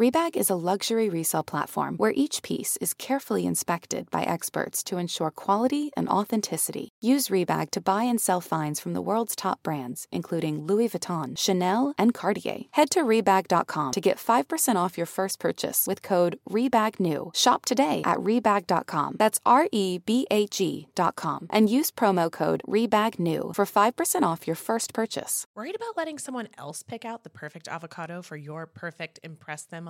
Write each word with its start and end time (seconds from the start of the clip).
Rebag 0.00 0.34
is 0.34 0.48
a 0.48 0.54
luxury 0.54 1.10
resale 1.10 1.42
platform 1.42 1.98
where 1.98 2.14
each 2.16 2.42
piece 2.42 2.78
is 2.78 2.94
carefully 2.94 3.44
inspected 3.44 4.10
by 4.10 4.22
experts 4.22 4.82
to 4.84 4.96
ensure 4.96 5.30
quality 5.30 5.90
and 5.94 6.08
authenticity. 6.08 6.88
Use 7.02 7.28
Rebag 7.28 7.70
to 7.72 7.82
buy 7.82 8.04
and 8.04 8.18
sell 8.18 8.40
finds 8.40 8.80
from 8.80 8.94
the 8.94 9.02
world's 9.02 9.36
top 9.36 9.62
brands, 9.62 10.06
including 10.10 10.64
Louis 10.64 10.88
Vuitton, 10.88 11.36
Chanel, 11.36 11.92
and 11.98 12.14
Cartier. 12.14 12.60
Head 12.70 12.88
to 12.92 13.02
Rebag.com 13.02 13.92
to 13.92 14.00
get 14.00 14.16
5% 14.16 14.76
off 14.76 14.96
your 14.96 15.04
first 15.04 15.38
purchase 15.38 15.86
with 15.86 16.00
code 16.00 16.38
REBAGNEW. 16.48 17.36
Shop 17.36 17.66
today 17.66 18.00
at 18.06 18.16
Rebag.com. 18.16 19.16
That's 19.18 19.38
R 19.44 19.68
E 19.70 19.98
B 19.98 20.26
A 20.30 20.46
G.com. 20.46 21.46
And 21.50 21.68
use 21.68 21.90
promo 21.90 22.32
code 22.32 22.62
REBAGNEW 22.66 23.54
for 23.54 23.66
5% 23.66 24.22
off 24.22 24.46
your 24.46 24.56
first 24.56 24.94
purchase. 24.94 25.44
Worried 25.54 25.76
about 25.76 25.98
letting 25.98 26.18
someone 26.18 26.48
else 26.56 26.82
pick 26.82 27.04
out 27.04 27.22
the 27.22 27.28
perfect 27.28 27.68
avocado 27.68 28.22
for 28.22 28.38
your 28.38 28.64
perfect 28.64 29.20
impress 29.22 29.64
them 29.64 29.89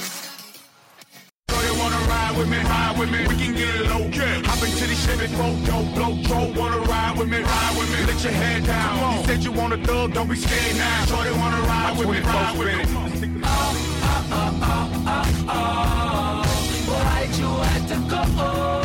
With 2.41 2.49
me, 2.49 2.57
ride 2.57 2.97
with 2.97 3.11
me, 3.11 3.19
we 3.27 3.35
can 3.35 3.53
get 3.53 3.75
it 3.75 3.87
low. 3.87 4.05
Yeah. 4.09 4.41
Hop 4.49 4.63
into 4.63 4.87
the 4.87 4.95
Chevy 4.95 5.27
folk, 5.27 5.57
don't 5.65 5.93
blow, 5.93 6.17
troll. 6.23 6.51
Wanna 6.53 6.79
ride 6.79 7.17
with 7.17 7.29
me, 7.29 7.39
ride 7.41 7.75
with 7.77 7.89
me, 7.93 8.05
let 8.05 8.23
your 8.23 8.33
head 8.33 8.65
down. 8.65 9.19
You 9.19 9.25
said 9.25 9.43
you 9.43 9.51
want 9.51 9.73
a 9.73 9.77
thug, 9.77 10.13
don't 10.13 10.27
be 10.27 10.35
scared 10.35 10.75
now. 10.75 11.23
They 11.23 11.31
wanna 11.31 11.61
ride 11.61 11.97
with 11.97 12.09
me, 12.09 12.19
ride 12.19 12.57
with 12.57 12.67
me. 12.67 13.41
Ah, 13.43 13.75
ah, 14.31 14.89
ah, 15.47 16.43
Why'd 16.89 17.35
you 17.37 17.47
have 17.47 17.87
to 17.89 17.97
go 18.09 18.80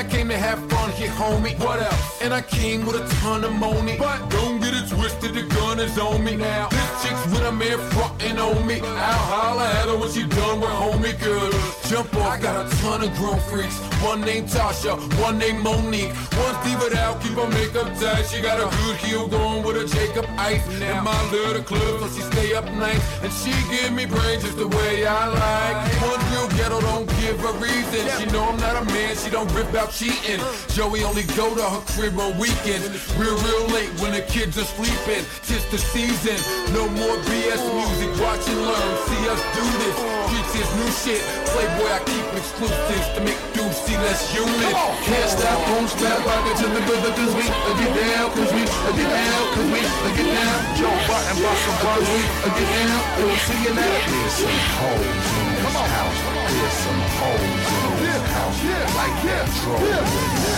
I 0.00 0.04
came 0.04 0.30
to 0.30 0.38
have 0.38 0.58
fun 0.70 0.79
here, 1.00 1.10
homie. 1.10 1.58
What 1.58 1.80
else? 1.80 2.22
And 2.22 2.32
I 2.32 2.42
came 2.42 2.84
with 2.84 2.96
a 2.96 3.06
ton 3.20 3.44
of 3.44 3.52
money. 3.52 3.96
But 3.98 4.28
don't 4.28 4.60
get 4.60 4.74
it 4.74 4.88
twisted, 4.88 5.34
the 5.34 5.42
gun 5.42 5.80
is 5.80 5.98
on 5.98 6.22
me 6.24 6.36
now. 6.36 6.68
This 6.68 7.02
chick's 7.02 7.24
with 7.32 7.42
a 7.42 7.52
man 7.52 7.78
frontin' 7.90 8.38
on 8.38 8.66
me. 8.66 8.80
I'll 8.80 9.24
holler 9.32 9.64
at 9.64 9.88
her 9.88 9.96
when 9.96 10.10
she 10.10 10.24
done 10.26 10.60
with 10.60 10.70
homie 10.70 11.18
good. 11.18 11.52
Jump 11.88 12.14
off, 12.16 12.32
I 12.34 12.40
got 12.40 12.66
a 12.66 12.76
ton 12.78 13.02
of 13.02 13.14
grown 13.16 13.40
freaks. 13.40 13.78
One 14.04 14.20
named 14.20 14.48
Tasha, 14.48 14.94
one 15.20 15.38
named 15.38 15.62
Monique. 15.62 16.12
One's 16.38 16.58
diva 16.64 16.88
out, 17.00 17.20
keep 17.22 17.32
her 17.32 17.48
makeup 17.48 17.88
tight. 17.98 18.24
She 18.30 18.40
got 18.40 18.58
a 18.60 18.68
good 18.76 18.96
heel 18.96 19.26
going 19.26 19.62
with 19.64 19.76
a 19.76 19.86
Jacob 19.86 20.26
Ice. 20.38 20.62
And 20.80 21.04
my 21.04 21.20
little 21.30 21.62
club, 21.62 22.00
so 22.00 22.08
she 22.08 22.22
stay 22.32 22.54
up 22.54 22.64
night. 22.74 23.00
And 23.22 23.32
she 23.32 23.52
give 23.72 23.92
me 23.92 24.06
brains 24.06 24.42
just 24.44 24.58
the 24.58 24.68
way 24.68 25.06
I 25.06 25.26
like. 25.26 25.76
One 26.02 26.20
real 26.30 26.48
ghetto 26.56 26.80
don't 26.80 27.08
give 27.20 27.42
a 27.44 27.52
reason. 27.54 28.02
She 28.18 28.26
know 28.32 28.44
I'm 28.44 28.56
not 28.58 28.82
a 28.82 28.84
man, 28.84 29.16
she 29.16 29.30
don't 29.30 29.50
rip 29.54 29.74
out 29.74 29.90
cheating. 29.90 30.40
Joey 30.90 31.04
only 31.04 31.22
go 31.38 31.54
to 31.54 31.62
her 31.62 31.82
crib 31.94 32.18
on 32.18 32.34
weekends. 32.34 32.90
Real, 33.14 33.38
real 33.46 33.66
late 33.70 33.94
when 34.02 34.10
the 34.10 34.26
kids 34.26 34.58
are 34.58 34.66
sleeping. 34.66 35.22
Tis 35.46 35.62
the 35.70 35.78
season, 35.78 36.34
no 36.74 36.82
more 36.98 37.14
BS 37.30 37.62
music. 37.62 38.10
Watch 38.18 38.42
and 38.50 38.58
learn, 38.58 38.90
see 39.06 39.22
us 39.30 39.38
do 39.54 39.62
this. 39.86 39.94
Streets 40.26 40.54
is 40.58 40.70
new 40.74 40.90
shit. 40.90 41.22
Playboy, 41.54 41.94
I 41.94 42.02
keep 42.02 42.26
exclusives 42.34 43.06
to 43.14 43.20
make 43.22 43.38
do 43.54 43.62
see 43.70 43.94
less 44.02 44.34
unit. 44.34 44.74
Can't 45.06 45.30
stop, 45.30 45.62
won't 45.70 45.94
stop, 45.94 46.26
rock 46.26 46.42
it 46.50 46.58
to 46.58 46.66
the 46.66 46.82
rhythm, 46.82 47.14
cause 47.14 47.34
we 47.38 47.46
I 47.46 47.70
get 47.78 47.92
down, 47.94 48.26
cause 48.34 48.50
we 48.50 48.62
I 48.66 48.90
get 48.98 49.10
down, 49.14 49.42
cause 49.54 49.70
we 49.70 49.80
I 49.86 50.10
get 50.18 50.26
down. 50.26 50.58
Joe 50.74 50.90
Button, 51.06 51.38
Boston 51.38 51.74
we 52.02 52.18
uh, 52.18 52.50
get 52.50 52.66
down, 52.66 52.98
we'll 53.14 53.38
see 53.46 53.60
you 53.62 53.74
now. 53.78 53.94
There's 54.10 54.34
some 54.42 54.58
hoes 54.74 55.06
in 55.38 55.46
this 55.54 55.70
house. 55.70 56.18
There's 56.50 56.78
some 56.82 57.02
hoes 57.14 57.46
in 57.78 57.94
this 58.02 58.24
house. 58.34 58.58
Like 58.90 59.14
control 59.22 59.78
in 59.86 60.49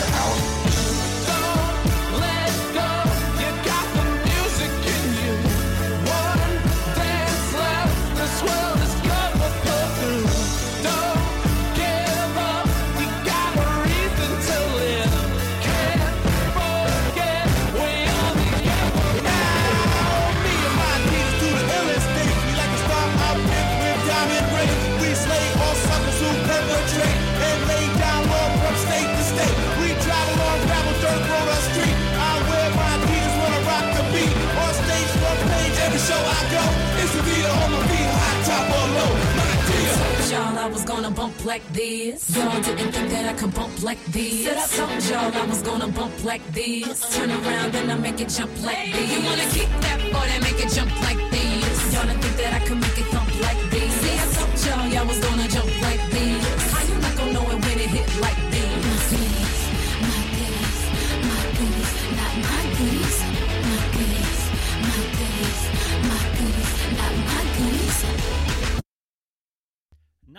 y'all 40.33 40.59
I 40.59 40.67
was 40.67 40.85
gonna 40.85 41.11
bump 41.11 41.45
like 41.45 41.65
this. 41.73 42.35
Y'all 42.35 42.61
didn't 42.63 42.93
think 42.93 43.11
that 43.11 43.27
I 43.33 43.35
could 43.35 43.55
bump 43.55 43.83
like 43.83 44.03
this. 44.07 44.45
Said 44.45 44.57
I 44.57 44.67
told 44.79 45.03
y'all 45.11 45.43
I 45.43 45.45
was 45.47 45.63
gonna 45.63 45.89
bump 45.89 46.25
like 46.25 46.45
this. 46.53 46.97
Turn 47.15 47.31
around 47.31 47.75
and 47.75 47.93
I 47.93 47.97
make 47.99 48.19
it 48.21 48.31
jump 48.37 48.53
like 48.63 48.93
this. 48.95 49.09
You 49.13 49.21
wanna 49.29 49.47
keep 49.57 49.71
that 49.85 49.99
boy 50.13 50.27
that 50.31 50.41
make 50.49 50.61
it 50.65 50.71
jump 50.77 50.93
like 51.09 51.23
this. 51.31 51.77
Y'all 51.93 52.07
didn't 52.07 52.23
think 52.25 52.37
that 52.43 52.53
I 52.59 52.61
could 52.67 52.81
make 52.81 52.99
it 53.03 53.09
thump 53.15 53.31
like 53.47 53.61
this. 53.71 53.93
See, 54.01 54.17
I 54.23 54.27
told 54.37 54.57
y'all 54.67 54.87
y'all 54.95 55.07
was 55.07 55.21
gonna 55.27 55.42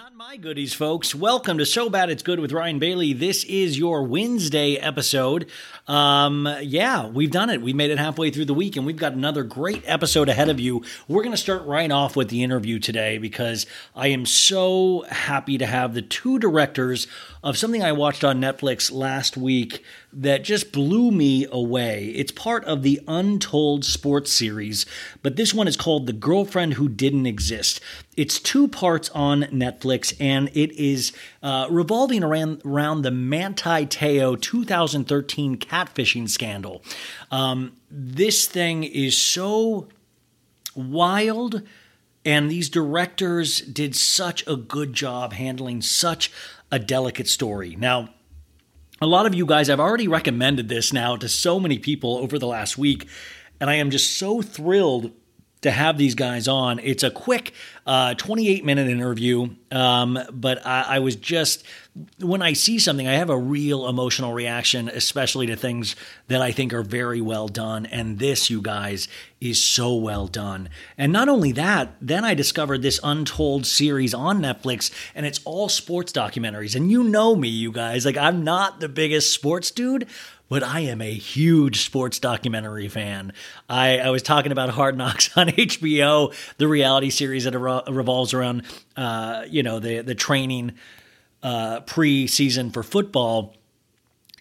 Not 0.04 0.16
my 0.16 0.36
goodies, 0.36 0.74
folks. 0.74 1.16
Welcome 1.16 1.60
to 1.60 1.66
So 1.66 1.90
Bad 1.90 2.10
It's 2.10 2.24
Good 2.24 2.42
with 2.42 2.52
Ryan 2.52 2.78
Bailey. 2.78 3.14
This 3.14 3.46
is 3.46 3.80
your 3.80 4.04
Wednesday 4.04 4.76
episode. 4.76 5.50
Um, 5.88 6.46
yeah, 6.62 7.08
we've 7.08 7.32
done 7.32 7.50
it. 7.50 7.62
We 7.62 7.72
made 7.72 7.90
it 7.90 7.98
halfway 7.98 8.30
through 8.30 8.44
the 8.44 8.54
week, 8.54 8.76
and 8.76 8.86
we've 8.86 8.98
got 8.98 9.14
another 9.14 9.44
great 9.44 9.82
episode 9.86 10.28
ahead 10.28 10.50
of 10.50 10.60
you. 10.60 10.84
We're 11.08 11.24
going 11.24 11.32
to 11.32 11.38
start 11.38 11.64
right 11.64 11.90
off 11.90 12.18
with 12.18 12.28
the 12.28 12.44
interview 12.44 12.80
today 12.80 13.18
because 13.18 13.66
I 13.96 14.08
am 14.08 14.26
so 14.26 15.06
happy 15.08 15.58
to 15.58 15.66
have 15.66 15.94
the 15.94 16.02
two 16.02 16.38
directors 16.38 17.08
of 17.44 17.58
something 17.58 17.84
I 17.84 17.92
watched 17.92 18.24
on 18.24 18.40
Netflix 18.40 18.90
last 18.90 19.36
week 19.36 19.84
that 20.14 20.46
just 20.46 20.72
blew 20.72 21.12
me 21.12 21.46
away. 21.52 22.06
It's 22.16 22.32
part 22.32 22.64
of 22.64 22.84
the 22.84 23.02
Untold 23.06 23.84
Sports 23.84 24.32
series, 24.32 24.86
but 25.22 25.36
this 25.36 25.54
one 25.54 25.68
is 25.68 25.76
called 25.76 26.08
The 26.08 26.14
Girlfriend 26.14 26.76
Who 26.76 26.88
Didn't 26.88 27.26
Exist. 27.26 27.82
It's 28.16 28.40
two 28.40 28.70
parts 28.70 29.10
on 29.10 29.44
Netflix, 29.44 30.16
and 30.22 30.50
it 30.54 30.72
is 30.72 31.12
uh, 31.42 31.68
revolving 31.70 32.24
around, 32.24 32.62
around 32.64 33.02
the 33.02 33.12
Manti 33.12 33.86
Te'o 33.88 34.40
2013 34.40 35.58
catfishing 35.58 36.30
scandal. 36.30 36.82
Um, 37.30 37.74
this 37.92 38.48
thing 38.48 38.86
is 38.86 39.18
so 39.18 39.90
wild 40.76 41.62
and 42.26 42.50
these 42.50 42.70
directors 42.70 43.60
did 43.60 43.96
such 43.96 44.46
a 44.48 44.56
good 44.56 44.94
job 44.94 45.34
handling 45.34 45.82
such 45.82 46.32
a 46.74 46.80
delicate 46.80 47.28
story. 47.28 47.76
Now, 47.76 48.10
a 49.00 49.06
lot 49.06 49.28
of 49.28 49.36
you 49.36 49.46
guys, 49.46 49.70
I've 49.70 49.80
already 49.80 50.08
recommended 50.08 50.70
this 50.70 50.92
now 50.92 51.16
to 51.16 51.30
so 51.30 51.60
many 51.60 51.78
people 51.78 52.18
over 52.18 52.40
the 52.40 52.48
last 52.48 52.80
week, 52.80 53.08
and 53.62 53.70
I 53.70 53.76
am 53.76 53.92
just 53.92 54.18
so 54.18 54.42
thrilled 54.42 55.12
to 55.64 55.72
have 55.72 55.98
these 55.98 56.16
guys 56.16 56.48
on. 56.48 56.80
It's 56.80 57.04
a 57.04 57.12
quick 57.12 57.54
uh, 57.86 58.14
28 58.14 58.64
minute 58.64 58.88
interview, 58.88 59.50
um, 59.72 60.20
but 60.32 60.66
I, 60.66 60.84
I, 60.96 61.00
was 61.00 61.16
just, 61.16 61.66
when 62.20 62.42
I 62.42 62.54
see 62.54 62.80
something, 62.80 63.08
I 63.08 63.14
have 63.14 63.30
a 63.30 63.38
real 63.38 63.88
emotional 63.88 64.34
reaction, 64.34 64.88
especially 64.88 65.48
to 65.48 65.56
things 65.56 65.96
that 66.28 66.42
I 66.42 66.52
think 66.52 66.74
are 66.74 66.84
very 66.84 67.20
well 67.20 67.48
done. 67.48 67.86
And 67.88 68.20
this, 68.20 68.50
you 68.50 68.62
guys, 68.62 69.08
is 69.42 69.62
so 69.62 69.96
well 69.96 70.28
done. 70.28 70.70
And 70.98 71.12
not 71.12 71.28
only 71.28 71.52
that, 71.54 71.96
then 72.00 72.24
I 72.24 72.34
discovered 72.34 72.82
this 72.82 73.00
Untold 73.04 73.66
series 73.66 74.14
on 74.14 74.40
Netflix, 74.42 74.92
and 75.14 75.26
it's 75.26 75.42
all 75.44 75.68
sports 75.68 76.14
documentaries. 76.14 76.76
And 76.76 76.90
you 76.90 77.04
know 77.04 77.36
me, 77.36 77.50
you 77.50 77.72
guys, 77.72 78.06
like 78.06 78.18
I'm 78.18 78.44
not 78.44 78.80
the 78.80 78.90
biggest 78.90 79.34
sports 79.34 79.72
dude, 79.72 80.08
but 80.54 80.62
I 80.62 80.82
am 80.82 81.02
a 81.02 81.12
huge 81.12 81.82
sports 81.82 82.20
documentary 82.20 82.88
fan. 82.88 83.34
I, 83.68 83.98
I 83.98 84.12
was 84.12 84.22
talking 84.22 84.52
about 84.52 84.70
Hard 84.70 84.96
Knocks 84.96 85.32
on 85.36 85.48
HBO, 85.48 86.32
the 86.58 86.68
reality 86.68 87.10
series 87.10 87.46
that 87.46 87.58
revolves 87.58 88.36
around, 88.36 88.62
uh, 88.96 89.46
you 89.50 89.64
know, 89.64 89.80
the 89.80 90.02
the 90.02 90.14
training 90.14 90.74
uh, 91.42 91.80
pre-season 91.80 92.70
for 92.70 92.84
football 92.84 93.56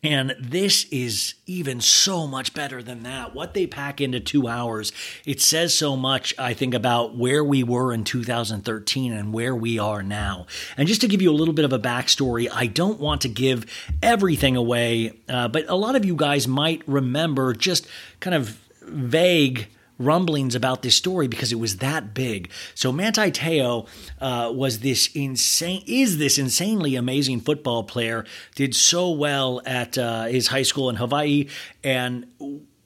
and 0.02 0.34
this 0.38 0.84
is 0.90 1.34
even 1.46 1.80
so 1.80 2.26
much 2.26 2.54
better 2.54 2.82
than 2.82 3.04
that. 3.04 3.34
What 3.34 3.54
they 3.54 3.68
pack 3.68 4.00
into 4.00 4.18
two 4.18 4.48
hours, 4.48 4.90
it 5.24 5.40
says 5.40 5.74
so 5.76 5.96
much, 5.96 6.34
I 6.38 6.54
think, 6.54 6.74
about 6.74 7.16
where 7.16 7.44
we 7.44 7.62
were 7.62 7.92
in 7.92 8.02
2013 8.02 9.12
and 9.12 9.32
where 9.32 9.54
we 9.54 9.78
are 9.78 10.02
now. 10.02 10.46
And 10.76 10.88
just 10.88 11.02
to 11.02 11.08
give 11.08 11.22
you 11.22 11.30
a 11.30 11.34
little 11.34 11.54
bit 11.54 11.64
of 11.64 11.72
a 11.72 11.78
backstory, 11.78 12.48
I 12.52 12.66
don't 12.66 12.98
want 12.98 13.20
to 13.20 13.28
give 13.28 13.64
everything 14.02 14.56
away, 14.56 15.12
uh, 15.28 15.46
but 15.46 15.68
a 15.68 15.76
lot 15.76 15.94
of 15.94 16.04
you 16.04 16.16
guys 16.16 16.48
might 16.48 16.82
remember 16.88 17.52
just 17.52 17.86
kind 18.18 18.34
of 18.34 18.58
vague 18.82 19.68
rumblings 19.98 20.54
about 20.54 20.82
this 20.82 20.96
story 20.96 21.28
because 21.28 21.52
it 21.52 21.58
was 21.58 21.78
that 21.78 22.14
big. 22.14 22.50
So 22.74 22.92
Manti 22.92 23.30
Te'o 23.30 23.86
uh, 24.20 24.52
was 24.52 24.80
this 24.80 25.08
insane, 25.14 25.82
is 25.86 26.18
this 26.18 26.38
insanely 26.38 26.96
amazing 26.96 27.40
football 27.40 27.84
player. 27.84 28.24
Did 28.54 28.74
so 28.74 29.10
well 29.10 29.60
at 29.64 29.96
uh, 29.98 30.24
his 30.24 30.48
high 30.48 30.62
school 30.62 30.90
in 30.90 30.96
Hawaii 30.96 31.48
and 31.84 32.26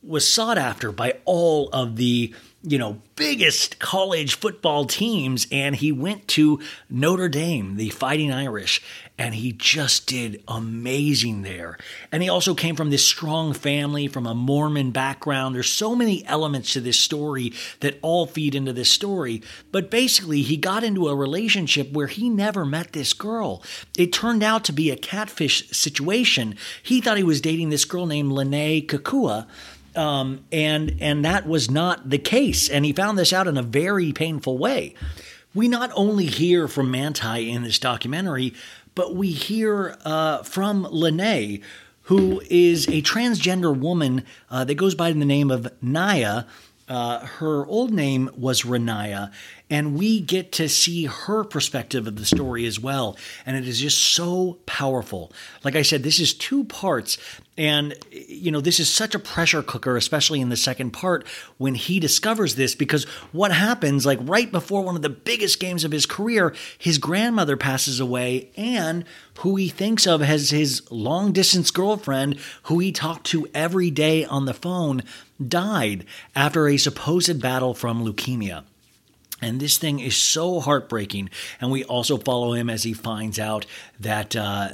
was 0.02 0.30
sought 0.30 0.58
after 0.58 0.92
by 0.92 1.14
all 1.24 1.68
of 1.70 1.96
the 1.96 2.32
you 2.66 2.78
know, 2.78 3.00
biggest 3.14 3.78
college 3.78 4.34
football 4.34 4.86
teams. 4.86 5.46
And 5.52 5.76
he 5.76 5.92
went 5.92 6.26
to 6.28 6.60
Notre 6.90 7.28
Dame, 7.28 7.76
the 7.76 7.90
Fighting 7.90 8.32
Irish, 8.32 8.82
and 9.16 9.36
he 9.36 9.52
just 9.52 10.06
did 10.08 10.42
amazing 10.48 11.42
there. 11.42 11.78
And 12.10 12.24
he 12.24 12.28
also 12.28 12.54
came 12.54 12.74
from 12.74 12.90
this 12.90 13.06
strong 13.06 13.52
family, 13.52 14.08
from 14.08 14.26
a 14.26 14.34
Mormon 14.34 14.90
background. 14.90 15.54
There's 15.54 15.72
so 15.72 15.94
many 15.94 16.26
elements 16.26 16.72
to 16.72 16.80
this 16.80 16.98
story 16.98 17.52
that 17.80 17.98
all 18.02 18.26
feed 18.26 18.56
into 18.56 18.72
this 18.72 18.90
story. 18.90 19.42
But 19.70 19.90
basically, 19.90 20.42
he 20.42 20.56
got 20.56 20.82
into 20.82 21.08
a 21.08 21.14
relationship 21.14 21.92
where 21.92 22.08
he 22.08 22.28
never 22.28 22.66
met 22.66 22.92
this 22.92 23.12
girl. 23.12 23.62
It 23.96 24.12
turned 24.12 24.42
out 24.42 24.64
to 24.64 24.72
be 24.72 24.90
a 24.90 24.96
catfish 24.96 25.70
situation. 25.70 26.56
He 26.82 27.00
thought 27.00 27.16
he 27.16 27.22
was 27.22 27.40
dating 27.40 27.70
this 27.70 27.84
girl 27.84 28.06
named 28.06 28.32
Lennay 28.32 28.84
Kekua 28.84 29.46
um, 29.96 30.44
and 30.52 30.96
and 31.00 31.24
that 31.24 31.46
was 31.46 31.70
not 31.70 32.10
the 32.10 32.18
case. 32.18 32.68
And 32.68 32.84
he 32.84 32.92
found 32.92 33.18
this 33.18 33.32
out 33.32 33.46
in 33.46 33.56
a 33.56 33.62
very 33.62 34.12
painful 34.12 34.58
way. 34.58 34.94
We 35.54 35.68
not 35.68 35.90
only 35.94 36.26
hear 36.26 36.68
from 36.68 36.90
Manti 36.90 37.50
in 37.50 37.62
this 37.62 37.78
documentary, 37.78 38.52
but 38.94 39.14
we 39.14 39.30
hear 39.30 39.96
uh, 40.04 40.42
from 40.42 40.84
Lennay, 40.84 41.62
who 42.02 42.42
is 42.50 42.86
a 42.88 43.02
transgender 43.02 43.76
woman 43.76 44.24
uh, 44.50 44.64
that 44.64 44.74
goes 44.74 44.94
by 44.94 45.12
the 45.12 45.24
name 45.24 45.50
of 45.50 45.72
Naya. 45.80 46.44
Uh, 46.88 47.26
her 47.26 47.66
old 47.66 47.92
name 47.92 48.30
was 48.36 48.62
Renaya, 48.62 49.32
and 49.68 49.98
we 49.98 50.20
get 50.20 50.52
to 50.52 50.68
see 50.68 51.06
her 51.06 51.42
perspective 51.42 52.06
of 52.06 52.16
the 52.16 52.24
story 52.24 52.66
as 52.66 52.78
well. 52.78 53.16
And 53.44 53.56
it 53.56 53.66
is 53.66 53.80
just 53.80 53.98
so 53.98 54.58
powerful. 54.66 55.32
Like 55.64 55.74
I 55.74 55.82
said, 55.82 56.02
this 56.02 56.20
is 56.20 56.34
two 56.34 56.64
parts, 56.64 57.18
and, 57.58 57.94
you 58.12 58.50
know, 58.50 58.60
this 58.60 58.78
is 58.78 58.88
such 58.88 59.14
a 59.14 59.18
pressure 59.18 59.62
cooker, 59.62 59.96
especially 59.96 60.40
in 60.40 60.50
the 60.50 60.56
second 60.56 60.90
part 60.90 61.26
when 61.56 61.74
he 61.74 61.98
discovers 61.98 62.54
this, 62.54 62.74
because 62.74 63.04
what 63.32 63.50
happens, 63.50 64.04
like 64.04 64.18
right 64.22 64.52
before 64.52 64.82
one 64.82 64.94
of 64.94 65.02
the 65.02 65.08
biggest 65.08 65.58
games 65.58 65.82
of 65.82 65.90
his 65.90 66.06
career, 66.06 66.54
his 66.78 66.98
grandmother 66.98 67.56
passes 67.56 67.98
away, 67.98 68.50
and 68.56 69.04
who 69.38 69.56
he 69.56 69.68
thinks 69.68 70.06
of 70.06 70.22
as 70.22 70.50
his 70.50 70.82
long 70.90 71.32
distance 71.32 71.70
girlfriend, 71.70 72.38
who 72.64 72.78
he 72.78 72.92
talked 72.92 73.26
to 73.26 73.48
every 73.54 73.90
day 73.90 74.24
on 74.24 74.44
the 74.44 74.54
phone, 74.54 75.02
died 75.44 76.04
after 76.34 76.68
a 76.68 76.76
supposed 76.76 77.40
battle 77.40 77.74
from 77.74 78.04
leukemia. 78.04 78.64
And 79.42 79.60
this 79.60 79.76
thing 79.76 80.00
is 80.00 80.16
so 80.16 80.60
heartbreaking. 80.60 81.30
And 81.60 81.70
we 81.70 81.84
also 81.84 82.16
follow 82.16 82.54
him 82.54 82.70
as 82.70 82.84
he 82.84 82.92
finds 82.92 83.38
out 83.38 83.66
that 84.00 84.34
uh, 84.34 84.70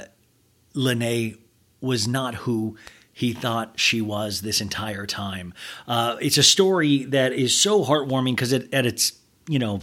Lennay 0.73 1.37
was 1.81 2.07
not 2.07 2.35
who 2.35 2.77
he 3.11 3.31
thought 3.31 3.79
she 3.79 4.01
was 4.01 4.41
this 4.41 4.59
entire 4.59 5.05
time. 5.05 5.53
Uh, 5.87 6.17
it's 6.19 6.37
a 6.37 6.43
story 6.43 7.03
that 7.05 7.31
is 7.31 7.55
so 7.55 7.83
heartwarming 7.83 8.35
because 8.35 8.51
it, 8.51 8.73
at 8.73 8.85
its 8.85 9.13
you 9.47 9.59
know 9.59 9.81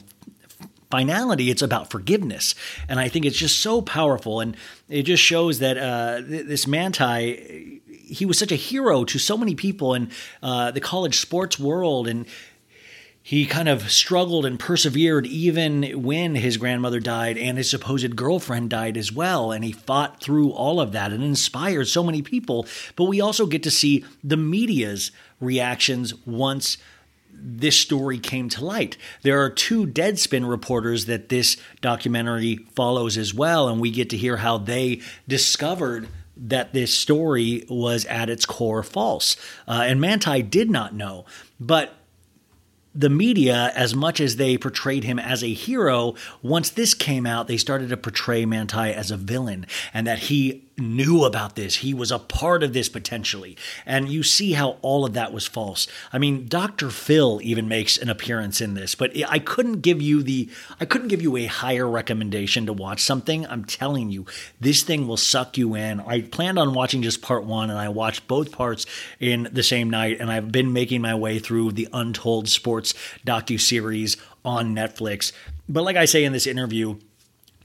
finality, 0.91 1.51
it's 1.51 1.63
about 1.63 1.91
forgiveness, 1.91 2.57
and 2.89 2.99
I 2.99 3.09
think 3.09 3.25
it's 3.25 3.37
just 3.37 3.61
so 3.61 3.81
powerful, 3.81 4.41
and 4.41 4.57
it 4.89 5.05
just 5.05 5.23
shows 5.23 5.61
that 5.61 5.79
uh, 5.79 6.23
this 6.27 6.67
Manti. 6.67 7.77
He 7.87 8.27
was 8.27 8.41
such 8.41 8.51
a 8.51 8.57
hero 8.57 9.05
to 9.05 9.21
so 9.21 9.39
many 9.39 9.55
people 9.55 9.95
in 9.95 10.11
uh, 10.43 10.73
the 10.73 10.81
college 10.81 11.21
sports 11.21 11.61
world, 11.61 12.09
and 12.09 12.27
he 13.31 13.47
kind 13.47 13.69
of 13.69 13.93
struggled 13.93 14.45
and 14.45 14.59
persevered 14.59 15.25
even 15.25 16.03
when 16.03 16.35
his 16.35 16.57
grandmother 16.57 16.99
died 16.99 17.39
and 17.39 17.59
his 17.59 17.71
supposed 17.71 18.17
girlfriend 18.17 18.71
died 18.71 18.97
as 18.97 19.13
well. 19.13 19.53
And 19.53 19.63
he 19.63 19.71
fought 19.71 20.21
through 20.21 20.51
all 20.51 20.81
of 20.81 20.91
that 20.91 21.13
and 21.13 21.23
inspired 21.23 21.87
so 21.87 22.03
many 22.03 22.23
people. 22.23 22.67
But 22.97 23.05
we 23.05 23.21
also 23.21 23.47
get 23.47 23.63
to 23.63 23.71
see 23.71 24.05
the 24.25 24.37
media's 24.37 25.13
reactions 25.39 26.13
once 26.27 26.77
this 27.33 27.79
story 27.79 28.19
came 28.19 28.49
to 28.49 28.65
light. 28.65 28.97
There 29.23 29.41
are 29.41 29.49
two 29.49 29.87
Deadspin 29.87 30.51
reporters 30.51 31.07
that 31.07 31.29
this 31.29 31.57
documentary 31.81 32.57
follows 32.75 33.17
as 33.17 33.33
well. 33.33 33.69
And 33.69 33.81
we 33.81 33.93
get 33.93 34.11
to 34.11 34.17
hear 34.17 34.39
how 34.39 34.59
they 34.59 35.03
discovered 35.29 36.09
that 36.37 36.73
this 36.73 36.93
story 36.93 37.65
was 37.69 38.07
at 38.07 38.29
its 38.29 38.45
core 38.45 38.83
false. 38.83 39.37
Uh, 39.69 39.85
and 39.87 40.01
Manti 40.01 40.43
did 40.43 40.69
not 40.69 40.97
know. 40.97 41.27
But 41.61 41.95
the 42.95 43.11
media, 43.11 43.73
as 43.77 43.95
much 43.95 44.21
as 44.21 44.37
they 44.37 44.59
portrayed 44.59 45.05
him 45.05 45.19
as 45.19 45.43
a 45.43 45.53
hero, 45.53 46.15
once 46.43 46.71
this 46.71 46.95
came 46.95 47.27
out, 47.27 47.47
they 47.47 47.57
started 47.57 47.91
to 47.91 47.97
portray 47.97 48.45
Manti 48.45 48.91
as 48.93 49.11
a 49.11 49.17
villain 49.17 49.67
and 49.95 50.07
that 50.07 50.19
he 50.19 50.69
knew 50.81 51.25
about 51.25 51.55
this. 51.57 51.77
He 51.77 51.95
was 51.95 52.11
a 52.11 52.19
part 52.19 52.63
of 52.63 52.73
this 52.73 52.89
potentially. 52.89 53.57
And 53.87 54.09
you 54.09 54.23
see 54.23 54.53
how 54.53 54.79
all 54.83 55.05
of 55.05 55.13
that 55.13 55.33
was 55.33 55.47
false. 55.47 55.87
I 56.13 56.19
mean, 56.19 56.47
Dr. 56.47 56.91
Phil 56.91 57.41
even 57.43 57.69
makes 57.69 57.99
an 57.99 58.09
appearance 58.09 58.61
in 58.61 58.75
this, 58.75 58.95
but 58.95 59.13
I 59.29 59.39
couldn't 59.39 59.81
give 59.81 60.03
you 60.03 60.23
the 60.23 60.49
I 60.81 60.85
couldn't 60.85 61.09
give 61.09 61.23
you 61.23 61.37
a 61.37 61.47
higher 61.47 61.89
recommendation 61.89 62.67
to 62.67 62.73
watch 62.73 63.03
something. 63.03 63.47
I'm 63.47 63.65
telling 63.65 64.11
you, 64.11 64.27
this 64.61 64.83
thing 64.83 65.07
will 65.07 65.17
suck 65.17 65.57
you 65.57 65.75
in. 65.75 66.01
I 66.01 66.23
planned 66.23 66.59
on 66.59 66.75
watching 66.75 67.03
just 67.03 67.23
part 67.23 67.45
1 67.45 67.71
and 67.71 67.79
I 67.79 67.89
watched 67.89 68.27
both 68.27 68.53
parts 68.53 68.87
in 69.19 69.49
the 69.53 69.63
same 69.63 69.91
night 69.91 70.21
and 70.21 70.31
I've 70.31 70.51
been 70.51 70.73
making 70.73 71.03
my 71.03 71.15
way 71.15 71.39
through 71.39 71.73
the 71.73 71.89
Untold 71.93 72.49
Sports 72.49 72.95
docu 73.27 73.61
series 73.61 74.17
on 74.45 74.75
Netflix. 74.75 75.33
But 75.69 75.85
like 75.85 75.97
I 75.97 76.07
say 76.07 76.25
in 76.25 76.33
this 76.33 76.47
interview, 76.47 76.99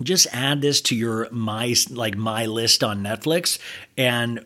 just 0.03 0.27
add 0.31 0.61
this 0.61 0.81
to 0.81 0.95
your 0.95 1.29
my 1.31 1.75
like 1.89 2.17
my 2.17 2.45
list 2.45 2.83
on 2.83 3.01
Netflix 3.01 3.59
and 3.97 4.45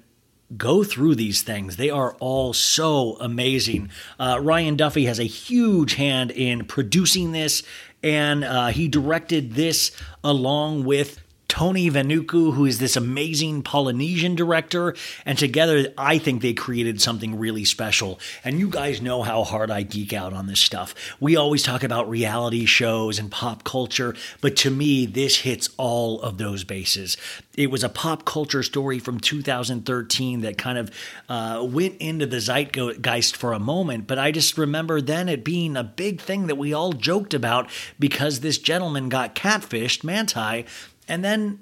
go 0.55 0.83
through 0.83 1.15
these 1.15 1.41
things. 1.41 1.77
They 1.77 1.89
are 1.89 2.15
all 2.19 2.53
so 2.53 3.17
amazing. 3.19 3.89
Uh, 4.19 4.39
Ryan 4.41 4.75
Duffy 4.75 5.05
has 5.05 5.19
a 5.19 5.23
huge 5.23 5.95
hand 5.95 6.31
in 6.31 6.65
producing 6.65 7.31
this, 7.31 7.63
and 8.01 8.43
uh, 8.43 8.67
he 8.67 8.87
directed 8.87 9.53
this 9.53 9.91
along 10.23 10.85
with 10.85 11.19
Tony 11.49 11.89
Vainuku, 11.89 12.53
who 12.53 12.65
is 12.65 12.79
this 12.79 12.95
amazing 12.95 13.63
Polynesian 13.63 14.35
director. 14.35 14.95
And 15.25 15.37
together, 15.37 15.91
I 15.97 16.17
think 16.19 16.41
they 16.41 16.53
created 16.53 17.01
something 17.01 17.37
really 17.37 17.65
special. 17.65 18.19
And 18.45 18.59
you 18.59 18.69
guys 18.69 19.01
know 19.01 19.23
how 19.23 19.43
hard 19.43 19.69
I 19.69 19.81
geek 19.81 20.13
out 20.13 20.31
on 20.31 20.47
this 20.47 20.61
stuff. 20.61 20.95
We 21.19 21.35
always 21.35 21.63
talk 21.63 21.83
about 21.83 22.09
reality 22.09 22.65
shows 22.65 23.19
and 23.19 23.31
pop 23.31 23.63
culture, 23.63 24.15
but 24.39 24.55
to 24.57 24.69
me, 24.69 25.05
this 25.05 25.39
hits 25.39 25.69
all 25.75 26.21
of 26.21 26.37
those 26.37 26.63
bases. 26.63 27.17
It 27.57 27.71
was 27.71 27.83
a 27.83 27.89
pop 27.89 28.23
culture 28.23 28.63
story 28.63 28.99
from 28.99 29.19
2013 29.19 30.41
that 30.41 30.57
kind 30.57 30.77
of 30.77 30.91
uh, 31.27 31.65
went 31.67 31.97
into 31.97 32.25
the 32.25 32.39
zeitgeist 32.39 33.35
for 33.35 33.51
a 33.51 33.59
moment, 33.59 34.07
but 34.07 34.19
I 34.19 34.31
just 34.31 34.57
remember 34.57 35.01
then 35.01 35.27
it 35.27 35.43
being 35.43 35.75
a 35.75 35.83
big 35.83 36.21
thing 36.21 36.47
that 36.47 36.57
we 36.57 36.73
all 36.73 36.93
joked 36.93 37.33
about 37.33 37.69
because 37.99 38.39
this 38.39 38.59
gentleman 38.59 39.09
got 39.09 39.35
catfished, 39.35 40.03
Manti, 40.03 40.65
and 41.09 41.23
then 41.23 41.59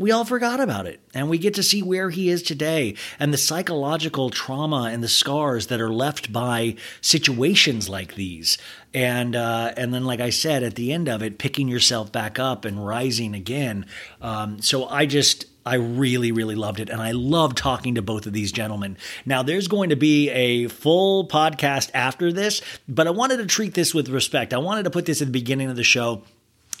we 0.00 0.12
all 0.12 0.24
forgot 0.24 0.60
about 0.60 0.86
it. 0.86 0.98
And 1.12 1.28
we 1.28 1.36
get 1.36 1.54
to 1.54 1.62
see 1.62 1.82
where 1.82 2.08
he 2.08 2.30
is 2.30 2.42
today 2.42 2.94
and 3.18 3.34
the 3.34 3.38
psychological 3.38 4.30
trauma 4.30 4.88
and 4.90 5.02
the 5.02 5.08
scars 5.08 5.66
that 5.66 5.78
are 5.78 5.92
left 5.92 6.32
by 6.32 6.76
situations 7.02 7.86
like 7.86 8.14
these. 8.14 8.56
And 8.94 9.36
uh, 9.36 9.74
and 9.76 9.92
then, 9.92 10.04
like 10.04 10.20
I 10.20 10.30
said, 10.30 10.62
at 10.62 10.74
the 10.74 10.90
end 10.92 11.08
of 11.08 11.22
it, 11.22 11.36
picking 11.36 11.68
yourself 11.68 12.10
back 12.10 12.38
up 12.38 12.64
and 12.64 12.84
rising 12.84 13.34
again. 13.34 13.84
Um, 14.22 14.62
so 14.62 14.88
I 14.88 15.04
just 15.04 15.44
I 15.66 15.74
really, 15.74 16.32
really 16.32 16.54
loved 16.54 16.80
it. 16.80 16.88
And 16.88 17.02
I 17.02 17.12
love 17.12 17.54
talking 17.54 17.96
to 17.96 18.02
both 18.02 18.26
of 18.26 18.32
these 18.32 18.52
gentlemen. 18.52 18.96
Now, 19.26 19.42
there's 19.42 19.68
going 19.68 19.90
to 19.90 19.96
be 19.96 20.30
a 20.30 20.68
full 20.68 21.28
podcast 21.28 21.90
after 21.92 22.32
this, 22.32 22.62
but 22.88 23.06
I 23.06 23.10
wanted 23.10 23.36
to 23.36 23.46
treat 23.46 23.74
this 23.74 23.94
with 23.94 24.08
respect. 24.08 24.54
I 24.54 24.58
wanted 24.58 24.84
to 24.84 24.90
put 24.90 25.04
this 25.04 25.20
at 25.20 25.26
the 25.26 25.32
beginning 25.32 25.68
of 25.68 25.76
the 25.76 25.84
show 25.84 26.22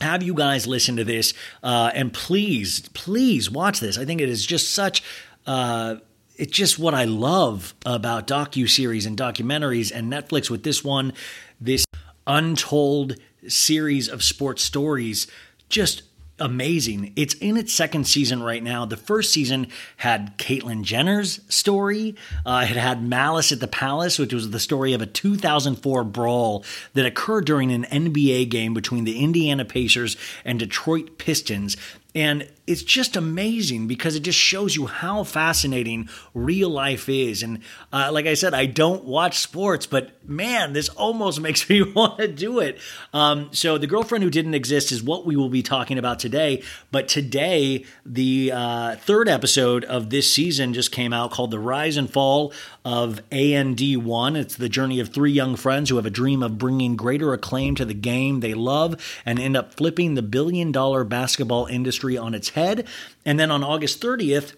have 0.00 0.22
you 0.22 0.34
guys 0.34 0.66
listen 0.66 0.96
to 0.96 1.04
this? 1.04 1.34
Uh, 1.62 1.90
and 1.94 2.12
please 2.12 2.88
please 2.94 3.50
watch 3.50 3.80
this. 3.80 3.98
I 3.98 4.04
think 4.04 4.20
it 4.20 4.28
is 4.28 4.44
just 4.44 4.74
such 4.74 5.02
uh, 5.46 5.96
it's 6.36 6.52
just 6.52 6.78
what 6.78 6.94
i 6.94 7.04
love 7.04 7.74
about 7.84 8.26
docu-series 8.26 9.04
and 9.04 9.16
documentaries 9.16 9.92
and 9.94 10.10
netflix 10.10 10.48
with 10.48 10.62
this 10.62 10.82
one 10.82 11.12
this 11.60 11.84
untold 12.26 13.16
series 13.46 14.08
of 14.08 14.22
sports 14.22 14.62
stories. 14.62 15.26
Just 15.68 16.02
amazing. 16.40 17.12
It's 17.16 17.34
in 17.34 17.56
its 17.56 17.72
second 17.72 18.06
season 18.06 18.42
right 18.42 18.62
now. 18.62 18.84
The 18.84 18.96
first 18.96 19.32
season 19.32 19.68
had 19.98 20.36
Caitlyn 20.38 20.82
Jenner's 20.82 21.40
story. 21.48 22.16
Uh, 22.44 22.66
it 22.68 22.76
had 22.76 23.02
Malice 23.02 23.52
at 23.52 23.60
the 23.60 23.68
Palace, 23.68 24.18
which 24.18 24.32
was 24.32 24.50
the 24.50 24.58
story 24.58 24.92
of 24.92 25.02
a 25.02 25.06
2004 25.06 26.04
brawl 26.04 26.64
that 26.94 27.06
occurred 27.06 27.44
during 27.44 27.70
an 27.70 27.84
NBA 27.84 28.48
game 28.48 28.74
between 28.74 29.04
the 29.04 29.22
Indiana 29.22 29.64
Pacers 29.64 30.16
and 30.44 30.58
Detroit 30.58 31.18
Pistons. 31.18 31.76
And 32.14 32.48
it's 32.66 32.82
just 32.82 33.16
amazing 33.16 33.86
because 33.86 34.16
it 34.16 34.20
just 34.20 34.38
shows 34.38 34.74
you 34.74 34.86
how 34.86 35.22
fascinating 35.24 36.08
real 36.34 36.68
life 36.68 37.08
is. 37.08 37.42
And 37.42 37.60
uh, 37.92 38.10
like 38.12 38.26
I 38.26 38.34
said, 38.34 38.52
I 38.54 38.66
don't 38.66 39.04
watch 39.04 39.38
sports, 39.38 39.86
but 39.86 40.10
man, 40.28 40.72
this 40.72 40.88
almost 40.88 41.40
makes 41.42 41.68
me 41.68 41.82
want 41.94 42.18
to 42.18 42.28
do 42.28 42.58
it. 42.60 42.78
Um, 43.12 43.50
so, 43.52 43.78
The 43.78 43.86
Girlfriend 43.86 44.24
Who 44.24 44.30
Didn't 44.30 44.54
Exist 44.54 44.92
is 44.92 45.02
what 45.02 45.24
we 45.26 45.36
will 45.36 45.48
be 45.48 45.62
talking 45.62 45.98
about 45.98 46.18
today. 46.18 46.62
But 46.90 47.08
today, 47.08 47.84
the 48.04 48.52
uh, 48.52 48.96
third 48.96 49.28
episode 49.28 49.84
of 49.84 50.10
this 50.10 50.32
season 50.32 50.74
just 50.74 50.92
came 50.92 51.12
out 51.12 51.30
called 51.30 51.50
The 51.50 51.58
Rise 51.58 51.96
and 51.96 52.10
Fall 52.10 52.52
of 52.84 53.20
AND1. 53.30 54.36
It's 54.36 54.56
the 54.56 54.68
journey 54.68 55.00
of 55.00 55.08
three 55.08 55.32
young 55.32 55.56
friends 55.56 55.90
who 55.90 55.96
have 55.96 56.06
a 56.06 56.10
dream 56.10 56.42
of 56.42 56.58
bringing 56.58 56.96
greater 56.96 57.32
acclaim 57.32 57.74
to 57.76 57.84
the 57.84 57.94
game 57.94 58.40
they 58.40 58.54
love 58.54 59.20
and 59.26 59.38
end 59.38 59.56
up 59.56 59.74
flipping 59.74 60.14
the 60.14 60.22
billion 60.22 60.72
dollar 60.72 61.04
basketball 61.04 61.66
industry 61.66 62.16
on 62.16 62.34
its 62.34 62.50
head. 62.50 62.86
And 63.24 63.38
then 63.38 63.50
on 63.50 63.62
August 63.62 64.00
30th, 64.02 64.54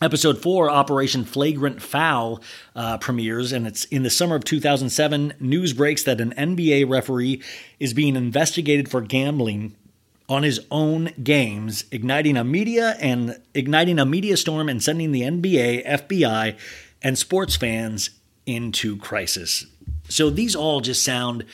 Episode 0.00 0.42
4, 0.42 0.68
Operation 0.68 1.24
Flagrant 1.24 1.80
Foul, 1.80 2.42
uh, 2.74 2.98
premieres, 2.98 3.52
and 3.52 3.68
it's 3.68 3.84
in 3.84 4.02
the 4.02 4.10
summer 4.10 4.34
of 4.34 4.42
2007. 4.42 5.34
News 5.38 5.72
breaks 5.72 6.02
that 6.02 6.20
an 6.20 6.34
NBA 6.36 6.90
referee 6.90 7.40
is 7.78 7.94
being 7.94 8.16
investigated 8.16 8.90
for 8.90 9.00
gambling 9.00 9.76
on 10.28 10.42
his 10.42 10.60
own 10.72 11.10
games, 11.22 11.84
igniting 11.92 12.36
a 12.36 12.42
media 12.42 12.96
and 13.00 13.38
igniting 13.54 14.00
a 14.00 14.06
media 14.06 14.36
storm 14.36 14.68
and 14.68 14.82
sending 14.82 15.12
the 15.12 15.20
NBA, 15.22 15.86
FBI, 15.86 16.58
and 17.02 17.18
sports 17.18 17.56
fans 17.56 18.10
into 18.46 18.96
crisis. 18.96 19.66
So 20.08 20.30
these 20.30 20.56
all 20.56 20.80
just 20.80 21.04
sound 21.04 21.44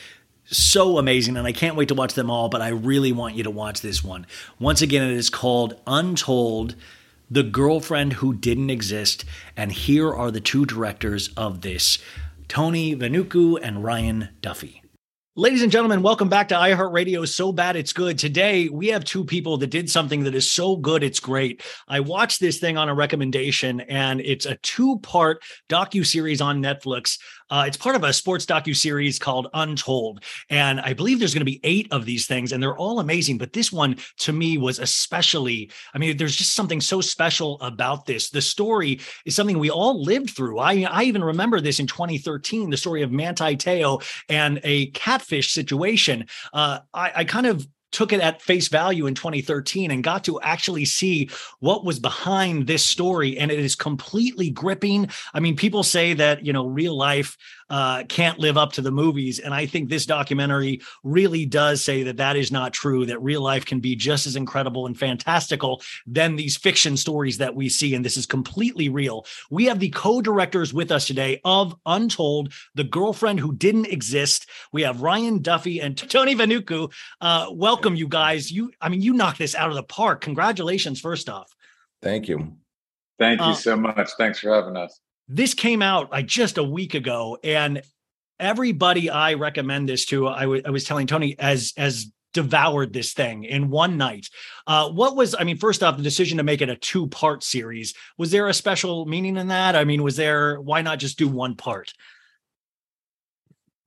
so 0.45 0.97
amazing, 0.97 1.37
and 1.37 1.45
I 1.45 1.51
can't 1.51 1.75
wait 1.75 1.89
to 1.89 1.95
watch 1.95 2.13
them 2.15 2.31
all, 2.31 2.49
but 2.49 2.61
I 2.61 2.69
really 2.69 3.11
want 3.11 3.35
you 3.35 3.43
to 3.43 3.51
watch 3.51 3.81
this 3.81 4.03
one. 4.03 4.25
Once 4.59 4.81
again, 4.81 5.03
it 5.03 5.15
is 5.15 5.29
called 5.29 5.79
Untold 5.85 6.75
The 7.29 7.43
Girlfriend 7.43 8.13
Who 8.13 8.33
Didn't 8.33 8.71
Exist, 8.71 9.25
and 9.55 9.71
here 9.71 10.11
are 10.11 10.31
the 10.31 10.41
two 10.41 10.65
directors 10.65 11.29
of 11.37 11.61
this 11.61 11.99
Tony 12.47 12.95
Vainuku 12.95 13.59
and 13.61 13.83
Ryan 13.83 14.29
Duffy. 14.41 14.78
Ladies 15.39 15.61
and 15.61 15.71
gentlemen, 15.71 16.01
welcome 16.01 16.27
back 16.27 16.49
to 16.49 16.55
iHeartRadio. 16.55 17.25
So 17.25 17.53
bad 17.53 17.77
it's 17.77 17.93
good. 17.93 18.19
Today 18.19 18.67
we 18.67 18.87
have 18.87 19.05
two 19.05 19.23
people 19.23 19.55
that 19.59 19.67
did 19.67 19.89
something 19.89 20.25
that 20.25 20.35
is 20.35 20.51
so 20.51 20.75
good 20.75 21.01
it's 21.01 21.21
great. 21.21 21.63
I 21.87 22.01
watched 22.01 22.41
this 22.41 22.59
thing 22.59 22.77
on 22.77 22.89
a 22.89 22.93
recommendation, 22.93 23.79
and 23.79 24.19
it's 24.19 24.45
a 24.45 24.57
two-part 24.57 25.41
docu 25.69 26.05
series 26.05 26.41
on 26.41 26.61
Netflix. 26.61 27.17
Uh, 27.49 27.63
it's 27.67 27.77
part 27.77 27.95
of 27.95 28.03
a 28.03 28.13
sports 28.13 28.45
docu 28.45 28.75
series 28.75 29.19
called 29.19 29.47
Untold, 29.53 30.23
and 30.49 30.79
I 30.79 30.93
believe 30.93 31.19
there's 31.19 31.33
going 31.33 31.41
to 31.41 31.45
be 31.45 31.59
eight 31.63 31.87
of 31.91 32.05
these 32.05 32.27
things, 32.27 32.51
and 32.51 32.61
they're 32.61 32.77
all 32.77 32.99
amazing. 32.99 33.37
But 33.37 33.53
this 33.53 33.71
one, 33.71 33.97
to 34.19 34.33
me, 34.33 34.57
was 34.57 34.79
especially. 34.79 35.71
I 35.93 35.97
mean, 35.97 36.17
there's 36.17 36.35
just 36.35 36.53
something 36.53 36.81
so 36.81 37.01
special 37.01 37.59
about 37.61 38.05
this. 38.05 38.29
The 38.29 38.41
story 38.41 38.99
is 39.25 39.35
something 39.35 39.59
we 39.59 39.69
all 39.69 40.03
lived 40.03 40.31
through. 40.31 40.59
I 40.59 40.85
I 40.89 41.03
even 41.03 41.23
remember 41.23 41.61
this 41.61 41.79
in 41.79 41.87
2013, 41.87 42.69
the 42.69 42.77
story 42.77 43.01
of 43.01 43.11
Manti 43.11 43.55
Te'o 43.55 44.01
and 44.27 44.59
a 44.63 44.87
catfish 44.87 45.51
situation. 45.51 46.25
Uh, 46.53 46.79
I, 46.93 47.11
I 47.17 47.23
kind 47.25 47.45
of 47.45 47.67
took 47.91 48.13
it 48.13 48.21
at 48.21 48.41
face 48.41 48.67
value 48.67 49.05
in 49.05 49.15
2013 49.15 49.91
and 49.91 50.03
got 50.03 50.23
to 50.25 50.39
actually 50.41 50.85
see 50.85 51.29
what 51.59 51.85
was 51.85 51.99
behind 51.99 52.67
this 52.67 52.85
story 52.85 53.37
and 53.37 53.51
it 53.51 53.59
is 53.59 53.75
completely 53.75 54.49
gripping. 54.49 55.09
I 55.33 55.39
mean 55.39 55.55
people 55.55 55.83
say 55.83 56.13
that 56.13 56.45
you 56.45 56.53
know 56.53 56.65
real 56.65 56.95
life 56.95 57.37
uh, 57.69 58.03
can't 58.09 58.39
live 58.39 58.57
up 58.57 58.73
to 58.73 58.81
the 58.81 58.91
movies. 58.91 59.39
And 59.39 59.53
i 59.53 59.65
think 59.65 59.89
this 59.89 60.05
documentary 60.05 60.81
really 61.03 61.45
does 61.45 61.83
say 61.83 62.03
that 62.03 62.17
that 62.17 62.35
is 62.35 62.51
not 62.51 62.73
true 62.73 63.05
that 63.05 63.21
real 63.21 63.41
life 63.41 63.65
can 63.65 63.79
be 63.79 63.95
just 63.95 64.27
as 64.27 64.35
incredible 64.35 64.85
and 64.85 64.97
fantastical 64.97 65.81
than 66.07 66.35
these 66.35 66.57
fiction 66.57 66.97
stories 66.97 67.37
that 67.37 67.55
we 67.55 67.69
see. 67.69 67.95
And 67.95 68.03
this 68.03 68.17
is 68.17 68.25
completely 68.25 68.89
real. 68.89 69.25
We 69.49 69.65
have 69.65 69.79
the 69.79 69.89
co-directors 69.89 70.73
with 70.73 70.91
us 70.91 71.07
today 71.07 71.41
of 71.45 71.75
untold 71.85 72.53
the 72.75 72.83
girlfriend 72.83 73.39
who 73.39 73.53
didn't 73.55 73.87
exist. 73.87 74.47
We 74.71 74.81
have 74.83 75.01
ryan 75.01 75.41
duffy 75.41 75.79
and 75.81 75.97
tony 75.97 76.35
Vainuku 76.35 76.91
uh, 77.21 77.47
welcome 77.51 77.95
you 77.95 78.07
guys. 78.07 78.51
You 78.51 78.71
i 78.81 78.89
mean 78.89 79.01
you 79.01 79.13
knocked 79.13 79.39
this 79.39 79.55
out 79.55 79.69
of 79.69 79.75
the 79.75 79.83
park. 79.83 80.21
Congratulations 80.21 80.99
first 80.99 81.29
off. 81.29 81.53
Thank 82.01 82.27
you. 82.27 82.53
Thank 83.17 83.41
you 83.41 83.47
Uh, 83.47 83.53
so 83.53 83.75
much. 83.75 84.09
Thanks 84.17 84.39
for 84.39 84.53
having 84.53 84.77
us. 84.77 84.99
This 85.29 85.53
came 85.53 85.81
out 85.81 86.11
like 86.11 86.25
just 86.25 86.57
a 86.57 86.63
week 86.63 86.95
ago 86.95 87.37
and 87.43 87.81
everybody 88.39 89.09
i 89.09 89.35
recommend 89.35 89.87
this 89.87 90.05
to 90.05 90.27
I 90.27 90.45
was 90.45 90.83
telling 90.83 91.07
tony 91.07 91.37
as 91.39 91.73
as 91.77 92.11
devoured 92.33 92.93
this 92.93 93.13
thing 93.13 93.43
in 93.43 93.69
one 93.69 93.97
night. 93.97 94.27
Uh 94.67 94.89
what 94.89 95.15
was 95.15 95.35
i 95.37 95.43
mean 95.43 95.57
first 95.57 95.81
off 95.83 95.97
the 95.97 96.03
decision 96.03 96.37
to 96.37 96.43
make 96.43 96.61
it 96.61 96.69
a 96.69 96.75
two 96.75 97.07
part 97.07 97.43
series 97.43 97.93
was 98.17 98.31
there 98.31 98.47
a 98.47 98.53
special 98.53 99.05
meaning 99.05 99.37
in 99.37 99.47
that? 99.47 99.75
I 99.75 99.83
mean 99.83 100.03
was 100.03 100.15
there 100.15 100.59
why 100.61 100.81
not 100.81 100.99
just 100.99 101.17
do 101.17 101.27
one 101.27 101.55
part? 101.55 101.93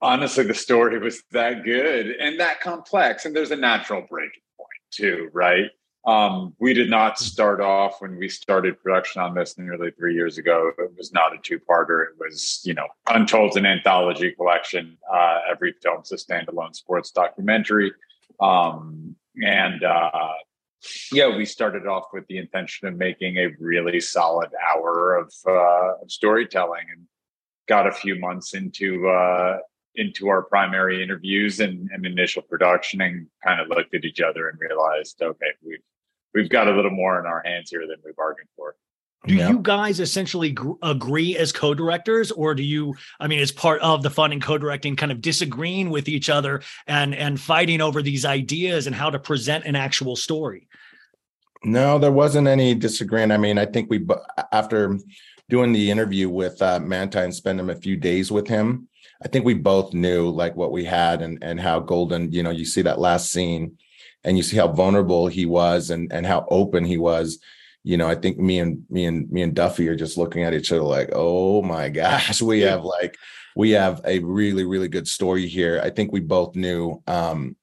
Honestly, 0.01 0.43
the 0.43 0.53
story 0.53 0.99
was 0.99 1.23
that 1.31 1.63
good 1.63 2.07
and 2.07 2.37
that 2.41 2.59
complex, 2.59 3.23
and 3.23 3.33
there's 3.33 3.51
a 3.51 3.55
natural 3.55 4.05
breaking 4.09 4.41
point 4.57 4.69
too, 4.91 5.29
right? 5.31 5.67
Um, 6.05 6.53
we 6.59 6.73
did 6.73 6.89
not 6.89 7.17
start 7.17 7.61
off 7.61 8.01
when 8.01 8.17
we 8.17 8.27
started 8.27 8.81
production 8.83 9.21
on 9.21 9.33
this 9.33 9.57
nearly 9.57 9.91
three 9.91 10.13
years 10.13 10.37
ago. 10.37 10.71
It 10.77 10.91
was 10.97 11.13
not 11.13 11.33
a 11.33 11.37
two-parter. 11.41 12.03
It 12.03 12.15
was, 12.19 12.61
you 12.65 12.73
know, 12.73 12.87
Untold's 13.07 13.55
an 13.55 13.65
anthology 13.65 14.31
collection. 14.31 14.97
Uh, 15.11 15.39
every 15.49 15.73
film's 15.81 16.11
a 16.11 16.17
standalone 16.17 16.75
sports 16.75 17.11
documentary, 17.11 17.93
um, 18.41 19.15
and 19.41 19.83
uh, 19.85 20.33
yeah, 21.13 21.33
we 21.33 21.45
started 21.45 21.87
off 21.87 22.07
with 22.11 22.27
the 22.27 22.37
intention 22.37 22.89
of 22.89 22.97
making 22.97 23.37
a 23.37 23.47
really 23.57 24.01
solid 24.01 24.49
hour 24.75 25.15
of, 25.15 25.33
uh, 25.47 26.01
of 26.01 26.11
storytelling, 26.11 26.85
and 26.91 27.07
got 27.69 27.87
a 27.87 27.91
few 27.93 28.19
months 28.19 28.53
into 28.55 29.07
uh, 29.07 29.59
into 29.95 30.27
our 30.27 30.41
primary 30.41 31.01
interviews 31.01 31.61
and, 31.61 31.89
and 31.93 32.05
initial 32.05 32.41
production, 32.41 32.99
and 32.99 33.27
kind 33.41 33.61
of 33.61 33.69
looked 33.69 33.95
at 33.95 34.03
each 34.03 34.19
other 34.19 34.49
and 34.49 34.59
realized, 34.59 35.21
okay, 35.21 35.47
we've 35.65 35.79
we've 36.33 36.49
got 36.49 36.67
a 36.67 36.71
little 36.71 36.91
more 36.91 37.19
in 37.19 37.25
our 37.25 37.41
hands 37.45 37.69
here 37.69 37.85
than 37.87 37.97
we 38.03 38.11
bargained 38.17 38.49
for. 38.55 38.75
do 39.25 39.35
you 39.35 39.59
guys 39.59 39.99
essentially 39.99 40.51
gr- 40.51 40.73
agree 40.81 41.37
as 41.37 41.51
co-directors 41.51 42.31
or 42.31 42.53
do 42.53 42.63
you 42.63 42.93
i 43.19 43.27
mean 43.27 43.39
as 43.39 43.51
part 43.51 43.81
of 43.81 44.03
the 44.03 44.09
fun 44.09 44.33
and 44.33 44.41
co-directing 44.41 44.95
kind 44.95 45.11
of 45.11 45.21
disagreeing 45.21 45.89
with 45.89 46.09
each 46.09 46.29
other 46.29 46.61
and 46.87 47.15
and 47.15 47.39
fighting 47.39 47.79
over 47.79 48.01
these 48.01 48.25
ideas 48.25 48.85
and 48.85 48.95
how 48.95 49.09
to 49.09 49.19
present 49.19 49.63
an 49.65 49.75
actual 49.75 50.15
story 50.15 50.67
No, 51.65 51.97
there 51.97 52.11
wasn't 52.11 52.47
any 52.49 52.75
disagreement. 52.75 53.31
I 53.31 53.37
mean, 53.37 53.57
I 53.57 53.65
think 53.65 53.89
we 53.89 54.05
after 54.51 54.99
doing 55.47 55.71
the 55.71 55.89
interview 55.91 56.27
with 56.29 56.61
uh, 56.61 56.79
Manti 56.79 57.19
and 57.19 57.33
spending 57.33 57.69
a 57.69 57.75
few 57.75 57.95
days 57.95 58.31
with 58.31 58.47
him, 58.49 58.89
I 59.23 59.29
think 59.29 59.45
we 59.45 59.53
both 59.53 59.93
knew 59.93 60.29
like 60.29 60.57
what 60.57 60.73
we 60.73 60.83
had 60.83 61.21
and 61.21 61.41
and 61.41 61.57
how 61.61 61.79
Golden. 61.79 62.31
You 62.33 62.43
know, 62.43 62.51
you 62.51 62.65
see 62.65 62.81
that 62.83 62.99
last 62.99 63.31
scene, 63.31 63.77
and 64.23 64.37
you 64.37 64.43
see 64.43 64.57
how 64.57 64.67
vulnerable 64.69 65.27
he 65.27 65.45
was 65.45 65.89
and 65.89 66.11
and 66.13 66.25
how 66.25 66.45
open 66.49 66.85
he 66.85 66.97
was. 66.97 67.39
You 67.83 67.97
know, 67.97 68.07
I 68.07 68.15
think 68.15 68.37
me 68.37 68.59
and 68.59 68.83
me 68.89 69.05
and 69.05 69.29
me 69.29 69.41
and 69.41 69.53
Duffy 69.53 69.87
are 69.89 69.95
just 69.95 70.17
looking 70.17 70.43
at 70.43 70.53
each 70.53 70.71
other 70.71 70.81
like, 70.83 71.09
oh 71.13 71.61
my 71.61 71.89
gosh, 71.89 72.41
we 72.41 72.61
have 72.61 72.83
like 72.83 73.17
we 73.55 73.71
have 73.71 74.01
a 74.05 74.19
really 74.19 74.63
really 74.63 74.87
good 74.87 75.07
story 75.07 75.47
here. 75.47 75.81
I 75.83 75.89
think 75.89 76.11
we 76.11 76.19
both 76.21 76.55
knew. 76.55 77.01
um 77.07 77.55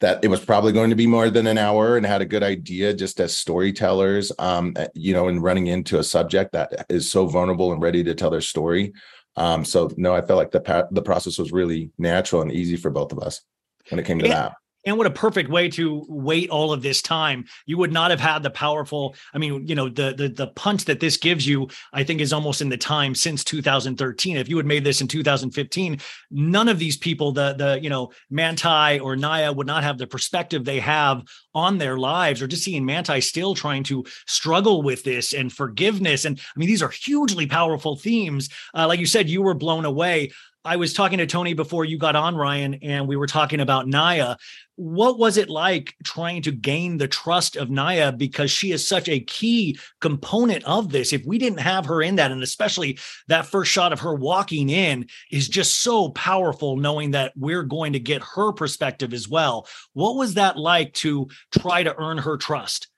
that 0.00 0.24
it 0.24 0.28
was 0.28 0.42
probably 0.42 0.72
going 0.72 0.88
to 0.88 0.96
be 0.96 1.06
more 1.06 1.28
than 1.28 1.46
an 1.46 1.58
hour 1.58 1.98
and 1.98 2.06
had 2.06 2.22
a 2.22 2.24
good 2.26 2.42
idea 2.42 2.94
just 2.94 3.20
as 3.20 3.36
storytellers 3.36 4.32
um 4.38 4.72
uh, 4.76 4.86
you 4.94 5.12
know 5.12 5.28
and 5.28 5.42
running 5.42 5.66
into 5.66 5.98
a 5.98 6.02
subject 6.02 6.52
that 6.52 6.86
is 6.88 7.10
so 7.10 7.26
vulnerable 7.26 7.70
and 7.72 7.82
ready 7.82 8.02
to 8.02 8.14
tell 8.14 8.30
their 8.30 8.40
story 8.40 8.92
um 9.36 9.62
so 9.62 9.90
no 9.98 10.14
i 10.14 10.22
felt 10.22 10.38
like 10.38 10.50
the 10.52 10.88
the 10.92 11.02
process 11.02 11.36
was 11.38 11.52
really 11.52 11.90
natural 11.98 12.40
and 12.40 12.50
easy 12.50 12.76
for 12.76 12.90
both 12.90 13.12
of 13.12 13.18
us 13.18 13.42
when 13.90 13.98
it 13.98 14.06
came 14.06 14.18
to 14.18 14.26
Yeah. 14.26 14.34
that 14.34 14.52
And 14.86 14.96
what 14.96 15.06
a 15.06 15.10
perfect 15.10 15.50
way 15.50 15.68
to 15.70 16.06
wait 16.08 16.48
all 16.48 16.72
of 16.72 16.82
this 16.82 17.02
time. 17.02 17.44
You 17.66 17.76
would 17.78 17.92
not 17.92 18.10
have 18.10 18.20
had 18.20 18.42
the 18.42 18.50
powerful, 18.50 19.14
I 19.34 19.38
mean, 19.38 19.66
you 19.66 19.74
know, 19.74 19.88
the 19.88 20.14
the 20.16 20.28
the 20.28 20.46
punch 20.48 20.86
that 20.86 21.00
this 21.00 21.16
gives 21.16 21.46
you, 21.46 21.68
I 21.92 22.02
think 22.02 22.20
is 22.20 22.32
almost 22.32 22.62
in 22.62 22.70
the 22.70 22.78
time 22.78 23.14
since 23.14 23.44
2013. 23.44 24.36
If 24.36 24.48
you 24.48 24.56
had 24.56 24.66
made 24.66 24.84
this 24.84 25.00
in 25.00 25.08
2015, 25.08 25.98
none 26.30 26.68
of 26.68 26.78
these 26.78 26.96
people, 26.96 27.32
the 27.32 27.52
the, 27.52 27.80
you 27.82 27.90
know, 27.90 28.10
Manti 28.30 28.98
or 29.00 29.16
Naya 29.16 29.52
would 29.52 29.66
not 29.66 29.82
have 29.82 29.98
the 29.98 30.06
perspective 30.06 30.64
they 30.64 30.80
have 30.80 31.24
on 31.54 31.78
their 31.78 31.98
lives 31.98 32.40
or 32.40 32.46
just 32.46 32.64
seeing 32.64 32.86
Manti 32.86 33.20
still 33.20 33.54
trying 33.54 33.82
to 33.84 34.04
struggle 34.26 34.82
with 34.82 35.04
this 35.04 35.34
and 35.34 35.52
forgiveness. 35.52 36.24
And 36.24 36.38
I 36.38 36.58
mean, 36.58 36.68
these 36.68 36.82
are 36.82 36.88
hugely 36.88 37.46
powerful 37.46 37.96
themes. 37.96 38.48
Uh, 38.74 38.86
like 38.86 39.00
you 39.00 39.06
said, 39.06 39.28
you 39.28 39.42
were 39.42 39.54
blown 39.54 39.84
away. 39.84 40.30
I 40.62 40.76
was 40.76 40.92
talking 40.92 41.18
to 41.18 41.26
Tony 41.26 41.54
before 41.54 41.86
you 41.86 41.96
got 41.96 42.16
on, 42.16 42.36
Ryan, 42.36 42.74
and 42.82 43.08
we 43.08 43.16
were 43.16 43.26
talking 43.26 43.60
about 43.60 43.88
Naya. 43.88 44.36
What 44.76 45.18
was 45.18 45.38
it 45.38 45.48
like 45.48 45.94
trying 46.04 46.42
to 46.42 46.52
gain 46.52 46.98
the 46.98 47.08
trust 47.08 47.56
of 47.56 47.70
Naya 47.70 48.12
because 48.12 48.50
she 48.50 48.70
is 48.70 48.86
such 48.86 49.08
a 49.08 49.20
key 49.20 49.78
component 50.02 50.62
of 50.64 50.90
this? 50.90 51.14
If 51.14 51.24
we 51.24 51.38
didn't 51.38 51.60
have 51.60 51.86
her 51.86 52.02
in 52.02 52.16
that, 52.16 52.30
and 52.30 52.42
especially 52.42 52.98
that 53.28 53.46
first 53.46 53.72
shot 53.72 53.94
of 53.94 54.00
her 54.00 54.14
walking 54.14 54.68
in 54.68 55.06
is 55.30 55.48
just 55.48 55.82
so 55.82 56.10
powerful, 56.10 56.76
knowing 56.76 57.12
that 57.12 57.32
we're 57.36 57.62
going 57.62 57.94
to 57.94 58.00
get 58.00 58.22
her 58.22 58.52
perspective 58.52 59.14
as 59.14 59.26
well. 59.26 59.66
What 59.94 60.16
was 60.16 60.34
that 60.34 60.58
like 60.58 60.92
to 60.94 61.28
try 61.58 61.82
to 61.84 61.96
earn 61.96 62.18
her 62.18 62.36
trust? 62.36 62.88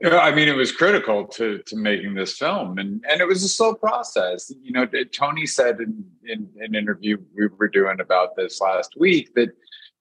Yeah, 0.00 0.18
I 0.18 0.34
mean, 0.34 0.48
it 0.48 0.56
was 0.56 0.72
critical 0.72 1.26
to 1.26 1.58
to 1.58 1.76
making 1.76 2.14
this 2.14 2.38
film, 2.38 2.78
and 2.78 3.04
and 3.08 3.20
it 3.20 3.28
was 3.28 3.42
a 3.42 3.48
slow 3.48 3.74
process. 3.74 4.52
You 4.62 4.72
know, 4.72 4.86
Tony 5.12 5.46
said 5.46 5.78
in 5.80 6.04
in 6.24 6.48
an 6.60 6.74
interview 6.74 7.18
we 7.34 7.48
were 7.58 7.68
doing 7.68 8.00
about 8.00 8.34
this 8.34 8.60
last 8.60 8.94
week 8.98 9.34
that 9.34 9.50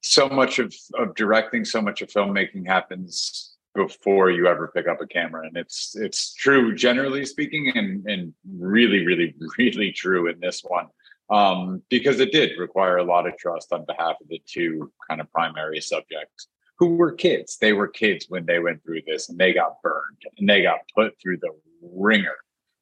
so 0.01 0.29
much 0.29 0.59
of 0.59 0.73
of 0.97 1.15
directing, 1.15 1.65
so 1.65 1.81
much 1.81 2.01
of 2.01 2.09
filmmaking 2.09 2.65
happens 2.65 3.57
before 3.75 4.31
you 4.31 4.47
ever 4.47 4.71
pick 4.73 4.87
up 4.87 5.01
a 5.01 5.07
camera, 5.07 5.45
and 5.45 5.57
it's 5.57 5.95
it's 5.97 6.33
true 6.33 6.73
generally 6.73 7.25
speaking, 7.25 7.69
and 7.75 8.05
and 8.07 8.33
really, 8.57 9.05
really, 9.05 9.35
really 9.57 9.91
true 9.91 10.29
in 10.29 10.39
this 10.39 10.61
one 10.61 10.87
um, 11.29 11.81
because 11.89 12.19
it 12.19 12.31
did 12.31 12.57
require 12.57 12.97
a 12.97 13.03
lot 13.03 13.27
of 13.27 13.37
trust 13.37 13.71
on 13.71 13.85
behalf 13.85 14.15
of 14.21 14.27
the 14.27 14.41
two 14.45 14.91
kind 15.07 15.21
of 15.21 15.31
primary 15.31 15.79
subjects 15.79 16.47
who 16.79 16.95
were 16.95 17.11
kids. 17.11 17.57
They 17.59 17.73
were 17.73 17.87
kids 17.87 18.27
when 18.29 18.45
they 18.45 18.59
went 18.59 18.83
through 18.83 19.01
this 19.05 19.29
and 19.29 19.37
they 19.37 19.53
got 19.53 19.81
burned 19.83 20.23
and 20.37 20.49
they 20.49 20.63
got 20.63 20.79
put 20.95 21.19
through 21.21 21.37
the 21.37 21.51
ringer 21.81 22.37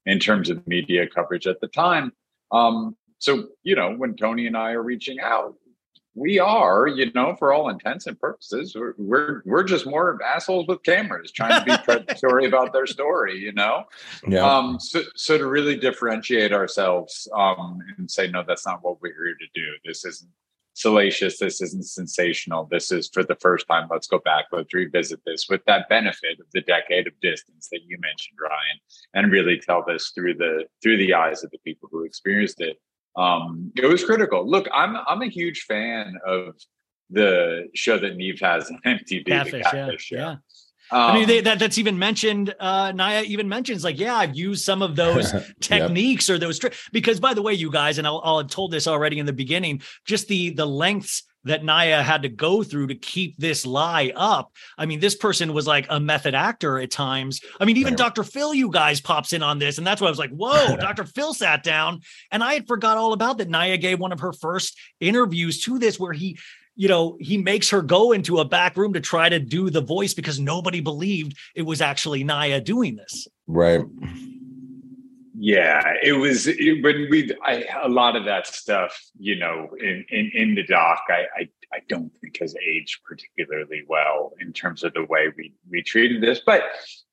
in 0.05 0.19
terms 0.19 0.49
of 0.49 0.65
media 0.67 1.07
coverage 1.07 1.47
at 1.47 1.59
the 1.59 1.67
time. 1.67 2.13
Um, 2.51 2.95
so, 3.17 3.47
you 3.63 3.75
know, 3.75 3.93
when 3.95 4.15
Tony 4.15 4.45
and 4.45 4.55
I 4.55 4.71
are 4.71 4.83
reaching 4.83 5.19
out, 5.19 5.55
we 6.13 6.39
are, 6.39 6.87
you 6.87 7.11
know, 7.13 7.35
for 7.37 7.53
all 7.53 7.69
intents 7.69 8.07
and 8.07 8.19
purposes, 8.19 8.75
we're 8.75 8.93
we're, 8.97 9.41
we're 9.45 9.63
just 9.63 9.85
more 9.85 10.19
assholes 10.23 10.65
with 10.67 10.81
cameras 10.83 11.31
trying 11.31 11.63
to 11.63 11.65
be 11.65 11.77
predatory 11.83 12.47
about 12.47 12.73
their 12.73 12.87
story, 12.87 13.37
you 13.37 13.51
know. 13.51 13.83
yeah 14.27 14.41
Um, 14.41 14.79
so, 14.79 15.03
so 15.15 15.37
to 15.37 15.45
really 15.45 15.77
differentiate 15.77 16.53
ourselves 16.53 17.27
um, 17.35 17.79
and 17.97 18.09
say, 18.09 18.27
no, 18.29 18.43
that's 18.47 18.65
not 18.65 18.83
what 18.83 18.99
we're 19.01 19.13
here 19.13 19.35
to 19.35 19.47
do. 19.53 19.67
This 19.85 20.05
isn't 20.05 20.29
salacious. 20.77 21.39
This 21.39 21.61
isn't 21.61 21.85
sensational. 21.85 22.67
This 22.69 22.91
is 22.91 23.09
for 23.11 23.23
the 23.23 23.35
first 23.35 23.67
time. 23.67 23.87
Let's 23.89 24.07
go 24.07 24.19
back. 24.19 24.45
Let's 24.51 24.73
revisit 24.73 25.19
this 25.25 25.47
with 25.49 25.61
that 25.65 25.89
benefit 25.89 26.39
of 26.39 26.45
the 26.53 26.61
decade 26.61 27.07
of 27.07 27.19
distance 27.19 27.67
that 27.71 27.81
you 27.85 27.97
mentioned, 27.99 28.37
Ryan, 28.41 28.79
and 29.15 29.31
really 29.31 29.59
tell 29.59 29.83
this 29.85 30.11
through 30.13 30.35
the 30.35 30.65
through 30.81 30.97
the 30.97 31.13
eyes 31.13 31.43
of 31.43 31.51
the 31.51 31.57
people 31.59 31.89
who 31.91 32.03
experienced 32.03 32.61
it. 32.61 32.77
Um, 33.15 33.71
it 33.75 33.87
was 33.87 34.05
critical. 34.05 34.47
Look, 34.49 34.67
I'm 34.71 34.95
I'm 35.07 35.23
a 35.23 35.29
huge 35.29 35.61
fan 35.61 36.13
of 36.25 36.53
the 37.09 37.67
show 37.73 37.97
that 37.97 38.17
Nev 38.17 38.39
has 38.41 38.69
on 38.69 38.79
MTV, 38.85 39.25
the 39.25 39.31
Catfish, 39.31 39.53
yeah, 39.53 39.71
Catfish 39.71 40.03
show. 40.03 40.15
yeah. 40.15 40.35
I 40.91 41.13
mean, 41.13 41.23
Um, 41.23 41.27
they, 41.27 41.41
that 41.41 41.59
that's 41.59 41.77
even 41.77 41.97
mentioned. 41.99 42.53
Uh, 42.59 42.91
Naya 42.93 43.23
even 43.23 43.47
mentions 43.49 43.83
like, 43.83 43.99
yeah, 43.99 44.15
I've 44.15 44.35
used 44.35 44.63
some 44.63 44.81
of 44.81 44.95
those 44.95 45.33
techniques 45.61 46.29
or 46.29 46.37
those 46.37 46.59
tri- 46.59 46.71
because, 46.91 47.19
by 47.19 47.33
the 47.33 47.41
way, 47.41 47.53
you 47.53 47.71
guys, 47.71 47.97
and 47.97 48.07
I'll, 48.07 48.21
I'll 48.23 48.37
have 48.39 48.49
told 48.49 48.71
this 48.71 48.87
already 48.87 49.19
in 49.19 49.25
the 49.25 49.33
beginning, 49.33 49.81
just 50.05 50.27
the 50.27 50.51
the 50.51 50.65
lengths 50.65 51.23
that 51.43 51.63
Naya 51.63 52.03
had 52.03 52.23
to 52.23 52.29
go 52.29 52.61
through 52.61 52.87
to 52.87 52.95
keep 52.95 53.37
this 53.37 53.65
lie 53.65 54.11
up. 54.15 54.51
I 54.77 54.85
mean, 54.85 54.99
this 54.99 55.15
person 55.15 55.53
was 55.53 55.65
like 55.65 55.85
a 55.89 55.97
method 55.97 56.35
actor 56.35 56.77
at 56.77 56.91
times. 56.91 57.39
I 57.59 57.65
mean, 57.65 57.77
even. 57.77 57.95
Dr. 57.95 58.23
Phil, 58.23 58.53
you 58.53 58.69
guys 58.69 58.99
pops 58.99 59.31
in 59.33 59.41
on 59.41 59.57
this, 59.57 59.77
and 59.77 59.87
that's 59.87 60.01
why 60.01 60.07
I 60.07 60.09
was 60.09 60.19
like, 60.19 60.31
whoa, 60.31 60.75
Dr. 60.79 61.05
Phil 61.05 61.33
sat 61.33 61.63
down, 61.63 62.01
and 62.31 62.43
I 62.43 62.53
had 62.53 62.67
forgot 62.67 62.97
all 62.97 63.13
about 63.13 63.37
that. 63.37 63.49
Naya 63.49 63.77
gave 63.77 63.99
one 63.99 64.11
of 64.11 64.19
her 64.19 64.33
first 64.33 64.77
interviews 64.99 65.63
to 65.63 65.79
this 65.79 65.97
where 65.99 66.13
he 66.13 66.37
you 66.77 66.87
know, 66.87 67.17
he 67.19 67.37
makes 67.37 67.69
her 67.71 67.81
go 67.81 68.11
into 68.11 68.37
a 68.37 68.45
back 68.45 68.77
room 68.77 68.93
to 68.93 69.01
try 69.01 69.27
to 69.27 69.39
do 69.39 69.69
the 69.69 69.81
voice 69.81 70.13
because 70.13 70.39
nobody 70.39 70.79
believed 70.79 71.35
it 71.55 71.63
was 71.63 71.81
actually 71.81 72.23
Naya 72.23 72.61
doing 72.61 72.95
this. 72.95 73.27
right 73.47 73.81
Yeah, 75.39 75.93
it 76.03 76.13
was 76.13 76.47
it, 76.47 76.83
when 76.83 77.07
we 77.09 77.31
I, 77.43 77.65
a 77.83 77.89
lot 77.89 78.15
of 78.15 78.25
that 78.25 78.47
stuff, 78.47 78.99
you 79.19 79.35
know, 79.35 79.69
in 79.79 80.05
in, 80.09 80.31
in 80.33 80.55
the 80.55 80.63
doc, 80.63 81.01
I, 81.09 81.25
I 81.35 81.49
I 81.73 81.79
don't 81.89 82.11
think 82.19 82.37
has 82.39 82.55
aged 82.55 83.03
particularly 83.03 83.83
well 83.87 84.33
in 84.39 84.53
terms 84.53 84.83
of 84.83 84.93
the 84.93 85.03
way 85.05 85.31
we 85.37 85.53
we 85.69 85.83
treated 85.83 86.21
this. 86.21 86.41
But 86.43 86.63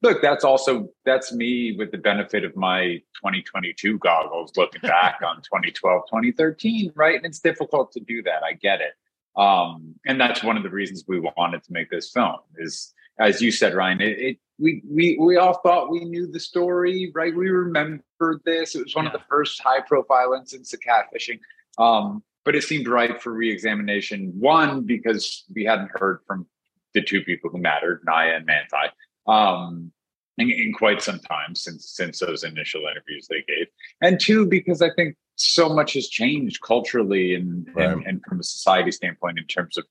look, 0.03 0.23
that's 0.23 0.45
also 0.45 0.89
that's 1.05 1.33
me 1.33 1.75
with 1.77 1.91
the 1.91 1.99
benefit 1.99 2.45
of 2.45 2.57
my 2.57 3.03
2022 3.17 3.99
goggles 3.99 4.53
looking 4.57 4.81
back 4.83 5.21
on 5.27 5.37
2012, 5.37 6.03
2013, 6.09 6.93
right? 6.95 7.17
And 7.17 7.27
it's 7.27 7.41
difficult 7.41 7.93
to 7.93 8.01
do 8.01 8.23
that. 8.23 8.43
I 8.43 8.55
get 8.55 8.81
it. 8.81 8.93
Um, 9.37 9.95
and 10.07 10.21
that's 10.21 10.45
one 10.45 10.57
of 10.57 10.63
the 10.63 10.71
reasons 10.71 11.05
we 11.09 11.21
wanted 11.21 11.65
to 11.65 11.73
make 11.73 11.91
this 11.91 12.11
film 12.13 12.39
is 12.57 12.95
as 13.19 13.41
you 13.41 13.51
said, 13.51 13.75
Ryan, 13.75 14.01
it, 14.01 14.19
it 14.19 14.39
we 14.59 14.83
we 14.89 15.17
we 15.21 15.37
all 15.37 15.55
thought 15.55 15.91
we 15.91 16.05
knew 16.05 16.27
the 16.27 16.41
story, 16.41 17.11
right? 17.15 17.35
We 17.35 17.49
remembered 17.49 18.41
this. 18.45 18.75
It 18.75 18.85
was 18.85 18.95
one 18.95 19.07
of 19.07 19.13
the 19.13 19.23
first 19.29 19.61
high 19.61 19.81
profile 19.81 20.35
incidents 20.35 20.73
of 20.73 20.81
catfishing. 20.81 21.41
Um, 21.79 22.23
but 22.45 22.55
it 22.55 22.63
seemed 22.63 22.89
right 22.89 23.21
for 23.21 23.33
re-examination. 23.33 24.33
One, 24.39 24.83
because 24.83 25.45
we 25.55 25.65
hadn't 25.65 25.91
heard 25.95 26.21
from 26.27 26.47
the 26.93 27.03
two 27.03 27.23
people 27.23 27.51
who 27.51 27.59
mattered, 27.59 28.03
Naya 28.05 28.37
and 28.37 28.47
Manti, 28.47 28.93
um, 29.27 29.91
in, 30.39 30.51
in 30.51 30.73
quite 30.73 31.03
some 31.03 31.21
time 31.21 31.55
since 31.55 31.91
since 31.91 32.19
those 32.19 32.45
initial 32.45 32.83
interviews 32.91 33.27
they 33.29 33.43
gave. 33.47 33.67
And 34.01 34.19
two, 34.21 34.47
because 34.47 34.83
I 34.83 34.91
think 34.97 35.17
so 35.37 35.69
much 35.69 35.95
has 35.95 36.09
changed 36.09 36.61
culturally 36.63 37.35
and, 37.35 37.67
and, 37.69 37.77
Right. 37.77 38.07
and 38.07 38.23
from 38.29 38.41
a 38.41 38.45
society 38.45 38.93
standpoint 38.93 39.39
in 39.39 39.47
terms 39.47 39.77
of, 39.77 39.85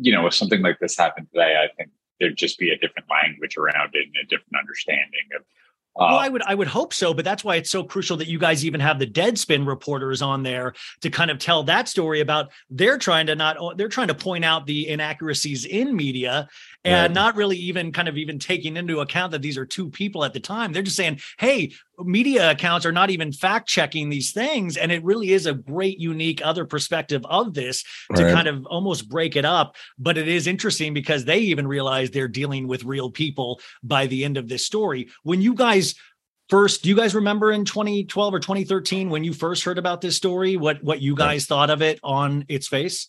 you 0.00 0.12
know, 0.12 0.26
if 0.26 0.34
something 0.34 0.60
like 0.62 0.78
this 0.80 0.96
happened 0.96 1.28
today, 1.32 1.56
I 1.62 1.74
think 1.76 1.90
there'd 2.20 2.36
just 2.36 2.58
be 2.58 2.70
a 2.70 2.78
different 2.78 3.08
language 3.10 3.56
around 3.56 3.90
it 3.94 4.06
and 4.06 4.16
a 4.22 4.26
different 4.26 4.56
understanding 4.58 5.28
of 5.36 5.42
well, 5.98 6.14
uh, 6.14 6.18
I 6.18 6.28
would 6.28 6.42
I 6.42 6.54
would 6.54 6.68
hope 6.68 6.92
so, 6.92 7.14
but 7.14 7.24
that's 7.24 7.42
why 7.44 7.56
it's 7.56 7.70
so 7.70 7.82
crucial 7.84 8.16
that 8.18 8.28
you 8.28 8.38
guys 8.38 8.64
even 8.64 8.80
have 8.80 8.98
the 8.98 9.06
Deadspin 9.06 9.66
reporters 9.66 10.22
on 10.22 10.42
there 10.42 10.74
to 11.00 11.10
kind 11.10 11.30
of 11.30 11.38
tell 11.38 11.62
that 11.64 11.88
story 11.88 12.20
about 12.20 12.50
they're 12.70 12.98
trying 12.98 13.26
to 13.26 13.34
not 13.34 13.56
they're 13.76 13.88
trying 13.88 14.08
to 14.08 14.14
point 14.14 14.44
out 14.44 14.66
the 14.66 14.88
inaccuracies 14.88 15.64
in 15.64 15.94
media 15.96 16.48
and 16.84 16.94
Right. 16.94 17.12
not 17.12 17.36
really 17.36 17.56
even 17.56 17.92
kind 17.92 18.08
of 18.08 18.16
even 18.16 18.38
taking 18.38 18.76
into 18.76 19.00
account 19.00 19.32
that 19.32 19.42
these 19.42 19.58
are 19.58 19.66
two 19.66 19.90
people 19.90 20.24
at 20.24 20.32
the 20.32 20.40
time. 20.40 20.72
They're 20.72 20.82
just 20.82 20.96
saying, 20.96 21.20
"Hey, 21.38 21.72
media 21.98 22.50
accounts 22.50 22.84
are 22.86 22.92
not 22.92 23.10
even 23.10 23.32
fact 23.32 23.68
checking 23.68 24.08
these 24.08 24.32
things," 24.32 24.76
and 24.76 24.92
it 24.92 25.02
really 25.04 25.32
is 25.32 25.46
a 25.46 25.54
great, 25.54 25.98
unique 25.98 26.40
other 26.44 26.64
perspective 26.64 27.24
of 27.26 27.54
this 27.54 27.84
to 28.14 28.24
Right. 28.24 28.32
kind 28.32 28.48
of 28.48 28.66
almost 28.66 29.08
break 29.08 29.36
it 29.36 29.44
up. 29.44 29.76
But 29.98 30.18
it 30.18 30.28
is 30.28 30.46
interesting 30.46 30.94
because 30.94 31.24
they 31.24 31.38
even 31.38 31.66
realize 31.66 32.10
they're 32.10 32.28
dealing 32.28 32.68
with 32.68 32.84
real 32.84 33.10
people 33.10 33.60
by 33.82 34.06
the 34.06 34.24
end 34.24 34.36
of 34.36 34.48
this 34.48 34.64
story. 34.66 35.08
When 35.22 35.40
you 35.40 35.54
guys 35.54 35.94
first, 36.48 36.82
do 36.82 36.88
you 36.88 36.94
guys 36.94 37.14
remember 37.14 37.50
in 37.50 37.64
2012 37.64 38.32
or 38.32 38.38
2013 38.38 39.10
when 39.10 39.24
you 39.24 39.32
first 39.32 39.64
heard 39.64 39.78
about 39.78 40.00
this 40.00 40.16
story, 40.16 40.56
what 40.56 40.82
what 40.82 41.00
you 41.00 41.14
guys 41.16 41.46
thought 41.46 41.70
of 41.70 41.82
it 41.82 41.98
on 42.02 42.44
its 42.48 42.68
face? 42.68 43.08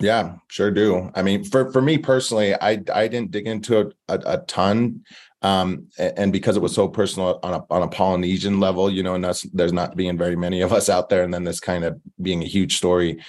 Yeah, 0.00 0.36
sure 0.48 0.70
do. 0.70 1.10
I 1.14 1.22
mean, 1.22 1.42
for 1.42 1.72
for 1.72 1.80
me 1.80 1.96
personally, 1.96 2.54
I 2.54 2.82
I 2.92 3.08
didn't 3.08 3.30
dig 3.30 3.46
into 3.46 3.80
it 3.80 3.94
a, 4.08 4.20
a 4.26 4.38
ton, 4.46 5.04
um, 5.42 5.88
and 5.98 6.32
because 6.32 6.56
it 6.56 6.62
was 6.62 6.74
so 6.74 6.88
personal 6.88 7.38
on 7.42 7.54
a 7.54 7.64
on 7.70 7.82
a 7.82 7.88
Polynesian 7.88 8.58
level, 8.60 8.90
you 8.90 9.02
know, 9.02 9.14
and 9.14 9.24
us, 9.24 9.42
there's 9.52 9.72
not 9.72 9.96
being 9.96 10.16
very 10.18 10.36
many 10.36 10.60
of 10.62 10.72
us 10.72 10.88
out 10.88 11.08
there, 11.08 11.22
and 11.22 11.32
then 11.32 11.44
this 11.44 11.60
kind 11.60 11.84
of 11.84 12.00
being 12.20 12.42
a 12.42 12.46
huge 12.46 12.76
story. 12.76 13.22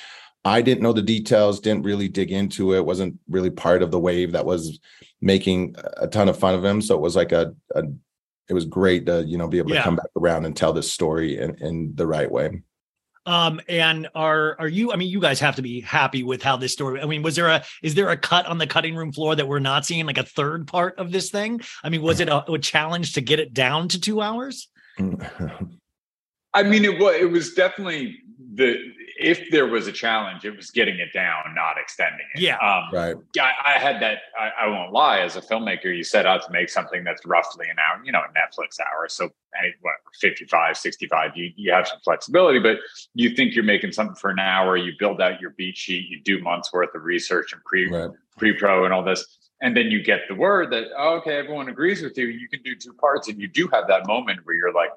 I 0.46 0.62
didn't 0.62 0.84
know 0.84 0.94
the 0.94 1.02
details, 1.02 1.60
didn't 1.60 1.84
really 1.84 2.08
dig 2.08 2.32
into 2.32 2.74
it, 2.74 2.86
wasn't 2.86 3.20
really 3.28 3.50
part 3.50 3.82
of 3.84 3.92
the 3.92 4.00
wave 4.00 4.32
that 4.32 4.46
was 4.46 4.80
making 5.20 5.76
a 5.98 6.08
ton 6.08 6.30
of 6.30 6.40
fun 6.40 6.56
of 6.56 6.64
him. 6.64 6.82
So 6.82 6.96
it 6.96 7.02
was 7.02 7.18
like 7.18 7.34
a, 7.34 7.54
a 7.76 7.84
it 8.48 8.54
was 8.54 8.64
great 8.66 9.06
to 9.08 9.24
you 9.26 9.38
know 9.38 9.48
be 9.48 9.58
able 9.58 9.72
Yeah. 9.72 9.80
to 9.80 9.84
come 9.84 9.96
back 9.98 10.12
around 10.16 10.46
and 10.46 10.56
tell 10.56 10.72
this 10.74 10.92
story 10.92 11.38
in 11.38 11.56
in 11.56 11.92
the 11.96 12.08
right 12.08 12.32
way. 12.32 12.62
Um, 13.28 13.60
and 13.68 14.08
are 14.16 14.56
are 14.58 14.70
you? 14.70 14.94
I 14.94 14.96
mean, 14.96 15.10
you 15.10 15.20
guys 15.20 15.42
have 15.42 15.58
to 15.58 15.62
be 15.62 15.82
happy 15.82 16.24
with 16.24 16.42
how 16.42 16.56
this 16.56 16.72
story. 16.72 17.02
I 17.02 17.06
mean, 17.06 17.24
was 17.24 17.36
there 17.36 17.50
a 17.50 17.62
is 17.84 17.94
there 17.94 18.10
a 18.10 18.16
cut 18.16 18.46
on 18.46 18.58
the 18.58 18.66
cutting 18.66 18.96
room 18.96 19.12
floor 19.12 19.36
that 19.36 19.46
we're 19.46 19.60
not 19.60 19.86
seeing, 19.86 20.06
like 20.06 20.18
a 20.18 20.24
third 20.24 20.66
part 20.66 20.98
of 20.98 21.12
this 21.12 21.30
thing? 21.30 21.60
I 21.84 21.90
mean, 21.90 22.02
was 22.02 22.22
it 22.22 22.30
a, 22.30 22.50
a 22.50 22.58
challenge 22.58 23.14
to 23.14 23.22
get 23.22 23.42
it 23.42 23.54
down 23.54 23.90
to 23.90 24.00
two 24.00 24.22
hours? 24.22 24.70
I 24.98 26.64
mean, 26.64 26.86
it 26.86 26.98
was 26.98 27.16
it 27.16 27.30
was 27.30 27.54
definitely 27.54 28.18
the 28.54 28.78
if 29.20 29.50
there 29.50 29.66
was 29.68 29.88
a 29.88 29.92
challenge, 29.92 30.46
it 30.46 30.56
was 30.56 30.70
getting 30.70 31.00
it 31.00 31.12
down, 31.12 31.44
not 31.56 31.78
extending 31.78 32.26
it. 32.36 32.42
Yeah. 32.42 32.58
Um, 32.58 32.84
right. 32.94 33.16
I, 33.40 33.52
I 33.66 33.80
had 33.80 34.02
that. 34.02 34.20
I, 34.40 34.66
I 34.66 34.68
won't 34.68 34.94
lie. 34.94 35.20
As 35.20 35.36
a 35.36 35.42
filmmaker, 35.42 35.86
you 35.86 36.04
set 36.04 36.26
out 36.26 36.46
to 36.46 36.52
make 36.52 36.70
something 36.70 37.04
that's 37.04 37.26
roughly 37.26 37.68
an 37.70 37.78
hour, 37.80 38.04
you 38.06 38.12
know, 38.12 38.20
a 38.20 38.30
Netflix 38.30 38.80
hour. 38.80 39.08
So, 39.10 39.30
any, 39.60 39.74
what, 39.82 39.96
55, 40.20 40.78
65, 40.78 41.32
you, 41.36 41.52
you 41.56 41.72
have 41.72 41.88
some 41.88 42.00
flexibility, 42.04 42.60
but 42.60 42.78
you 43.16 43.32
think 43.32 43.56
you're 43.56 43.64
making 43.64 43.92
something 43.92 44.16
for 44.16 44.30
an 44.30 44.40
hour. 44.40 44.78
You 44.78 44.94
build 45.00 45.20
out 45.20 45.42
your 45.42 45.52
beat 45.52 45.78
sheet, 45.78 46.08
you 46.10 46.22
do 46.22 46.40
months 46.42 46.72
worth 46.72 46.94
of 46.94 47.04
research 47.04 47.54
and 47.54 47.64
pre 47.64 47.90
Right. 47.90 48.10
pre 48.38 48.54
pro 48.54 48.86
and 48.86 48.94
all 48.94 49.04
this. 49.04 49.26
And 49.62 49.76
then 49.76 49.90
you 49.90 50.04
get 50.04 50.22
the 50.30 50.36
word 50.36 50.72
that, 50.72 50.86
oh, 50.96 51.16
okay, 51.16 51.38
everyone 51.38 51.68
agrees 51.70 52.04
with 52.04 52.16
you. 52.18 52.28
You 52.28 52.48
can 52.48 52.62
do 52.62 52.76
two 52.76 52.94
parts. 52.94 53.28
And 53.28 53.42
you 53.42 53.48
do 53.48 53.68
have 53.74 53.88
that 53.88 54.06
moment 54.06 54.42
where 54.44 54.56
you're 54.56 54.74
like, 54.74 54.92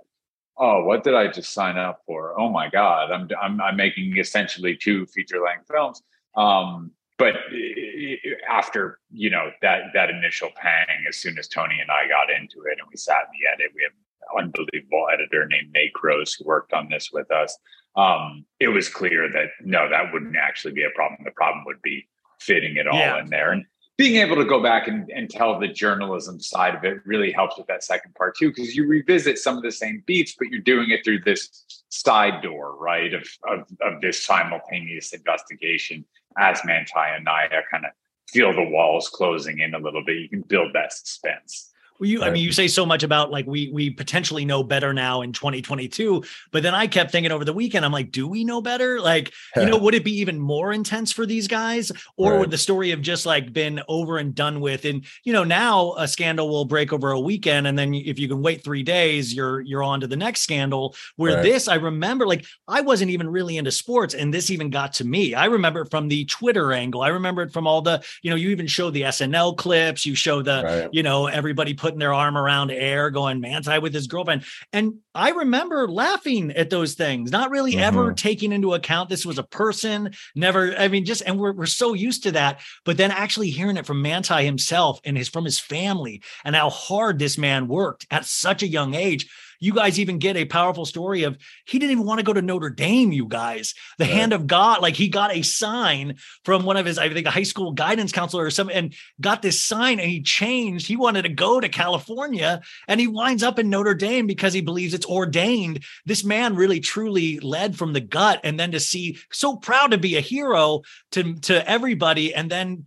oh, 0.60 0.84
what 0.84 1.02
did 1.02 1.14
I 1.14 1.26
just 1.28 1.52
sign 1.52 1.76
up 1.78 2.02
for? 2.06 2.38
Oh 2.38 2.48
my 2.50 2.68
God, 2.68 3.10
I'm 3.10 3.28
I'm, 3.42 3.60
I'm 3.60 3.76
making 3.76 4.16
essentially 4.18 4.76
two 4.76 5.06
feature 5.06 5.42
length 5.42 5.66
films. 5.68 6.02
Um, 6.36 6.92
but 7.18 7.34
i- 7.52 8.18
i- 8.24 8.36
after 8.48 9.00
you 9.12 9.30
know 9.30 9.50
that 9.62 9.80
that 9.94 10.10
initial 10.10 10.50
pang, 10.56 11.04
as 11.08 11.16
soon 11.16 11.38
as 11.38 11.48
Tony 11.48 11.78
and 11.80 11.90
I 11.90 12.06
got 12.08 12.30
into 12.30 12.62
it 12.70 12.78
and 12.78 12.88
we 12.88 12.96
sat 12.96 13.22
in 13.26 13.32
the 13.40 13.48
edit, 13.52 13.72
we 13.74 13.82
have 13.82 13.92
an 14.36 14.44
unbelievable 14.44 15.06
editor 15.12 15.46
named 15.46 15.72
Nate 15.72 15.92
Rose 16.02 16.34
who 16.34 16.44
worked 16.44 16.72
on 16.72 16.88
this 16.88 17.10
with 17.12 17.30
us. 17.32 17.56
Um, 17.96 18.44
it 18.60 18.68
was 18.68 18.88
clear 18.88 19.28
that 19.32 19.48
no, 19.64 19.88
that 19.90 20.12
wouldn't 20.12 20.36
actually 20.36 20.74
be 20.74 20.84
a 20.84 20.90
problem. 20.94 21.20
The 21.24 21.32
problem 21.32 21.64
would 21.64 21.82
be 21.82 22.06
fitting 22.38 22.76
it 22.76 22.86
all 22.86 22.98
Yeah. 22.98 23.18
in 23.18 23.28
there 23.28 23.50
and 23.52 23.64
being 24.00 24.16
able 24.16 24.36
to 24.36 24.46
go 24.46 24.62
back 24.62 24.88
and, 24.88 25.10
and 25.10 25.28
tell 25.28 25.60
the 25.60 25.68
journalism 25.68 26.40
side 26.40 26.74
of 26.74 26.84
it 26.84 27.04
really 27.04 27.30
helps 27.30 27.58
with 27.58 27.66
that 27.66 27.84
second 27.84 28.14
part 28.14 28.34
too 28.34 28.48
because 28.48 28.74
you 28.74 28.86
revisit 28.86 29.38
some 29.38 29.58
of 29.58 29.62
the 29.62 29.70
same 29.70 30.02
beats 30.06 30.34
but 30.38 30.48
you're 30.48 30.58
doing 30.62 30.88
it 30.88 31.04
through 31.04 31.20
this 31.20 31.66
side 31.90 32.42
door 32.42 32.76
right 32.76 33.12
of 33.12 33.28
of, 33.50 33.60
of 33.82 34.00
this 34.00 34.24
simultaneous 34.24 35.12
investigation 35.12 36.02
as 36.38 36.62
manti 36.64 36.92
and 36.96 37.26
naya 37.26 37.60
kind 37.70 37.84
of 37.84 37.90
feel 38.32 38.54
the 38.54 38.70
walls 38.70 39.08
closing 39.08 39.58
in 39.58 39.74
a 39.74 39.78
little 39.78 40.04
bit. 40.04 40.16
You 40.16 40.28
can 40.28 40.42
build 40.42 40.72
that 40.72 40.92
suspense 40.92 41.69
Well, 42.00 42.08
you, 42.08 42.22
I 42.22 42.30
mean, 42.30 42.42
you 42.42 42.50
say 42.50 42.66
so 42.66 42.86
much 42.86 43.02
about 43.02 43.30
like 43.30 43.46
we 43.46 43.70
we 43.72 43.90
potentially 43.90 44.46
know 44.46 44.62
better 44.62 44.94
now 44.94 45.20
in 45.20 45.32
2022, 45.34 46.24
but 46.50 46.62
then 46.62 46.74
I 46.74 46.86
kept 46.86 47.10
thinking 47.12 47.30
over 47.30 47.44
the 47.44 47.52
weekend, 47.52 47.84
I'm 47.84 47.92
like, 47.92 48.10
do 48.10 48.26
we 48.26 48.42
know 48.42 48.62
better? 48.62 49.00
Like, 49.00 49.32
you 49.54 49.66
know, 49.66 49.76
would 49.76 49.94
it 49.94 50.02
be 50.02 50.12
even 50.20 50.40
more 50.40 50.72
intense 50.72 51.12
for 51.12 51.26
these 51.26 51.46
guys, 51.46 51.92
or 52.16 52.32
Right. 52.32 52.38
would 52.40 52.50
the 52.50 52.56
story 52.58 52.88
have 52.90 53.02
just 53.02 53.26
like 53.26 53.52
been 53.52 53.82
over 53.86 54.16
and 54.16 54.34
done 54.34 54.60
with? 54.60 54.86
And 54.86 55.04
you 55.24 55.34
know, 55.34 55.44
now 55.44 55.92
a 55.98 56.08
scandal 56.08 56.48
will 56.48 56.64
break 56.64 56.92
over 56.92 57.10
a 57.10 57.20
weekend, 57.20 57.66
and 57.66 57.78
then 57.78 57.92
if 57.94 58.18
you 58.18 58.28
can 58.28 58.40
wait 58.40 58.64
three 58.64 58.82
days, 58.82 59.34
you're 59.34 59.60
you're 59.60 59.82
on 59.82 60.00
to 60.00 60.06
the 60.06 60.16
next 60.16 60.40
scandal. 60.40 60.96
Where 61.16 61.34
Right. 61.34 61.42
this, 61.42 61.68
I 61.68 61.74
remember, 61.74 62.26
like 62.26 62.46
I 62.66 62.80
wasn't 62.80 63.10
even 63.10 63.28
really 63.28 63.58
into 63.58 63.70
sports, 63.70 64.14
and 64.14 64.32
this 64.32 64.50
even 64.50 64.70
got 64.70 64.94
to 64.94 65.04
me. 65.04 65.34
I 65.34 65.44
remember 65.44 65.82
it 65.82 65.90
from 65.90 66.08
the 66.08 66.24
Twitter 66.24 66.72
angle. 66.72 67.02
I 67.02 67.08
remember 67.08 67.42
it 67.42 67.52
from 67.52 67.66
all 67.66 67.82
the, 67.82 68.02
you 68.22 68.30
know, 68.30 68.36
you 68.36 68.48
even 68.48 68.66
show 68.66 68.90
the 68.90 69.02
SNL 69.02 69.56
clips, 69.58 70.06
you 70.06 70.14
show 70.14 70.40
the 70.42 70.64
Right. 70.64 70.88
you 70.92 71.02
know, 71.02 71.26
everybody 71.26 71.74
putting 71.90 71.98
their 71.98 72.14
arm 72.14 72.38
around 72.38 72.70
air, 72.70 73.10
going 73.10 73.40
Manti 73.40 73.76
with 73.80 73.92
his 73.92 74.06
girlfriend. 74.06 74.44
And 74.72 74.98
I 75.12 75.30
remember 75.30 75.88
laughing 75.88 76.52
at 76.52 76.70
those 76.70 76.94
things, 76.94 77.32
not 77.32 77.50
really 77.50 77.76
ever 77.76 78.12
Mhm. 78.12 78.16
taking 78.16 78.52
into 78.52 78.74
account 78.74 79.08
this 79.08 79.26
was 79.26 79.38
a 79.38 79.42
person, 79.42 80.14
never, 80.36 80.72
I 80.78 80.86
mean, 80.86 81.04
just, 81.04 81.22
and 81.26 81.36
we're, 81.36 81.52
we're 81.52 81.66
so 81.66 81.94
used 81.94 82.22
to 82.22 82.32
that. 82.32 82.60
But 82.84 82.96
then 82.96 83.10
actually 83.10 83.50
hearing 83.50 83.76
it 83.76 83.86
from 83.86 84.02
Manti 84.02 84.44
himself 84.44 85.00
and 85.04 85.16
his 85.16 85.28
from 85.28 85.44
his 85.44 85.58
family 85.58 86.22
and 86.44 86.54
how 86.54 86.70
hard 86.70 87.18
this 87.18 87.36
man 87.36 87.66
worked 87.66 88.06
at 88.12 88.24
such 88.24 88.62
a 88.62 88.68
young 88.68 88.94
age. 88.94 89.28
You 89.60 89.74
guys 89.74 90.00
even 90.00 90.18
get 90.18 90.36
a 90.36 90.46
powerful 90.46 90.86
story 90.86 91.22
of 91.24 91.38
he 91.66 91.78
didn't 91.78 91.92
even 91.92 92.06
want 92.06 92.18
to 92.18 92.24
go 92.24 92.32
to 92.32 92.42
Notre 92.42 92.70
Dame, 92.70 93.12
you 93.12 93.26
guys. 93.26 93.74
The 93.98 94.04
Right. 94.04 94.14
hand 94.14 94.32
of 94.32 94.46
God, 94.46 94.80
like 94.80 94.96
he 94.96 95.08
got 95.08 95.34
a 95.34 95.42
sign 95.42 96.16
from 96.44 96.64
one 96.64 96.78
of 96.78 96.86
his, 96.86 96.98
I 96.98 97.10
think, 97.10 97.26
a 97.26 97.30
high 97.30 97.42
school 97.42 97.72
guidance 97.72 98.10
counselor 98.10 98.44
or 98.44 98.50
something, 98.50 98.74
and 98.74 98.94
got 99.20 99.42
this 99.42 99.62
sign 99.62 100.00
and 100.00 100.10
he 100.10 100.22
changed. 100.22 100.86
He 100.86 100.96
wanted 100.96 101.22
to 101.22 101.28
go 101.28 101.60
to 101.60 101.68
California 101.68 102.62
and 102.88 102.98
he 102.98 103.06
winds 103.06 103.42
up 103.42 103.58
in 103.58 103.70
Notre 103.70 103.94
Dame 103.94 104.26
because 104.26 104.52
he 104.52 104.62
believes 104.62 104.94
it's 104.94 105.06
ordained. 105.06 105.84
This 106.06 106.24
man 106.24 106.56
really 106.56 106.80
truly 106.80 107.38
led 107.40 107.76
from 107.76 107.92
the 107.92 108.00
gut. 108.00 108.40
And 108.42 108.58
then 108.58 108.72
to 108.72 108.80
see 108.80 109.18
so 109.30 109.56
proud 109.56 109.90
to 109.90 109.98
be 109.98 110.16
a 110.16 110.20
hero 110.20 110.82
to, 111.12 111.34
to 111.34 111.68
everybody. 111.68 112.34
And 112.34 112.50
then 112.50 112.86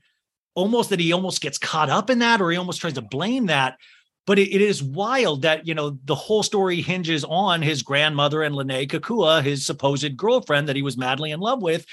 almost 0.56 0.90
that 0.90 1.00
he 1.00 1.14
almost 1.14 1.42
gets 1.42 1.58
caught 1.58 1.90
up 1.90 2.10
in 2.10 2.20
that 2.20 2.42
or 2.42 2.52
he 2.52 2.58
almost 2.58 2.82
tries 2.82 2.94
to 2.94 3.02
blame 3.02 3.48
that. 3.48 3.78
But 4.26 4.40
it, 4.40 4.54
it 4.54 4.62
is 4.62 4.82
wild 4.82 5.42
that, 5.42 5.68
you 5.68 5.74
know, 5.74 5.98
the 6.06 6.16
whole 6.16 6.44
story 6.44 6.82
hinges 6.82 7.26
on 7.26 7.62
his 7.62 7.84
grandmother 7.84 8.42
and 8.42 8.56
Lennay 8.56 8.88
Kekua, 8.88 9.44
his 9.44 9.66
supposed 9.66 10.16
girlfriend 10.16 10.70
that 10.70 10.76
he 10.76 10.82
was 10.82 10.98
madly 10.98 11.32
in 11.32 11.40
love 11.40 11.62
with, 11.62 11.86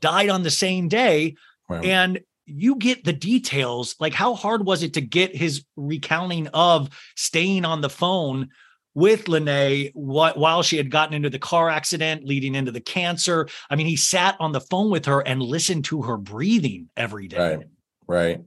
died 0.00 0.30
on 0.30 0.42
the 0.42 0.50
same 0.50 0.88
day. 0.88 1.34
Right. 1.68 1.84
And 1.84 2.20
you 2.46 2.76
get 2.76 3.04
the 3.04 3.12
details. 3.12 3.96
Like, 4.00 4.14
how 4.14 4.34
hard 4.34 4.66
was 4.66 4.82
it 4.82 4.94
to 4.94 5.00
get 5.00 5.36
his 5.36 5.64
recounting 5.76 6.48
of 6.48 6.88
staying 7.16 7.64
on 7.64 7.80
the 7.80 7.90
phone 7.90 8.48
with 8.94 9.24
Lennay 9.24 9.90
wh- 9.92 10.36
while 10.38 10.62
she 10.62 10.76
had 10.76 10.90
gotten 10.90 11.14
into 11.14 11.30
the 11.30 11.38
car 11.38 11.68
accident 11.68 12.24
leading 12.24 12.54
into 12.54 12.72
the 12.72 12.80
cancer? 12.80 13.48
I 13.70 13.76
mean, 13.76 13.86
he 13.86 13.96
sat 13.96 14.36
on 14.40 14.52
the 14.52 14.60
phone 14.60 14.90
with 14.90 15.06
her 15.06 15.20
and 15.20 15.42
listened 15.42 15.84
to 15.86 16.02
her 16.02 16.16
breathing 16.16 16.88
every 16.96 17.28
day. 17.28 17.56
Right. 17.56 17.66
Right. 18.06 18.40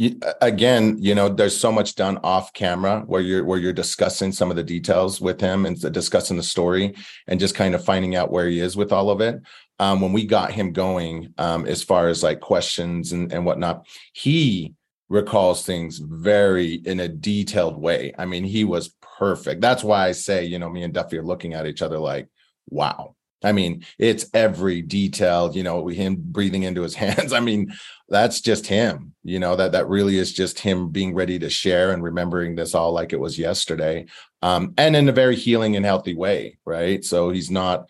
You, 0.00 0.18
again, 0.40 0.96
you 0.98 1.14
know, 1.14 1.28
there's 1.28 1.60
so 1.60 1.70
much 1.70 1.94
done 1.94 2.16
off 2.24 2.54
camera 2.54 3.02
where 3.06 3.20
you're 3.20 3.44
where 3.44 3.58
you're 3.58 3.74
discussing 3.74 4.32
some 4.32 4.48
of 4.48 4.56
the 4.56 4.62
details 4.62 5.20
with 5.20 5.38
him 5.38 5.66
and 5.66 5.78
discussing 5.92 6.38
the 6.38 6.42
story 6.42 6.94
and 7.26 7.38
just 7.38 7.54
kind 7.54 7.74
of 7.74 7.84
finding 7.84 8.16
out 8.16 8.32
where 8.32 8.48
he 8.48 8.60
is 8.60 8.78
with 8.78 8.92
all 8.92 9.10
of 9.10 9.20
it. 9.20 9.42
Um, 9.78 10.00
when 10.00 10.14
we 10.14 10.24
got 10.24 10.52
him 10.52 10.72
going, 10.72 11.34
um, 11.36 11.66
as 11.66 11.82
far 11.82 12.08
as 12.08 12.22
like 12.22 12.40
questions 12.40 13.12
and, 13.12 13.30
and 13.30 13.44
whatnot, 13.44 13.86
he 14.14 14.72
recalls 15.10 15.66
things 15.66 15.98
very 15.98 16.76
in 16.76 17.00
a 17.00 17.08
detailed 17.08 17.76
way. 17.76 18.14
I 18.16 18.24
mean, 18.24 18.44
he 18.44 18.64
was 18.64 18.94
perfect. 19.18 19.60
That's 19.60 19.84
why 19.84 20.08
I 20.08 20.12
say, 20.12 20.46
you 20.46 20.58
know, 20.58 20.70
me 20.70 20.82
and 20.82 20.94
Duffy 20.94 21.18
are 21.18 21.22
looking 21.22 21.52
at 21.52 21.66
each 21.66 21.82
other 21.82 21.98
like, 21.98 22.26
wow. 22.70 23.16
I 23.42 23.52
mean, 23.52 23.84
it's 23.98 24.26
every 24.34 24.82
detail, 24.82 25.50
you 25.54 25.62
know, 25.62 25.86
him 25.88 26.16
breathing 26.18 26.64
into 26.64 26.82
his 26.82 26.94
hands. 27.04 27.32
I 27.32 27.40
mean, 27.40 27.72
that's 28.10 28.40
just 28.40 28.66
him, 28.66 29.14
you 29.22 29.38
know, 29.38 29.54
that 29.56 29.72
that 29.72 29.88
really 29.88 30.18
is 30.18 30.32
just 30.32 30.58
him 30.58 30.90
being 30.90 31.14
ready 31.14 31.38
to 31.38 31.48
share 31.48 31.92
and 31.92 32.02
remembering 32.02 32.56
this 32.56 32.74
all 32.74 32.92
like 32.92 33.12
it 33.12 33.20
was 33.20 33.38
yesterday. 33.38 34.06
Um, 34.42 34.74
and 34.76 34.96
in 34.96 35.08
a 35.08 35.12
very 35.12 35.36
healing 35.36 35.76
and 35.76 35.86
healthy 35.86 36.14
way, 36.14 36.58
right? 36.64 37.04
So 37.04 37.30
he's 37.30 37.50
not 37.50 37.88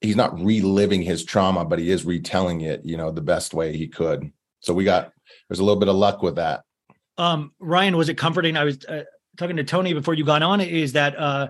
he's 0.00 0.16
not 0.16 0.38
reliving 0.38 1.02
his 1.02 1.24
trauma, 1.24 1.64
but 1.64 1.80
he 1.80 1.90
is 1.90 2.04
retelling 2.04 2.60
it, 2.60 2.84
you 2.84 2.96
know, 2.96 3.10
the 3.10 3.20
best 3.20 3.52
way 3.52 3.76
he 3.76 3.88
could. 3.88 4.32
So 4.60 4.72
we 4.72 4.84
got 4.84 5.12
there's 5.48 5.58
a 5.58 5.64
little 5.64 5.80
bit 5.80 5.88
of 5.88 5.96
luck 5.96 6.22
with 6.22 6.36
that. 6.36 6.62
Um, 7.16 7.52
Ryan, 7.58 7.96
was 7.96 8.08
it 8.08 8.14
comforting? 8.14 8.56
I 8.56 8.64
was 8.64 8.84
uh, 8.84 9.02
talking 9.36 9.56
to 9.56 9.64
Tony 9.64 9.92
before 9.92 10.14
you 10.14 10.24
got 10.24 10.42
on. 10.42 10.60
Is 10.60 10.92
that 10.92 11.18
uh, 11.18 11.48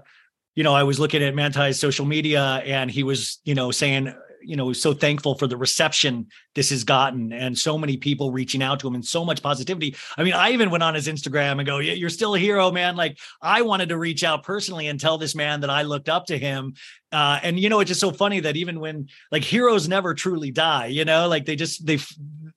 you 0.55 0.65
know, 0.65 0.75
I 0.75 0.83
was 0.83 0.99
looking 0.99 1.23
at 1.23 1.35
Manti's 1.35 1.79
social 1.79 2.05
media, 2.05 2.63
and 2.65 2.91
he 2.91 3.05
was, 3.05 3.39
you 3.45 3.55
know, 3.55 3.71
saying, 3.71 4.13
you 4.43 4.57
know, 4.57 4.73
so 4.73 4.93
thankful 4.93 5.35
for 5.37 5.47
the 5.47 5.57
reception 5.57 6.27
this 6.55 6.71
has 6.71 6.85
gotten, 6.85 7.33
and 7.33 7.57
so 7.57 7.79
many 7.79 7.97
people 7.97 8.33
reaching 8.33 8.63
out 8.63 8.81
to 8.81 8.89
him, 8.89 8.95
and 8.95 9.05
so 9.05 9.25
much 9.25 9.43
positivity. 9.43 9.97
I 10.17 10.25
mean, 10.25 10.35
I 10.35 10.51
even 10.51 10.71
went 10.71 10.83
on 10.83 10.95
his 10.95 11.09
Instagram 11.09 11.59
and 11.59 11.67
go, 11.67 11.79
"Yeah, 11.79 11.95
you're 11.95 12.11
still 12.11 12.35
a 12.35 12.39
hero, 12.39 12.71
man." 12.71 12.97
Like, 12.97 13.19
I 13.43 13.63
wanted 13.63 13.89
to 13.91 13.99
reach 13.99 14.25
out 14.25 14.43
personally 14.43 14.89
and 14.89 14.99
tell 14.99 15.19
this 15.19 15.35
man 15.35 15.61
that 15.61 15.71
I 15.71 15.83
looked 15.83 16.09
up 16.09 16.27
to 16.27 16.39
him. 16.39 16.75
Uh, 17.11 17.41
and 17.43 17.59
you 17.59 17.69
know, 17.69 17.81
it's 17.81 17.89
just 17.89 18.01
so 18.01 18.13
funny 18.13 18.41
that 18.41 18.57
even 18.57 18.81
when 18.81 19.09
like 19.33 19.45
heroes 19.45 19.89
never 19.89 20.15
truly 20.15 20.51
die, 20.51 20.87
you 20.87 21.05
know, 21.05 21.29
like 21.29 21.47
they 21.47 21.57
just 21.57 21.87
they 21.87 21.99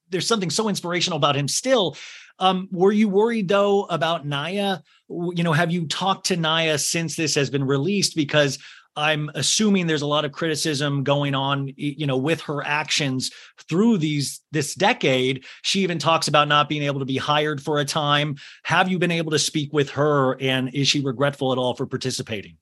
there's 0.09 0.27
something 0.27 0.49
so 0.49 0.69
inspirational 0.69 1.17
about 1.17 1.35
him 1.35 1.47
still. 1.47 1.95
Um, 2.39 2.67
were 2.71 2.91
you 2.91 3.07
worried 3.07 3.47
though 3.47 3.83
about 3.83 4.25
Naya? 4.25 4.79
You 5.09 5.43
know, 5.43 5.53
have 5.53 5.71
you 5.71 5.87
talked 5.87 6.27
to 6.27 6.37
Naya 6.37 6.77
since 6.77 7.15
this 7.15 7.35
has 7.35 7.49
been 7.49 7.63
released? 7.63 8.15
Because 8.15 8.57
I'm 8.95 9.31
assuming 9.35 9.87
there's 9.87 10.01
a 10.01 10.07
lot 10.07 10.25
of 10.25 10.31
criticism 10.31 11.03
going 11.03 11.33
on, 11.33 11.71
you 11.75 12.05
know, 12.05 12.17
with 12.17 12.41
her 12.41 12.65
actions 12.65 13.31
through 13.69 13.99
these 13.99 14.41
this 14.51 14.75
decade. 14.75 15.45
She 15.61 15.81
even 15.81 15.97
talks 15.97 16.27
about 16.27 16.47
not 16.47 16.67
being 16.67 16.83
able 16.83 16.99
to 16.99 17.05
be 17.05 17.17
hired 17.17 17.61
for 17.61 17.79
a 17.79 17.85
time. 17.85 18.35
Have 18.63 18.89
you 18.89 18.99
been 18.99 19.11
able 19.11 19.31
to 19.31 19.39
speak 19.39 19.71
with 19.71 19.91
her, 19.91 20.39
and 20.41 20.73
is 20.73 20.87
she 20.87 21.01
regretful 21.01 21.51
at 21.51 21.57
all 21.57 21.73
for 21.73 21.85
participating? 21.85 22.57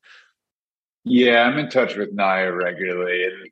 Yeah, 1.03 1.43
I'm 1.43 1.57
in 1.57 1.69
touch 1.69 1.95
with 1.95 2.13
Naya 2.13 2.51
regularly. 2.51 3.23
And 3.23 3.49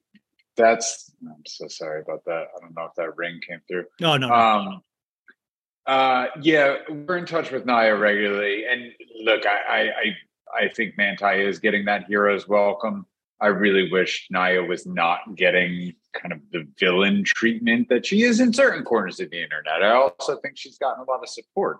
that's 0.56 1.12
I'm 1.22 1.44
so 1.46 1.68
sorry 1.68 2.02
about 2.02 2.26
that. 2.26 2.48
I 2.56 2.60
don't 2.62 2.76
know 2.76 2.86
if 2.86 2.94
that 2.98 3.16
ring 3.18 3.40
came 3.48 3.60
through. 3.68 3.86
No, 4.00 4.18
no, 4.18 4.28
no. 4.28 4.34
Um 4.34 4.82
uh 5.86 6.28
yeah, 6.42 6.78
we're 6.90 7.18
in 7.18 7.26
touch 7.26 7.52
with 7.52 7.66
Naya 7.66 7.96
regularly. 7.96 8.66
And 8.70 8.92
look, 9.24 9.46
I 9.46 9.58
I 9.70 9.80
I, 9.80 10.18
I 10.56 10.68
think 10.70 10.98
Manti 10.98 11.42
is 11.42 11.60
getting 11.60 11.86
that 11.86 12.06
hero's 12.08 12.48
welcome. 12.48 13.06
I 13.40 13.48
really 13.48 13.92
wish 13.92 14.28
Naya 14.32 14.64
was 14.64 14.86
not 14.88 15.20
getting 15.36 15.94
kind 16.14 16.34
of 16.34 16.40
the 16.52 16.68
villain 16.80 17.24
treatment 17.24 17.88
that 17.90 18.06
she 18.06 18.24
is 18.24 18.40
in 18.40 18.52
certain 18.52 18.84
corners 18.84 19.20
of 19.20 19.30
the 19.30 19.42
internet. 19.42 19.84
I 19.84 19.92
also 19.92 20.38
think 20.38 20.58
she's 20.58 20.78
gotten 20.80 21.04
a 21.04 21.12
lot 21.12 21.22
of 21.22 21.30
support. 21.30 21.78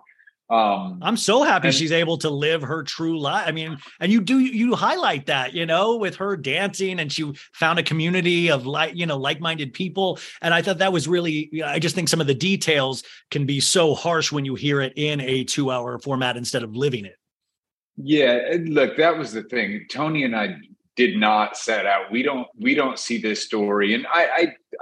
Um, 0.50 1.00
I'm 1.02 1.18
so 1.18 1.42
happy 1.42 1.68
and- 1.68 1.74
she's 1.76 1.92
able 1.92 2.16
to 2.18 2.30
live 2.30 2.62
her 2.62 2.82
true 2.82 3.18
life. 3.20 3.44
I 3.46 3.52
mean, 3.52 3.76
and 4.00 4.10
you 4.10 4.22
do 4.22 4.38
you 4.38 4.74
highlight 4.74 5.26
that, 5.26 5.52
you 5.52 5.66
know, 5.66 5.96
with 5.96 6.16
her 6.16 6.38
dancing 6.38 7.00
and 7.00 7.12
she 7.12 7.34
found 7.52 7.78
a 7.78 7.82
community 7.82 8.50
of 8.50 8.64
like, 8.64 8.94
you 8.94 9.04
know, 9.04 9.18
like-minded 9.18 9.74
people. 9.74 10.18
And 10.40 10.54
I 10.54 10.62
thought 10.62 10.78
that 10.78 10.92
was 10.92 11.06
really, 11.06 11.62
I 11.62 11.78
just 11.78 11.94
think 11.94 12.08
some 12.08 12.22
of 12.22 12.26
the 12.26 12.34
details 12.34 13.02
can 13.30 13.44
be 13.44 13.60
so 13.60 13.94
harsh 13.94 14.32
when 14.32 14.46
you 14.46 14.54
hear 14.54 14.80
it 14.80 14.94
in 14.96 15.20
a 15.20 15.44
two-hour 15.44 15.98
format 15.98 16.38
instead 16.38 16.62
of 16.62 16.74
living 16.74 17.04
it. 17.04 17.17
Yeah, 18.00 18.56
look, 18.64 18.96
that 18.96 19.18
was 19.18 19.32
the 19.32 19.42
thing. 19.42 19.86
Tony 19.90 20.22
and 20.24 20.36
I 20.36 20.56
did 20.94 21.16
not 21.16 21.56
set 21.56 21.84
out. 21.86 22.10
We 22.10 22.22
don't 22.22 22.46
we 22.58 22.74
don't 22.74 22.98
see 22.98 23.18
this 23.20 23.44
story, 23.44 23.94
and 23.94 24.06
I 24.06 24.24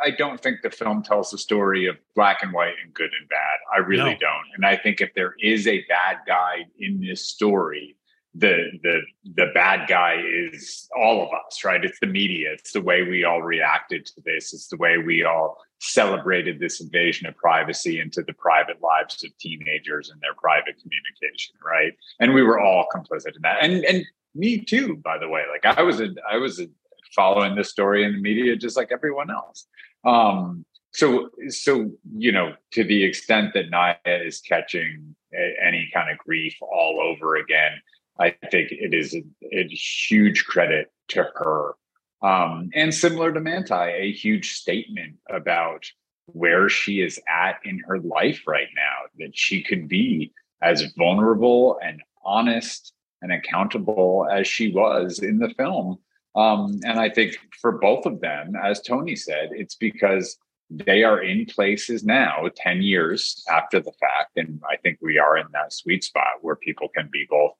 I, 0.00 0.06
I 0.06 0.10
don't 0.10 0.40
think 0.40 0.58
the 0.62 0.70
film 0.70 1.02
tells 1.02 1.30
the 1.30 1.38
story 1.38 1.86
of 1.86 1.96
black 2.14 2.42
and 2.42 2.52
white 2.52 2.74
and 2.82 2.92
good 2.94 3.10
and 3.18 3.28
bad. 3.28 3.58
I 3.74 3.78
really 3.78 4.12
No. 4.14 4.18
don't. 4.20 4.46
And 4.54 4.66
I 4.66 4.76
think 4.76 5.00
if 5.00 5.10
there 5.14 5.34
is 5.40 5.66
a 5.66 5.84
bad 5.88 6.18
guy 6.26 6.66
in 6.78 7.00
this 7.00 7.28
story, 7.28 7.96
the 8.34 8.70
the 8.82 9.00
the 9.34 9.46
bad 9.54 9.88
guy 9.88 10.22
is 10.22 10.88
all 10.96 11.22
of 11.22 11.28
us, 11.46 11.64
right? 11.64 11.82
It's 11.84 12.00
the 12.00 12.06
media. 12.06 12.52
It's 12.52 12.72
the 12.72 12.82
way 12.82 13.02
we 13.02 13.24
all 13.24 13.42
reacted 13.42 14.04
to 14.06 14.20
this. 14.24 14.52
It's 14.52 14.68
the 14.68 14.76
way 14.76 14.98
we 14.98 15.24
all 15.24 15.58
celebrated 15.80 16.58
this 16.58 16.80
invasion 16.80 17.26
of 17.26 17.36
privacy 17.36 18.00
into 18.00 18.22
the 18.22 18.32
private 18.34 18.80
lives 18.82 19.22
of 19.24 19.36
teenagers 19.38 20.10
and 20.10 20.20
their 20.20 20.34
private 20.34 20.76
communication, 20.80 21.54
right? 21.64 21.92
And 22.20 22.32
we 22.32 22.42
were 22.42 22.60
all 22.60 22.86
complicit 22.94 23.36
in 23.36 23.42
that. 23.42 23.62
And 23.62 23.84
and 23.84 24.04
me 24.34 24.58
too, 24.58 24.96
by 24.96 25.18
the 25.18 25.28
way. 25.28 25.42
Like 25.50 25.78
I 25.78 25.82
was 25.82 26.00
a 26.00 26.08
I 26.30 26.36
was 26.36 26.60
a, 26.60 26.68
following 27.14 27.54
this 27.54 27.70
story 27.70 28.04
in 28.04 28.12
the 28.12 28.20
media 28.20 28.56
just 28.56 28.76
like 28.76 28.90
everyone 28.90 29.30
else. 29.30 29.66
Um 30.04 30.64
so 30.92 31.30
so 31.48 31.90
you 32.16 32.32
know 32.32 32.54
to 32.72 32.84
the 32.84 33.04
extent 33.04 33.52
that 33.54 33.70
Naya 33.70 33.96
is 34.04 34.40
catching 34.40 35.14
any 35.62 35.90
kind 35.92 36.10
of 36.10 36.18
grief 36.18 36.56
all 36.62 37.00
over 37.00 37.36
again, 37.36 37.72
I 38.18 38.30
think 38.50 38.72
it 38.72 38.94
is 38.94 39.14
a, 39.14 39.22
a 39.52 39.68
huge 39.68 40.46
credit 40.46 40.90
to 41.08 41.24
her. 41.34 41.74
Um, 42.22 42.70
and 42.74 42.94
similar 42.94 43.32
to 43.32 43.40
Manti, 43.40 43.74
a 43.74 44.12
huge 44.12 44.52
statement 44.52 45.16
about 45.28 45.84
where 46.26 46.68
she 46.68 47.00
is 47.00 47.20
at 47.28 47.60
in 47.64 47.78
her 47.80 47.98
life 48.00 48.42
right 48.46 48.68
now, 48.74 49.08
that 49.18 49.36
she 49.36 49.62
could 49.62 49.88
be 49.88 50.32
as 50.62 50.92
vulnerable 50.96 51.78
and 51.82 52.02
honest 52.24 52.92
and 53.22 53.32
accountable 53.32 54.26
as 54.30 54.46
she 54.46 54.72
was 54.72 55.20
in 55.20 55.38
the 55.38 55.50
film. 55.50 55.98
Um, 56.34 56.80
and 56.84 56.98
I 56.98 57.08
think 57.08 57.36
for 57.60 57.72
both 57.72 58.06
of 58.06 58.20
them, 58.20 58.54
as 58.62 58.82
Tony 58.82 59.16
said, 59.16 59.50
it's 59.52 59.74
because 59.74 60.36
they 60.68 61.04
are 61.04 61.22
in 61.22 61.46
places 61.46 62.04
now 62.04 62.48
10 62.56 62.82
years 62.82 63.44
after 63.50 63.80
the 63.80 63.92
fact. 64.00 64.36
And 64.36 64.60
I 64.68 64.76
think 64.76 64.98
we 65.00 65.18
are 65.18 65.38
in 65.38 65.46
that 65.52 65.72
sweet 65.72 66.04
spot 66.04 66.42
where 66.42 66.56
people 66.56 66.88
can 66.88 67.08
be 67.10 67.26
both 67.30 67.52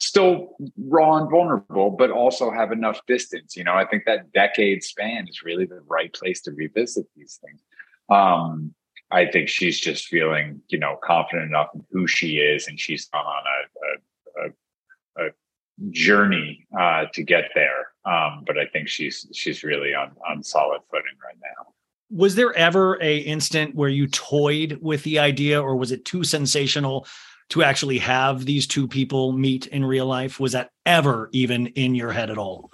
still 0.00 0.56
raw 0.78 1.18
and 1.18 1.30
vulnerable, 1.30 1.90
but 1.90 2.10
also 2.10 2.50
have 2.50 2.72
enough 2.72 3.00
distance. 3.06 3.56
You 3.56 3.64
know, 3.64 3.74
I 3.74 3.84
think 3.84 4.04
that 4.06 4.32
decade 4.32 4.82
span 4.82 5.28
is 5.28 5.42
really 5.42 5.66
the 5.66 5.82
right 5.86 6.12
place 6.12 6.40
to 6.42 6.52
revisit 6.52 7.06
these 7.16 7.38
things. 7.44 7.60
Um, 8.08 8.74
I 9.10 9.26
think 9.26 9.48
she's 9.48 9.78
just 9.78 10.06
feeling, 10.06 10.62
you 10.68 10.78
know, 10.78 10.96
confident 11.02 11.48
enough 11.48 11.68
in 11.74 11.84
who 11.90 12.06
she 12.06 12.38
is, 12.38 12.68
and 12.68 12.78
she's 12.78 13.06
gone 13.06 13.24
on 13.24 13.42
a, 13.46 14.40
a, 14.40 15.24
a, 15.24 15.26
a 15.26 15.30
journey 15.90 16.66
uh, 16.78 17.06
to 17.12 17.22
get 17.22 17.50
there. 17.54 17.88
Um, 18.04 18.44
but 18.46 18.58
I 18.58 18.66
think 18.66 18.88
she's 18.88 19.26
she's 19.32 19.62
really 19.62 19.94
on 19.94 20.12
on 20.28 20.42
solid 20.42 20.80
footing 20.90 21.16
right 21.22 21.36
now. 21.42 21.72
Was 22.10 22.34
there 22.34 22.52
ever 22.54 23.00
a 23.02 23.18
instant 23.18 23.74
where 23.74 23.88
you 23.88 24.06
toyed 24.06 24.78
with 24.80 25.02
the 25.04 25.18
idea 25.18 25.60
or 25.60 25.76
was 25.76 25.92
it 25.92 26.04
too 26.04 26.24
sensational 26.24 27.06
to 27.50 27.62
actually 27.62 27.98
have 27.98 28.44
these 28.44 28.66
two 28.66 28.88
people 28.88 29.32
meet 29.32 29.66
in 29.66 29.84
real 29.84 30.06
life? 30.06 30.40
Was 30.40 30.52
that 30.52 30.70
ever 30.86 31.28
even 31.32 31.68
in 31.68 31.94
your 31.94 32.12
head 32.12 32.30
at 32.30 32.38
all? 32.38 32.70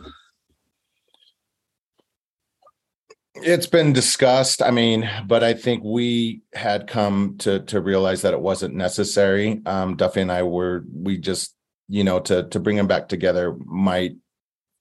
It's 3.35 3.67
been 3.67 3.93
discussed. 3.93 4.63
I 4.63 4.71
mean, 4.71 5.09
but 5.27 5.45
I 5.45 5.53
think 5.53 5.85
we 5.85 6.43
had 6.55 6.87
come 6.87 7.37
to 7.39 7.61
to 7.61 7.81
realize 7.81 8.23
that 8.23 8.33
it 8.33 8.41
wasn't 8.41 8.75
necessary. 8.75 9.61
Um, 9.67 9.97
Duffy 9.97 10.23
and 10.23 10.33
I 10.33 10.43
were 10.43 10.85
we 10.91 11.19
just 11.19 11.55
you 11.89 12.03
know 12.03 12.19
to 12.21 12.45
to 12.49 12.61
bring 12.61 12.77
them 12.77 12.87
back 12.87 13.09
together 13.09 13.55
might 13.65 14.13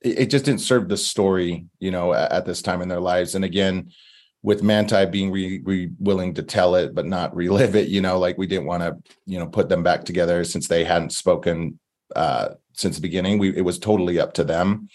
it, 0.01 0.19
it 0.19 0.25
just 0.29 0.45
didn't 0.45 0.61
serve 0.61 0.87
the 0.87 0.97
story 0.97 1.67
you 1.79 1.91
know 1.91 2.13
at, 2.13 2.31
at 2.31 2.45
this 2.45 2.61
time 2.61 2.81
in 2.81 2.87
their 2.87 3.01
lives. 3.01 3.35
And 3.35 3.43
again, 3.43 3.91
with 4.45 4.61
Manti 4.61 5.05
being 5.07 5.31
re, 5.31 5.59
re, 5.63 5.89
willing 5.99 6.33
to 6.35 6.43
tell 6.43 6.75
it 6.75 6.93
but 6.93 7.07
not 7.07 7.35
relive 7.35 7.75
it, 7.75 7.87
you 7.89 7.99
know, 7.99 8.19
like 8.19 8.37
we 8.37 8.45
didn't 8.45 8.67
want 8.67 8.83
to 8.83 8.95
you 9.25 9.39
know 9.39 9.47
put 9.47 9.69
them 9.69 9.81
back 9.81 10.05
together 10.05 10.43
since 10.43 10.67
they 10.67 10.83
hadn't 10.83 11.11
spoken 11.11 11.79
uh, 12.15 12.49
since 12.73 12.95
the 12.95 13.01
beginning. 13.01 13.39
We 13.39 13.57
it 13.57 13.65
was 13.65 13.79
totally 13.79 14.19
up 14.19 14.33
to 14.35 14.43
them. 14.43 14.87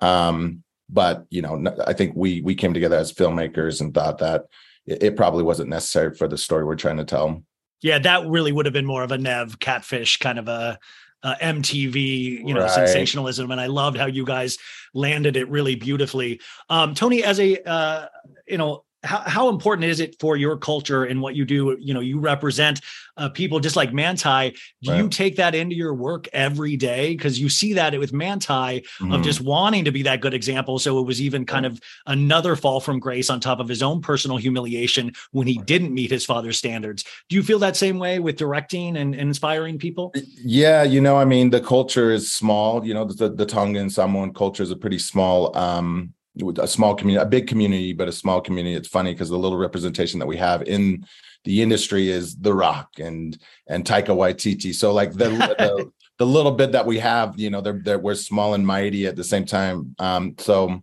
Um, 0.00 0.62
but 0.88 1.24
you 1.30 1.40
know 1.40 1.64
I 1.86 1.94
think 1.94 2.12
we 2.14 2.42
we 2.42 2.54
came 2.54 2.74
together 2.74 2.96
as 2.96 3.12
filmmakers 3.12 3.80
and 3.80 3.94
thought 3.94 4.18
that 4.18 4.44
it, 4.86 5.02
it 5.02 5.16
probably 5.16 5.44
wasn't 5.44 5.70
necessary 5.70 6.14
for 6.14 6.28
the 6.28 6.38
story 6.38 6.64
we're 6.64 6.76
trying 6.76 6.98
to 6.98 7.04
tell 7.04 7.42
Yeah, 7.80 7.98
that 8.00 8.26
really 8.28 8.52
would 8.52 8.66
have 8.66 8.72
been 8.74 8.86
more 8.86 9.02
of 9.02 9.12
a 9.12 9.18
Nev 9.18 9.58
catfish 9.60 10.18
kind 10.18 10.38
of 10.38 10.48
a, 10.48 10.78
a 11.22 11.34
MTV, 11.40 12.46
you 12.46 12.54
know, 12.54 12.60
Right. 12.62 12.70
sensationalism. 12.70 13.50
And 13.50 13.60
I 13.60 13.66
loved 13.66 13.96
how 13.96 14.06
you 14.06 14.24
guys 14.24 14.58
landed 14.94 15.36
it 15.36 15.48
really 15.48 15.74
beautifully. 15.76 16.40
Um, 16.68 16.94
Tony, 16.94 17.22
as 17.24 17.38
a, 17.40 17.62
uh, 17.68 18.08
you 18.46 18.58
know, 18.58 18.84
how, 19.02 19.20
how 19.20 19.48
important 19.48 19.86
is 19.86 20.00
it 20.00 20.16
for 20.20 20.36
your 20.36 20.56
culture 20.56 21.04
and 21.04 21.20
what 21.20 21.34
you 21.34 21.44
do? 21.44 21.76
You 21.80 21.94
know, 21.94 22.00
you 22.00 22.18
represent 22.18 22.80
uh, 23.16 23.28
people 23.28 23.60
just 23.60 23.76
like 23.76 23.92
Manti. 23.92 24.54
Do 24.82 24.94
you 24.94 25.08
take 25.08 25.36
that 25.36 25.54
into 25.54 25.74
your 25.74 25.94
work 25.94 26.28
every 26.32 26.76
day? 26.76 27.14
Because 27.14 27.40
you 27.40 27.48
see 27.48 27.72
that 27.74 27.98
with 27.98 28.12
Manti 28.12 28.78
of 28.78 28.84
Mhm. 29.20 29.24
just 29.24 29.40
wanting 29.40 29.84
to 29.84 29.90
be 29.92 30.02
that 30.02 30.20
good 30.20 30.34
example. 30.34 30.78
So 30.78 30.98
it 30.98 31.06
was 31.06 31.20
even 31.20 31.44
kind 31.46 31.66
of 31.66 31.80
another 32.06 32.56
fall 32.56 32.80
from 32.80 32.98
grace 32.98 33.30
on 33.30 33.40
top 33.40 33.58
of 33.60 33.68
his 33.68 33.82
own 33.82 34.00
personal 34.00 34.36
humiliation 34.36 35.12
when 35.32 35.46
he 35.46 35.58
didn't 35.58 35.92
meet 35.94 36.10
his 36.10 36.24
father's 36.24 36.58
standards. 36.58 37.04
Do 37.28 37.36
you 37.36 37.42
feel 37.42 37.58
that 37.60 37.76
same 37.76 37.98
way 37.98 38.18
with 38.18 38.36
directing 38.36 38.96
and, 38.96 39.14
and 39.14 39.28
inspiring 39.28 39.78
people? 39.78 40.12
yeah 40.44 40.82
you 40.82 41.00
know 41.00 41.16
i 41.16 41.24
mean 41.24 41.50
the 41.50 41.60
culture 41.60 42.10
is 42.10 42.32
small 42.32 42.84
you 42.84 42.92
know 42.92 43.04
the 43.04 43.28
the 43.28 43.46
tongan 43.46 43.88
samoan 43.88 44.32
culture 44.32 44.62
is 44.62 44.70
a 44.70 44.76
pretty 44.76 44.98
small 44.98 45.56
um 45.56 46.12
a 46.58 46.66
small 46.66 46.94
community 46.94 47.22
a 47.22 47.28
big 47.28 47.46
community 47.46 47.92
but 47.92 48.08
a 48.08 48.12
small 48.12 48.40
community. 48.40 48.76
It's 48.76 48.88
funny 48.88 49.12
because 49.12 49.28
the 49.28 49.38
little 49.38 49.58
representation 49.58 50.18
that 50.20 50.26
we 50.26 50.36
have 50.36 50.62
in 50.62 51.04
the 51.44 51.62
industry 51.62 52.08
is 52.08 52.36
the 52.36 52.54
rock 52.54 52.88
and 52.98 53.38
and 53.68 53.84
taika 53.84 54.08
waititi. 54.08 54.74
So 54.74 54.92
like 54.92 55.12
the 55.12 55.30
the, 55.30 55.90
the 56.18 56.26
little 56.26 56.52
bit 56.52 56.72
that 56.72 56.86
we 56.86 56.98
have 56.98 57.38
you 57.38 57.50
know 57.50 57.60
they're, 57.60 57.80
they're 57.84 57.98
we're 57.98 58.14
small 58.14 58.54
and 58.54 58.66
mighty 58.66 59.06
at 59.06 59.16
the 59.16 59.24
same 59.24 59.44
time. 59.44 59.94
Um 59.98 60.34
so 60.38 60.82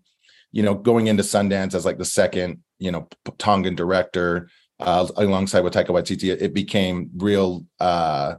you 0.51 0.63
know 0.63 0.75
going 0.75 1.07
into 1.07 1.23
sundance 1.23 1.75
as 1.75 1.85
like 1.85 1.97
the 1.97 2.05
second 2.05 2.61
you 2.79 2.91
know 2.91 3.07
tongan 3.37 3.75
director 3.75 4.49
uh 4.79 5.07
alongside 5.15 5.61
with 5.61 5.73
taika 5.73 5.87
waititi 5.87 6.29
it 6.29 6.53
became 6.53 7.09
real 7.17 7.65
uh 7.79 8.35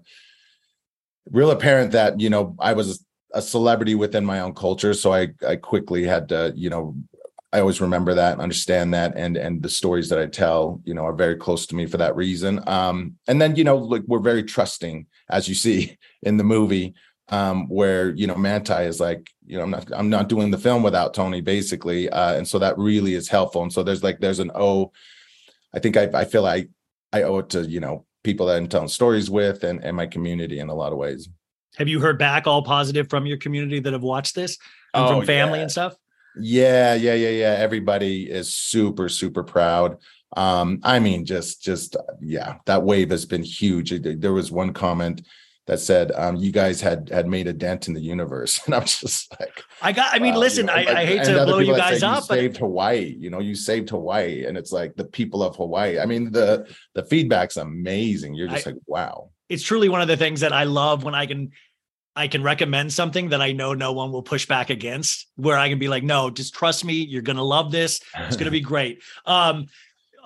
real 1.31 1.51
apparent 1.51 1.92
that 1.92 2.21
you 2.21 2.31
know 2.31 2.57
I 2.59 2.73
was 2.73 3.05
a 3.33 3.43
celebrity 3.43 3.95
within 3.95 4.25
my 4.25 4.41
own 4.41 4.55
culture, 4.55 4.95
so 4.95 5.12
I 5.12 5.29
I 5.47 5.57
quickly 5.57 6.05
had 6.05 6.29
to 6.31 6.53
you 6.57 6.71
know 6.71 6.95
I 7.53 7.61
always 7.61 7.81
remember 7.81 8.14
that 8.14 8.33
and 8.33 8.43
understand 8.43 8.93
that 8.95 9.17
and 9.17 9.37
and 9.37 9.62
the 9.62 9.71
stories 9.71 10.09
that 10.11 10.19
I 10.19 10.27
tell 10.27 10.81
you 10.85 10.95
know 10.95 11.05
are 11.05 11.14
very 11.14 11.37
close 11.37 11.67
to 11.67 11.77
me 11.77 11.87
for 11.87 11.97
that 11.97 12.17
reason. 12.17 12.61
Um, 12.69 13.17
and 13.27 13.41
then 13.41 13.57
you 13.57 13.64
know 13.64 13.77
like 13.77 14.03
we're 14.07 14.19
very 14.19 14.43
trusting 14.43 15.07
as 15.31 15.49
you 15.49 15.55
see 15.55 15.97
in 16.23 16.37
the 16.37 16.45
movie 16.45 16.95
um 17.31 17.69
where 17.69 18.11
you 18.11 18.27
know 18.27 18.35
Manti 18.35 18.73
is 18.85 19.01
like 19.01 19.29
you 19.47 19.57
know 19.57 19.64
I'm 19.64 19.71
not 19.71 19.93
I'm 19.95 20.11
not 20.11 20.29
doing 20.29 20.51
the 20.51 20.59
film 20.59 20.83
without 20.83 21.12
Tony 21.12 21.43
basically 21.43 22.09
uh 22.09 22.35
and 22.35 22.49
so 22.49 22.59
that 22.59 22.79
really 22.79 23.14
is 23.14 23.29
helpful 23.29 23.62
and 23.62 23.73
so 23.73 23.83
there's 23.83 24.03
like 24.03 24.19
there's 24.19 24.38
an 24.38 24.51
oh 24.55 24.93
I 25.75 25.79
think 25.79 25.99
I 25.99 26.09
I 26.14 26.25
feel 26.25 26.47
I 26.47 26.69
I 27.12 27.23
owe 27.25 27.38
it 27.38 27.51
to 27.51 27.67
you 27.67 27.81
know 27.81 28.07
people 28.25 28.47
that 28.47 28.57
I'm 28.57 28.67
telling 28.67 28.88
stories 28.88 29.31
with 29.31 29.62
and 29.64 29.85
and 29.85 29.97
my 29.97 30.07
community 30.07 30.59
in 30.59 30.69
a 30.69 30.75
lot 30.75 30.93
of 30.93 30.99
ways. 30.99 31.29
Have 31.79 31.88
you 31.88 32.01
heard 32.01 32.19
back 32.19 32.47
all 32.47 32.62
positive 32.62 33.09
from 33.09 33.25
your 33.27 33.37
community 33.38 33.81
that 33.81 33.93
have 33.93 34.03
watched 34.03 34.35
this 34.35 34.59
and 34.95 35.05
Oh, 35.05 35.19
from 35.19 35.27
family 35.27 35.59
yeah. 35.59 35.62
and 35.62 35.71
stuff? 35.71 35.95
Yeah, 36.41 36.95
yeah, 36.95 37.14
yeah, 37.14 37.31
yeah. 37.31 37.57
Everybody 37.59 38.31
is 38.31 38.55
super, 38.55 39.09
super 39.09 39.43
proud. 39.43 39.97
Um, 40.37 40.81
I 40.83 40.99
mean, 40.99 41.25
just, 41.25 41.62
just, 41.62 41.97
yeah, 42.21 42.57
that 42.67 42.83
wave 42.83 43.11
has 43.11 43.25
been 43.25 43.43
huge. 43.43 43.91
There 44.03 44.33
was 44.33 44.51
one 44.53 44.73
comment 44.73 45.23
that 45.67 45.81
said, 45.81 46.12
um, 46.12 46.37
"You 46.37 46.51
guys 46.51 46.81
had 46.81 47.11
had 47.11 47.27
made 47.27 47.47
a 47.47 47.53
dent 47.53 47.88
in 47.88 47.95
the 47.95 48.01
universe," 48.01 48.61
and 48.67 48.75
I'm 48.75 48.85
just 48.85 49.31
like, 49.38 49.62
I 49.83 49.93
got. 49.93 50.14
I 50.14 50.19
mean, 50.19 50.35
wow, 50.35 50.41
listen. 50.41 50.67
you 50.67 50.67
know, 50.67 50.73
I, 50.73 50.77
like- 50.85 50.88
I 50.97 51.07
hate 51.07 51.25
to 51.25 51.45
blow 51.45 51.59
you 51.59 51.77
guys 51.77 52.03
up, 52.03 52.23
You 52.23 52.29
but 52.29 52.35
saved 52.37 52.57
Hawaii. 52.59 53.17
You 53.19 53.31
know, 53.31 53.41
you 53.41 53.55
saved 53.55 53.91
Hawaii, 53.91 54.45
and 54.47 54.57
it's 54.57 54.73
like 54.73 54.97
the 54.97 55.05
people 55.05 55.43
of 55.43 55.57
Hawaii. 55.57 55.99
I 55.99 56.07
mean, 56.07 56.31
the 56.33 56.67
the 56.95 57.05
feedback's 57.05 57.57
amazing. 57.57 58.35
You're 58.35 58.49
just 58.49 58.67
I- 58.67 58.71
like, 58.71 58.81
wow. 58.87 59.31
it's 59.49 59.62
truly 59.62 59.88
one 59.88 60.01
of 60.03 60.09
the 60.09 60.17
things 60.17 60.41
that 60.41 60.53
I 60.53 60.64
love 60.64 61.05
when 61.05 61.14
I 61.14 61.27
can 61.27 61.51
I 62.18 62.26
can 62.26 62.42
recommend 62.42 62.92
something 62.92 63.28
that 63.28 63.40
I 63.40 63.52
know 63.52 63.74
no 63.74 63.92
one 63.92 64.11
will 64.11 64.24
push 64.24 64.44
back 64.44 64.70
against 64.70 65.28
where 65.37 65.57
I 65.57 65.68
can 65.68 65.78
be 65.78 65.87
like 65.87 66.02
no 66.02 66.31
just 66.31 66.52
trust 66.52 66.85
me 66.85 66.94
you're 66.94 67.22
going 67.22 67.37
to 67.37 67.44
love 67.44 67.70
this 67.70 68.00
it's 68.16 68.37
going 68.37 68.46
to 68.46 68.50
be 68.50 68.61
great. 68.72 69.02
Um 69.24 69.66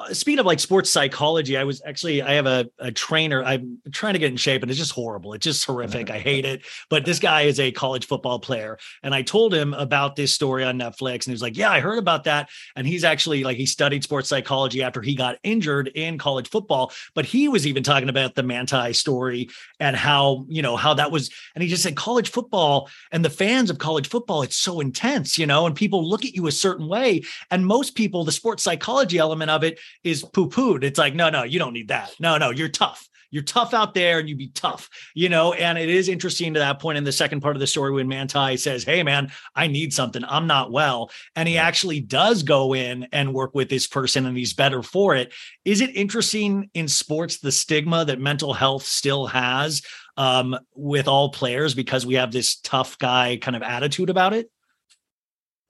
Uh, 0.02 0.14
speaking 0.14 0.38
of 0.38 0.46
like 0.46 0.58
sports 0.58 0.90
psychology 0.90 1.56
I 1.56 1.64
was 1.64 1.82
actually 1.84 2.22
I 2.22 2.32
have 2.34 2.46
a, 2.46 2.68
a 2.78 2.90
trainer 2.90 3.42
I'm 3.44 3.78
trying 3.92 4.14
to 4.14 4.18
get 4.18 4.30
in 4.30 4.36
shape 4.36 4.62
and 4.62 4.70
it's 4.70 4.78
just 4.78 4.92
horrible. 4.92 5.32
It's 5.32 5.44
just 5.44 5.64
horrific. 5.64 6.10
I 6.10 6.18
hate 6.18 6.44
it. 6.44 6.62
But 6.88 7.04
this 7.04 7.18
guy 7.18 7.42
is 7.42 7.60
a 7.60 7.70
college 7.72 8.06
football 8.06 8.38
player 8.38 8.78
and 9.02 9.14
I 9.14 9.22
told 9.22 9.54
him 9.54 9.74
about 9.74 10.16
this 10.16 10.32
story 10.32 10.64
on 10.64 10.78
Netflix 10.78 11.14
and 11.14 11.26
he 11.26 11.32
was 11.32 11.42
like 11.42 11.56
yeah 11.56 11.70
I 11.70 11.80
heard 11.80 11.98
about 11.98 12.24
that. 12.24 12.48
And 12.76 12.86
he's 12.86 13.04
actually 13.04 13.44
like 13.44 13.56
he 13.56 13.66
studied 13.66 14.02
sports 14.02 14.28
psychology 14.28 14.82
after 14.82 15.02
he 15.02 15.14
got 15.14 15.38
injured 15.42 15.88
in 15.94 16.18
college 16.18 16.48
football 16.48 16.92
but 17.14 17.24
he 17.24 17.48
was 17.48 17.66
even 17.66 17.82
talking 17.82 18.08
about 18.08 18.34
the 18.34 18.42
Manti 18.42 18.92
story 18.92 19.48
and 19.78 19.96
how 19.96 20.44
you 20.48 20.62
know 20.62 20.76
how 20.76 20.94
that 20.94 21.12
was 21.12 21.30
and 21.54 21.62
he 21.62 21.68
just 21.68 21.82
said 21.82 21.96
college 21.96 22.30
football 22.30 22.88
and 23.10 23.24
the 23.24 23.30
fans 23.30 23.70
of 23.70 23.78
college 23.78 24.08
football 24.08 24.42
it's 24.42 24.56
so 24.56 24.80
intense 24.80 25.38
you 25.38 25.46
know 25.46 25.66
and 25.66 25.76
people 25.76 26.08
look 26.08 26.24
at 26.24 26.34
you 26.34 26.46
a 26.46 26.52
certain 26.52 26.88
way. 26.88 27.22
And 27.50 27.66
most 27.66 27.94
people 27.94 28.24
the 28.24 28.32
sports 28.32 28.62
psychology 28.62 29.18
element 29.18 29.50
of 29.50 29.62
it 29.64 29.78
is 30.04 30.24
poo-pooed. 30.24 30.84
It's 30.84 30.98
like 30.98 31.14
no 31.14 31.30
no 31.30 31.42
you 31.42 31.58
don't 31.58 31.72
need 31.72 31.88
that. 31.88 32.14
No 32.20 32.38
no 32.38 32.50
you're 32.50 32.68
tough. 32.68 33.08
You're 33.30 33.42
tough 33.42 33.72
out 33.72 33.94
there 33.94 34.18
and 34.18 34.28
you 34.28 34.36
be 34.36 34.48
tough 34.48 34.90
you 35.14 35.28
know? 35.28 35.54
And 35.54 35.78
it 35.78 35.88
is 35.88 36.08
interesting 36.08 36.52
to 36.54 36.60
that 36.60 36.80
point 36.80 36.98
in 36.98 37.04
the 37.04 37.12
second 37.12 37.40
part 37.40 37.56
of 37.56 37.60
the 37.60 37.66
story 37.66 37.90
when 37.92 38.06
manti 38.06 38.58
says 38.58 38.84
hey 38.84 39.02
man 39.02 39.30
i 39.54 39.66
need 39.66 39.92
something. 39.92 40.22
I'm 40.24 40.46
not 40.46 40.70
well. 40.70 41.10
And 41.34 41.48
he 41.48 41.58
actually 41.58 42.00
does 42.00 42.42
go 42.42 42.74
in 42.74 43.08
and 43.12 43.34
work 43.34 43.54
with 43.54 43.68
this 43.68 43.86
person 43.86 44.26
and 44.26 44.36
he's 44.36 44.52
better 44.52 44.82
for 44.82 45.16
it. 45.16 45.32
Is 45.64 45.80
it 45.80 45.96
interesting 45.96 46.70
in 46.74 46.88
sports 46.88 47.38
the 47.38 47.52
stigma 47.52 48.04
that 48.04 48.20
mental 48.20 48.52
health 48.52 48.84
still 48.84 49.26
has 49.26 49.82
um, 50.16 50.58
with 50.74 51.08
all 51.08 51.30
players 51.30 51.74
because 51.74 52.06
we 52.06 52.14
have 52.14 52.32
this 52.32 52.56
tough 52.56 52.98
guy 52.98 53.38
kind 53.40 53.56
of 53.56 53.62
attitude 53.62 54.10
about 54.10 54.32
it? 54.32 54.50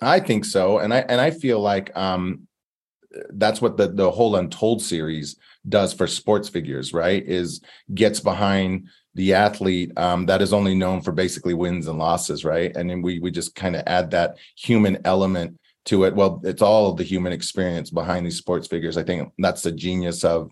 I 0.01 0.21
think 0.21 0.45
so, 0.45 0.79
and 0.79 0.93
I 0.93 0.99
and 1.01 1.21
I 1.21 1.31
feel 1.31 1.61
like 1.61 1.97
um, 1.97 2.49
that's 3.31 3.61
what 3.61 3.77
the 3.77 3.89
the 3.89 4.11
whole 4.11 4.37
Untold 4.37 4.83
series 4.83 5.37
does 5.69 5.93
for 5.93 6.07
sports 6.07 6.49
figures, 6.49 6.93
right? 6.93 7.23
Is 7.27 7.61
gets 7.95 8.21
behind 8.21 8.89
the 9.15 9.35
athlete 9.35 9.93
um, 9.99 10.27
that 10.27 10.43
is 10.43 10.53
only 10.53 10.75
known 10.75 11.03
for 11.03 11.13
basically 11.13 11.55
wins 11.55 11.87
and 11.87 11.99
losses, 11.99 12.45
right? 12.45 12.75
And 12.77 12.89
then 12.89 13.03
we 13.03 13.19
we 13.19 13.31
just 13.31 13.55
kind 13.55 13.77
of 13.77 13.83
add 13.87 14.11
that 14.13 14.39
human 14.57 14.99
element 15.05 15.59
to 15.87 16.05
it. 16.05 16.15
Well, 16.15 16.41
it's 16.45 16.63
all 16.63 16.93
the 16.95 17.05
human 17.05 17.33
experience 17.33 17.91
behind 17.91 18.25
these 18.25 18.39
sports 18.39 18.67
figures. 18.67 18.97
I 18.97 19.03
think 19.03 19.33
that's 19.39 19.63
the 19.63 19.73
genius 19.73 20.25
of 20.25 20.51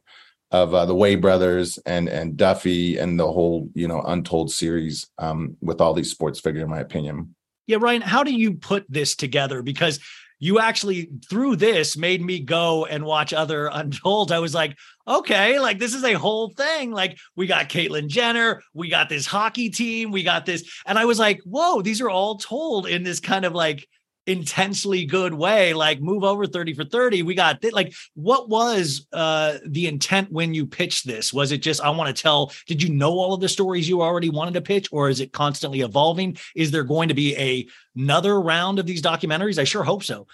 of 0.51 0.75
uh, 0.75 0.85
the 0.85 0.95
Way 0.95 1.15
brothers 1.15 1.79
and 1.87 2.09
and 2.09 2.37
Duffy 2.37 2.99
and 2.99 3.19
the 3.19 3.31
whole 3.31 3.71
you 3.75 3.89
know 3.89 4.03
Untold 4.03 4.51
series 4.51 5.09
um, 5.19 5.57
with 5.61 5.81
all 5.81 5.95
these 5.95 6.11
sports 6.11 6.41
figures, 6.41 6.63
in 6.63 6.71
my 6.71 6.81
opinion. 6.81 7.35
Yeah, 7.67 7.79
Ryan, 7.81 8.03
how 8.03 8.25
do 8.25 8.35
you 8.35 8.55
put 8.55 8.85
this 8.89 9.15
together? 9.15 9.63
Because 9.63 10.01
you 10.41 10.59
actually 10.59 11.11
through 11.29 11.55
this 11.57 11.97
made 11.97 12.23
me 12.23 12.41
go 12.41 12.87
and 12.87 13.05
watch 13.05 13.33
other 13.33 13.67
Untold. 13.73 14.33
I 14.33 14.41
was 14.41 14.55
like, 14.55 14.77
okay, 15.07 15.61
like 15.61 15.79
this 15.79 15.95
is 15.95 16.03
a 16.03 16.15
whole 16.15 16.51
thing. 16.51 16.91
Like 16.91 17.19
we 17.37 17.47
got 17.47 17.69
Caitlyn 17.69 18.09
Jenner, 18.09 18.63
we 18.75 18.89
got 18.89 19.09
this 19.09 19.27
hockey 19.27 19.71
team, 19.71 20.11
we 20.11 20.25
got 20.25 20.47
this, 20.47 20.83
and 20.87 20.99
I 20.99 21.05
was 21.05 21.19
like, 21.19 21.41
whoa, 21.45 21.83
these 21.83 22.01
are 22.01 22.11
all 22.11 22.39
told 22.39 22.89
in 22.89 23.05
this 23.05 23.21
kind 23.21 23.45
of 23.45 23.53
like 23.53 23.87
intensely 24.31 25.05
good 25.05 25.35
way 25.35 25.75
like 25.75 26.01
move 26.01 26.23
over 26.23 26.47
30 26.47 26.75
for 26.75 26.85
30 26.85 27.25
we 27.25 27.35
got 27.35 27.61
th- 27.61 27.75
like 27.75 27.93
what 28.15 28.49
was 28.49 29.09
uh 29.13 29.59
the 29.67 29.89
intent 29.89 30.31
when 30.31 30.55
you 30.55 30.65
pitched 30.65 31.05
this 31.05 31.33
was 31.33 31.51
it 31.51 31.59
just 31.59 31.81
i 31.81 31.91
want 31.91 32.15
to 32.15 32.23
tell 32.23 32.53
did 32.69 32.81
you 32.81 32.89
know 32.91 33.11
all 33.11 33.35
of 33.35 33.41
the 33.41 33.49
stories 33.49 33.89
you 33.89 34.03
already 34.03 34.31
wanted 34.31 34.55
to 34.55 34.61
pitch 34.61 34.89
or 34.93 35.09
is 35.09 35.19
it 35.19 35.33
constantly 35.33 35.81
evolving 35.81 36.39
is 36.55 36.71
there 36.71 36.85
going 36.85 37.09
to 37.09 37.15
be 37.15 37.37
a 37.37 37.67
another 37.97 38.41
round 38.41 38.79
of 38.79 38.87
these 38.87 39.03
documentaries 39.03 39.59
i 39.59 39.65
sure 39.65 39.83
hope 39.83 40.05
so 40.05 40.29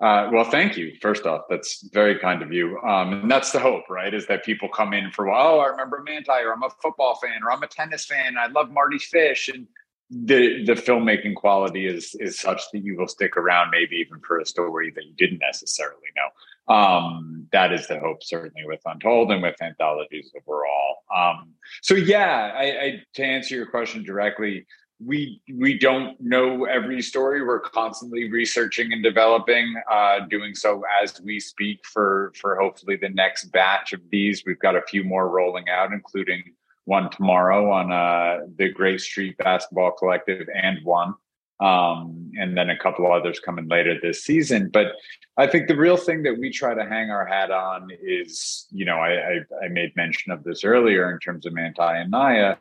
Uh, 0.00 0.30
well, 0.32 0.44
thank 0.44 0.76
you. 0.76 0.92
First 1.02 1.26
off, 1.26 1.46
that's 1.50 1.82
very 1.92 2.16
kind 2.20 2.40
of 2.40 2.52
you. 2.52 2.78
Um, 2.82 3.14
and 3.14 3.28
that's 3.28 3.50
the 3.50 3.58
hope, 3.58 3.90
right? 3.90 4.14
Is 4.14 4.28
that 4.28 4.44
people 4.44 4.68
come 4.68 4.94
in 4.94 5.10
for, 5.10 5.28
oh, 5.28 5.58
I 5.58 5.66
remember 5.66 6.04
Manti, 6.06 6.30
or 6.30 6.52
I'm 6.52 6.62
a 6.62 6.70
football 6.80 7.16
fan, 7.16 7.42
or 7.42 7.50
I'm 7.50 7.64
a 7.64 7.66
tennis 7.66 8.04
fan. 8.04 8.38
I 8.38 8.46
love 8.46 8.70
Mardy 8.70 9.00
Fish, 9.00 9.48
and 9.48 9.66
the 10.10 10.64
the 10.64 10.72
filmmaking 10.72 11.34
quality 11.34 11.86
is 11.86 12.14
is 12.18 12.38
such 12.38 12.62
that 12.72 12.80
you 12.80 12.96
will 12.96 13.08
stick 13.08 13.36
around, 13.36 13.70
maybe 13.70 13.96
even 13.96 14.20
for 14.20 14.38
a 14.38 14.46
story 14.46 14.90
that 14.94 15.04
you 15.04 15.12
didn't 15.18 15.40
necessarily 15.40 16.08
know. 16.16 16.74
Um, 16.74 17.46
that 17.52 17.72
is 17.72 17.86
the 17.86 17.98
hope, 17.98 18.22
certainly 18.22 18.66
with 18.66 18.80
Untold 18.84 19.30
and 19.32 19.42
with 19.42 19.60
anthologies 19.62 20.30
overall. 20.36 20.96
Um, 21.14 21.52
so, 21.82 21.94
yeah, 21.94 22.52
I, 22.54 22.64
I 22.64 23.02
to 23.14 23.24
answer 23.24 23.54
your 23.54 23.66
question 23.66 24.02
directly, 24.02 24.66
we 25.04 25.40
we 25.54 25.78
don't 25.78 26.20
know 26.20 26.64
every 26.64 27.00
story 27.02 27.44
we're 27.44 27.60
constantly 27.60 28.30
researching 28.30 28.92
and 28.92 29.02
developing 29.02 29.74
uh, 29.90 30.20
doing 30.28 30.54
so 30.54 30.82
as 31.02 31.20
we 31.20 31.38
speak 31.38 31.80
for 31.84 32.32
for 32.40 32.58
hopefully 32.58 32.96
the 32.96 33.08
next 33.10 33.46
batch 33.46 33.92
of 33.92 34.00
these 34.10 34.42
we've 34.44 34.58
got 34.58 34.74
a 34.74 34.82
few 34.82 35.04
more 35.04 35.28
rolling 35.28 35.68
out 35.68 35.92
including 35.92 36.42
one 36.88 37.10
tomorrow 37.10 37.70
on 37.70 37.92
uh, 37.92 38.46
the 38.56 38.70
great 38.70 39.00
street 39.00 39.36
basketball 39.36 39.92
collective 39.92 40.48
and 40.54 40.78
one 40.84 41.14
um, 41.60 42.30
and 42.36 42.56
then 42.56 42.70
a 42.70 42.78
couple 42.78 43.10
others 43.12 43.38
coming 43.40 43.68
later 43.68 43.94
this 44.00 44.24
season 44.24 44.70
but 44.72 44.92
i 45.36 45.46
think 45.46 45.68
the 45.68 45.76
real 45.76 45.98
thing 45.98 46.22
that 46.22 46.38
we 46.38 46.50
try 46.50 46.72
to 46.72 46.84
hang 46.84 47.10
our 47.10 47.26
hat 47.26 47.50
on 47.50 47.88
is 48.02 48.66
you 48.70 48.86
know 48.86 48.96
i 48.96 49.10
i, 49.10 49.64
I 49.64 49.68
made 49.68 49.94
mention 49.96 50.32
of 50.32 50.42
this 50.44 50.64
earlier 50.64 51.12
in 51.12 51.18
terms 51.20 51.44
of 51.44 51.52
manti 51.52 51.82
and 51.82 52.10
naya 52.10 52.56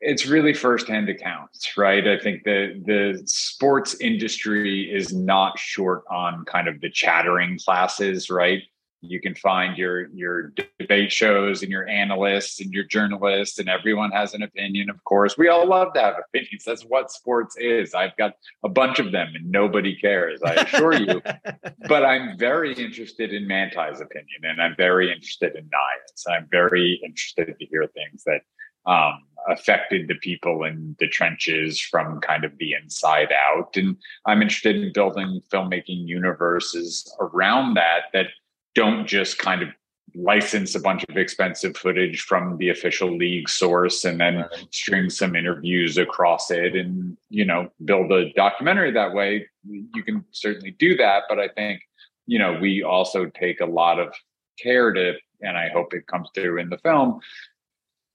it's 0.00 0.26
really 0.26 0.54
firsthand 0.54 1.08
accounts, 1.10 1.76
right? 1.76 2.06
I 2.08 2.18
think 2.18 2.44
the 2.44 2.82
the 2.86 3.22
sports 3.26 3.96
industry 4.00 4.90
is 4.90 5.12
not 5.12 5.58
short 5.58 6.04
on 6.10 6.44
kind 6.46 6.68
of 6.68 6.80
the 6.80 6.90
chattering 6.90 7.58
classes, 7.62 8.30
right? 8.30 8.62
You 9.02 9.20
can 9.20 9.34
find 9.34 9.78
your 9.78 10.08
your 10.08 10.52
debate 10.78 11.10
shows 11.12 11.62
and 11.62 11.70
your 11.70 11.88
analysts 11.88 12.60
and 12.60 12.72
your 12.72 12.84
journalists, 12.84 13.58
and 13.58 13.68
everyone 13.68 14.10
has 14.10 14.34
an 14.34 14.42
opinion. 14.42 14.90
Of 14.90 15.02
course, 15.04 15.38
we 15.38 15.48
all 15.48 15.66
love 15.66 15.94
to 15.94 16.00
have 16.00 16.14
opinions. 16.18 16.64
That's 16.64 16.82
what 16.82 17.10
sports 17.10 17.56
is. 17.58 17.94
I've 17.94 18.16
got 18.16 18.34
a 18.64 18.68
bunch 18.68 18.98
of 18.98 19.12
them, 19.12 19.28
and 19.34 19.50
nobody 19.50 19.96
cares. 19.96 20.42
I 20.42 20.54
assure 20.54 20.94
you. 20.94 21.22
but 21.88 22.04
I'm 22.04 22.38
very 22.38 22.74
interested 22.74 23.32
in 23.32 23.46
Manti's 23.46 24.00
opinion, 24.00 24.42
and 24.42 24.60
I'm 24.60 24.76
very 24.76 25.10
interested 25.10 25.56
in 25.56 25.64
Naya's. 25.64 26.24
I'm 26.28 26.46
very 26.50 27.00
interested 27.04 27.54
to 27.58 27.66
hear 27.66 27.86
things 27.86 28.22
that 28.24 28.42
um, 28.86 29.22
affected 29.48 30.08
the 30.08 30.14
people 30.16 30.64
in 30.64 30.96
the 30.98 31.08
trenches 31.08 31.80
from 31.80 32.20
kind 32.20 32.44
of 32.44 32.52
the 32.58 32.74
inside 32.74 33.32
out. 33.32 33.76
And 33.76 33.96
I'm 34.26 34.42
interested 34.42 34.76
in 34.76 34.92
building 34.92 35.40
filmmaking 35.52 36.06
universes 36.06 37.14
around 37.20 37.74
that 37.74 38.04
that 38.12 38.26
don't 38.74 39.06
just 39.06 39.38
kind 39.38 39.62
of 39.62 39.68
license 40.14 40.74
a 40.74 40.80
bunch 40.80 41.04
of 41.08 41.16
expensive 41.16 41.76
footage 41.76 42.22
from 42.22 42.56
the 42.58 42.68
official 42.68 43.16
league 43.16 43.48
source 43.48 44.04
and 44.04 44.20
then 44.20 44.44
string 44.70 45.08
some 45.08 45.36
interviews 45.36 45.98
across 45.98 46.50
it 46.50 46.74
and 46.74 47.16
you 47.28 47.44
know 47.44 47.70
build 47.84 48.10
a 48.10 48.32
documentary 48.32 48.90
that 48.90 49.14
way 49.14 49.46
you 49.68 50.02
can 50.02 50.24
certainly 50.32 50.72
do 50.72 50.96
that 50.96 51.22
but 51.28 51.38
i 51.38 51.46
think 51.46 51.80
you 52.26 52.40
know 52.40 52.58
we 52.60 52.82
also 52.82 53.26
take 53.26 53.60
a 53.60 53.66
lot 53.66 54.00
of 54.00 54.12
care 54.60 54.92
to 54.92 55.12
and 55.42 55.56
i 55.56 55.68
hope 55.68 55.94
it 55.94 56.04
comes 56.08 56.28
through 56.34 56.58
in 56.58 56.68
the 56.68 56.78
film 56.78 57.20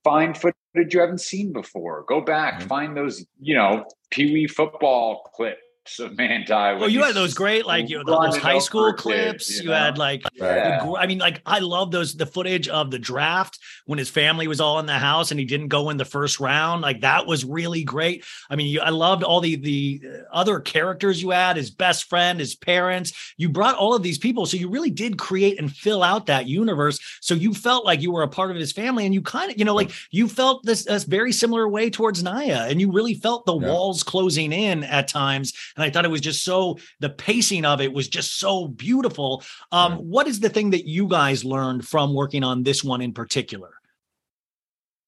find 0.05 0.37
footage 0.37 0.93
you 0.93 0.99
haven't 0.99 1.19
seen 1.19 1.51
before. 1.51 2.05
Go 2.07 2.21
back, 2.21 2.59
Mm-hmm. 2.59 2.67
find 2.67 2.95
those, 2.95 3.25
you 3.41 3.55
know, 3.55 3.85
Pee 4.11 4.31
Wee 4.31 4.47
football 4.47 5.29
clips 5.35 5.59
of 5.99 6.17
Manti. 6.17 6.51
Oh, 6.53 6.87
you 6.87 7.03
had 7.03 7.13
those 7.15 7.33
great, 7.33 7.65
like 7.65 7.89
you 7.89 8.03
know, 8.03 8.21
those 8.21 8.37
high 8.37 8.59
school 8.59 8.93
clips. 8.93 9.47
Kids, 9.47 9.63
you 9.63 9.71
had 9.71 9.97
like, 9.97 10.23
Yeah. 10.33 10.83
the 10.83 10.93
I 10.97 11.05
mean, 11.07 11.19
like 11.19 11.41
I 11.45 11.59
love 11.59 11.91
those 11.91 12.15
the 12.15 12.25
footage 12.25 12.67
of 12.67 12.89
the 12.91 12.97
draft 12.99 13.59
when 13.85 13.99
his 13.99 14.09
family 14.09 14.47
was 14.47 14.59
all 14.59 14.79
in 14.79 14.87
the 14.87 14.93
house 14.97 15.31
and 15.31 15.39
he 15.39 15.45
didn't 15.45 15.67
go 15.67 15.89
in 15.91 15.97
the 15.97 16.05
first 16.05 16.39
round. 16.39 16.81
Like 16.81 17.01
that 17.01 17.27
was 17.27 17.45
really 17.45 17.83
great. 17.83 18.25
I 18.49 18.55
mean, 18.55 18.67
you, 18.67 18.81
I 18.81 18.89
loved 18.89 19.23
all 19.23 19.41
the 19.41 19.55
the 19.57 20.01
uh, 20.05 20.35
other 20.35 20.59
characters 20.59 21.21
you 21.21 21.29
had, 21.29 21.55
his 21.55 21.69
best 21.69 22.09
friend, 22.09 22.39
his 22.39 22.55
parents. 22.55 23.33
You 23.37 23.49
brought 23.49 23.75
all 23.75 23.93
of 23.93 24.01
these 24.03 24.17
people. 24.17 24.45
So 24.47 24.57
you 24.57 24.69
really 24.69 24.89
did 24.91 25.17
create 25.17 25.59
and 25.59 25.71
fill 25.71 26.01
out 26.03 26.25
that 26.25 26.47
universe. 26.47 26.99
So 27.21 27.35
you 27.35 27.53
felt 27.53 27.85
like 27.85 28.01
you 28.01 28.11
were 28.11 28.23
a 28.23 28.27
part 28.27 28.49
of 28.51 28.57
his 28.57 28.71
family 28.71 29.05
and 29.05 29.13
you 29.13 29.21
kind 29.21 29.51
of, 29.51 29.57
you 29.59 29.65
know, 29.65 29.75
like 29.75 29.91
you 30.11 30.27
felt 30.27 30.65
this, 30.65 30.85
this 30.85 31.03
very 31.03 31.31
similar 31.31 31.69
way 31.69 31.89
towards 31.89 32.23
Naya 32.23 32.65
and 32.67 32.81
you 32.81 32.91
really 32.91 33.13
felt 33.13 33.45
the 33.45 33.55
Yeah. 33.55 33.67
walls 33.69 34.03
closing 34.03 34.51
in 34.51 34.83
at 34.83 35.07
times. 35.07 35.53
And 35.75 35.83
I 35.83 35.89
thought 35.89 36.05
it 36.05 36.11
was 36.11 36.21
just 36.21 36.43
so, 36.43 36.77
the 36.99 37.09
pacing 37.09 37.65
of 37.65 37.81
it 37.81 37.93
was 37.93 38.07
just 38.07 38.39
so 38.39 38.67
beautiful. 38.67 39.43
Um, 39.71 39.93
Right. 39.93 40.03
What 40.03 40.27
is 40.27 40.39
the 40.39 40.49
thing 40.49 40.71
that 40.71 40.87
you 40.87 41.07
guys 41.07 41.43
learned 41.43 41.87
from 41.87 42.13
working 42.13 42.43
on 42.43 42.63
this 42.63 42.83
one 42.83 43.01
in 43.01 43.13
particular? 43.13 43.71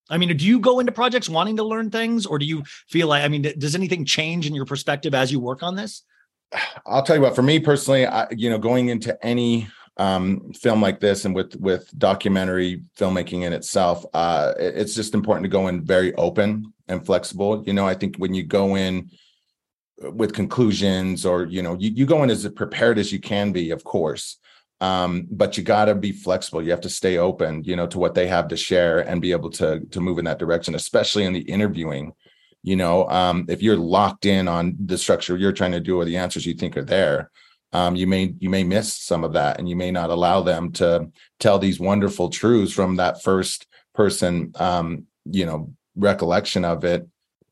I 0.09 0.17
mean, 0.17 0.35
do 0.35 0.45
you 0.45 0.59
go 0.59 0.79
into 0.79 0.91
projects 0.91 1.29
wanting 1.29 1.57
to 1.57 1.63
learn 1.63 1.89
things, 1.89 2.25
or 2.25 2.39
do 2.39 2.45
you 2.45 2.63
feel 2.87 3.07
like, 3.07 3.23
I 3.23 3.27
mean, 3.27 3.41
does 3.57 3.75
anything 3.75 4.05
change 4.05 4.47
in 4.47 4.55
your 4.55 4.65
perspective 4.65 5.13
as 5.13 5.31
you 5.31 5.39
work 5.39 5.63
on 5.63 5.75
this? 5.75 6.03
I'll 6.85 7.03
tell 7.03 7.15
you 7.15 7.21
what, 7.21 7.35
for 7.35 7.41
me 7.41 7.59
personally, 7.59 8.05
I, 8.05 8.27
you 8.31 8.49
know, 8.49 8.57
going 8.57 8.89
into 8.89 9.17
any 9.25 9.67
um, 9.97 10.53
film 10.53 10.81
like 10.81 10.99
this 10.99 11.25
and 11.25 11.33
with 11.33 11.55
with 11.55 11.91
documentary 11.97 12.83
filmmaking 12.97 13.43
in 13.43 13.53
itself, 13.53 14.05
uh, 14.13 14.53
it's 14.57 14.93
just 14.93 15.13
important 15.13 15.43
to 15.43 15.49
go 15.49 15.67
in 15.67 15.83
very 15.83 16.13
open 16.15 16.71
and 16.87 17.05
flexible. 17.05 17.63
You 17.65 17.73
know, 17.73 17.87
I 17.87 17.95
think 17.95 18.17
when 18.17 18.33
you 18.33 18.43
go 18.43 18.75
in 18.75 19.09
with 19.99 20.33
conclusions 20.33 21.25
or 21.25 21.45
you 21.45 21.61
know 21.61 21.75
you, 21.79 21.91
you 21.91 22.05
go 22.05 22.23
in 22.23 22.29
as 22.29 22.47
prepared 22.49 22.99
as 22.99 23.11
you 23.11 23.19
can 23.19 23.51
be 23.51 23.71
of 23.71 23.83
course 23.83 24.37
um 24.79 25.27
but 25.31 25.57
you 25.57 25.63
got 25.63 25.85
to 25.85 25.95
be 25.95 26.11
flexible. 26.11 26.61
You 26.61 26.69
have 26.69 26.81
to 26.81 26.89
stay 26.89 27.17
open 27.17 27.63
you 27.63 27.75
know 27.75 27.87
to 27.87 27.97
what 27.97 28.13
they 28.13 28.27
have 28.27 28.47
to 28.49 28.57
share 28.57 28.99
and 28.99 29.21
be 29.21 29.31
able 29.31 29.49
to 29.51 29.79
to 29.79 29.99
move 29.99 30.19
in 30.19 30.25
that 30.25 30.39
direction 30.39 30.75
especially 30.75 31.23
in 31.23 31.33
the 31.33 31.41
interviewing. 31.41 32.13
You 32.61 32.75
know 32.75 33.09
um 33.09 33.45
if 33.49 33.63
you're 33.63 33.77
locked 33.77 34.25
in 34.25 34.47
on 34.47 34.75
the 34.85 34.97
structure 34.97 35.35
you're 35.35 35.51
trying 35.51 35.71
to 35.71 35.79
do 35.79 35.97
or 35.99 36.05
the 36.05 36.17
answers 36.17 36.45
you 36.45 36.53
think 36.53 36.77
are 36.77 36.85
there 36.85 37.31
um 37.73 37.95
you 37.95 38.05
may 38.05 38.35
you 38.39 38.49
may 38.51 38.63
miss 38.63 38.93
some 38.93 39.23
of 39.23 39.33
that 39.33 39.57
and 39.57 39.67
you 39.67 39.75
may 39.75 39.89
not 39.89 40.11
allow 40.11 40.41
them 40.41 40.71
to 40.73 41.09
tell 41.39 41.57
these 41.57 41.79
wonderful 41.79 42.29
truths 42.29 42.73
from 42.73 42.97
that 42.97 43.23
first 43.23 43.65
person 43.95 44.51
um 44.59 45.05
you 45.25 45.45
know 45.45 45.73
recollection 45.95 46.63
of 46.63 46.83
it 46.83 47.07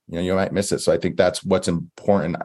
you 0.08 0.16
know 0.16 0.22
you 0.22 0.36
might 0.36 0.54
miss 0.54 0.72
it 0.72 0.80
so 0.80 0.92
i 0.92 0.98
think 0.98 1.18
that's 1.18 1.44
what's 1.44 1.68
important 1.68 2.36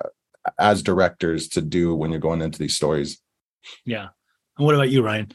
as 0.58 0.82
directors 0.82 1.48
to 1.48 1.60
do 1.60 1.94
when 1.94 2.10
you're 2.10 2.20
going 2.20 2.40
into 2.40 2.58
these 2.58 2.76
stories 2.76 3.20
Yeah. 3.84 4.08
And 4.58 4.66
what 4.66 4.74
about 4.74 4.90
you, 4.90 5.02
Ryan? 5.02 5.32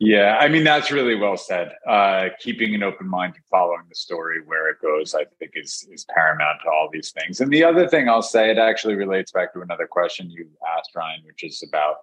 Yeah, 0.00 0.36
I 0.40 0.48
mean 0.48 0.64
that's 0.64 0.90
really 0.90 1.14
well 1.14 1.36
said. 1.36 1.72
Uh, 1.88 2.28
keeping 2.40 2.74
an 2.74 2.82
open 2.82 3.08
mind 3.08 3.34
and 3.36 3.44
following 3.50 3.84
the 3.88 3.94
story 3.94 4.40
where 4.44 4.68
it 4.68 4.78
goes, 4.82 5.14
I 5.14 5.24
think, 5.38 5.52
is 5.54 5.86
is 5.90 6.04
paramount 6.12 6.58
to 6.64 6.70
all 6.70 6.88
these 6.92 7.12
things. 7.12 7.40
And 7.40 7.50
the 7.50 7.64
other 7.64 7.88
thing 7.88 8.08
I'll 8.08 8.20
say, 8.20 8.50
it 8.50 8.58
actually 8.58 8.96
relates 8.96 9.30
back 9.30 9.54
to 9.54 9.60
another 9.60 9.86
question 9.86 10.30
you 10.30 10.48
asked, 10.76 10.90
Ryan, 10.94 11.20
which 11.24 11.44
is 11.44 11.64
about, 11.66 11.96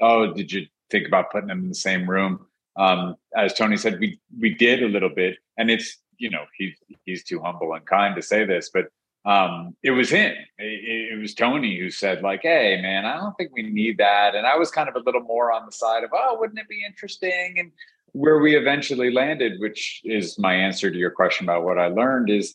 oh, 0.00 0.32
did 0.32 0.50
you 0.50 0.66
think 0.90 1.06
about 1.06 1.30
putting 1.30 1.48
them 1.48 1.60
in 1.60 1.68
the 1.68 1.74
same 1.74 2.10
room? 2.10 2.46
Um, 2.76 3.14
as 3.34 3.54
Tony 3.54 3.76
said, 3.76 4.00
we 4.00 4.20
we 4.38 4.54
did 4.54 4.82
a 4.82 4.88
little 4.88 5.14
bit, 5.14 5.38
and 5.56 5.70
it's 5.70 5.98
you 6.18 6.30
know 6.30 6.44
he's 6.56 6.74
he's 7.04 7.24
too 7.24 7.40
humble 7.40 7.74
and 7.74 7.86
kind 7.86 8.14
to 8.16 8.22
say 8.22 8.44
this, 8.44 8.70
but 8.72 8.86
um, 9.26 9.74
it 9.82 9.90
was 9.90 10.08
him. 10.08 10.34
It, 10.56 11.12
it 11.12 11.20
was 11.20 11.34
Tony 11.34 11.76
who 11.78 11.90
said, 11.90 12.22
like, 12.22 12.42
hey, 12.42 12.80
man, 12.80 13.04
I 13.04 13.16
don't 13.16 13.34
think 13.36 13.50
we 13.52 13.62
need 13.64 13.98
that. 13.98 14.36
And 14.36 14.46
I 14.46 14.56
was 14.56 14.70
kind 14.70 14.88
of 14.88 14.94
a 14.94 15.00
little 15.00 15.22
more 15.22 15.52
on 15.52 15.66
the 15.66 15.72
side 15.72 16.04
of, 16.04 16.10
oh, 16.12 16.36
wouldn't 16.38 16.60
it 16.60 16.68
be 16.68 16.84
interesting? 16.86 17.56
And 17.58 17.72
where 18.12 18.38
we 18.38 18.56
eventually 18.56 19.10
landed, 19.12 19.58
which 19.58 20.00
is 20.04 20.38
my 20.38 20.54
answer 20.54 20.92
to 20.92 20.96
your 20.96 21.10
question 21.10 21.44
about 21.44 21.64
what 21.64 21.76
I 21.76 21.88
learned, 21.88 22.30
is 22.30 22.54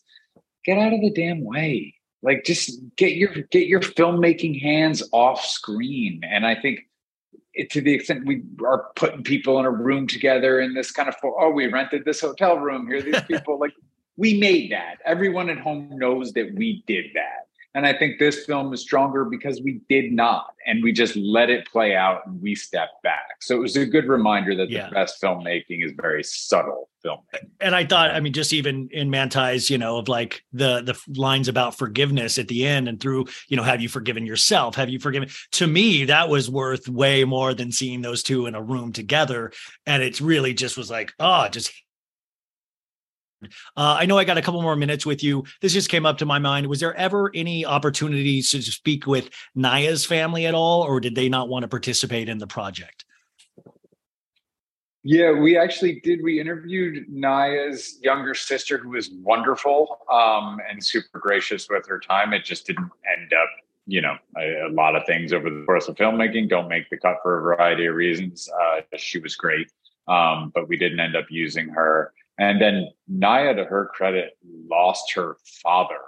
get 0.64 0.78
out 0.78 0.94
of 0.94 1.02
the 1.02 1.12
damn 1.12 1.44
way. 1.44 1.94
Like 2.22 2.44
just 2.44 2.80
get 2.96 3.16
your 3.16 3.32
get 3.50 3.66
your 3.66 3.80
filmmaking 3.80 4.60
hands 4.62 5.02
off 5.12 5.44
screen. 5.44 6.22
And 6.24 6.46
I 6.46 6.54
think 6.54 6.80
it, 7.54 7.70
to 7.70 7.80
the 7.80 7.92
extent 7.92 8.26
we 8.26 8.42
are 8.64 8.86
putting 8.96 9.22
people 9.22 9.58
in 9.58 9.64
a 9.64 9.70
room 9.70 10.06
together 10.06 10.60
in 10.60 10.74
this 10.74 10.90
kind 10.90 11.08
of 11.08 11.14
oh, 11.22 11.50
we 11.50 11.66
rented 11.66 12.04
this 12.04 12.20
hotel 12.20 12.58
room. 12.58 12.86
Here 12.86 12.98
are 12.98 13.02
these 13.02 13.22
people 13.28 13.58
like 13.58 13.72
we 14.16 14.38
made 14.38 14.72
that. 14.72 14.98
Everyone 15.04 15.50
at 15.50 15.58
home 15.58 15.90
knows 15.92 16.32
that 16.32 16.54
we 16.54 16.82
did 16.86 17.06
that. 17.14 17.48
And 17.74 17.86
I 17.86 17.96
think 17.96 18.18
this 18.18 18.44
film 18.44 18.72
is 18.74 18.82
stronger 18.82 19.24
because 19.24 19.62
we 19.62 19.80
did 19.88 20.12
not. 20.12 20.46
And 20.66 20.82
we 20.82 20.92
just 20.92 21.16
let 21.16 21.50
it 21.50 21.66
play 21.66 21.96
out 21.96 22.26
and 22.26 22.40
we 22.40 22.54
stepped 22.54 23.02
back. 23.02 23.36
So 23.40 23.56
it 23.56 23.60
was 23.60 23.76
a 23.76 23.86
good 23.86 24.06
reminder 24.06 24.54
that 24.56 24.70
Yeah. 24.70 24.88
the 24.88 24.94
best 24.94 25.20
filmmaking 25.20 25.84
is 25.84 25.92
very 26.00 26.22
subtle 26.22 26.88
filmmaking. 27.04 27.48
And 27.60 27.74
I 27.74 27.84
thought, 27.84 28.10
I 28.12 28.20
mean, 28.20 28.32
just 28.32 28.52
even 28.52 28.88
in 28.92 29.10
Manti's, 29.10 29.70
you 29.70 29.78
know, 29.78 29.96
of 29.98 30.08
like 30.08 30.42
the 30.52 30.82
the 30.82 30.96
lines 31.20 31.48
about 31.48 31.76
forgiveness 31.76 32.38
at 32.38 32.46
the 32.48 32.64
end 32.66 32.88
and 32.88 33.00
through, 33.00 33.26
you 33.48 33.56
know, 33.56 33.62
have 33.64 33.80
you 33.80 33.88
forgiven 33.88 34.24
yourself? 34.26 34.76
Have 34.76 34.88
you 34.88 35.00
forgiven? 35.00 35.28
To 35.52 35.66
me, 35.66 36.04
that 36.04 36.28
was 36.28 36.48
worth 36.50 36.88
way 36.88 37.24
more 37.24 37.54
than 37.54 37.72
seeing 37.72 38.02
those 38.02 38.22
two 38.22 38.46
in 38.46 38.54
a 38.54 38.62
room 38.62 38.92
together. 38.92 39.50
And 39.86 40.02
it's 40.02 40.20
really 40.20 40.54
just 40.54 40.76
was 40.76 40.90
like, 40.90 41.12
oh, 41.18 41.48
just 41.48 41.72
uh, 43.76 43.96
I 43.98 44.06
know 44.06 44.18
I 44.18 44.24
got 44.24 44.38
a 44.38 44.42
couple 44.42 44.62
more 44.62 44.76
minutes 44.76 45.06
with 45.06 45.22
you. 45.22 45.44
This 45.60 45.72
just 45.72 45.88
came 45.88 46.06
up 46.06 46.18
to 46.18 46.26
my 46.26 46.38
mind. 46.38 46.66
Was 46.66 46.80
there 46.80 46.94
ever 46.94 47.30
any 47.34 47.64
opportunities 47.64 48.50
to 48.50 48.62
speak 48.62 49.06
with 49.06 49.30
Naya's 49.54 50.04
family 50.04 50.46
at 50.46 50.54
all, 50.54 50.82
or 50.82 51.00
did 51.00 51.14
they 51.14 51.28
not 51.28 51.48
want 51.48 51.62
to 51.62 51.68
participate 51.68 52.28
in 52.28 52.38
the 52.38 52.46
project? 52.46 53.04
Yeah, 55.04 55.32
we 55.32 55.58
actually 55.58 56.00
did. 56.00 56.22
We 56.22 56.40
interviewed 56.40 57.06
Naya's 57.08 57.98
younger 58.02 58.34
sister, 58.34 58.78
who 58.78 58.90
was 58.90 59.10
wonderful 59.10 59.98
um, 60.10 60.60
and 60.70 60.82
super 60.82 61.18
gracious 61.18 61.66
with 61.68 61.86
her 61.88 61.98
time. 61.98 62.32
It 62.32 62.44
just 62.44 62.68
didn't 62.68 62.88
end 63.18 63.32
up, 63.32 63.48
you 63.86 64.00
know, 64.00 64.16
a, 64.38 64.68
a 64.68 64.70
lot 64.70 64.94
of 64.94 65.04
things 65.04 65.32
over 65.32 65.50
the 65.50 65.64
course 65.64 65.88
of 65.88 65.96
filmmaking 65.96 66.48
don't 66.48 66.68
make 66.68 66.88
the 66.88 66.98
cut 66.98 67.16
for 67.20 67.38
a 67.38 67.42
variety 67.42 67.86
of 67.86 67.96
reasons. 67.96 68.48
Uh, 68.48 68.82
she 68.96 69.18
was 69.18 69.34
great, 69.34 69.72
um, 70.06 70.52
but 70.54 70.68
we 70.68 70.76
didn't 70.76 71.00
end 71.00 71.16
up 71.16 71.26
using 71.30 71.68
her. 71.70 72.12
And 72.38 72.60
then 72.60 72.88
Naya, 73.08 73.54
to 73.54 73.64
her 73.64 73.90
credit, 73.94 74.36
lost 74.42 75.12
her 75.14 75.36
father 75.62 76.00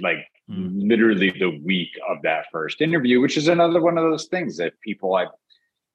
like 0.00 0.26
hmm. 0.48 0.68
literally 0.72 1.30
the 1.30 1.58
week 1.64 1.90
of 2.08 2.18
that 2.22 2.46
first 2.52 2.80
interview, 2.80 3.20
which 3.20 3.36
is 3.36 3.48
another 3.48 3.80
one 3.80 3.98
of 3.98 4.04
those 4.04 4.26
things 4.26 4.56
that 4.58 4.80
people 4.80 5.14
I, 5.14 5.26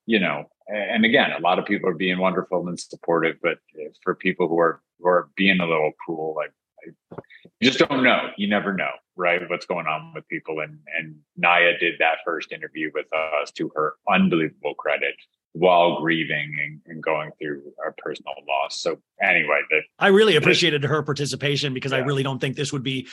you 0.05 0.19
know, 0.19 0.45
and 0.67 1.05
again, 1.05 1.31
a 1.31 1.39
lot 1.39 1.59
of 1.59 1.65
people 1.65 1.89
are 1.89 1.95
being 1.95 2.17
wonderful 2.17 2.67
and 2.67 2.79
supportive, 2.79 3.37
but 3.41 3.59
eh, 3.79 3.89
for 4.03 4.15
people 4.15 4.47
who 4.47 4.59
are 4.59 4.81
who 4.99 5.07
are 5.07 5.29
being 5.35 5.59
a 5.59 5.65
little 5.65 5.91
cruel, 6.03 6.33
like 6.35 6.51
I, 6.81 7.17
you 7.59 7.71
just 7.71 7.87
don't 7.87 8.03
know. 8.03 8.29
You 8.37 8.47
never 8.47 8.73
know, 8.73 8.89
right? 9.15 9.47
What's 9.49 9.65
going 9.65 9.85
on 9.85 10.13
with 10.15 10.27
people, 10.27 10.61
and 10.61 10.79
and 10.97 11.15
Naya 11.37 11.77
did 11.79 11.95
that 11.99 12.19
first 12.25 12.51
interview 12.51 12.91
with 12.93 13.05
us 13.13 13.51
to 13.51 13.71
her 13.75 13.95
unbelievable 14.09 14.73
credit 14.75 15.15
while 15.55 16.01
grieving 16.01 16.51
and, 16.61 16.81
and 16.85 17.01
going 17.01 17.31
through 17.39 17.61
a 17.87 17.91
personal 17.93 18.33
loss. 18.45 18.81
So 18.81 18.97
anyway, 19.21 19.61
that 19.69 19.83
I 19.99 20.07
really 20.09 20.35
appreciated 20.35 20.83
her 20.83 21.01
participation 21.01 21.73
because 21.73 21.93
I 21.93 21.99
really 21.99 22.23
don't 22.23 22.39
think 22.39 22.57
this 22.57 22.73
would 22.73 22.83
be 22.83 23.07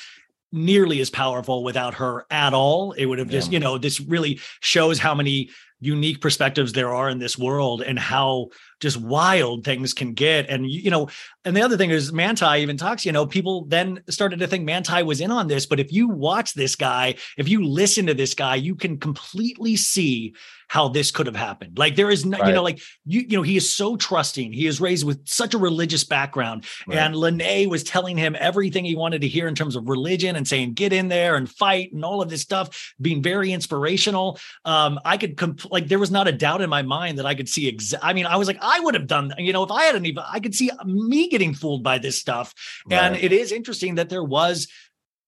nearly 0.51 1.01
as 1.01 1.09
powerful 1.09 1.63
without 1.63 1.95
her 1.95 2.27
at 2.31 2.53
all. 2.53 2.93
It 2.93 3.07
would 3.07 3.21
have 3.21 3.29
just, 3.29 3.51
Yeah. 3.51 3.55
you 3.55 3.61
know, 3.61 3.79
this 3.79 4.01
really 4.01 4.41
shows 4.61 4.99
how 4.99 5.15
many 5.15 5.51
unique 5.81 6.21
perspectives 6.21 6.73
there 6.73 6.93
are 6.93 7.09
in 7.09 7.19
this 7.19 7.39
world 7.39 7.83
and 7.83 7.99
how 7.99 8.49
just 8.81 8.97
wild 8.97 9.65
things 9.65 9.95
can 9.95 10.13
get. 10.13 10.49
And, 10.49 10.71
you 10.71 10.91
know, 10.91 11.09
and 11.45 11.57
the 11.57 11.63
other 11.63 11.77
thing 11.77 11.91
is 11.91 12.13
Manti 12.13 12.61
even 12.61 12.77
talks, 12.77 13.07
you 13.07 13.13
know, 13.13 13.27
people 13.27 13.65
then 13.65 14.01
started 14.09 14.41
to 14.41 14.47
think 14.47 14.65
Manti 14.65 15.03
was 15.03 15.21
in 15.21 15.31
on 15.31 15.49
this. 15.49 15.67
But 15.67 15.81
if 15.81 15.93
you 15.93 16.09
watch 16.09 16.55
this 16.55 16.77
guy, 16.77 17.15
if 17.37 17.49
you 17.49 17.65
listen 17.65 18.07
to 18.07 18.15
this 18.15 18.35
guy, 18.35 18.57
you 18.57 18.75
can 18.77 18.99
completely 18.99 19.75
see 19.77 20.35
how 20.73 20.89
this 20.89 21.11
could 21.11 21.27
have 21.27 21.37
happened. 21.37 21.77
Like 21.77 21.97
there 21.97 22.11
is, 22.11 22.25
no, 22.25 22.39
you 22.47 22.53
know, 22.55 22.63
like 22.63 22.81
you, 23.05 23.21
you 23.29 23.37
know, 23.37 23.43
he 23.43 23.59
is 23.59 23.71
so 23.71 23.95
trusting. 23.95 24.55
He 24.55 24.67
is 24.67 24.81
raised 24.81 25.05
with 25.05 25.21
such 25.29 25.53
a 25.53 25.59
religious 25.59 26.03
background. 26.03 26.65
Right. 26.87 26.97
And 26.97 27.15
Lennay 27.15 27.69
was 27.69 27.85
telling 27.85 28.17
him 28.17 28.35
everything 28.41 28.87
he 28.87 28.97
wanted 28.97 29.21
to 29.21 29.29
hear 29.29 29.49
in 29.49 29.55
terms 29.55 29.77
of 29.77 29.87
religion 29.87 30.35
and 30.35 30.49
saying, 30.49 30.73
get 30.73 30.95
in 30.95 31.09
there 31.09 31.37
and 31.37 31.47
fight 31.47 31.93
and 31.93 32.03
all 32.07 32.23
of 32.23 32.31
this 32.31 32.41
stuff, 32.41 32.95
being 32.99 33.23
very 33.23 33.53
inspirational. 33.53 34.39
Um, 34.65 34.99
I 35.05 35.19
could 35.19 35.37
comp- 35.37 35.71
like 35.71 35.89
there 35.89 35.99
was 35.99 36.11
not 36.11 36.27
a 36.27 36.33
doubt 36.33 36.63
in 36.63 36.71
my 36.71 36.81
mind 36.81 37.19
that 37.19 37.27
I 37.27 37.35
could 37.35 37.51
see 37.51 37.71
exa- 37.71 37.99
I 38.01 38.15
mean, 38.15 38.25
I 38.25 38.37
was 38.37 38.49
like, 38.49 38.59
I 38.63 38.81
would 38.81 38.95
have 38.95 39.07
done, 39.07 39.31
you 39.37 39.53
know, 39.53 39.65
if 39.65 39.71
I 39.71 39.83
had 39.83 39.95
any, 39.95 40.17
I 40.27 40.41
could 40.41 40.55
see 40.55 40.71
me 40.87 41.29
getting 41.29 41.53
fooled 41.53 41.83
by 41.83 41.99
this 41.99 42.19
stuff. 42.19 42.55
And 42.91 43.17
it 43.17 43.33
is 43.35 43.53
interesting 43.53 43.97
that 43.97 44.09
there 44.09 44.25
was 44.25 44.69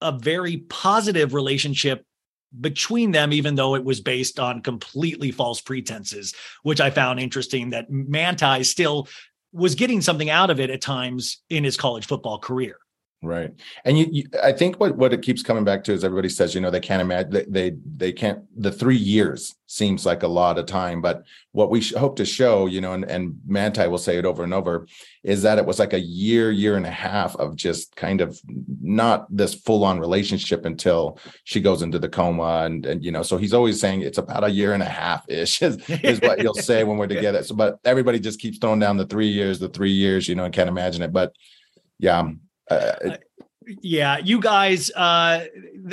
a 0.00 0.10
very 0.10 0.56
positive 0.70 1.34
relationship 1.34 2.06
between 2.60 3.10
them, 3.10 3.32
even 3.32 3.54
though 3.54 3.74
it 3.74 3.84
was 3.84 4.00
based 4.00 4.38
on 4.38 4.62
completely 4.62 5.30
false 5.30 5.60
pretenses, 5.60 6.34
which 6.62 6.80
I 6.80 6.90
found 6.90 7.20
interesting 7.20 7.70
that 7.70 7.90
Manti 7.90 8.64
still 8.64 9.08
was 9.52 9.74
getting 9.74 10.00
something 10.00 10.30
out 10.30 10.50
of 10.50 10.60
it 10.60 10.70
at 10.70 10.80
times 10.80 11.42
in 11.48 11.64
his 11.64 11.76
college 11.76 12.06
football 12.06 12.38
career. 12.38 12.76
Right. 13.24 13.52
And 13.86 13.98
you, 13.98 14.06
you, 14.12 14.24
I 14.42 14.52
think 14.52 14.78
what, 14.78 14.96
what 14.96 15.14
it 15.14 15.22
keeps 15.22 15.42
coming 15.42 15.64
back 15.64 15.82
to 15.84 15.92
is 15.92 16.04
everybody 16.04 16.28
says, 16.28 16.54
you 16.54 16.60
know, 16.60 16.70
they 16.70 16.78
can't 16.78 17.00
imagine 17.00 17.30
they, 17.30 17.44
they, 17.48 17.76
they 17.96 18.12
can't, 18.12 18.40
the 18.60 18.70
three 18.70 18.98
years 18.98 19.54
seems 19.66 20.04
like 20.04 20.22
a 20.22 20.28
lot 20.28 20.58
of 20.58 20.66
time, 20.66 21.00
but 21.00 21.24
what 21.52 21.70
we 21.70 21.80
sh- 21.80 21.94
hope 21.94 22.16
to 22.16 22.26
show, 22.26 22.66
you 22.66 22.82
know, 22.82 22.92
and, 22.92 23.04
and 23.04 23.40
Manti 23.46 23.88
will 23.88 23.96
say 23.96 24.18
it 24.18 24.26
over 24.26 24.44
and 24.44 24.52
over 24.52 24.86
is 25.22 25.40
that 25.40 25.56
it 25.56 25.64
was 25.64 25.78
like 25.78 25.94
a 25.94 25.98
year, 25.98 26.50
year 26.50 26.76
and 26.76 26.84
a 26.84 26.90
half 26.90 27.34
of 27.36 27.56
just 27.56 27.96
kind 27.96 28.20
of 28.20 28.38
not 28.82 29.26
this 29.34 29.54
full 29.54 29.84
on 29.84 29.98
relationship 29.98 30.66
until 30.66 31.18
she 31.44 31.62
goes 31.62 31.80
into 31.80 31.98
the 31.98 32.08
coma. 32.08 32.64
And, 32.66 32.84
and, 32.84 33.02
you 33.02 33.10
know, 33.10 33.22
so 33.22 33.38
he's 33.38 33.54
always 33.54 33.80
saying 33.80 34.02
it's 34.02 34.18
about 34.18 34.44
a 34.44 34.50
year 34.50 34.74
and 34.74 34.82
a 34.82 34.86
half 34.86 35.26
ish 35.30 35.62
is, 35.62 35.78
is 35.88 36.20
what 36.20 36.42
he'll 36.42 36.52
say 36.52 36.84
when 36.84 36.98
we're 36.98 37.06
together. 37.06 37.42
So, 37.42 37.54
but 37.54 37.78
everybody 37.86 38.20
just 38.20 38.38
keeps 38.38 38.58
throwing 38.58 38.80
down 38.80 38.98
the 38.98 39.06
three 39.06 39.28
years, 39.28 39.58
the 39.58 39.70
three 39.70 39.92
years, 39.92 40.28
you 40.28 40.34
know, 40.34 40.44
and 40.44 40.52
can't 40.52 40.68
imagine 40.68 41.02
it. 41.02 41.12
But 41.12 41.32
yeah, 41.98 42.28
uh, 42.70 43.16
yeah, 43.82 44.18
you 44.18 44.40
guys, 44.40 44.90
uh, 44.94 45.44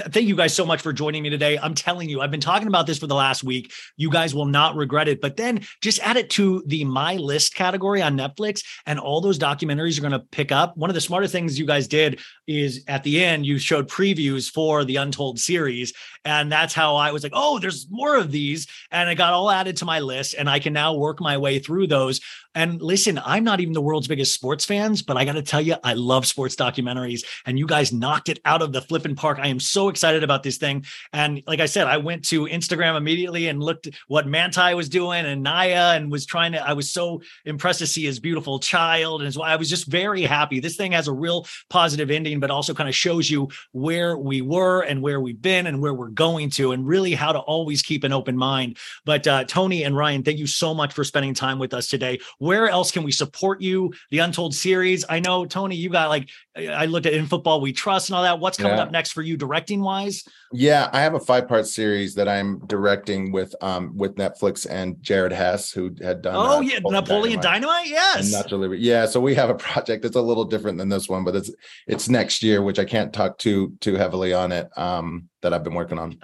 thank 0.10 0.28
you 0.28 0.36
guys 0.36 0.54
so 0.54 0.66
much 0.66 0.82
for 0.82 0.92
joining 0.92 1.24
me 1.24 1.30
today. 1.30 1.58
I'm 1.58 1.74
telling 1.74 2.10
you, 2.10 2.22
I've 2.22 2.32
been 2.32 2.42
talking 2.42 2.68
about 2.68 2.86
this 2.88 2.98
for 2.98 3.08
the 3.08 3.16
last 3.16 3.44
week. 3.44 3.72
You 3.98 4.10
guys 4.10 4.36
will 4.36 4.46
not 4.46 4.76
regret 4.76 5.08
it. 5.08 5.22
But 5.22 5.38
then 5.38 5.62
just 5.82 6.00
add 6.02 6.18
it 6.18 6.30
to 6.32 6.64
the 6.66 6.84
My 6.84 7.16
List 7.16 7.56
category 7.56 8.02
on 8.02 8.18
Netflix, 8.18 8.64
and 8.86 9.00
all 9.00 9.22
those 9.22 9.40
documentaries 9.40 9.98
are 9.98 10.02
going 10.02 10.12
to 10.12 10.20
pick 10.20 10.52
up. 10.52 10.76
One 10.76 10.90
of 10.90 10.94
the 10.94 11.02
smarter 11.02 11.28
things 11.28 11.58
you 11.58 11.66
guys 11.66 11.88
did 11.88 12.20
is 12.48 12.84
at 12.88 13.04
the 13.04 13.24
end, 13.24 13.46
you 13.46 13.58
showed 13.58 13.90
previews 13.90 14.52
for 14.52 14.84
the 14.84 14.98
Untold 14.98 15.40
series. 15.40 15.94
And 16.26 16.52
that's 16.52 16.74
how 16.74 16.98
I 16.98 17.12
was 17.12 17.24
like, 17.24 17.34
oh, 17.36 17.60
there's 17.60 17.88
more 17.90 18.18
of 18.18 18.32
these. 18.32 18.68
And 18.92 19.10
I 19.10 19.14
got 19.14 19.34
all 19.34 19.50
added 19.50 19.78
to 19.78 19.86
my 19.86 20.00
list, 20.00 20.36
and 20.38 20.50
I 20.50 20.60
can 20.60 20.74
now 20.74 20.94
work 20.94 21.22
my 21.22 21.38
way 21.38 21.60
through 21.60 21.88
those. 21.88 22.20
And 22.54 22.82
listen, 22.82 23.20
I'm 23.26 23.44
not 23.44 23.62
even 23.62 23.74
the 23.74 23.82
world's 23.82 24.08
biggest 24.08 24.34
sports 24.34 24.66
fans, 24.66 25.02
but 25.02 25.18
I 25.18 25.26
got 25.26 25.34
to 25.34 25.42
tell 25.42 25.62
you, 25.62 25.76
I 25.84 25.94
love 25.94 26.26
sports 26.26 26.56
documentaries, 26.56 27.24
and 27.46 27.58
you 27.58 27.66
guys 27.66 27.94
knocked 27.94 28.30
it 28.30 28.40
out 28.44 28.62
of 28.62 28.74
the 28.74 28.82
flipping 28.82 29.16
park. 29.16 29.40
I 29.42 29.48
am 29.48 29.60
so 29.60 29.90
excited 29.90 30.24
about 30.24 30.44
this 30.44 30.58
thing. 30.58 30.86
And 31.14 31.42
like 31.48 31.60
I 31.60 31.66
said, 31.66 31.88
I 31.88 31.98
went 31.98 32.26
to 32.26 32.46
Instagram 32.48 32.98
immediately 32.98 33.48
and 33.48 33.64
looked 33.64 33.90
what 34.08 34.28
Manti 34.28 34.74
was 34.74 34.90
doing 34.90 35.26
and 35.26 35.44
Naya 35.44 35.94
and 35.96 36.12
was 36.12 36.26
trying 36.26 36.52
to, 36.52 36.68
I 36.68 36.74
was 36.74 36.92
so 36.92 37.22
impressed 37.46 37.80
to 37.80 37.88
see 37.88 38.04
his 38.06 38.20
beautiful 38.20 38.60
child. 38.60 39.22
And 39.22 39.26
his, 39.28 39.38
I 39.38 39.56
was 39.56 39.70
just 39.70 39.88
very 39.88 40.24
happy. 40.24 40.60
This 40.60 40.76
thing 40.76 40.92
has 40.92 41.08
a 41.08 41.14
real 41.14 41.48
positive 41.70 42.12
ending, 42.12 42.40
but 42.40 42.52
also 42.52 42.74
kind 42.74 42.90
of 42.90 42.96
shows 42.96 43.30
you 43.30 43.50
where 43.72 44.18
we 44.18 44.42
were 44.42 44.82
and 44.82 45.02
where 45.02 45.22
we've 45.22 45.42
been 45.42 45.68
and 45.68 45.82
where 45.82 45.94
we're 45.94 46.10
going 46.10 46.50
to, 46.52 46.74
and 46.74 46.86
really 46.86 47.14
how 47.14 47.32
to 47.32 47.40
always 47.40 47.82
keep 47.82 48.04
an 48.04 48.12
open 48.12 48.38
mind. 48.38 48.78
But 49.06 49.26
uh, 49.26 49.46
Tony 49.46 49.84
and 49.84 49.96
Ryan, 49.96 50.24
thank 50.24 50.38
you 50.38 50.48
so 50.48 50.74
much 50.74 50.94
for 50.94 51.04
spending 51.04 51.34
time 51.34 51.60
with 51.60 51.74
us 51.74 51.88
today. 51.88 52.20
Where 52.42 52.70
else 52.70 52.90
can 52.90 53.04
we 53.04 53.12
support 53.12 53.62
you? 53.62 53.94
The 54.10 54.18
Untold 54.18 54.56
series. 54.56 55.06
I 55.08 55.20
know, 55.20 55.46
Tony, 55.46 55.76
you 55.76 55.90
got 55.90 56.10
like, 56.10 56.28
I 56.58 56.88
looked 56.88 57.06
at 57.06 57.14
in 57.14 57.28
football 57.28 57.62
we 57.62 57.72
trust 57.72 58.10
and 58.10 58.16
all 58.16 58.24
that. 58.24 58.40
What's 58.40 58.58
coming 58.58 58.78
Yeah. 58.78 58.82
up 58.82 58.92
next 58.92 59.12
for 59.12 59.22
you 59.22 59.38
directing 59.38 59.80
wise? 59.80 60.24
Yeah, 60.52 60.90
I 60.92 61.02
have 61.02 61.14
a 61.14 61.20
five 61.20 61.48
part 61.48 61.68
series 61.68 62.16
that 62.16 62.28
I'm 62.28 62.58
directing 62.66 63.32
with 63.32 63.54
um 63.62 63.96
with 63.96 64.16
Netflix 64.16 64.66
and 64.68 65.00
Jared 65.04 65.32
Hess, 65.32 65.72
who 65.72 65.96
had 66.02 66.24
done. 66.24 66.36
Oh 66.36 66.58
uh, 66.58 66.62
yeah, 66.62 66.80
Napoleon 66.84 67.40
Dynamite. 67.40 67.86
Yes. 67.86 68.24
and 68.24 68.32
Natural 68.32 68.74
Yeah, 68.74 69.06
so 69.06 69.20
we 69.20 69.36
have 69.36 69.52
a 69.52 69.56
project 69.70 70.02
that's 70.02 70.16
a 70.16 70.22
little 70.22 70.46
different 70.46 70.80
than 70.80 70.90
this 70.90 71.08
one, 71.08 71.24
but 71.24 71.36
it's 71.36 71.52
it's 71.86 72.10
next 72.10 72.42
year, 72.42 72.64
which 72.64 72.80
I 72.80 72.86
can't 72.86 73.14
talk 73.14 73.38
too 73.38 73.74
too 73.82 73.98
heavily 73.98 74.34
on 74.34 74.52
it. 74.52 74.68
Um, 74.76 75.30
that 75.44 75.54
I've 75.54 75.64
been 75.64 75.76
working 75.76 76.00
on. 76.00 76.18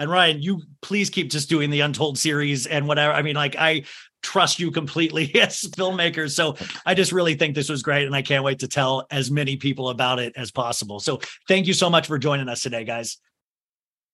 And 0.00 0.10
Ryan, 0.10 0.40
you 0.40 0.62
please 0.80 1.10
keep 1.10 1.30
just 1.30 1.50
doing 1.50 1.68
the 1.68 1.80
Untold 1.80 2.18
series 2.18 2.66
and 2.66 2.88
whatever. 2.88 3.12
I 3.12 3.20
mean, 3.20 3.36
like 3.36 3.54
I 3.58 3.82
trust 4.22 4.58
you 4.58 4.70
completely 4.70 5.34
as 5.40 5.62
filmmakers. 5.62 6.32
So 6.32 6.56
I 6.86 6.94
just 6.94 7.12
really 7.12 7.34
think 7.34 7.54
this 7.54 7.68
was 7.68 7.82
great. 7.82 8.06
And 8.06 8.14
I 8.14 8.22
can't 8.22 8.44
wait 8.44 8.60
to 8.60 8.68
tell 8.68 9.06
as 9.10 9.30
many 9.30 9.56
people 9.56 9.90
about 9.90 10.18
it 10.18 10.32
as 10.36 10.50
possible. 10.50 11.00
So 11.00 11.20
thank 11.48 11.66
you 11.66 11.72
so 11.72 11.90
much 11.90 12.06
for 12.06 12.18
joining 12.18 12.48
us 12.48 12.62
today, 12.62 12.84
guys. 12.84 13.18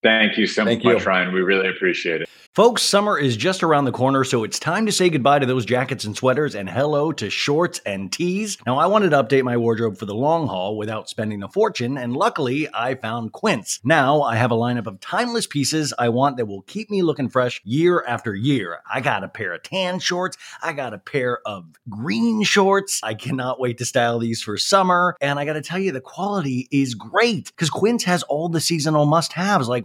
Thank 0.03 0.39
you 0.39 0.47
so 0.47 0.65
Thank 0.65 0.85
much, 0.85 1.01
you. 1.01 1.07
Ryan. 1.07 1.33
We 1.33 1.41
really 1.41 1.69
appreciate 1.69 2.23
it. 2.23 2.29
Folks, 2.57 2.83
summer 2.83 3.19
is 3.19 3.37
just 3.37 3.63
around 3.63 3.85
the 3.85 3.93
corner, 3.93 4.25
so 4.25 4.43
it's 4.43 4.59
time 4.59 4.87
to 4.87 4.93
say 4.93 5.11
goodbye 5.11 5.41
to 5.41 5.45
those 5.45 5.67
jackets 5.67 6.07
and 6.07 6.17
sweaters 6.17 6.55
and 6.55 6.71
hello 6.71 7.13
to 7.13 7.29
shorts 7.29 7.83
and 7.85 8.11
tees. 8.11 8.57
Now, 8.65 8.79
I 8.79 8.87
wanted 8.87 9.11
to 9.11 9.23
update 9.23 9.43
my 9.43 9.59
wardrobe 9.59 9.99
for 9.99 10.07
the 10.07 10.15
long 10.15 10.47
haul 10.47 10.79
without 10.79 11.11
spending 11.11 11.43
a 11.43 11.49
fortune, 11.49 11.99
and 11.99 12.17
luckily, 12.17 12.67
I 12.73 12.95
found 12.95 13.33
Quince. 13.33 13.79
Now, 13.85 14.23
I 14.23 14.37
have 14.37 14.53
a 14.53 14.57
lineup 14.57 14.87
of 14.87 15.01
timeless 15.01 15.47
pieces 15.47 15.93
I 15.99 16.09
want 16.09 16.39
that 16.39 16.47
will 16.47 16.63
keep 16.63 16.89
me 16.89 17.03
looking 17.03 17.29
fresh 17.29 17.61
year 17.63 18.03
after 18.09 18.35
year. 18.35 18.79
I 18.91 19.03
got 19.03 19.23
a 19.23 19.29
pair 19.29 19.53
of 19.53 19.63
tan 19.63 19.99
shorts, 19.99 20.39
I 20.63 20.73
got 20.73 20.95
a 20.95 20.99
pair 20.99 21.41
of 21.45 21.67
green 21.91 22.43
shorts. 22.43 23.01
I 23.03 23.13
cannot 23.13 23.61
wait 23.61 23.77
to 23.79 23.85
style 23.85 24.19
these 24.19 24.41
for 24.41 24.57
summer, 24.57 25.15
and 25.21 25.39
I 25.39 25.45
got 25.45 25.55
to 25.55 25.63
tell 25.63 25.79
you, 25.79 25.93
the 25.93 26.01
quality 26.01 26.69
is 26.71 26.95
great 26.95 27.53
because 27.55 27.69
Quince 27.69 28.05
has 28.05 28.23
all 28.23 28.49
the 28.49 28.63
seasonal 28.63 29.05
must 29.05 29.35
haves 29.35 29.69
like 29.69 29.85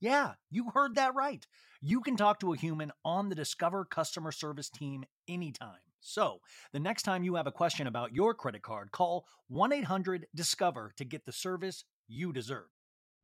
Yeah, 0.00 0.32
you 0.50 0.70
heard 0.74 0.96
that 0.96 1.14
right. 1.14 1.46
You 1.80 2.00
can 2.00 2.16
talk 2.16 2.40
to 2.40 2.52
a 2.52 2.56
human 2.56 2.92
on 3.04 3.28
the 3.28 3.34
Discover 3.34 3.86
customer 3.86 4.32
service 4.32 4.68
team 4.68 5.04
anytime. 5.28 5.78
So, 6.00 6.40
the 6.72 6.80
next 6.80 7.02
time 7.02 7.24
you 7.24 7.34
have 7.34 7.46
a 7.46 7.52
question 7.52 7.86
about 7.86 8.14
your 8.14 8.34
credit 8.34 8.62
card, 8.62 8.92
call 8.92 9.26
1 9.48 9.72
800 9.72 10.26
Discover 10.34 10.92
to 10.96 11.04
get 11.04 11.24
the 11.24 11.32
service 11.32 11.84
you 12.08 12.32
deserve. 12.32 12.66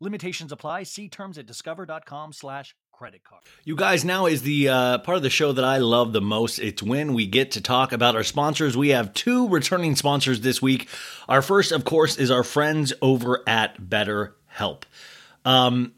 Limitations 0.01 0.51
apply. 0.51 0.83
See 0.83 1.09
terms 1.09 1.39
at 1.39 1.47
discover.com 1.47 2.33
slash 2.33 2.75
credit 2.91 3.23
card. 3.23 3.43
You 3.65 3.77
guys, 3.77 4.05
now 4.05 4.27
is 4.27 4.43
the 4.43 4.69
uh, 4.69 4.99
part 4.99 5.17
of 5.17 5.23
the 5.23 5.31
show 5.31 5.53
that 5.53 5.65
I 5.65 5.79
love 5.79 6.13
the 6.13 6.21
most. 6.21 6.59
It's 6.59 6.83
when 6.83 7.15
we 7.15 7.27
get 7.27 7.53
to 7.53 7.61
talk 7.61 7.93
about 7.93 8.17
our 8.17 8.25
sponsors. 8.25 8.77
We 8.77 8.89
have 8.89 9.15
two 9.15 9.49
returning 9.49 9.95
sponsors 9.95 10.41
this 10.41 10.61
week. 10.61 10.89
Our 11.29 11.43
first, 11.43 11.71
of 11.71 11.85
course, 11.85 12.17
is 12.17 12.31
our 12.31 12.43
friends 12.43 12.93
over 13.01 13.43
at 13.47 13.81
BetterHelp. 13.81 14.83
Um, 15.45 15.93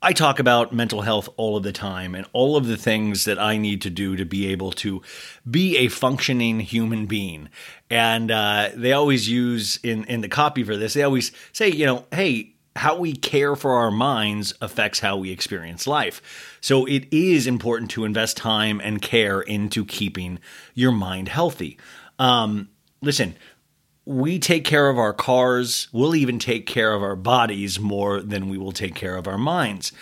I 0.00 0.12
talk 0.12 0.38
about 0.38 0.72
mental 0.72 1.02
health 1.02 1.28
all 1.36 1.56
of 1.56 1.64
the 1.64 1.72
time 1.72 2.14
and 2.14 2.24
all 2.32 2.56
of 2.56 2.66
the 2.66 2.76
things 2.76 3.24
that 3.24 3.38
I 3.38 3.56
need 3.56 3.82
to 3.82 3.90
do 3.90 4.14
to 4.14 4.24
be 4.24 4.46
able 4.46 4.70
to 4.72 5.02
be 5.50 5.76
a 5.78 5.88
functioning 5.88 6.60
human 6.60 7.06
being. 7.06 7.48
And 7.90 8.30
uh, 8.30 8.70
they 8.74 8.92
always 8.92 9.28
use 9.28 9.78
in 9.82 10.04
in 10.04 10.20
the 10.20 10.28
copy 10.28 10.62
for 10.62 10.76
this. 10.76 10.94
They 10.94 11.02
always 11.02 11.32
say, 11.52 11.68
you 11.68 11.84
know, 11.84 12.06
hey, 12.12 12.54
how 12.76 12.96
we 12.96 13.12
care 13.12 13.56
for 13.56 13.72
our 13.72 13.90
minds 13.90 14.54
affects 14.60 15.00
how 15.00 15.16
we 15.16 15.32
experience 15.32 15.86
life. 15.86 16.56
So 16.60 16.86
it 16.86 17.12
is 17.12 17.48
important 17.48 17.90
to 17.92 18.04
invest 18.04 18.36
time 18.36 18.80
and 18.80 19.02
care 19.02 19.40
into 19.40 19.84
keeping 19.84 20.38
your 20.74 20.92
mind 20.92 21.28
healthy. 21.28 21.76
Um, 22.20 22.68
listen, 23.02 23.34
we 24.08 24.38
take 24.38 24.64
care 24.64 24.88
of 24.88 24.98
our 24.98 25.12
cars. 25.12 25.86
We'll 25.92 26.14
even 26.14 26.38
take 26.38 26.64
care 26.64 26.94
of 26.94 27.02
our 27.02 27.14
bodies 27.14 27.78
more 27.78 28.22
than 28.22 28.48
we 28.48 28.56
will 28.56 28.72
take 28.72 28.94
care 28.94 29.16
of 29.16 29.28
our 29.28 29.36
minds. 29.36 29.92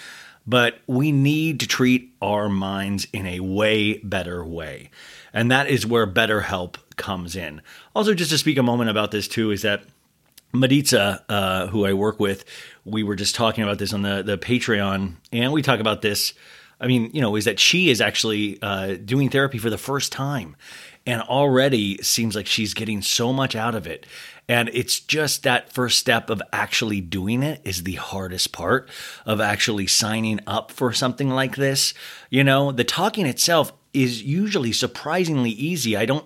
But 0.46 0.78
we 0.86 1.10
need 1.10 1.58
to 1.58 1.66
treat 1.66 2.14
our 2.22 2.48
minds 2.48 3.08
in 3.12 3.26
a 3.26 3.40
way 3.40 3.98
better 3.98 4.44
way. 4.44 4.90
And 5.32 5.50
that 5.50 5.68
is 5.68 5.84
where 5.84 6.06
BetterHelp 6.06 6.76
comes 6.94 7.34
in. 7.34 7.62
Also, 7.96 8.14
just 8.14 8.30
to 8.30 8.38
speak 8.38 8.58
a 8.58 8.62
moment 8.62 8.90
about 8.90 9.10
this 9.10 9.26
too, 9.26 9.50
is 9.50 9.62
that 9.62 9.82
Maritza, 10.52 11.24
uh, 11.28 11.66
who 11.66 11.84
I 11.84 11.92
work 11.92 12.20
with, 12.20 12.44
we 12.84 13.02
were 13.02 13.16
just 13.16 13.34
talking 13.34 13.64
about 13.64 13.78
this 13.78 13.92
on 13.92 14.02
the, 14.02 14.22
the 14.22 14.38
Patreon, 14.38 15.16
and 15.32 15.52
we 15.52 15.62
talk 15.62 15.80
about 15.80 16.02
this 16.02 16.32
I 16.80 16.86
mean, 16.86 17.10
you 17.12 17.20
know, 17.20 17.36
is 17.36 17.46
that 17.46 17.58
she 17.58 17.88
is 17.88 18.00
actually 18.00 18.60
uh, 18.60 18.96
doing 19.02 19.30
therapy 19.30 19.58
for 19.58 19.70
the 19.70 19.78
first 19.78 20.12
time, 20.12 20.56
and 21.06 21.22
already 21.22 21.98
seems 22.02 22.34
like 22.34 22.46
she's 22.46 22.74
getting 22.74 23.00
so 23.00 23.32
much 23.32 23.54
out 23.54 23.74
of 23.74 23.86
it. 23.86 24.06
And 24.48 24.70
it's 24.72 25.00
just 25.00 25.42
that 25.42 25.72
first 25.72 25.98
step 25.98 26.30
of 26.30 26.42
actually 26.52 27.00
doing 27.00 27.42
it 27.42 27.60
is 27.64 27.82
the 27.82 27.94
hardest 27.94 28.52
part 28.52 28.88
of 29.24 29.40
actually 29.40 29.86
signing 29.86 30.40
up 30.46 30.70
for 30.70 30.92
something 30.92 31.30
like 31.30 31.56
this. 31.56 31.94
You 32.30 32.44
know, 32.44 32.70
the 32.70 32.84
talking 32.84 33.26
itself 33.26 33.72
is 33.92 34.22
usually 34.22 34.72
surprisingly 34.72 35.50
easy. 35.50 35.96
I 35.96 36.04
don't 36.04 36.24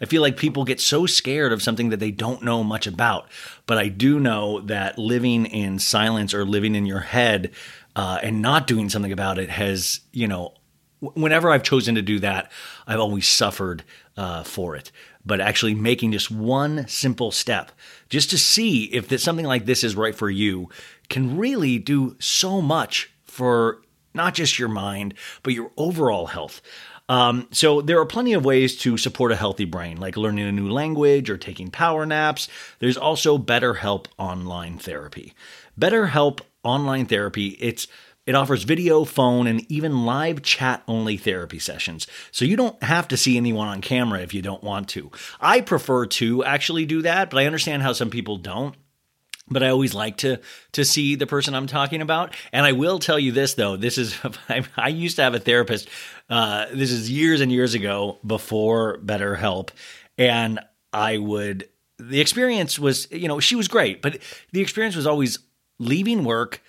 I 0.00 0.06
feel 0.06 0.22
like 0.22 0.36
people 0.36 0.64
get 0.64 0.80
so 0.80 1.06
scared 1.06 1.52
of 1.52 1.62
something 1.62 1.90
that 1.90 2.00
they 2.00 2.10
don't 2.10 2.42
know 2.42 2.64
much 2.64 2.86
about. 2.86 3.28
But 3.66 3.78
I 3.78 3.88
do 3.88 4.18
know 4.18 4.60
that 4.62 4.98
living 4.98 5.46
in 5.46 5.78
silence 5.78 6.32
or 6.34 6.44
living 6.44 6.74
in 6.74 6.86
your 6.86 7.00
head 7.00 7.50
uh, 7.94 8.18
and 8.22 8.40
not 8.40 8.66
doing 8.66 8.88
something 8.88 9.12
about 9.12 9.38
it 9.38 9.50
has, 9.50 10.00
you 10.12 10.26
know, 10.26 10.54
whenever 11.00 11.50
I've 11.50 11.62
chosen 11.62 11.94
to 11.94 12.02
do 12.02 12.18
that, 12.20 12.50
I've 12.86 13.00
always 13.00 13.26
suffered 13.26 13.84
uh, 14.20 14.42
for 14.42 14.76
it. 14.76 14.92
But 15.24 15.40
actually 15.40 15.74
making 15.74 16.12
just 16.12 16.30
one 16.30 16.86
simple 16.86 17.30
step, 17.30 17.72
just 18.10 18.28
to 18.30 18.38
see 18.38 18.84
if 18.84 19.08
that 19.08 19.20
something 19.20 19.46
like 19.46 19.64
this 19.64 19.82
is 19.82 19.96
right 19.96 20.14
for 20.14 20.28
you, 20.28 20.68
can 21.08 21.38
really 21.38 21.78
do 21.78 22.16
so 22.20 22.60
much 22.60 23.10
for 23.24 23.80
not 24.12 24.34
just 24.34 24.58
your 24.58 24.68
mind, 24.68 25.14
but 25.42 25.54
your 25.54 25.70
overall 25.78 26.26
health. 26.26 26.60
Um, 27.08 27.48
so 27.50 27.80
there 27.80 27.98
are 27.98 28.06
plenty 28.06 28.34
of 28.34 28.44
ways 28.44 28.76
to 28.80 28.98
support 28.98 29.32
a 29.32 29.36
healthy 29.36 29.64
brain, 29.64 29.96
like 29.96 30.18
learning 30.18 30.46
a 30.46 30.52
new 30.52 30.70
language 30.70 31.30
or 31.30 31.38
taking 31.38 31.70
power 31.70 32.04
naps. 32.04 32.46
There's 32.78 32.98
also 32.98 33.38
BetterHelp 33.38 34.06
online 34.18 34.78
therapy. 34.78 35.32
BetterHelp 35.80 36.40
online 36.62 37.06
therapy, 37.06 37.56
it's 37.58 37.88
it 38.30 38.36
offers 38.36 38.62
video, 38.62 39.04
phone, 39.04 39.48
and 39.48 39.68
even 39.68 40.06
live 40.06 40.40
chat 40.42 40.84
only 40.86 41.16
therapy 41.16 41.58
sessions. 41.58 42.06
So 42.30 42.44
you 42.44 42.56
don't 42.56 42.80
have 42.80 43.08
to 43.08 43.16
see 43.16 43.36
anyone 43.36 43.66
on 43.66 43.80
camera 43.80 44.20
if 44.20 44.32
you 44.32 44.40
don't 44.40 44.62
want 44.62 44.88
to. 44.90 45.10
I 45.40 45.62
prefer 45.62 46.06
to 46.06 46.44
actually 46.44 46.86
do 46.86 47.02
that, 47.02 47.28
but 47.28 47.40
I 47.40 47.46
understand 47.46 47.82
how 47.82 47.92
some 47.92 48.08
people 48.08 48.36
don't 48.36 48.76
but 49.52 49.64
I 49.64 49.70
always 49.70 49.94
like 49.94 50.18
to 50.18 50.38
to 50.74 50.84
see 50.84 51.16
the 51.16 51.26
person 51.26 51.56
I'm 51.56 51.66
talking 51.66 52.02
about. 52.02 52.36
And 52.52 52.64
I 52.64 52.70
will 52.70 53.00
tell 53.00 53.18
you 53.18 53.32
this 53.32 53.54
though, 53.54 53.76
this 53.76 53.98
is 53.98 54.16
I, 54.76 54.88
used 54.90 55.16
to 55.16 55.22
have 55.22 55.34
a 55.34 55.40
therapist. 55.40 55.88
Uh, 56.28 56.66
this 56.72 56.92
is 56.92 57.10
years 57.10 57.40
and 57.40 57.50
years 57.50 57.74
ago 57.74 58.20
before 58.24 58.98
BetterHelp, 58.98 59.70
and 60.16 60.60
I 60.92 61.18
would 61.18 61.68
the 61.98 62.20
experience 62.20 62.78
was 62.78 63.08
you 63.10 63.26
know 63.26 63.40
she 63.40 63.56
was 63.56 63.66
great, 63.66 64.02
but 64.02 64.18
the 64.52 64.60
experience 64.60 64.94
was 64.94 65.08
always 65.08 65.40
leaving 65.80 66.22
work, 66.22 66.62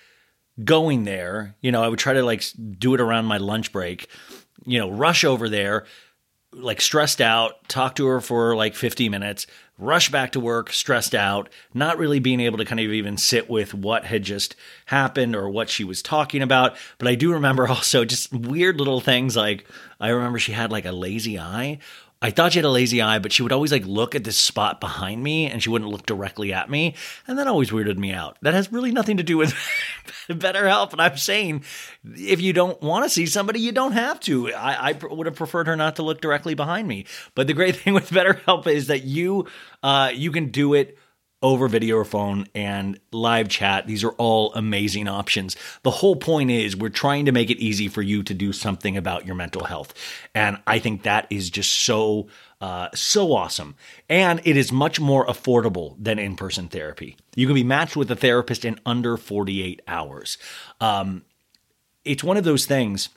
going 0.62 1.04
there. 1.04 1.56
You 1.60 1.72
know, 1.72 1.82
I 1.82 1.88
would 1.88 1.98
try 1.98 2.12
to 2.12 2.22
like 2.22 2.44
do 2.78 2.94
it 2.94 3.00
around 3.00 3.26
my 3.26 3.38
lunch 3.38 3.72
break. 3.72 4.08
You 4.64 4.78
know, 4.78 4.90
rush 4.90 5.24
over 5.24 5.48
there, 5.48 5.86
like 6.52 6.80
stressed 6.80 7.20
out, 7.20 7.68
talk 7.68 7.96
to 7.96 8.06
her 8.06 8.20
for 8.20 8.54
like 8.54 8.74
50 8.74 9.08
minutes, 9.08 9.46
rush 9.78 10.10
back 10.10 10.32
to 10.32 10.40
work 10.40 10.72
stressed 10.72 11.14
out, 11.14 11.48
not 11.74 11.98
really 11.98 12.20
being 12.20 12.40
able 12.40 12.58
to 12.58 12.64
kind 12.64 12.80
of 12.80 12.92
even 12.92 13.16
sit 13.16 13.50
with 13.50 13.74
what 13.74 14.04
had 14.04 14.22
just 14.22 14.54
happened 14.86 15.34
or 15.34 15.48
what 15.48 15.68
she 15.68 15.82
was 15.82 16.02
talking 16.02 16.42
about. 16.42 16.76
But 16.98 17.08
I 17.08 17.14
do 17.14 17.32
remember 17.32 17.66
also 17.68 18.04
just 18.04 18.32
weird 18.32 18.78
little 18.78 19.00
things 19.00 19.36
like 19.36 19.66
I 19.98 20.10
remember 20.10 20.38
she 20.38 20.52
had 20.52 20.70
like 20.70 20.84
a 20.84 20.92
lazy 20.92 21.38
eye. 21.38 21.78
I 22.22 22.30
thought 22.30 22.52
she 22.52 22.60
had 22.60 22.64
a 22.64 22.70
lazy 22.70 23.02
eye, 23.02 23.18
but 23.18 23.32
she 23.32 23.42
would 23.42 23.50
always 23.50 23.72
like 23.72 23.84
look 23.84 24.14
at 24.14 24.22
this 24.22 24.38
spot 24.38 24.80
behind 24.80 25.24
me 25.24 25.50
and 25.50 25.60
she 25.60 25.68
wouldn't 25.68 25.90
look 25.90 26.06
directly 26.06 26.52
at 26.52 26.70
me. 26.70 26.94
And 27.26 27.36
that 27.36 27.48
always 27.48 27.70
weirded 27.70 27.98
me 27.98 28.12
out. 28.12 28.38
That 28.42 28.54
has 28.54 28.70
really 28.70 28.92
nothing 28.92 29.16
to 29.16 29.24
do 29.24 29.36
with 29.36 29.52
BetterHelp. 30.28 30.92
And 30.92 31.02
I'm 31.02 31.16
saying 31.16 31.64
if 32.04 32.40
you 32.40 32.52
don't 32.52 32.80
want 32.80 33.04
to 33.04 33.10
see 33.10 33.26
somebody, 33.26 33.58
you 33.58 33.72
don't 33.72 33.92
have 33.92 34.20
to. 34.20 34.54
I, 34.54 34.90
I 34.90 34.92
would 34.92 35.26
have 35.26 35.34
preferred 35.34 35.66
her 35.66 35.74
not 35.74 35.96
to 35.96 36.04
look 36.04 36.20
directly 36.20 36.54
behind 36.54 36.86
me. 36.86 37.06
But 37.34 37.48
the 37.48 37.54
great 37.54 37.74
thing 37.82 37.92
with 37.92 38.10
BetterHelp 38.10 38.68
is 38.68 38.86
that 38.86 39.02
you 39.02 39.48
uh, 39.82 40.12
you 40.14 40.30
can 40.30 40.50
do 40.50 40.74
it 40.74 40.96
over 41.42 41.68
video 41.68 41.96
or 41.96 42.04
phone 42.04 42.46
and 42.54 42.98
live 43.10 43.48
chat. 43.48 43.86
These 43.86 44.04
are 44.04 44.12
all 44.12 44.52
amazing 44.54 45.08
options. 45.08 45.56
The 45.82 45.90
whole 45.90 46.16
point 46.16 46.50
is 46.50 46.76
we're 46.76 46.88
trying 46.88 47.26
to 47.26 47.32
make 47.32 47.50
it 47.50 47.58
easy 47.58 47.88
for 47.88 48.02
you 48.02 48.22
to 48.22 48.34
do 48.34 48.52
something 48.52 48.96
about 48.96 49.26
your 49.26 49.34
mental 49.34 49.64
health. 49.64 49.94
And 50.34 50.58
I 50.66 50.78
think 50.78 51.02
that 51.02 51.26
is 51.30 51.50
just 51.50 51.72
so, 51.72 52.28
uh, 52.60 52.88
so 52.94 53.32
awesome. 53.32 53.74
And 54.08 54.40
it 54.44 54.56
is 54.56 54.72
much 54.72 55.00
more 55.00 55.26
affordable 55.26 55.96
than 55.98 56.18
in 56.18 56.36
person 56.36 56.68
therapy. 56.68 57.16
You 57.34 57.46
can 57.46 57.54
be 57.54 57.64
matched 57.64 57.96
with 57.96 58.10
a 58.10 58.16
therapist 58.16 58.64
in 58.64 58.78
under 58.86 59.16
48 59.16 59.82
hours. 59.88 60.38
Um, 60.80 61.22
it's 62.04 62.24
one 62.24 62.36
of 62.36 62.44
those 62.44 62.66
things, 62.66 63.08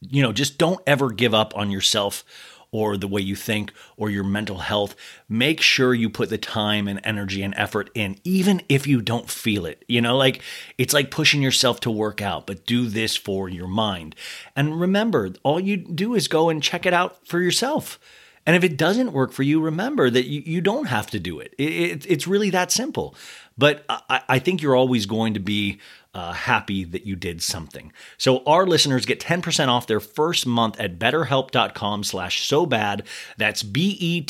you 0.00 0.22
know, 0.22 0.32
just 0.32 0.58
don't 0.58 0.80
ever 0.86 1.10
give 1.10 1.34
up 1.34 1.56
on 1.56 1.70
yourself 1.70 2.24
or 2.72 2.96
the 2.96 3.06
way 3.06 3.20
you 3.20 3.36
think 3.36 3.72
or 3.96 4.10
your 4.10 4.24
mental 4.24 4.58
health, 4.58 4.96
make 5.28 5.60
sure 5.60 5.94
you 5.94 6.08
put 6.10 6.30
the 6.30 6.38
time 6.38 6.88
and 6.88 7.00
energy 7.04 7.42
and 7.42 7.54
effort 7.56 7.90
in, 7.94 8.18
even 8.24 8.62
if 8.68 8.86
you 8.86 9.00
don't 9.00 9.30
feel 9.30 9.66
it. 9.66 9.84
You 9.86 10.00
know, 10.00 10.16
like 10.16 10.42
it's 10.78 10.94
like 10.94 11.10
pushing 11.10 11.42
yourself 11.42 11.80
to 11.80 11.90
work 11.90 12.20
out, 12.22 12.46
but 12.46 12.66
do 12.66 12.86
this 12.86 13.16
for 13.16 13.48
your 13.48 13.68
mind. 13.68 14.16
And 14.56 14.80
remember, 14.80 15.30
all 15.42 15.60
you 15.60 15.76
do 15.76 16.14
is 16.14 16.26
go 16.26 16.48
and 16.48 16.62
check 16.62 16.86
it 16.86 16.94
out 16.94 17.26
for 17.26 17.40
yourself. 17.40 18.00
And 18.44 18.56
if 18.56 18.64
it 18.64 18.76
doesn't 18.76 19.12
work 19.12 19.32
for 19.32 19.44
you, 19.44 19.60
remember 19.60 20.10
that 20.10 20.26
you, 20.26 20.42
you 20.44 20.60
don't 20.60 20.86
have 20.86 21.08
to 21.10 21.20
do 21.20 21.38
it. 21.38 21.54
it, 21.58 21.72
it 21.72 22.06
it's 22.10 22.26
really 22.26 22.50
that 22.50 22.72
simple. 22.72 23.14
But 23.56 23.84
I, 23.88 24.22
I 24.28 24.38
think 24.38 24.62
you're 24.62 24.74
always 24.74 25.06
going 25.06 25.34
to 25.34 25.40
be 25.40 25.78
uh, 26.14 26.32
happy 26.32 26.84
that 26.84 27.06
you 27.06 27.16
did 27.16 27.42
something. 27.42 27.92
So 28.18 28.44
our 28.44 28.66
listeners 28.66 29.06
get 29.06 29.20
10% 29.20 29.68
off 29.68 29.86
their 29.86 30.00
first 30.00 30.46
month 30.46 30.78
at 30.78 30.98
betterhelp.com 30.98 32.04
slash 32.04 32.46
so 32.46 32.66
bad. 32.66 33.04
That's 33.38 33.62
B-E-T-T-E-R-H-E-L-P 33.62 34.22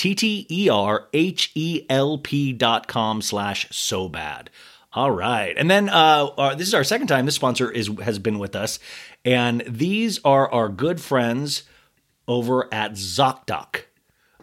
dot 2.52 2.86
com 2.88 3.22
slash 3.22 3.68
so 3.70 4.08
bad. 4.08 4.50
All 4.92 5.10
right. 5.10 5.56
And 5.56 5.70
then 5.70 5.88
uh, 5.88 6.54
this 6.54 6.68
is 6.68 6.74
our 6.74 6.84
second 6.84 7.06
time 7.06 7.24
this 7.26 7.34
sponsor 7.34 7.70
is 7.70 7.90
has 8.02 8.18
been 8.18 8.38
with 8.38 8.54
us. 8.54 8.78
And 9.24 9.62
these 9.66 10.20
are 10.24 10.52
our 10.52 10.68
good 10.68 11.00
friends 11.00 11.62
over 12.28 12.72
at 12.72 12.92
ZocDoc. 12.92 13.82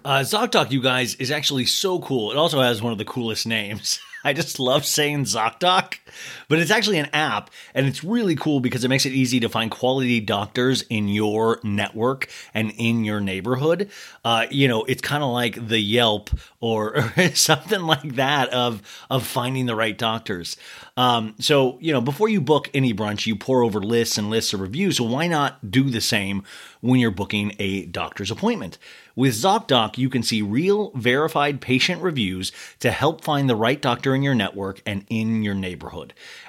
Uh, 0.04 0.20
ZocDoc, 0.20 0.72
you 0.72 0.82
guys, 0.82 1.16
is 1.16 1.30
actually 1.32 1.66
so 1.66 2.00
cool. 2.00 2.32
It 2.32 2.38
also 2.38 2.62
has 2.62 2.82
one 2.82 2.92
of 2.92 2.98
the 2.98 3.06
coolest 3.06 3.46
names. 3.46 4.00
I 4.24 4.34
just 4.34 4.60
love 4.60 4.86
saying 4.86 5.26
ZocDoc, 5.26 5.98
but 6.47 6.60
it's 6.60 6.72
actually 6.72 6.97
an 6.97 7.10
app 7.14 7.49
and 7.74 7.88
it's 7.88 8.03
really 8.03 8.36
cool 8.36 8.60
because 8.60 8.84
it 8.84 8.89
makes 8.89 9.05
it 9.05 9.14
easy 9.14 9.39
to 9.39 9.49
find 9.49 9.72
quality 9.72 10.20
doctors 10.20 10.84
in 10.84 11.07
your 11.07 11.60
network 11.64 12.30
and 12.53 12.72
in 12.78 13.03
your 13.03 13.20
neighborhood. 13.20 13.89
Uh, 14.24 14.45
you 14.49 14.68
know, 14.68 14.84
it's 14.86 15.01
kind 15.01 15.24
of 15.24 15.30
like 15.32 15.68
the 15.68 15.80
Yelp 15.80 16.30
or, 16.60 16.97
or, 16.97 17.30
something 17.34 17.82
like 17.82 18.16
that 18.16 18.49
of 18.49 18.82
of 19.10 19.26
finding 19.26 19.66
the 19.66 19.76
right 19.76 19.97
doctors. 19.97 20.57
Um, 20.97 21.36
so 21.39 21.78
you 21.80 21.93
know, 21.93 22.01
before 22.01 22.30
you 22.30 22.41
book 22.41 22.70
any 22.74 22.93
brunch, 22.93 23.26
you 23.26 23.36
pour 23.36 23.64
over 23.64 23.80
lists 23.80 24.18
and 24.18 24.30
lists 24.30 24.53
of 24.53 24.62
reviews. 24.62 24.97
So 24.97 25.03
why 25.03 25.28
not 25.28 25.72
do 25.72 25.89
the 25.89 26.01
same 26.01 26.43
when 26.82 26.99
you're 26.99 27.12
booking 27.12 27.53
a 27.60 27.86
doctor's 27.86 28.32
appointment? 28.32 28.78
With 29.20 29.34
ZocDoc, 29.34 29.97
you 29.97 30.10
can 30.10 30.24
see 30.24 30.41
real, 30.41 30.91
verified 30.91 31.60
patient 31.60 32.01
reviews 32.01 32.53
to 32.80 32.89
help 32.89 33.22
find 33.22 33.49
the 33.49 33.55
right 33.55 33.82
doctor 33.82 34.16
in 34.16 34.24
your 34.24 34.34
network 34.34 34.82
and 34.86 35.05
in 35.10 35.43
your 35.43 35.55
neighborhood. 35.55 35.99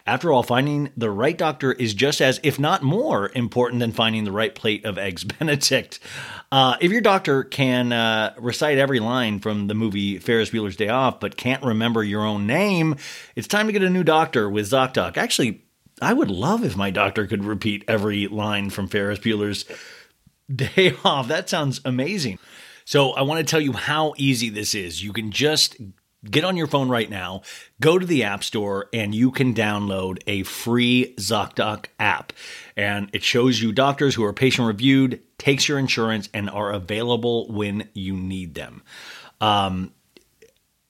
After 0.06 0.32
all, 0.32 0.42
finding 0.42 0.90
the 0.96 1.10
right 1.10 1.36
doctor 1.36 1.72
is 1.72 1.94
just 1.94 2.20
as, 2.20 2.40
if 2.42 2.58
not 2.58 2.82
more, 2.82 3.30
important 3.34 3.80
than 3.80 3.92
finding 3.92 4.24
the 4.24 4.32
right 4.32 4.54
plate 4.54 4.84
of 4.84 4.98
Eggs 4.98 5.24
Benedict. 5.38 5.98
Uh, 6.50 6.76
if 6.80 6.90
your 6.90 7.00
doctor 7.00 7.44
can 7.44 7.92
uh, 7.92 8.34
recite 8.38 8.78
every 8.78 9.00
line 9.00 9.38
from 9.38 9.66
the 9.66 9.74
movie 9.74 10.18
Ferris 10.18 10.50
Bueller's 10.50 10.76
Day 10.76 10.88
Off, 10.88 11.20
but 11.20 11.36
can't 11.36 11.62
remember 11.62 12.02
your 12.02 12.24
own 12.24 12.46
name, 12.46 12.96
it's 13.36 13.48
time 13.48 13.66
to 13.66 13.72
get 13.72 13.82
a 13.82 13.90
new 13.90 14.04
doctor 14.04 14.48
with 14.48 14.70
ZocDoc. 14.70 15.16
Actually, 15.16 15.62
I 16.02 16.12
would 16.12 16.30
love 16.30 16.64
if 16.64 16.76
my 16.76 16.90
doctor 16.90 17.26
could 17.26 17.44
repeat 17.44 17.84
every 17.86 18.26
line 18.26 18.70
from 18.70 18.88
Ferris 18.88 19.18
Bueller's 19.18 19.64
Day 20.54 20.94
Off. 21.04 21.28
That 21.28 21.48
sounds 21.48 21.80
amazing. 21.84 22.38
So 22.84 23.12
I 23.12 23.22
want 23.22 23.38
to 23.38 23.48
tell 23.48 23.60
you 23.60 23.72
how 23.72 24.14
easy 24.16 24.48
this 24.48 24.74
is. 24.74 25.04
You 25.04 25.12
can 25.12 25.30
just 25.30 25.76
get 26.28 26.44
on 26.44 26.56
your 26.56 26.66
phone 26.66 26.88
right 26.88 27.08
now, 27.08 27.42
go 27.80 27.98
to 27.98 28.06
the 28.06 28.24
App 28.24 28.44
Store, 28.44 28.88
and 28.92 29.14
you 29.14 29.30
can 29.30 29.54
download 29.54 30.18
a 30.26 30.42
free 30.42 31.14
ZocDoc 31.16 31.86
app. 31.98 32.32
And 32.76 33.10
it 33.12 33.22
shows 33.22 33.60
you 33.60 33.72
doctors 33.72 34.14
who 34.14 34.24
are 34.24 34.32
patient 34.32 34.66
reviewed, 34.66 35.20
takes 35.38 35.68
your 35.68 35.78
insurance, 35.78 36.28
and 36.34 36.50
are 36.50 36.72
available 36.72 37.48
when 37.48 37.88
you 37.94 38.16
need 38.16 38.54
them. 38.54 38.82
Um, 39.40 39.92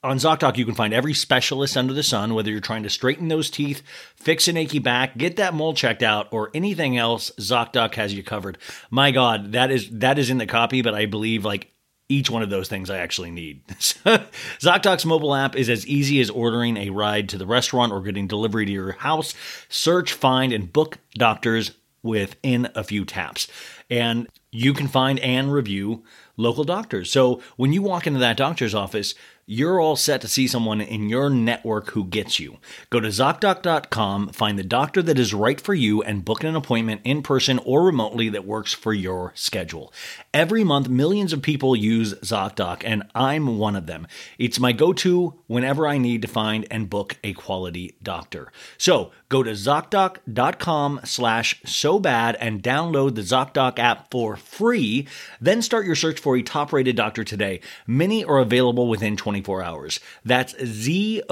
on 0.03 0.17
ZocDoc, 0.17 0.57
you 0.57 0.65
can 0.65 0.73
find 0.73 0.93
every 0.93 1.13
specialist 1.13 1.77
under 1.77 1.93
the 1.93 2.01
sun, 2.01 2.33
whether 2.33 2.49
you're 2.49 2.59
trying 2.59 2.83
to 2.83 2.89
straighten 2.89 3.27
those 3.27 3.51
teeth, 3.51 3.83
fix 4.15 4.47
an 4.47 4.57
achy 4.57 4.79
back, 4.79 5.15
get 5.15 5.35
that 5.35 5.53
mole 5.53 5.75
checked 5.75 6.01
out, 6.01 6.27
or 6.31 6.49
anything 6.55 6.97
else. 6.97 7.31
ZocDoc 7.39 7.93
has 7.95 8.13
you 8.13 8.23
covered. 8.23 8.57
My 8.89 9.11
God, 9.11 9.51
that 9.51 9.69
is 9.69 9.89
that 9.91 10.17
is 10.17 10.31
in 10.31 10.39
the 10.39 10.47
copy, 10.47 10.81
but 10.81 10.95
I 10.95 11.05
believe 11.05 11.45
like 11.45 11.71
each 12.11 12.29
one 12.29 12.43
of 12.43 12.49
those 12.49 12.67
things 12.67 12.89
I 12.89 12.97
actually 12.97 13.31
need. 13.31 13.65
ZocDoc's 13.67 15.05
mobile 15.05 15.33
app 15.33 15.55
is 15.55 15.69
as 15.69 15.87
easy 15.87 16.19
as 16.19 16.29
ordering 16.29 16.77
a 16.77 16.89
ride 16.89 17.29
to 17.29 17.37
the 17.37 17.47
restaurant 17.47 17.93
or 17.93 18.01
getting 18.01 18.27
delivery 18.27 18.65
to 18.65 18.71
your 18.71 18.91
house. 18.91 19.33
Search, 19.69 20.11
find, 20.11 20.51
and 20.51 20.71
book 20.71 20.97
doctors 21.13 21.71
within 22.03 22.67
a 22.75 22.83
few 22.83 23.05
taps. 23.05 23.47
And 23.89 24.27
you 24.51 24.73
can 24.73 24.87
find 24.87 25.19
and 25.19 25.53
review 25.53 26.03
local 26.35 26.63
doctors. 26.63 27.11
So 27.11 27.41
when 27.55 27.71
you 27.71 27.81
walk 27.81 28.07
into 28.07 28.19
that 28.19 28.37
doctor's 28.37 28.75
office, 28.75 29.15
you're 29.45 29.79
all 29.79 29.95
set 29.95 30.21
to 30.21 30.27
see 30.27 30.47
someone 30.47 30.81
in 30.81 31.09
your 31.09 31.29
network 31.29 31.91
who 31.91 32.05
gets 32.05 32.39
you. 32.39 32.57
Go 32.89 32.99
to 32.99 33.09
ZocDoc.com, 33.09 34.29
find 34.29 34.57
the 34.57 34.63
doctor 34.63 35.01
that 35.01 35.19
is 35.19 35.33
right 35.33 35.59
for 35.59 35.73
you, 35.73 36.01
and 36.01 36.25
book 36.25 36.43
an 36.43 36.55
appointment 36.55 37.01
in 37.03 37.21
person 37.21 37.59
or 37.65 37.83
remotely 37.83 38.29
that 38.29 38.45
works 38.45 38.73
for 38.73 38.93
your 38.93 39.31
schedule. 39.35 39.93
Every 40.33 40.63
month, 40.63 40.89
millions 40.89 41.33
of 41.33 41.41
people 41.41 41.75
use 41.75 42.13
ZocDoc, 42.15 42.83
and 42.85 43.03
I'm 43.13 43.57
one 43.57 43.75
of 43.75 43.87
them. 43.87 44.07
It's 44.37 44.59
my 44.59 44.71
go 44.71 44.93
to 44.93 45.39
whenever 45.47 45.87
I 45.87 45.97
need 45.97 46.21
to 46.21 46.27
find 46.27 46.65
and 46.71 46.89
book 46.89 47.17
a 47.23 47.33
quality 47.33 47.95
doctor. 48.01 48.51
So 48.77 49.11
go 49.31 49.41
to 49.41 49.51
ZocDoc.com 49.51 50.99
slash 51.05 51.61
so 51.65 51.97
bad 51.99 52.35
and 52.35 52.61
download 52.61 53.15
the 53.15 53.21
ZocDoc 53.21 53.79
app 53.79 54.11
for 54.11 54.35
free. 54.35 55.07
Then 55.39 55.61
start 55.61 55.85
your 55.85 55.95
search 55.95 56.19
for 56.19 56.35
a 56.35 56.43
top 56.43 56.73
rated 56.73 56.97
doctor 56.97 57.23
today. 57.23 57.61
Many 57.87 58.25
are 58.25 58.39
available 58.39 58.89
within 58.89 59.15
24 59.15 59.63
hours. 59.63 60.01
That's 60.25 60.53
Z-O-C-D-O-C.com 60.63 61.27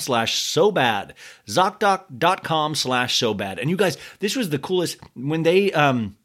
slash 0.00 0.34
so 0.34 0.72
bad. 0.72 1.14
ZocDoc.com 1.46 2.74
slash 2.74 3.16
so 3.16 3.32
bad. 3.32 3.60
And 3.60 3.70
you 3.70 3.76
guys, 3.76 3.96
this 4.18 4.34
was 4.34 4.50
the 4.50 4.58
coolest 4.58 4.98
when 5.14 5.44
they, 5.44 5.72
um, 5.72 6.16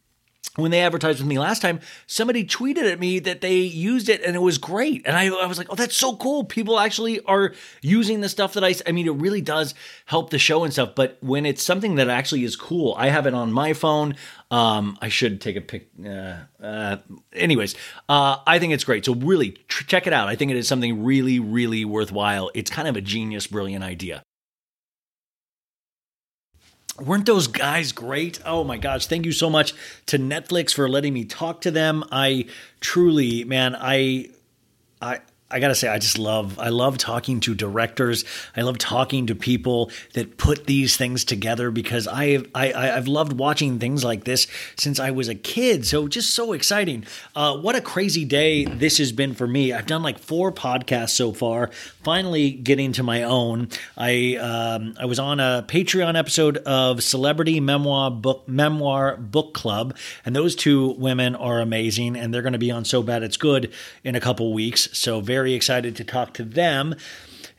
when 0.60 0.72
they 0.72 0.82
advertised 0.82 1.20
with 1.20 1.28
me 1.28 1.40
last 1.40 1.62
time, 1.62 1.80
somebody 2.08 2.46
tweeted 2.46 2.92
at 2.92 3.00
me 3.00 3.20
that 3.20 3.42
they 3.42 3.58
used 3.58 4.10
it 4.10 4.24
and 4.24 4.36
it 4.36 4.40
was 4.40 4.58
great. 4.58 5.06
And 5.06 5.16
I, 5.16 5.28
I, 5.28 5.46
was 5.46 5.58
like, 5.58 5.68
oh, 5.70 5.76
that's 5.76 5.96
so 5.96 6.16
cool. 6.16 6.44
People 6.44 6.80
actually 6.80 7.20
are 7.22 7.54
using 7.82 8.22
the 8.22 8.30
stuff 8.30 8.54
that 8.54 8.64
I, 8.64 8.76
I 8.88 8.92
mean, 8.92 9.08
it 9.08 9.14
really 9.14 9.42
does 9.42 9.74
help 10.06 10.30
the 10.30 10.40
show 10.40 10.64
and 10.64 10.74
stuff. 10.74 10.96
But 10.96 11.18
when 11.22 11.46
it's 11.46 11.64
something 11.64 11.96
that 11.96 12.10
actually 12.10 12.44
is 12.44 12.56
cool, 12.56 12.96
I 12.98 13.10
have 13.10 13.26
it 13.26 13.34
on 13.34 13.52
my 13.52 13.74
phone. 13.74 14.16
Um, 14.52 14.98
I 15.02 15.10
should 15.10 15.42
take 15.42 15.56
a 15.56 15.62
pic. 15.62 15.90
Uh, 16.04 16.38
uh, 16.62 16.98
anyways, 17.34 17.76
uh, 18.08 18.38
I 18.48 18.60
think 18.60 18.74
it's 18.74 18.84
great. 18.84 19.06
So 19.06 19.14
really 19.16 19.52
tr- 19.68 19.86
check 19.86 20.08
it 20.08 20.14
out. 20.14 20.28
I 20.28 20.36
think 20.36 20.52
it 20.52 20.58
is 20.58 20.68
something 20.68 21.04
really, 21.04 21.40
really 21.40 21.86
worthwhile. 21.86 22.52
It's 22.54 22.72
kind 22.72 22.88
of 22.88 22.96
a 22.96 23.02
genius, 23.02 23.48
brilliant 23.48 23.84
idea 23.84 24.24
weren't 27.02 27.26
those 27.26 27.48
guys 27.48 27.92
great? 27.92 28.40
Oh 28.46 28.64
my 28.64 28.78
gosh, 28.78 29.08
thank 29.08 29.26
you 29.26 29.32
so 29.32 29.50
much 29.50 29.74
to 30.08 30.18
Netflix 30.18 30.74
for 30.74 30.88
letting 30.90 31.14
me 31.14 31.26
talk 31.26 31.62
to 31.62 31.72
them. 31.72 32.04
I 32.12 32.46
truly, 32.80 33.44
man, 33.44 33.76
I 33.80 34.30
I 35.02 35.20
I 35.52 35.60
gotta 35.60 35.74
say, 35.74 35.88
I 35.88 35.98
just 35.98 36.20
love, 36.20 36.60
I 36.60 36.70
love 36.70 36.98
talking 36.98 37.40
to 37.42 37.56
directors. 37.56 38.24
I 38.56 38.62
love 38.62 38.78
talking 38.78 39.28
to 39.28 39.36
people 39.36 39.92
that 40.14 40.38
put 40.38 40.68
these 40.68 40.96
things 40.96 41.26
together 41.26 41.72
because 41.72 42.08
I, 42.08 42.44
I, 42.54 42.92
I've 42.92 43.08
loved 43.08 43.34
watching 43.34 43.80
things 43.80 44.04
like 44.04 44.26
this 44.26 44.46
since 44.78 45.00
I 45.00 45.10
was 45.10 45.28
a 45.28 45.36
kid. 45.36 45.88
So 45.88 46.08
just 46.08 46.36
so 46.36 46.54
exciting. 46.54 47.06
Uh, 47.36 47.58
what 47.58 47.76
a 47.76 47.82
crazy 47.82 48.26
day 48.26 48.66
this 48.66 49.00
has 49.00 49.12
been 49.12 49.34
for 49.34 49.48
me. 49.48 49.74
I've 49.74 49.88
done 49.88 50.04
like 50.04 50.20
four 50.20 50.52
podcasts 50.52 51.12
so 51.12 51.34
far. 51.34 51.72
Finally, 52.04 52.52
getting 52.52 52.92
to 52.94 53.04
my 53.04 53.24
own. 53.24 53.70
I, 53.98 54.36
um, 54.36 54.94
I 55.00 55.06
was 55.06 55.18
on 55.18 55.40
a 55.40 55.66
Patreon 55.68 56.18
episode 56.18 56.58
of 56.58 57.02
Celebrity 57.02 57.60
Memoir 57.60 58.12
Book 58.12 58.48
Memoir 58.48 59.18
Book 59.18 59.54
Club, 59.56 59.96
and 60.26 60.36
those 60.36 60.56
two 60.56 60.92
women 60.92 61.36
are 61.36 61.60
amazing, 61.60 62.16
and 62.16 62.32
they're 62.32 62.44
going 62.44 62.54
to 62.54 62.60
be 62.60 62.70
on 62.70 62.86
So 62.86 63.02
Bad 63.02 63.24
It's 63.24 63.38
Good 63.38 63.72
in 64.04 64.16
a 64.16 64.20
couple 64.20 64.54
weeks. 64.54 64.90
So 64.94 65.22
very 65.22 65.39
very 65.40 65.54
excited 65.54 65.96
to 65.96 66.04
talk 66.04 66.34
to 66.34 66.44
them. 66.44 66.94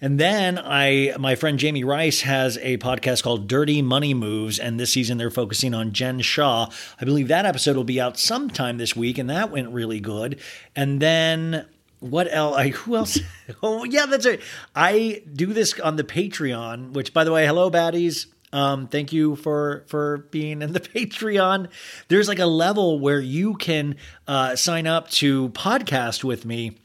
And 0.02 0.20
then 0.20 0.58
I, 0.58 1.14
my 1.18 1.34
friend 1.34 1.58
Jamie 1.58 1.82
Rice 1.82 2.20
has 2.20 2.58
a 2.58 2.76
podcast 2.76 3.22
called 3.22 3.48
Dirty 3.48 3.80
Money 3.80 4.12
Moves, 4.12 4.58
and 4.58 4.78
this 4.78 4.92
season 4.92 5.16
they're 5.16 5.30
focusing 5.30 5.72
on 5.72 5.92
Jen 5.92 6.20
Shah. 6.20 6.68
I 7.00 7.04
believe 7.06 7.28
that 7.28 7.46
episode 7.46 7.76
will 7.76 7.84
be 7.84 7.98
out 7.98 8.18
sometime 8.18 8.76
this 8.76 8.94
week, 8.94 9.16
and 9.16 9.30
that 9.30 9.50
went 9.50 9.70
really 9.70 9.98
good. 9.98 10.40
And 10.76 11.00
then 11.00 11.64
what 12.00 12.28
else? 12.30 12.54
I, 12.58 12.68
who 12.68 12.96
else? 12.96 13.18
Oh, 13.62 13.84
yeah, 13.84 14.04
that's 14.04 14.26
right. 14.26 14.42
I 14.76 15.22
do 15.32 15.54
this 15.54 15.80
on 15.80 15.96
the 15.96 16.04
Patreon, 16.04 16.92
which, 16.92 17.14
by 17.14 17.24
the 17.24 17.32
way, 17.32 17.46
hello, 17.46 17.70
baddies. 17.70 18.26
Um, 18.52 18.88
thank 18.88 19.10
you 19.10 19.36
for 19.36 19.84
for 19.86 20.28
being 20.30 20.60
in 20.60 20.74
the 20.74 20.80
Patreon. 20.96 21.68
There's 22.08 22.28
like 22.28 22.40
a 22.40 22.46
level 22.46 23.00
where 23.00 23.20
you 23.20 23.54
can 23.54 23.96
uh, 24.28 24.54
sign 24.56 24.86
up 24.86 25.08
to 25.12 25.48
podcast 25.50 26.24
with 26.24 26.44
me 26.44 26.76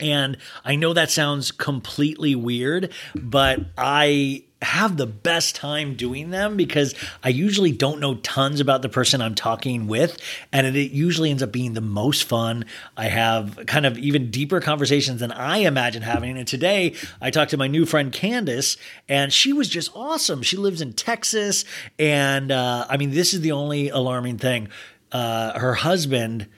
and 0.00 0.36
I 0.64 0.76
know 0.76 0.92
that 0.92 1.10
sounds 1.10 1.50
completely 1.50 2.34
weird, 2.34 2.92
but 3.14 3.60
I 3.76 4.44
have 4.62 4.96
the 4.96 5.06
best 5.06 5.54
time 5.54 5.96
doing 5.96 6.30
them 6.30 6.56
because 6.56 6.94
I 7.22 7.28
usually 7.28 7.72
don't 7.72 8.00
know 8.00 8.14
tons 8.16 8.58
about 8.58 8.80
the 8.80 8.88
person 8.88 9.20
I'm 9.20 9.34
talking 9.34 9.86
with. 9.86 10.18
And 10.50 10.66
it 10.74 10.92
usually 10.92 11.30
ends 11.30 11.42
up 11.42 11.52
being 11.52 11.74
the 11.74 11.82
most 11.82 12.24
fun. 12.24 12.64
I 12.96 13.06
have 13.06 13.60
kind 13.66 13.84
of 13.84 13.98
even 13.98 14.30
deeper 14.30 14.60
conversations 14.60 15.20
than 15.20 15.30
I 15.30 15.58
imagine 15.58 16.02
having. 16.02 16.38
And 16.38 16.48
today 16.48 16.94
I 17.20 17.30
talked 17.30 17.50
to 17.50 17.58
my 17.58 17.66
new 17.66 17.84
friend 17.84 18.10
Candace, 18.10 18.78
and 19.08 19.32
she 19.32 19.52
was 19.52 19.68
just 19.68 19.90
awesome. 19.94 20.42
She 20.42 20.56
lives 20.56 20.80
in 20.80 20.94
Texas. 20.94 21.64
And 21.98 22.50
uh, 22.50 22.86
I 22.88 22.96
mean, 22.96 23.10
this 23.10 23.34
is 23.34 23.42
the 23.42 23.52
only 23.52 23.90
alarming 23.90 24.38
thing. 24.38 24.68
Uh, 25.12 25.58
her 25.58 25.74
husband 25.74 26.48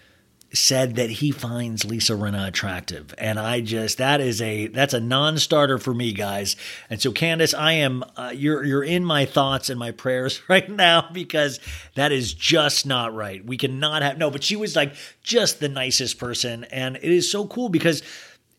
said 0.53 0.97
that 0.97 1.11
he 1.11 1.31
finds 1.31 1.85
Lisa 1.85 2.15
Rinna 2.15 2.49
attractive. 2.49 3.15
And 3.19 3.39
I 3.39 3.61
just 3.61 3.99
that 3.99 4.21
is 4.21 4.41
a 4.41 4.69
that's 4.69 4.95
a 4.95 5.01
non-starter 5.01 5.79
for 5.79 5.93
me, 5.93 6.13
guys. 6.13 6.57
And 6.89 7.01
so 7.01 7.13
Candace, 7.13 7.53
I 7.55 7.73
am 7.73 8.05
uh, 8.17 8.33
you're 8.35 8.65
you're 8.65 8.85
in 8.85 9.05
my 9.05 9.27
thoughts 9.27 9.69
and 9.69 9.79
my 9.79 9.91
prayers 9.91 10.41
right 10.49 10.69
now 10.69 11.11
because 11.13 11.61
that 11.95 12.13
is 12.13 12.33
just 12.33 12.87
not 12.87 13.15
right. 13.15 13.45
We 13.45 13.57
cannot 13.57 14.03
have 14.03 14.19
no, 14.19 14.31
but 14.31 14.43
she 14.43 14.57
was 14.57 14.75
like 14.75 14.95
just 15.23 15.61
the 15.61 15.69
nicest 15.69 16.19
person 16.19 16.65
and 16.65 16.97
it 16.97 17.05
is 17.05 17.31
so 17.31 17.47
cool 17.47 17.69
because 17.69 18.03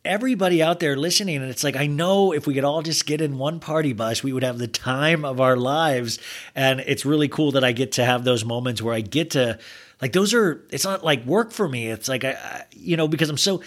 everybody 0.06 0.64
out 0.64 0.80
there 0.80 0.96
listening 0.96 1.36
and 1.36 1.50
it's 1.50 1.64
like 1.64 1.76
i 1.76 1.86
know 1.86 2.32
if 2.32 2.48
we 2.48 2.54
could 2.54 2.64
all 2.64 2.82
just 2.82 3.06
get 3.06 3.20
in 3.20 3.38
one 3.38 3.60
party 3.60 3.92
bus 3.92 4.24
we 4.24 4.32
would 4.32 4.44
have 4.44 4.58
the 4.58 4.68
time 4.68 5.26
of 5.26 5.42
our 5.42 5.58
lives 5.58 6.20
and 6.56 6.80
it's 6.80 7.06
really 7.06 7.28
cool 7.28 7.52
that 7.52 7.66
i 7.66 7.74
get 7.74 7.92
to 7.92 8.06
have 8.06 8.24
those 8.24 8.46
moments 8.46 8.82
where 8.82 8.96
i 8.96 9.02
get 9.02 9.32
to 9.32 9.60
like 10.02 10.14
those 10.14 10.34
are 10.34 10.66
it's 10.70 10.86
not 10.86 11.04
like 11.04 11.26
work 11.26 11.52
for 11.52 11.68
me. 11.68 11.88
It's 11.88 12.08
like 12.08 12.24
I, 12.24 12.32
I 12.32 12.66
you 12.72 12.98
know 12.98 13.08
because 13.08 13.30
I'm 13.30 13.38
so 13.38 13.62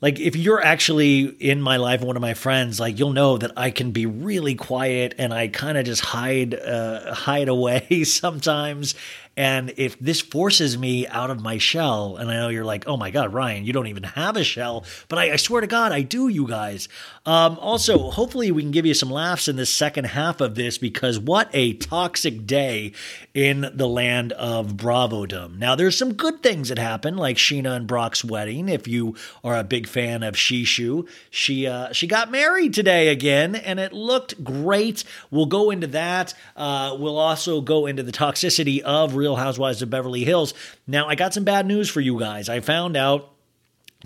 like 0.00 0.18
if 0.18 0.36
you're 0.36 0.62
actually 0.62 1.24
in 1.24 1.60
my 1.60 1.76
life 1.76 2.00
one 2.00 2.16
of 2.16 2.22
my 2.22 2.34
friends 2.34 2.80
like 2.80 2.98
you'll 2.98 3.12
know 3.12 3.36
that 3.38 3.52
i 3.56 3.70
can 3.70 3.90
be 3.90 4.06
really 4.06 4.54
quiet 4.54 5.14
and 5.18 5.32
i 5.32 5.48
kind 5.48 5.76
of 5.76 5.84
just 5.84 6.00
hide 6.02 6.54
uh, 6.54 7.12
hide 7.14 7.48
away 7.48 8.04
sometimes 8.04 8.94
and 9.40 9.72
if 9.78 9.98
this 9.98 10.20
forces 10.20 10.76
me 10.76 11.06
out 11.06 11.30
of 11.30 11.40
my 11.40 11.56
shell 11.56 12.16
and 12.16 12.30
i 12.30 12.34
know 12.34 12.48
you're 12.50 12.62
like 12.62 12.86
oh 12.86 12.96
my 12.98 13.10
god 13.10 13.32
ryan 13.32 13.64
you 13.64 13.72
don't 13.72 13.86
even 13.86 14.02
have 14.02 14.36
a 14.36 14.44
shell 14.44 14.84
but 15.08 15.18
i, 15.18 15.32
I 15.32 15.36
swear 15.36 15.62
to 15.62 15.66
god 15.66 15.92
i 15.92 16.02
do 16.02 16.28
you 16.28 16.46
guys 16.46 16.88
um, 17.24 17.58
also 17.58 18.10
hopefully 18.10 18.50
we 18.50 18.62
can 18.62 18.70
give 18.70 18.84
you 18.84 18.92
some 18.92 19.10
laughs 19.10 19.48
in 19.48 19.56
the 19.56 19.64
second 19.64 20.04
half 20.04 20.42
of 20.42 20.56
this 20.56 20.76
because 20.76 21.18
what 21.18 21.48
a 21.54 21.72
toxic 21.72 22.46
day 22.46 22.92
in 23.32 23.70
the 23.72 23.88
land 23.88 24.32
of 24.32 24.76
bravodom 24.76 25.56
now 25.58 25.74
there's 25.74 25.96
some 25.96 26.12
good 26.12 26.42
things 26.42 26.68
that 26.68 26.78
happen 26.78 27.16
like 27.16 27.38
scheana 27.38 27.74
and 27.74 27.86
brock's 27.86 28.22
wedding 28.22 28.68
if 28.68 28.86
you 28.86 29.14
are 29.42 29.56
a 29.56 29.64
big 29.64 29.86
fan 29.86 30.22
of 30.22 30.34
Shishu. 30.34 31.08
She 31.30 31.66
uh, 31.66 31.92
she 31.92 32.06
got 32.06 32.30
married 32.30 32.74
today 32.74 33.08
again, 33.08 33.54
and 33.54 33.78
it 33.80 33.92
looked 33.92 34.42
great. 34.42 35.04
We'll 35.30 35.46
go 35.46 35.70
into 35.70 35.86
that. 35.88 36.34
Uh, 36.56 36.96
we'll 36.98 37.18
also 37.18 37.60
go 37.60 37.86
into 37.86 38.02
the 38.02 38.12
toxicity 38.12 38.80
of 38.80 39.14
Real 39.14 39.29
Housewives 39.36 39.82
of 39.82 39.90
Beverly 39.90 40.24
Hills. 40.24 40.54
Now, 40.86 41.08
I 41.08 41.14
got 41.14 41.34
some 41.34 41.44
bad 41.44 41.66
news 41.66 41.88
for 41.88 42.00
you 42.00 42.18
guys. 42.18 42.48
I 42.48 42.60
found 42.60 42.96
out 42.96 43.30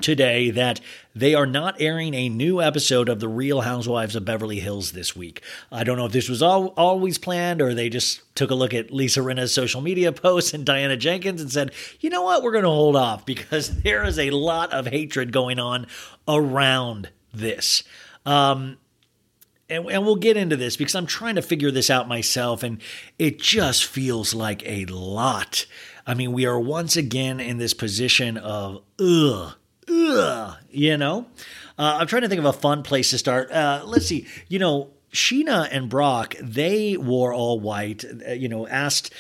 today 0.01 0.51
that 0.51 0.81
they 1.15 1.35
are 1.35 1.47
not 1.47 1.81
airing 1.81 2.15
a 2.15 2.29
new 2.29 2.61
episode 2.61 3.09
of 3.09 3.21
The 3.21 3.29
Real 3.29 3.61
Housewives 3.61 4.17
of 4.17 4.25
Beverly 4.25 4.59
Hills 4.59 4.93
this 4.93 5.15
week. 5.15 5.43
I 5.71 5.85
don't 5.85 5.97
know 5.97 6.07
if 6.07 6.13
this 6.13 6.29
was 6.29 6.43
all, 6.43 6.69
always 6.77 7.19
planned 7.19 7.63
or 7.63 7.75
they 7.75 7.89
just 7.89 8.23
took 8.35 8.51
a 8.51 8.57
look 8.57 8.75
at 8.75 8.91
Lisa 8.91 9.23
Rinna's 9.23 9.55
social 9.55 9.81
media 9.81 10.11
posts 10.13 10.53
and 10.53 10.65
Diana 10.67 10.97
Jenkins 10.97 11.41
and 11.41 11.53
said, 11.53 11.73
you 12.01 12.11
know 12.11 12.23
what, 12.23 12.43
we're 12.43 12.53
going 12.53 12.65
to 12.65 12.71
hold 12.71 12.97
off 12.97 13.25
because 13.25 13.81
there 13.83 14.05
is 14.05 14.19
a 14.19 14.31
lot 14.31 14.73
of 14.73 14.87
hatred 14.87 15.33
going 15.33 15.59
on 15.59 15.87
around 16.27 17.11
this. 17.33 17.85
Um, 18.27 18.79
and, 19.75 19.91
and, 19.91 20.05
we'll 20.05 20.17
get 20.17 20.37
into 20.37 20.57
this 20.57 20.77
because 20.77 20.95
I'm 20.95 21.07
trying 21.07 21.35
to 21.35 21.43
figure 21.43 21.71
this 21.71 21.91
out 21.91 22.09
myself, 22.09 22.63
and 22.63 22.81
it 23.19 23.39
just 23.39 23.85
feels 23.85 24.35
like 24.35 24.63
a 24.65 24.87
lot. 24.87 25.67
I 26.07 26.15
mean, 26.15 26.33
we 26.33 26.47
are 26.47 26.59
once 26.59 26.97
again 26.97 27.41
in 27.41 27.59
this 27.59 27.75
position 27.75 28.37
of, 28.37 28.83
ugh, 28.99 29.55
ugh, 29.89 30.57
you 30.71 30.97
know? 30.97 31.27
Uh, 31.79 31.99
I'm 32.01 32.07
trying 32.07 32.23
to 32.23 32.29
think 32.29 32.39
of 32.39 32.45
a 32.45 32.53
fun 32.53 32.83
place 32.83 33.11
to 33.11 33.19
start. 33.19 33.51
Uh, 33.51 33.83
let's 33.85 34.07
see. 34.07 34.27
You 34.49 34.59
know, 34.59 34.91
Scheana 35.13 35.69
and 35.71 35.89
Brock, 35.89 36.35
they 36.41 36.97
wore 36.97 37.33
all 37.33 37.59
white, 37.59 38.05
uh, 38.05 38.33
you 38.33 38.49
know, 38.49 38.67
asked 38.67 39.13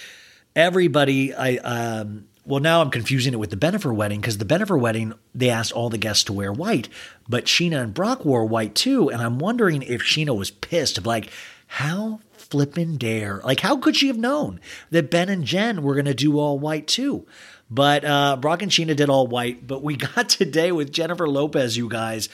everybody, 0.54 1.34
I, 1.34 1.56
um, 1.56 2.26
well, 2.46 2.60
now 2.60 2.80
I'm 2.80 2.90
confusing 2.90 3.32
it 3.32 3.38
with 3.38 3.50
the 3.50 3.56
Bennifer 3.56 3.94
wedding 3.94 4.20
because 4.20 4.38
the 4.38 4.44
Bennifer 4.44 4.78
wedding, 4.78 5.14
they 5.34 5.50
asked 5.50 5.72
all 5.72 5.88
the 5.88 5.98
guests 5.98 6.24
to 6.24 6.32
wear 6.32 6.52
white, 6.52 6.88
but 7.28 7.46
Scheana 7.46 7.82
and 7.82 7.94
Brock 7.94 8.24
wore 8.24 8.44
white 8.44 8.74
too. 8.74 9.10
And 9.10 9.22
I'm 9.22 9.38
wondering 9.38 9.82
if 9.82 10.02
Scheana 10.02 10.36
was 10.36 10.50
pissed 10.50 10.98
of 10.98 11.06
like, 11.06 11.30
how 11.66 12.20
flippin' 12.32 12.96
dare? 12.96 13.40
Like, 13.44 13.60
how 13.60 13.78
could 13.78 13.96
she 13.96 14.08
have 14.08 14.18
known 14.18 14.60
that 14.90 15.10
Ben 15.10 15.28
and 15.28 15.44
Jen 15.44 15.82
were 15.82 15.94
going 15.94 16.04
to 16.04 16.14
do 16.14 16.38
all 16.38 16.58
white 16.58 16.86
too? 16.86 17.26
But 17.70 18.04
uh, 18.04 18.36
Brock 18.36 18.62
and 18.62 18.70
Scheana 18.70 18.94
did 18.94 19.08
all 19.08 19.26
white. 19.26 19.66
But 19.66 19.82
we 19.82 19.96
got 20.14 20.28
today 20.28 20.70
with 20.70 20.92
Jennifer 20.92 21.28
Lopez, 21.28 21.76
you 21.76 21.88
guys. 21.88 22.28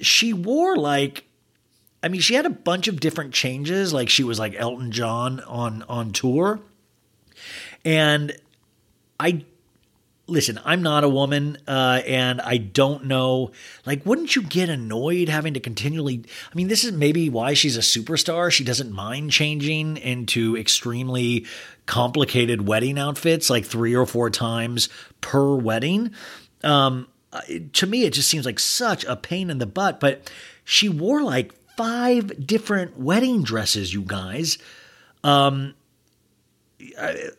She 0.00 0.32
wore 0.32 0.76
like 0.76 1.24
I 2.02 2.08
mean, 2.08 2.20
she 2.20 2.34
had 2.34 2.46
a 2.46 2.50
bunch 2.50 2.88
of 2.88 3.00
different 3.00 3.34
changes. 3.34 3.92
Like 3.92 4.08
she 4.08 4.22
was 4.22 4.38
like 4.38 4.54
Elton 4.54 4.92
John 4.92 5.40
on 5.40 5.82
on 5.88 6.12
tour, 6.12 6.60
and 7.84 8.36
I 9.20 9.44
listen. 10.28 10.60
I'm 10.64 10.82
not 10.82 11.02
a 11.02 11.08
woman, 11.08 11.58
uh, 11.66 12.02
and 12.06 12.40
I 12.40 12.58
don't 12.58 13.06
know. 13.06 13.50
Like, 13.86 14.04
wouldn't 14.06 14.36
you 14.36 14.42
get 14.42 14.68
annoyed 14.68 15.28
having 15.28 15.54
to 15.54 15.60
continually? 15.60 16.24
I 16.52 16.54
mean, 16.54 16.68
this 16.68 16.84
is 16.84 16.92
maybe 16.92 17.28
why 17.28 17.54
she's 17.54 17.76
a 17.76 17.80
superstar. 17.80 18.52
She 18.52 18.62
doesn't 18.62 18.92
mind 18.92 19.32
changing 19.32 19.96
into 19.96 20.56
extremely 20.56 21.46
complicated 21.86 22.68
wedding 22.68 22.98
outfits, 22.98 23.50
like 23.50 23.64
three 23.64 23.96
or 23.96 24.06
four 24.06 24.30
times 24.30 24.88
per 25.20 25.54
wedding. 25.54 26.12
Um, 26.62 27.08
to 27.72 27.86
me, 27.86 28.04
it 28.04 28.12
just 28.12 28.28
seems 28.28 28.46
like 28.46 28.58
such 28.58 29.04
a 29.04 29.16
pain 29.16 29.50
in 29.50 29.58
the 29.58 29.66
butt. 29.66 29.98
But 29.98 30.30
she 30.64 30.88
wore 30.88 31.22
like 31.22 31.54
five 31.76 32.46
different 32.46 32.98
wedding 32.98 33.42
dresses, 33.42 33.92
you 33.92 34.02
guys. 34.02 34.58
Um, 35.24 35.74
I, 36.98 37.30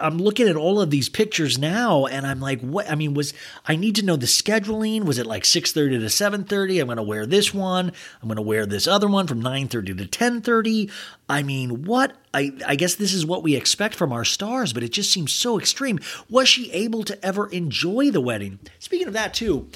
I'm 0.00 0.18
looking 0.18 0.48
at 0.48 0.56
all 0.56 0.80
of 0.80 0.90
these 0.90 1.08
pictures 1.08 1.58
now, 1.58 2.06
and 2.06 2.26
I'm 2.26 2.40
like, 2.40 2.60
what? 2.60 2.90
I 2.90 2.94
mean, 2.94 3.14
was 3.14 3.34
I 3.66 3.76
need 3.76 3.96
to 3.96 4.04
know 4.04 4.16
the 4.16 4.26
scheduling? 4.26 5.04
Was 5.04 5.18
it 5.18 5.26
like 5.26 5.44
6:30 5.44 6.00
to 6.00 6.06
7:30? 6.06 6.80
I'm 6.80 6.86
going 6.86 6.96
to 6.96 7.02
wear 7.02 7.26
this 7.26 7.52
one. 7.54 7.92
I'm 8.22 8.28
going 8.28 8.36
to 8.36 8.42
wear 8.42 8.66
this 8.66 8.86
other 8.86 9.08
one 9.08 9.26
from 9.26 9.42
9:30 9.42 9.98
to 9.98 10.06
10:30. 10.06 10.90
I 11.28 11.42
mean, 11.42 11.84
what? 11.84 12.16
I 12.34 12.52
I 12.66 12.76
guess 12.76 12.94
this 12.94 13.14
is 13.14 13.26
what 13.26 13.42
we 13.42 13.56
expect 13.56 13.94
from 13.94 14.12
our 14.12 14.24
stars, 14.24 14.72
but 14.72 14.82
it 14.82 14.92
just 14.92 15.12
seems 15.12 15.32
so 15.32 15.58
extreme. 15.58 15.98
Was 16.28 16.48
she 16.48 16.70
able 16.72 17.04
to 17.04 17.24
ever 17.24 17.48
enjoy 17.48 18.10
the 18.10 18.20
wedding? 18.20 18.58
Speaking 18.78 19.06
of 19.06 19.14
that, 19.14 19.34
too, 19.34 19.68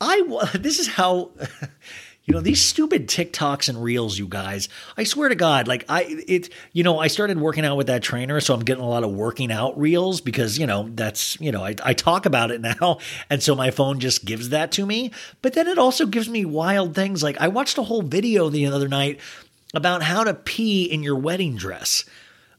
I 0.00 0.22
this 0.54 0.78
is 0.78 0.88
how. 0.88 1.30
You 2.28 2.34
know, 2.34 2.42
these 2.42 2.60
stupid 2.60 3.08
TikToks 3.08 3.70
and 3.70 3.82
reels, 3.82 4.18
you 4.18 4.28
guys. 4.28 4.68
I 4.98 5.04
swear 5.04 5.30
to 5.30 5.34
God, 5.34 5.66
like 5.66 5.86
I 5.88 6.02
it 6.28 6.50
you 6.74 6.84
know, 6.84 6.98
I 6.98 7.06
started 7.06 7.40
working 7.40 7.64
out 7.64 7.78
with 7.78 7.86
that 7.86 8.02
trainer, 8.02 8.38
so 8.42 8.52
I'm 8.52 8.60
getting 8.60 8.84
a 8.84 8.88
lot 8.88 9.02
of 9.02 9.12
working 9.12 9.50
out 9.50 9.78
reels 9.80 10.20
because, 10.20 10.58
you 10.58 10.66
know, 10.66 10.90
that's, 10.92 11.40
you 11.40 11.50
know, 11.50 11.64
I, 11.64 11.74
I 11.82 11.94
talk 11.94 12.26
about 12.26 12.50
it 12.50 12.60
now. 12.80 12.98
And 13.30 13.42
so 13.42 13.54
my 13.54 13.70
phone 13.70 13.98
just 13.98 14.26
gives 14.26 14.50
that 14.50 14.72
to 14.72 14.84
me. 14.84 15.10
But 15.40 15.54
then 15.54 15.66
it 15.66 15.78
also 15.78 16.04
gives 16.04 16.28
me 16.28 16.44
wild 16.44 16.94
things. 16.94 17.22
Like 17.22 17.40
I 17.40 17.48
watched 17.48 17.78
a 17.78 17.82
whole 17.82 18.02
video 18.02 18.50
the 18.50 18.66
other 18.66 18.88
night 18.88 19.20
about 19.72 20.02
how 20.02 20.22
to 20.22 20.34
pee 20.34 20.84
in 20.84 21.02
your 21.02 21.16
wedding 21.16 21.56
dress 21.56 22.04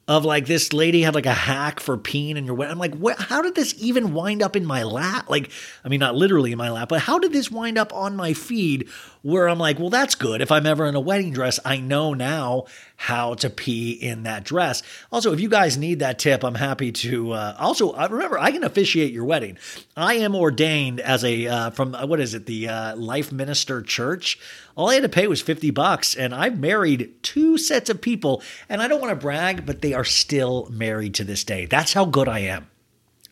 of 0.09 0.25
like 0.25 0.47
this 0.47 0.73
lady 0.73 1.03
had 1.03 1.13
like 1.13 1.27
a 1.27 1.33
hack 1.33 1.79
for 1.79 1.95
peeing 1.95 2.35
in 2.35 2.43
your 2.43 2.55
wedding. 2.55 2.71
I'm 2.71 2.79
like, 2.79 2.95
what, 2.95 3.19
how 3.19 3.43
did 3.43 3.53
this 3.53 3.75
even 3.77 4.15
wind 4.15 4.41
up 4.41 4.55
in 4.55 4.65
my 4.65 4.81
lap? 4.81 5.29
Like, 5.29 5.51
I 5.85 5.87
mean, 5.87 5.99
not 5.99 6.15
literally 6.15 6.51
in 6.51 6.57
my 6.57 6.71
lap, 6.71 6.89
but 6.89 7.01
how 7.01 7.19
did 7.19 7.31
this 7.31 7.51
wind 7.51 7.77
up 7.77 7.93
on 7.93 8.15
my 8.15 8.33
feed 8.33 8.89
where 9.21 9.49
I'm 9.49 9.59
like, 9.59 9.79
well, 9.79 9.89
that's 9.89 10.15
good. 10.15 10.41
If 10.41 10.51
I'm 10.51 10.65
ever 10.65 10.85
in 10.85 10.95
a 10.95 10.99
wedding 10.99 11.31
dress, 11.31 11.59
I 11.65 11.77
know 11.77 12.13
now 12.13 12.65
how 12.95 13.33
to 13.35 13.49
pee 13.49 13.91
in 13.91 14.23
that 14.23 14.43
dress. 14.43 14.81
Also, 15.11 15.33
if 15.33 15.39
you 15.39 15.49
guys 15.49 15.77
need 15.77 15.99
that 15.99 16.19
tip, 16.19 16.43
I'm 16.43 16.55
happy 16.55 16.91
to. 16.93 17.33
Uh, 17.33 17.55
also, 17.59 17.91
uh, 17.91 18.07
remember, 18.09 18.39
I 18.39 18.51
can 18.51 18.63
officiate 18.63 19.11
your 19.11 19.25
wedding. 19.25 19.57
I 19.97 20.15
am 20.15 20.35
ordained 20.35 20.99
as 20.99 21.23
a 21.23 21.47
uh, 21.47 21.69
from 21.71 21.95
uh, 21.95 22.05
what 22.05 22.19
is 22.19 22.33
it, 22.33 22.45
the 22.45 22.69
uh, 22.69 22.95
Life 22.95 23.31
Minister 23.31 23.81
Church. 23.81 24.39
All 24.75 24.89
I 24.89 24.95
had 24.95 25.03
to 25.03 25.09
pay 25.09 25.27
was 25.27 25.41
50 25.41 25.71
bucks, 25.71 26.15
and 26.15 26.33
I've 26.33 26.57
married 26.57 27.13
two 27.21 27.57
sets 27.57 27.89
of 27.89 28.01
people. 28.01 28.41
And 28.69 28.81
I 28.81 28.87
don't 28.87 29.01
want 29.01 29.11
to 29.11 29.15
brag, 29.15 29.65
but 29.65 29.81
they 29.81 29.93
are 29.93 30.05
still 30.05 30.69
married 30.71 31.13
to 31.15 31.23
this 31.25 31.43
day. 31.43 31.65
That's 31.65 31.93
how 31.93 32.05
good 32.05 32.29
I 32.29 32.39
am. 32.39 32.67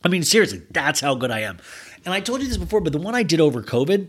I 0.03 0.09
mean, 0.09 0.23
seriously, 0.23 0.61
that's 0.71 0.99
how 0.99 1.15
good 1.15 1.31
I 1.31 1.39
am. 1.39 1.57
And 2.05 2.13
I 2.13 2.19
told 2.19 2.41
you 2.41 2.47
this 2.47 2.57
before, 2.57 2.81
but 2.81 2.93
the 2.93 2.99
one 2.99 3.15
I 3.15 3.23
did 3.23 3.41
over 3.41 3.61
COVID, 3.61 4.07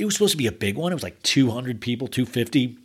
it 0.00 0.04
was 0.04 0.14
supposed 0.14 0.32
to 0.32 0.38
be 0.38 0.46
a 0.46 0.52
big 0.52 0.76
one. 0.76 0.92
It 0.92 0.94
was 0.94 1.02
like 1.02 1.22
200 1.22 1.80
people, 1.80 2.08
250. 2.08 2.78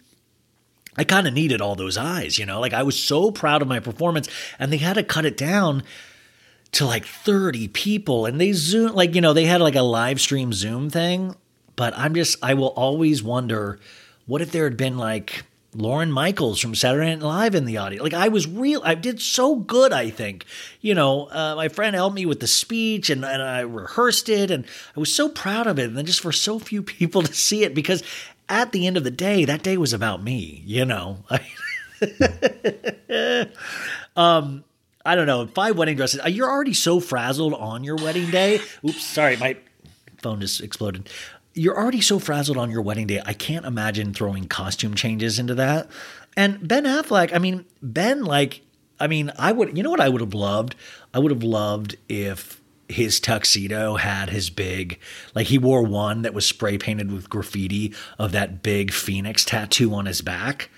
I 0.98 1.04
kind 1.04 1.28
of 1.28 1.34
needed 1.34 1.62
all 1.62 1.76
those 1.76 1.98
eyes, 1.98 2.38
you 2.38 2.46
know? 2.46 2.60
Like 2.60 2.74
I 2.74 2.84
was 2.84 3.02
so 3.02 3.32
proud 3.32 3.62
of 3.62 3.68
my 3.68 3.80
performance 3.80 4.30
and 4.60 4.72
they 4.72 4.78
had 4.78 4.94
to 4.94 5.04
cut 5.04 5.26
it 5.26 5.38
down 5.38 5.84
to 6.74 6.86
like 6.86 7.06
30 7.06 7.70
people 7.70 8.26
and 8.26 8.40
they 8.40 8.52
zoom 8.54 8.94
like, 8.94 9.16
you 9.16 9.22
know, 9.22 9.34
they 9.34 9.46
had 9.46 9.62
like 9.62 9.76
a 9.76 9.82
live 9.82 10.20
stream 10.20 10.54
Zoom 10.54 10.90
thing, 10.90 11.36
but 11.76 11.94
I'm 11.98 12.14
just 12.16 12.38
I 12.44 12.54
will 12.54 12.70
always 12.70 13.24
wonder 13.24 13.80
what 14.26 14.42
if 14.42 14.52
there 14.52 14.66
had 14.66 14.78
been 14.78 14.98
like 14.98 15.44
Lorne 15.76 16.12
Michaels 16.12 16.60
from 16.60 16.74
Saturday 16.74 17.16
Night 17.16 17.22
Live 17.22 17.56
in 17.56 17.66
the 17.66 17.78
audience. 17.78 18.02
Like 18.02 18.14
I 18.14 18.30
was 18.30 18.48
real, 18.48 18.82
I 18.84 18.96
did 18.96 19.22
so 19.22 19.56
good. 19.56 19.92
I 19.92 20.10
think, 20.10 20.46
you 20.82 20.96
know, 20.96 21.26
uh, 21.26 21.54
my 21.56 21.68
friend 21.68 21.96
helped 21.96 22.16
me 22.16 22.26
with 22.26 22.40
the 22.40 22.48
speech, 22.48 23.10
and, 23.10 23.26
and 23.26 23.42
I 23.42 23.60
rehearsed 23.62 24.30
it, 24.30 24.52
and 24.52 24.66
I 24.96 25.00
was 25.00 25.14
so 25.14 25.28
proud 25.30 25.68
of 25.68 25.78
it. 25.78 25.86
And 25.86 25.98
then 25.98 26.06
just 26.06 26.22
for 26.22 26.32
so 26.32 26.60
few 26.60 26.82
people 26.84 27.22
to 27.22 27.34
see 27.34 27.64
it, 27.64 27.76
because 27.76 28.04
at 28.48 28.72
the 28.72 28.88
end 28.88 28.98
of 28.98 29.04
the 29.04 29.12
day, 29.12 29.46
that 29.46 29.64
day 29.64 29.78
was 29.78 29.94
about 29.94 30.24
me. 30.24 30.64
You 30.66 30.86
know, 30.86 31.18
um, 34.16 34.64
I 35.06 35.16
don't 35.16 35.28
know. 35.28 35.46
Five 35.48 35.78
wedding 35.78 35.98
dresses. 35.98 36.22
Uh, 36.24 36.30
You're 36.30 36.50
already 36.50 36.74
so 36.74 37.00
frazzled 37.00 37.54
on 37.54 37.84
your 37.84 37.98
wedding 37.98 38.32
day. 38.32 38.60
Oops, 38.88 39.04
sorry, 39.04 39.36
my 39.38 39.58
phone 40.22 40.40
just 40.42 40.62
exploded 40.62 41.10
you're 41.56 41.78
already 41.78 42.02
so 42.02 42.20
frazzled 42.20 42.58
on 42.58 42.70
your 42.70 42.82
wedding 42.82 43.08
day. 43.08 43.22
I 43.26 43.34
can't 43.34 43.66
imagine 43.66 44.14
throwing 44.14 44.48
costume 44.48 44.94
changes 44.94 45.40
into 45.40 45.56
that. 45.56 45.90
And 46.36 46.68
Ben 46.68 46.84
Affleck, 46.84 47.34
I 47.34 47.40
mean, 47.40 47.66
Ben, 47.82 48.26
like, 48.26 48.62
I 49.00 49.08
mean, 49.08 49.32
I 49.40 49.54
would, 49.54 49.76
you 49.76 49.82
know 49.82 49.90
what 49.90 50.02
I 50.02 50.10
would 50.10 50.22
have 50.22 50.34
loved? 50.34 50.76
I 51.14 51.20
would 51.20 51.32
have 51.32 51.44
loved 51.44 51.96
if 52.10 52.62
his 52.90 53.22
tuxedo 53.22 53.96
had 53.96 54.30
his 54.30 54.50
big, 54.50 55.00
like, 55.34 55.48
he 55.48 55.58
wore 55.58 55.82
one 55.82 56.24
that 56.24 56.34
was 56.34 56.46
spray 56.46 56.78
painted 56.78 57.12
with 57.12 57.30
graffiti 57.30 57.94
of 58.20 58.34
that 58.34 58.62
big 58.62 58.92
phoenix 58.92 59.46
tattoo 59.46 59.94
on 59.94 60.06
his 60.06 60.22
back. 60.22 60.70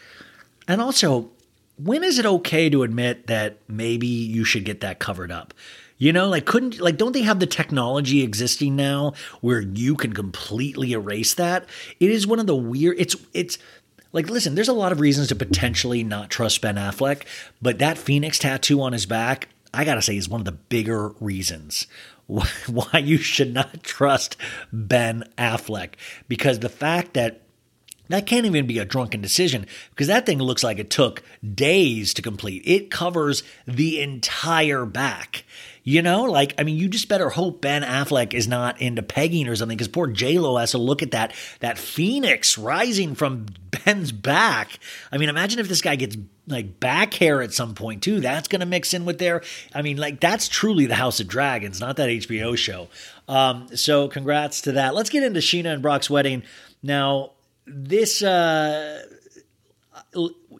And 0.68 0.80
also, 0.80 1.32
when 1.78 2.04
is 2.04 2.20
it 2.20 2.26
okay 2.26 2.70
to 2.70 2.84
admit 2.84 3.28
that 3.28 3.58
maybe 3.68 4.08
you 4.08 4.44
should 4.44 4.64
get 4.64 4.82
that 4.82 5.00
covered 5.00 5.32
up? 5.32 5.56
You 5.98 6.14
know, 6.14 6.30
like 6.30 6.46
couldn't 6.46 6.80
like 6.80 6.98
don't 6.98 7.14
they 7.14 7.24
have 7.24 7.40
the 7.40 7.48
technology 7.48 8.22
existing 8.22 8.76
now 8.76 9.14
where 9.42 9.62
you 9.62 9.96
can 9.96 10.14
completely 10.14 10.94
erase 10.94 11.34
that? 11.36 11.66
It 12.00 12.12
is 12.12 12.28
one 12.28 12.40
of 12.40 12.48
the 12.48 12.56
weird 12.56 13.00
it's 13.00 13.16
it's 13.34 13.58
like 14.14 14.30
listen, 14.30 14.56
there's 14.56 14.68
a 14.68 14.74
lot 14.74 14.92
of 14.92 15.00
reasons 15.00 15.28
to 15.30 15.36
potentially 15.36 16.04
not 16.04 16.30
trust 16.30 16.62
Ben 16.62 16.76
Affleck, 16.76 17.24
but 17.62 17.80
that 17.80 17.98
Phoenix 17.98 18.38
tattoo 18.38 18.82
on 18.82 18.94
his 18.94 19.06
back, 19.06 19.50
I 19.74 19.86
got 19.86 19.96
to 19.96 20.02
say 20.02 20.18
is 20.18 20.30
one 20.30 20.42
of 20.42 20.46
the 20.46 20.52
bigger 20.52 21.10
reasons 21.20 21.88
why 22.28 23.00
you 23.00 23.18
should 23.18 23.54
not 23.54 23.84
trust 23.84 24.38
Ben 24.72 25.28
Affleck 25.38 25.94
because 26.28 26.60
the 26.60 26.70
fact 26.70 27.16
that 27.16 27.42
that 28.10 28.26
can't 28.26 28.46
even 28.46 28.68
be 28.68 28.80
a 28.80 28.86
drunken 28.86 29.22
decision 29.22 29.66
because 29.90 30.08
that 30.08 30.26
thing 30.26 30.40
looks 30.40 30.64
like 30.64 30.80
it 30.80 30.90
took 30.90 31.24
days 31.54 32.14
to 32.14 32.22
complete. 32.22 32.64
It 32.66 32.90
covers 32.90 33.44
the 33.66 34.02
entire 34.02 34.86
back. 34.86 35.44
You 35.88 36.02
know, 36.02 36.24
like, 36.24 36.54
I 36.58 36.64
mean, 36.64 36.76
you 36.76 36.90
just 36.90 37.08
better 37.08 37.30
hope 37.30 37.62
Ben 37.62 37.82
Affleck 37.82 38.34
is 38.34 38.46
not 38.46 38.82
into 38.82 39.02
pegging 39.02 39.48
or 39.48 39.56
something 39.56 39.78
because 39.78 39.88
poor 39.88 40.14
Lo 40.14 40.58
has 40.58 40.72
to 40.72 40.78
look 40.78 41.02
at 41.02 41.12
that, 41.12 41.34
that 41.62 41.78
phoenix 41.78 42.58
rising 42.58 43.16
from 43.16 43.46
Ben's 43.72 44.12
back. 44.12 44.80
I 45.14 45.18
mean, 45.18 45.30
imagine 45.30 45.60
if 45.60 45.70
this 45.70 45.82
guy 45.82 45.96
gets 45.96 46.18
like 46.46 46.82
back 46.82 47.14
hair 47.14 47.42
at 47.42 47.54
some 47.54 47.74
point 47.74 48.04
too. 48.04 48.20
That's 48.20 48.50
going 48.50 48.60
to 48.60 48.66
mix 48.66 48.94
in 48.94 49.06
with 49.06 49.18
their, 49.18 49.44
I 49.74 49.82
mean, 49.82 49.96
like, 49.96 50.20
that's 50.20 50.50
truly 50.50 50.88
the 50.88 50.96
House 50.96 51.22
of 51.22 51.30
Dragons, 51.30 51.80
not 51.80 51.96
that 51.96 52.10
HBO 52.10 52.58
show. 52.58 52.90
Um, 53.30 53.74
so 53.74 54.10
congrats 54.10 54.60
to 54.64 54.74
that. 54.74 54.94
Let's 54.94 55.10
get 55.10 55.24
into 55.24 55.40
Scheana 55.40 55.72
and 55.72 55.82
Brock's 55.82 56.10
wedding. 56.10 56.44
Now, 56.84 57.32
this, 57.66 58.22
uh, 58.22 59.06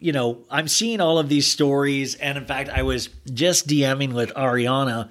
you 0.00 0.12
know, 0.12 0.44
I'm 0.50 0.68
seeing 0.68 1.00
all 1.00 1.18
of 1.18 1.28
these 1.28 1.46
stories, 1.46 2.14
and 2.14 2.38
in 2.38 2.44
fact, 2.44 2.70
I 2.70 2.82
was 2.82 3.08
just 3.32 3.66
DMing 3.66 4.12
with 4.12 4.32
Ariana 4.34 5.10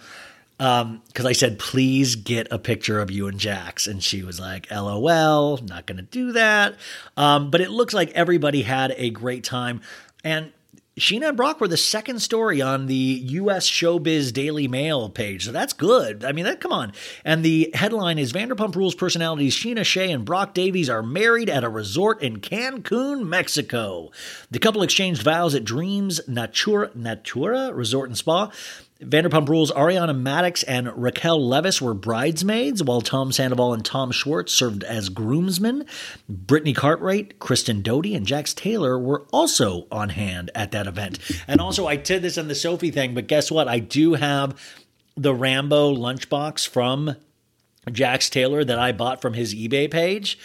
because 0.58 0.82
um, 0.84 1.28
I 1.28 1.34
said, 1.34 1.60
"Please 1.60 2.16
get 2.16 2.48
a 2.52 2.58
picture 2.58 3.00
of 3.00 3.12
you 3.12 3.28
and 3.28 3.40
Jax," 3.40 3.88
and 3.88 4.04
she 4.04 4.24
was 4.24 4.40
like, 4.40 4.70
"LOL, 4.72 5.58
not 5.58 5.86
going 5.86 5.98
to 5.98 6.04
do 6.04 6.32
that." 6.34 6.76
Um, 7.16 7.52
but 7.52 7.62
it 7.62 7.70
looks 7.70 7.94
like 7.94 8.12
everybody 8.12 8.64
had 8.64 8.94
a 8.98 9.10
great 9.10 9.44
time, 9.44 9.82
and 10.24 10.52
Scheana 10.98 11.28
and 11.30 11.38
Brock 11.38 11.62
were 11.62 11.68
the 11.68 11.78
second 11.78 12.22
story 12.24 12.60
on 12.60 12.88
the 12.88 12.96
U.S. 12.96 13.70
Showbiz 13.70 14.34
Daily 14.34 14.68
Mail 14.68 15.10
page, 15.10 15.46
so 15.46 15.52
that's 15.52 15.74
good. 15.74 16.26
I 16.26 16.32
mean, 16.32 16.46
that 16.46 16.60
come 16.60 16.72
on. 16.72 16.92
And 17.24 17.46
the 17.46 17.70
headline 17.76 18.18
is 18.18 18.34
Vanderpump 18.34 18.76
Rules 18.76 18.96
personalities 18.96 19.56
Scheana 19.56 19.86
Shay 19.86 20.12
and 20.12 20.26
Brock 20.26 20.56
Davies 20.56 20.90
are 20.90 21.04
married 21.04 21.52
at 21.52 21.64
a 21.64 21.70
resort 21.70 22.24
in 22.24 22.38
Cancun, 22.40 23.28
Mexico. 23.28 24.10
The 24.50 24.58
couple 24.58 24.82
exchanged 24.82 25.22
vows 25.22 25.54
at 25.54 25.64
Dreams 25.64 26.20
Natura 26.28 26.90
Natura 26.96 27.72
Resort 27.74 28.10
and 28.10 28.18
Spa. 28.18 28.52
Vanderpump 29.02 29.48
Rules, 29.48 29.72
Ariana 29.72 30.20
Madix 30.20 30.64
and 30.68 30.92
Raquel 30.96 31.40
Leviss 31.40 31.80
were 31.80 31.94
bridesmaids, 31.94 32.84
while 32.84 33.02
Tom 33.02 33.32
Sandoval 33.32 33.74
and 33.74 33.86
Tom 33.86 34.12
Schwartz 34.12 34.54
served 34.54 34.84
as 34.84 35.10
groomsmen. 35.10 35.86
Brittany 36.28 36.74
Cartwright, 36.74 37.38
Kristen 37.38 37.84
Doute, 37.84 38.08
and 38.08 38.26
Jax 38.26 38.56
Taylor 38.56 38.98
were 38.98 39.28
also 39.32 39.86
on 39.92 40.10
hand 40.10 40.50
at 40.56 40.72
that 40.72 40.88
event. 40.88 41.20
And 41.48 41.62
also, 41.62 41.86
I 41.86 41.96
did 41.96 42.24
this 42.24 42.40
on 42.40 42.48
the 42.48 42.56
Sophie 42.56 42.92
thing, 42.92 43.14
but 43.14 43.28
guess 43.28 43.52
what? 43.52 43.68
I 43.68 43.80
do 43.80 44.16
have 44.16 44.60
the 45.16 45.34
Rambo 45.34 45.96
lunchbox 45.96 46.68
from 46.68 47.16
Jax 47.92 48.30
Taylor 48.32 48.64
that 48.64 48.80
I 48.80 48.94
bought 48.94 49.22
from 49.22 49.36
his 49.36 49.54
eBay 49.54 49.90
page. 49.92 50.40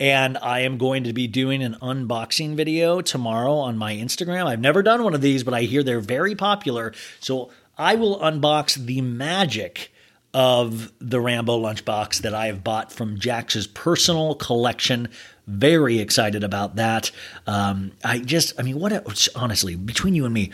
And 0.00 0.38
I 0.38 0.60
am 0.60 0.78
going 0.78 1.02
to 1.04 1.12
be 1.12 1.26
doing 1.26 1.60
an 1.62 1.76
unboxing 1.82 2.54
video 2.54 3.00
tomorrow 3.00 3.54
on 3.54 3.76
my 3.76 3.94
Instagram. 3.94 4.46
I've 4.46 4.60
never 4.60 4.80
done 4.80 5.02
one 5.02 5.12
of 5.12 5.20
these, 5.20 5.42
but 5.42 5.54
I 5.54 5.62
hear 5.62 5.82
they're 5.82 5.98
very 5.98 6.36
popular. 6.36 6.92
So 7.18 7.50
I 7.78 7.94
will 7.94 8.18
unbox 8.18 8.74
the 8.74 9.00
magic 9.00 9.92
of 10.34 10.92
the 10.98 11.20
Rambo 11.20 11.58
lunchbox 11.58 12.20
that 12.22 12.34
I 12.34 12.46
have 12.46 12.62
bought 12.62 12.92
from 12.92 13.18
Jax's 13.18 13.66
personal 13.66 14.34
collection. 14.34 15.08
Very 15.46 16.00
excited 16.00 16.44
about 16.44 16.76
that. 16.76 17.10
Um, 17.46 17.92
I 18.04 18.18
just, 18.18 18.52
I 18.58 18.62
mean, 18.62 18.78
what, 18.78 18.92
a, 18.92 19.30
honestly, 19.34 19.74
between 19.76 20.14
you 20.14 20.24
and 20.24 20.34
me, 20.34 20.50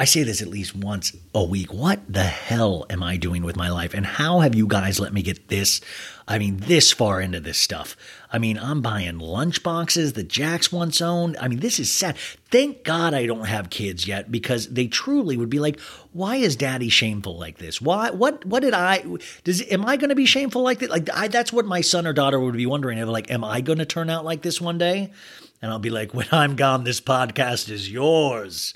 I 0.00 0.04
say 0.04 0.22
this 0.22 0.40
at 0.40 0.48
least 0.48 0.74
once 0.74 1.14
a 1.34 1.44
week. 1.44 1.74
What 1.74 2.00
the 2.10 2.24
hell 2.24 2.86
am 2.88 3.02
I 3.02 3.18
doing 3.18 3.42
with 3.42 3.54
my 3.54 3.68
life? 3.68 3.92
And 3.92 4.06
how 4.06 4.40
have 4.40 4.54
you 4.54 4.66
guys 4.66 4.98
let 4.98 5.12
me 5.12 5.20
get 5.20 5.48
this? 5.48 5.82
I 6.26 6.38
mean, 6.38 6.56
this 6.56 6.90
far 6.90 7.20
into 7.20 7.38
this 7.38 7.58
stuff. 7.58 7.98
I 8.32 8.38
mean, 8.38 8.58
I'm 8.58 8.80
buying 8.80 9.18
lunch 9.18 9.62
boxes 9.62 10.14
that 10.14 10.26
Jax's 10.26 10.72
once 10.72 11.02
owned. 11.02 11.36
I 11.38 11.48
mean, 11.48 11.60
this 11.60 11.78
is 11.78 11.92
sad. 11.92 12.16
Thank 12.50 12.82
God 12.82 13.12
I 13.12 13.26
don't 13.26 13.44
have 13.44 13.68
kids 13.68 14.08
yet 14.08 14.32
because 14.32 14.68
they 14.68 14.86
truly 14.86 15.36
would 15.36 15.50
be 15.50 15.58
like, 15.58 15.78
why 16.14 16.36
is 16.36 16.56
daddy 16.56 16.88
shameful 16.88 17.36
like 17.38 17.58
this? 17.58 17.78
Why, 17.78 18.08
what, 18.08 18.42
what 18.46 18.60
did 18.60 18.72
I, 18.72 19.04
does, 19.44 19.62
am 19.70 19.84
I 19.84 19.98
going 19.98 20.08
to 20.08 20.16
be 20.16 20.24
shameful 20.24 20.62
like 20.62 20.78
that? 20.78 20.88
Like, 20.88 21.10
I, 21.12 21.28
that's 21.28 21.52
what 21.52 21.66
my 21.66 21.82
son 21.82 22.06
or 22.06 22.14
daughter 22.14 22.40
would 22.40 22.56
be 22.56 22.64
wondering. 22.64 22.96
They're 22.96 23.04
like, 23.04 23.30
am 23.30 23.44
I 23.44 23.60
going 23.60 23.80
to 23.80 23.84
turn 23.84 24.08
out 24.08 24.24
like 24.24 24.40
this 24.40 24.62
one 24.62 24.78
day? 24.78 25.12
And 25.60 25.70
I'll 25.70 25.78
be 25.78 25.90
like, 25.90 26.14
when 26.14 26.28
I'm 26.32 26.56
gone, 26.56 26.84
this 26.84 27.02
podcast 27.02 27.68
is 27.68 27.92
yours. 27.92 28.72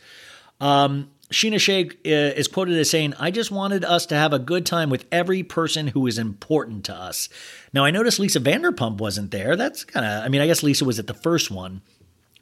Um, 0.60 1.10
Scheana 1.34 1.60
Shay 1.60 1.86
uh, 1.86 2.38
is 2.38 2.48
quoted 2.48 2.78
as 2.78 2.88
saying, 2.88 3.14
I 3.18 3.30
just 3.30 3.50
wanted 3.50 3.84
us 3.84 4.06
to 4.06 4.14
have 4.14 4.32
a 4.32 4.38
good 4.38 4.64
time 4.64 4.88
with 4.88 5.04
every 5.10 5.42
person 5.42 5.88
who 5.88 6.06
is 6.06 6.16
important 6.16 6.84
to 6.86 6.94
us. 6.94 7.28
Now, 7.72 7.84
I 7.84 7.90
noticed 7.90 8.20
Lisa 8.20 8.40
Vanderpump 8.40 8.98
wasn't 8.98 9.32
there. 9.32 9.56
That's 9.56 9.84
kind 9.84 10.06
of, 10.06 10.24
I 10.24 10.28
mean, 10.28 10.40
I 10.40 10.46
guess 10.46 10.62
Lisa 10.62 10.84
was 10.84 10.98
at 10.98 11.08
the 11.08 11.14
first 11.14 11.50
one. 11.50 11.82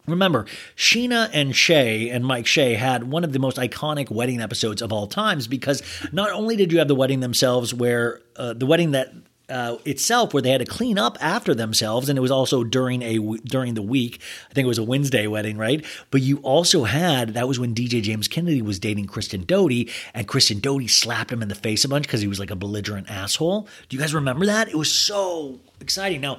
Remember, 0.07 0.47
Scheana 0.77 1.31
and 1.33 1.55
Shay 1.55 2.11
and 2.11 2.25
Mike 2.25 2.47
Shay 2.47 2.75
had 2.75 3.05
one 3.05 3.25
of 3.25 3.33
the 3.33 3.39
most 3.39 3.57
iconic 3.57 4.11
wedding 4.11 4.41
episodes 4.41 4.83
of 4.83 4.93
all 4.93 5.07
times 5.07 5.47
because 5.47 5.83
not 6.13 6.31
only 6.31 6.57
did 6.57 6.73
you 6.73 6.79
have 6.79 6.89
the 6.89 6.95
wedding 6.95 7.21
themselves, 7.21 7.73
where 7.73 8.21
uh, 8.37 8.53
the 8.53 8.67
wedding 8.67 8.91
that 8.91 9.13
uh, 9.53 9.77
itself 9.85 10.33
where 10.33 10.43
they 10.43 10.51
had 10.51 10.61
to 10.61 10.65
clean 10.65 10.99
up 10.99 11.19
after 11.21 11.55
themselves, 11.55 12.09
and 12.09 12.17
it 12.17 12.23
was 12.23 12.31
also 12.31 12.65
during 12.65 13.03
a 13.03 13.19
during 13.45 13.75
the 13.75 13.83
week. 13.83 14.21
I 14.51 14.55
think 14.55 14.65
it 14.65 14.69
was 14.69 14.79
a 14.79 14.83
Wednesday 14.83 15.27
wedding, 15.27 15.59
right? 15.59 15.85
But 16.11 16.23
you 16.23 16.39
also 16.39 16.85
had 16.85 17.35
that 17.35 17.47
was 17.47 17.61
when 17.61 17.75
DJ 17.75 18.03
James 18.03 18.29
Kennedy 18.29 18.63
was 18.63 18.79
dating 18.79 19.07
Kristen 19.07 19.45
Doute, 19.45 19.91
and 20.15 20.27
Kristen 20.27 20.59
Doute 20.59 20.89
slapped 20.89 21.31
him 21.31 21.43
in 21.43 21.49
the 21.49 21.55
face 21.55 21.85
a 21.85 21.89
bunch 21.89 22.07
because 22.07 22.23
he 22.23 22.29
was 22.29 22.41
like 22.41 22.51
a 22.51 22.57
belligerent 22.57 23.11
asshole. 23.11 23.69
Do 23.89 23.97
you 23.97 24.01
guys 24.01 24.15
remember 24.15 24.47
that? 24.47 24.69
It 24.69 24.77
was 24.77 24.91
so 24.91 25.61
exciting. 25.81 26.23
Now, 26.23 26.39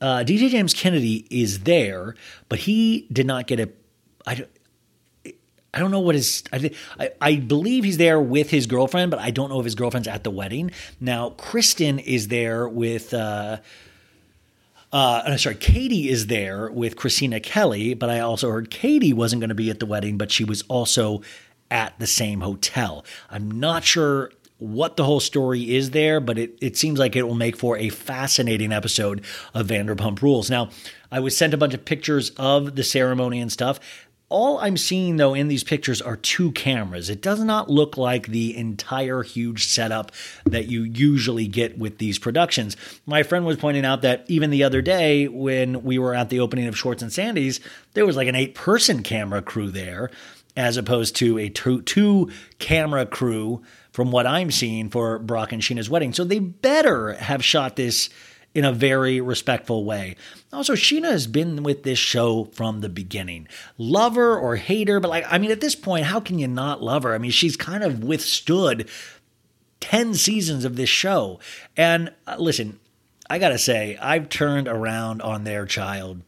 uh, 0.00 0.24
DJ 0.24 0.50
James 0.50 0.74
Kennedy 0.74 1.26
is 1.30 1.60
there, 1.60 2.16
but 2.48 2.60
he 2.60 3.06
did 3.12 3.26
not 3.26 3.46
get 3.46 3.60
a. 3.60 3.70
I, 4.26 4.46
I 5.74 5.80
don't 5.80 5.90
know 5.90 6.00
what 6.00 6.14
his. 6.14 6.44
I, 6.52 6.70
I, 7.20 7.36
believe 7.36 7.82
he's 7.82 7.96
there 7.96 8.20
with 8.20 8.50
his 8.50 8.66
girlfriend, 8.66 9.10
but 9.10 9.18
I 9.18 9.32
don't 9.32 9.50
know 9.50 9.58
if 9.58 9.64
his 9.64 9.74
girlfriend's 9.74 10.06
at 10.06 10.22
the 10.22 10.30
wedding. 10.30 10.70
Now, 11.00 11.30
Kristen 11.30 11.98
is 11.98 12.28
there 12.28 12.68
with. 12.68 13.12
Uh, 13.12 13.58
uh, 14.92 15.22
I'm 15.26 15.38
sorry, 15.38 15.56
Katie 15.56 16.08
is 16.08 16.28
there 16.28 16.70
with 16.70 16.94
Christina 16.94 17.40
Kelly, 17.40 17.94
but 17.94 18.08
I 18.08 18.20
also 18.20 18.48
heard 18.52 18.70
Katie 18.70 19.12
wasn't 19.12 19.40
going 19.40 19.48
to 19.48 19.54
be 19.54 19.68
at 19.68 19.80
the 19.80 19.86
wedding, 19.86 20.16
but 20.16 20.30
she 20.30 20.44
was 20.44 20.62
also 20.68 21.20
at 21.68 21.98
the 21.98 22.06
same 22.06 22.42
hotel. 22.42 23.04
I'm 23.28 23.50
not 23.50 23.82
sure 23.82 24.30
what 24.58 24.96
the 24.96 25.04
whole 25.04 25.18
story 25.18 25.74
is 25.74 25.90
there, 25.90 26.20
but 26.20 26.38
it, 26.38 26.56
it 26.60 26.76
seems 26.76 26.98
like 26.98 27.16
it 27.16 27.24
will 27.24 27.34
make 27.34 27.56
for 27.56 27.76
a 27.76 27.88
fascinating 27.88 28.72
episode 28.72 29.24
of 29.52 29.66
Vanderpump 29.66 30.22
Rules. 30.22 30.48
Now, 30.48 30.70
I 31.10 31.20
was 31.20 31.36
sent 31.36 31.54
a 31.54 31.56
bunch 31.56 31.74
of 31.74 31.84
pictures 31.84 32.30
of 32.30 32.76
the 32.76 32.84
ceremony 32.84 33.40
and 33.40 33.50
stuff. 33.50 33.80
All 34.34 34.58
I'm 34.58 34.76
seeing 34.76 35.14
though 35.14 35.32
in 35.32 35.46
these 35.46 35.62
pictures 35.62 36.02
are 36.02 36.16
two 36.16 36.50
cameras. 36.50 37.08
It 37.08 37.22
does 37.22 37.38
not 37.38 37.70
look 37.70 37.96
like 37.96 38.26
the 38.26 38.56
entire 38.56 39.22
huge 39.22 39.64
setup 39.64 40.10
that 40.44 40.66
you 40.66 40.82
usually 40.82 41.46
get 41.46 41.78
with 41.78 41.98
these 41.98 42.18
productions. 42.18 42.76
My 43.06 43.22
friend 43.22 43.46
was 43.46 43.58
pointing 43.58 43.84
out 43.84 44.02
that 44.02 44.24
even 44.26 44.50
the 44.50 44.64
other 44.64 44.82
day 44.82 45.28
when 45.28 45.84
we 45.84 46.00
were 46.00 46.16
at 46.16 46.30
the 46.30 46.40
opening 46.40 46.66
of 46.66 46.76
Schwartz 46.76 47.00
and 47.00 47.12
Sandy's, 47.12 47.60
there 47.92 48.04
was 48.04 48.16
like 48.16 48.26
an 48.26 48.34
eight 48.34 48.56
person 48.56 49.04
camera 49.04 49.40
crew 49.40 49.70
there 49.70 50.10
as 50.56 50.76
opposed 50.76 51.14
to 51.16 51.38
a 51.38 51.48
two, 51.48 51.82
two 51.82 52.28
camera 52.58 53.06
crew 53.06 53.62
from 53.92 54.10
what 54.10 54.26
I'm 54.26 54.50
seeing 54.50 54.90
for 54.90 55.20
Brock 55.20 55.52
and 55.52 55.62
Scheana's 55.62 55.88
wedding. 55.88 56.12
So 56.12 56.24
they 56.24 56.40
better 56.40 57.12
have 57.12 57.44
shot 57.44 57.76
this 57.76 58.10
in 58.54 58.64
a 58.64 58.72
very 58.72 59.20
respectful 59.20 59.84
way. 59.84 60.16
Also, 60.52 60.74
Scheana 60.74 61.10
has 61.10 61.26
been 61.26 61.62
with 61.64 61.82
this 61.82 61.98
show 61.98 62.44
from 62.44 62.80
the 62.80 62.88
beginning. 62.88 63.48
Love 63.76 64.14
her 64.14 64.38
or 64.38 64.56
hate 64.56 64.88
her, 64.88 65.00
but 65.00 65.10
like, 65.10 65.26
I 65.28 65.38
mean, 65.38 65.50
at 65.50 65.60
this 65.60 65.74
point, 65.74 66.06
how 66.06 66.20
can 66.20 66.38
you 66.38 66.46
not 66.46 66.82
love 66.82 67.02
her? 67.02 67.14
I 67.14 67.18
mean, 67.18 67.32
she's 67.32 67.56
kind 67.56 67.82
of 67.82 68.04
withstood 68.04 68.88
10 69.80 70.14
seasons 70.14 70.64
of 70.64 70.76
this 70.76 70.88
show. 70.88 71.40
And 71.76 72.12
uh, 72.26 72.36
listen, 72.38 72.78
I 73.28 73.38
gotta 73.38 73.58
say, 73.58 73.96
I've 74.00 74.28
turned 74.28 74.68
around 74.68 75.20
on 75.20 75.44
their 75.44 75.66
child. 75.66 76.22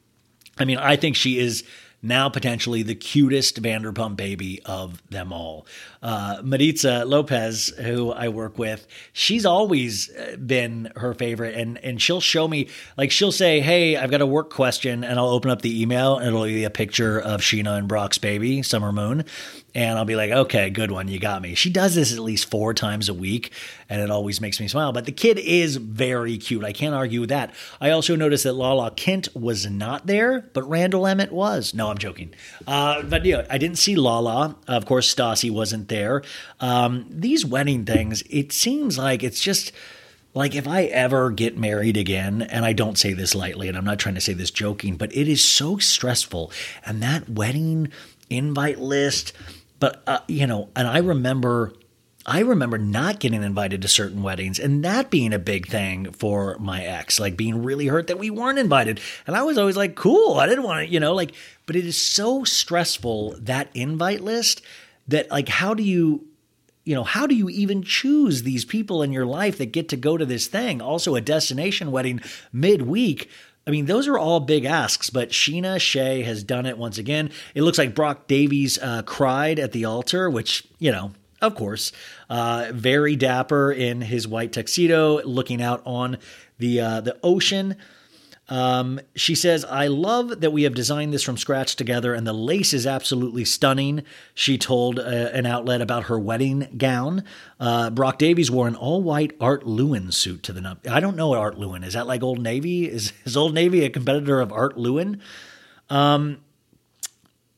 I 0.58 0.64
mean, 0.64 0.78
I 0.78 0.96
think 0.96 1.14
she 1.14 1.38
is 1.38 1.62
now 2.06 2.28
potentially 2.28 2.82
the 2.82 2.94
cutest 2.94 3.62
Vanderpump 3.62 4.16
baby 4.16 4.60
of 4.64 5.02
them 5.10 5.32
all. 5.32 5.66
Uh, 6.02 6.40
Maritza 6.42 7.04
Lopez, 7.04 7.68
who 7.78 8.12
I 8.12 8.28
work 8.28 8.58
with, 8.58 8.86
she's 9.12 9.44
always 9.44 10.14
uh, 10.14 10.36
been 10.36 10.92
her 10.96 11.14
favorite, 11.14 11.54
and 11.54 11.78
and 11.78 12.00
she'll 12.00 12.20
show 12.20 12.46
me 12.46 12.68
like 12.96 13.10
she'll 13.10 13.32
say, 13.32 13.60
"Hey, 13.60 13.96
I've 13.96 14.10
got 14.10 14.20
a 14.20 14.26
work 14.26 14.50
question," 14.50 15.04
and 15.04 15.18
I'll 15.18 15.30
open 15.30 15.50
up 15.50 15.62
the 15.62 15.82
email, 15.82 16.16
and 16.16 16.28
it'll 16.28 16.44
be 16.44 16.64
a 16.64 16.70
picture 16.70 17.18
of 17.18 17.40
Scheana 17.40 17.78
and 17.78 17.88
Brock's 17.88 18.18
baby, 18.18 18.62
Summer 18.62 18.92
Moon, 18.92 19.24
and 19.74 19.98
I'll 19.98 20.04
be 20.04 20.16
like, 20.16 20.30
"Okay, 20.30 20.70
good 20.70 20.90
one, 20.90 21.08
you 21.08 21.18
got 21.18 21.42
me." 21.42 21.54
She 21.54 21.70
does 21.70 21.94
this 21.94 22.12
at 22.12 22.20
least 22.20 22.50
four 22.50 22.72
times 22.72 23.08
a 23.08 23.14
week, 23.14 23.52
and 23.88 24.00
it 24.00 24.10
always 24.10 24.40
makes 24.40 24.60
me 24.60 24.68
smile. 24.68 24.92
But 24.92 25.04
the 25.04 25.12
kid 25.12 25.38
is 25.38 25.76
very 25.76 26.38
cute. 26.38 26.64
I 26.64 26.72
can't 26.72 26.94
argue 26.94 27.20
with 27.20 27.30
that. 27.30 27.54
I 27.80 27.90
also 27.90 28.16
noticed 28.16 28.44
that 28.44 28.54
Lala 28.54 28.90
Kent 28.90 29.28
was 29.34 29.66
not 29.70 30.06
there, 30.06 30.48
but 30.52 30.68
Randall 30.68 31.06
Emmett 31.06 31.32
was. 31.32 31.74
No, 31.74 31.88
I'm 31.88 31.98
joking. 31.98 32.34
Uh, 32.66 33.02
but 33.02 33.24
yeah, 33.24 33.46
I 33.50 33.58
didn't 33.58 33.78
see 33.78 33.96
Lala. 33.96 34.56
Of 34.66 34.86
course, 34.86 35.12
Stassi 35.12 35.50
wasn't 35.50 35.88
there. 35.88 36.22
Um, 36.60 37.06
these 37.10 37.44
wedding 37.44 37.84
things, 37.84 38.22
it 38.28 38.52
seems 38.52 38.98
like 38.98 39.22
it's 39.22 39.40
just 39.40 39.72
like 40.34 40.54
if 40.54 40.68
I 40.68 40.84
ever 40.84 41.30
get 41.30 41.56
married 41.56 41.96
again, 41.96 42.42
and 42.42 42.64
I 42.64 42.74
don't 42.74 42.98
say 42.98 43.14
this 43.14 43.34
lightly, 43.34 43.68
and 43.68 43.76
I'm 43.78 43.84
not 43.84 43.98
trying 43.98 44.16
to 44.16 44.20
say 44.20 44.34
this 44.34 44.50
joking, 44.50 44.96
but 44.96 45.14
it 45.16 45.28
is 45.28 45.42
so 45.42 45.78
stressful. 45.78 46.52
And 46.84 47.02
that 47.02 47.28
wedding 47.28 47.90
invite 48.28 48.78
list, 48.78 49.32
but 49.80 50.02
uh, 50.06 50.18
you 50.28 50.46
know, 50.46 50.68
and 50.76 50.86
I 50.86 50.98
remember. 50.98 51.72
I 52.28 52.40
remember 52.40 52.76
not 52.76 53.20
getting 53.20 53.44
invited 53.44 53.82
to 53.82 53.88
certain 53.88 54.24
weddings 54.24 54.58
and 54.58 54.84
that 54.84 55.10
being 55.10 55.32
a 55.32 55.38
big 55.38 55.68
thing 55.68 56.10
for 56.10 56.58
my 56.58 56.82
ex, 56.84 57.20
like 57.20 57.36
being 57.36 57.62
really 57.62 57.86
hurt 57.86 58.08
that 58.08 58.18
we 58.18 58.30
weren't 58.30 58.58
invited. 58.58 59.00
And 59.28 59.36
I 59.36 59.44
was 59.44 59.56
always 59.56 59.76
like, 59.76 59.94
cool, 59.94 60.34
I 60.34 60.46
didn't 60.46 60.64
want 60.64 60.80
to, 60.80 60.92
you 60.92 60.98
know, 60.98 61.14
like, 61.14 61.32
but 61.66 61.76
it 61.76 61.86
is 61.86 61.96
so 61.96 62.42
stressful, 62.42 63.36
that 63.38 63.70
invite 63.74 64.22
list, 64.22 64.60
that 65.06 65.30
like, 65.30 65.48
how 65.48 65.72
do 65.72 65.84
you, 65.84 66.26
you 66.84 66.96
know, 66.96 67.04
how 67.04 67.28
do 67.28 67.34
you 67.36 67.48
even 67.48 67.84
choose 67.84 68.42
these 68.42 68.64
people 68.64 69.04
in 69.04 69.12
your 69.12 69.26
life 69.26 69.58
that 69.58 69.66
get 69.66 69.88
to 69.90 69.96
go 69.96 70.16
to 70.16 70.26
this 70.26 70.48
thing? 70.48 70.82
Also, 70.82 71.14
a 71.14 71.20
destination 71.20 71.92
wedding 71.92 72.20
midweek. 72.52 73.30
I 73.68 73.70
mean, 73.70 73.86
those 73.86 74.08
are 74.08 74.18
all 74.18 74.40
big 74.40 74.64
asks, 74.64 75.10
but 75.10 75.30
Scheana 75.30 75.80
Shay 75.80 76.22
has 76.22 76.42
done 76.42 76.66
it 76.66 76.78
once 76.78 76.98
again. 76.98 77.30
It 77.54 77.62
looks 77.62 77.78
like 77.78 77.94
Brock 77.94 78.26
Davies 78.26 78.80
uh, 78.80 79.02
cried 79.02 79.60
at 79.60 79.70
the 79.70 79.84
altar, 79.84 80.28
which, 80.28 80.66
you 80.80 80.90
know, 80.90 81.12
of 81.46 81.54
course, 81.54 81.92
uh, 82.28 82.70
very 82.72 83.16
dapper 83.16 83.72
in 83.72 84.00
his 84.00 84.26
white 84.28 84.52
tuxedo, 84.52 85.22
looking 85.22 85.62
out 85.62 85.82
on 85.84 86.18
the 86.58 86.80
uh, 86.80 87.00
the 87.00 87.16
ocean. 87.22 87.76
Um, 88.48 89.00
she 89.16 89.34
says, 89.34 89.64
I 89.64 89.88
love 89.88 90.40
that 90.40 90.52
we 90.52 90.62
have 90.62 90.74
designed 90.74 91.12
this 91.12 91.22
from 91.22 91.36
scratch 91.36 91.74
together, 91.74 92.14
and 92.14 92.26
the 92.26 92.32
lace 92.32 92.72
is 92.72 92.86
absolutely 92.86 93.44
stunning. 93.44 94.04
She 94.34 94.56
told 94.56 95.00
uh, 95.00 95.02
an 95.02 95.46
outlet 95.46 95.80
about 95.80 96.04
her 96.04 96.18
wedding 96.18 96.68
gown. 96.76 97.24
Uh, 97.58 97.90
Brock 97.90 98.18
Davies 98.18 98.50
wore 98.50 98.68
an 98.68 98.76
all 98.76 99.02
white 99.02 99.34
Art 99.40 99.66
Lewin 99.66 100.12
suit 100.12 100.44
to 100.44 100.52
the. 100.52 100.78
I 100.88 101.00
don't 101.00 101.16
know 101.16 101.28
what 101.28 101.38
Art 101.38 101.58
Lewin 101.58 101.82
is. 101.82 101.94
That 101.94 102.06
like 102.06 102.22
Old 102.22 102.40
Navy? 102.40 102.88
Is, 102.88 103.12
is 103.24 103.36
Old 103.36 103.52
Navy 103.52 103.84
a 103.84 103.90
competitor 103.90 104.40
of 104.40 104.52
Art 104.52 104.78
Lewin? 104.78 105.20
Um, 105.90 106.38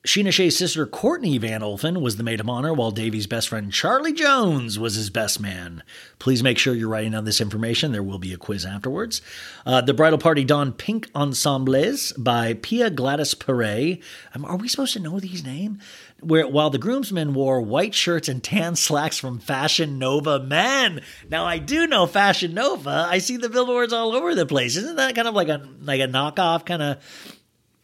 Scheana 0.09 0.33
Shay's 0.33 0.57
sister 0.57 0.87
Courtney 0.87 1.37
Van 1.37 1.61
Olfen 1.61 2.01
was 2.01 2.17
the 2.17 2.23
maid 2.23 2.41
of 2.41 2.49
honor, 2.49 2.73
while 2.73 2.91
Davy's 2.91 3.27
best 3.27 3.51
friend 3.51 3.71
Charlie 3.71 4.15
Jones 4.15 4.79
was 4.79 4.95
his 4.95 5.11
best 5.11 5.39
man. 5.39 5.83
Please 6.19 6.43
make 6.43 6.57
sure 6.57 6.73
you're 6.73 6.89
writing 6.89 7.13
down 7.13 7.27
this 7.27 7.43
information. 7.43 7.93
There 7.93 8.03
will 8.03 8.19
be 8.19 8.33
a 8.33 8.39
quiz 8.39 8.65
afterwards. 8.65 9.21
Uh, 9.67 9.83
the 9.83 9.93
bridal 9.93 10.19
party 10.19 10.45
donned 10.45 10.79
pink 10.79 11.11
ensembles 11.15 12.15
by 12.17 12.55
Pia 12.55 12.89
Gladys 12.89 13.35
Perey. 13.35 14.03
Um, 14.35 14.47
are 14.47 14.57
we 14.57 14.67
supposed 14.67 14.95
to 14.95 14.99
know 14.99 15.21
these 15.21 15.45
names? 15.45 15.83
Where 16.21 16.49
while 16.49 16.71
the 16.71 16.79
groomsmen 16.79 17.35
wore 17.35 17.61
white 17.61 17.95
shirts 17.95 18.31
and 18.31 18.43
tan 18.43 18.77
slacks 18.77 19.19
from 19.19 19.39
Fashion 19.39 19.99
Nova 19.99 20.41
men. 20.41 21.03
Now 21.29 21.45
I 21.45 21.59
do 21.59 21.87
know 21.87 22.07
Fashion 22.07 22.55
Nova. 22.55 23.07
I 23.11 23.19
see 23.19 23.37
the 23.37 23.51
billboards 23.51 23.93
all 23.93 24.17
over 24.17 24.35
the 24.35 24.47
place. 24.47 24.75
Isn't 24.75 24.97
that 24.97 25.15
kind 25.15 25.29
of 25.29 25.35
like 25.35 25.49
a 25.49 25.69
like 25.83 26.01
a 26.01 26.09
knockoff 26.09 26.65
kind 26.65 26.81
of 26.81 26.99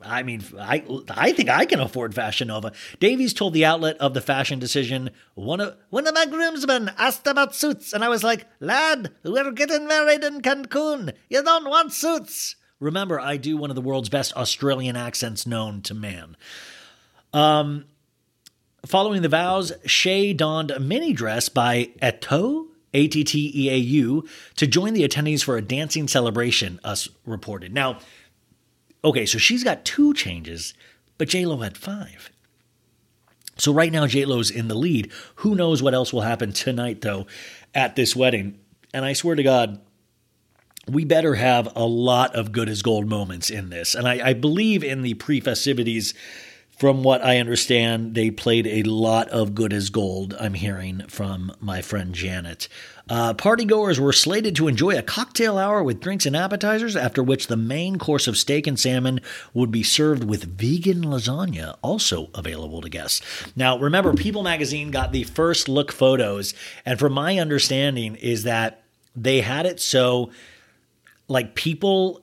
I 0.05 0.23
mean, 0.23 0.43
I 0.59 0.85
I 1.09 1.33
think 1.33 1.49
I 1.49 1.67
can 1.67 1.81
afford 1.81 2.15
Fashion 2.15 2.49
Nova. 2.49 2.73
Davies 3.01 3.33
told 3.33 3.55
the 3.55 3.65
outlet 3.65 3.97
of 3.99 4.15
the 4.15 4.21
fashion 4.21 4.59
decision. 4.59 5.11
One 5.35 5.61
of 5.61 5.77
one 5.91 6.07
of 6.07 6.15
my 6.15 6.27
groomsmen 6.27 6.91
asked 6.99 7.27
about 7.27 7.55
suits, 7.55 7.93
and 7.93 8.05
I 8.05 8.09
was 8.09 8.23
like, 8.23 8.47
"Lad, 8.61 9.13
we're 9.23 9.51
getting 9.53 9.87
married 9.87 10.25
in 10.25 10.41
Cancun. 10.43 11.13
You 11.29 11.43
don't 11.43 11.69
want 11.69 11.93
suits." 11.93 12.57
Remember, 12.81 13.19
I 13.19 13.37
do 13.37 13.57
one 13.57 13.71
of 13.71 13.77
the 13.77 13.83
world's 13.83 14.09
best 14.09 14.35
Australian 14.37 14.97
accents 14.97 15.47
known 15.47 15.81
to 15.83 15.95
man. 15.95 16.37
Um, 17.33 17.87
following 18.85 19.23
the 19.23 19.29
vows, 19.29 19.73
Shay 19.87 20.33
donned 20.33 20.71
a 20.71 20.81
mini 20.81 21.13
dress 21.13 21.49
by 21.49 21.91
Atteau. 22.03 22.69
A 22.97 23.09
T 23.09 23.25
T 23.25 23.51
E 23.53 23.71
A 23.71 23.77
U 23.77 24.25
to 24.55 24.69
join 24.69 24.95
the 24.95 25.07
attendees 25.07 25.43
for 25.43 25.57
a 25.57 25.63
dancing 25.63 26.07
celebration, 26.07 26.79
us 26.85 27.09
reported. 27.27 27.75
Now, 27.75 27.99
Okay, 29.05 29.27
so 29.27 29.39
she's 29.39 29.63
got 29.63 29.85
two 29.85 30.15
changes, 30.15 30.75
but 31.19 31.29
J-Lo 31.29 31.59
had 31.59 31.77
five. 31.77 32.31
So 33.57 33.73
right 33.73 33.93
now 33.93 34.07
J-Lo's 34.07 34.51
in 34.51 34.69
the 34.69 34.75
lead. 34.75 35.13
Who 35.37 35.55
knows 35.55 35.83
what 35.83 35.95
else 35.95 36.13
will 36.13 36.23
happen 36.23 36.53
tonight 36.53 37.03
though 37.03 37.27
at 37.75 37.95
this 37.95 38.17
wedding? 38.17 38.59
And 38.93 39.05
I 39.05 39.13
swear 39.13 39.37
to 39.37 39.43
God, 39.43 39.81
we 40.89 41.05
better 41.05 41.35
have 41.35 41.69
a 41.77 41.85
lot 41.85 42.35
of 42.35 42.53
good 42.53 42.69
as 42.69 42.83
gold 42.83 43.09
moments 43.09 43.51
in 43.51 43.71
this. 43.71 43.95
And 43.95 44.09
I, 44.09 44.29
I 44.29 44.33
believe 44.35 44.83
in 44.83 45.03
the 45.03 45.15
pre 45.15 45.41
festivities 45.41 46.15
from 46.77 47.05
what 47.05 47.25
I 47.25 47.39
understand, 47.39 48.15
they 48.15 48.31
played 48.31 48.67
a 48.67 48.83
lot 48.83 49.29
of 49.29 49.55
good 49.55 49.73
as 49.73 49.91
gold, 49.91 50.35
I'm 50.41 50.55
hearing 50.55 51.05
from 51.09 51.53
my 51.61 51.83
friend 51.83 52.13
Janet. 52.13 52.69
Uh, 53.09 53.35
partygoers 53.35 53.99
were 53.99 54.13
slated 54.13 54.57
to 54.57 54.67
enjoy 54.67 54.97
a 54.97 55.03
cocktail 55.03 55.59
hour 55.59 55.83
with 55.83 56.01
drinks 56.01 56.25
and 56.25 56.35
appetizers, 56.35 56.97
after 56.97 57.23
which 57.23 57.49
the 57.49 57.57
main 57.57 57.99
course 57.99 58.27
of 58.27 58.37
steak 58.37 58.67
and 58.67 58.81
salmon 58.81 59.21
would 59.53 59.71
be 59.71 59.83
served 59.83 60.25
with 60.25 60.45
vegan 60.59 61.03
lasagna, 61.03 61.77
also 61.83 62.31
available 62.35 62.81
to 62.81 62.89
guests. 62.89 63.21
Now, 63.55 63.79
remember, 63.79 64.15
People 64.15 64.43
magazine 64.43 64.91
got 64.91 65.13
the 65.13 65.25
first 65.25 65.69
look 65.69 65.93
photos, 65.93 66.55
and 66.87 66.99
from 66.99 67.13
my 67.13 67.39
understanding, 67.39 68.17
is 68.17 68.45
that 68.45 68.83
they 69.15 69.43
had 69.43 69.67
it 69.67 69.81
so 69.81 70.31
like 71.29 71.55
people 71.55 72.23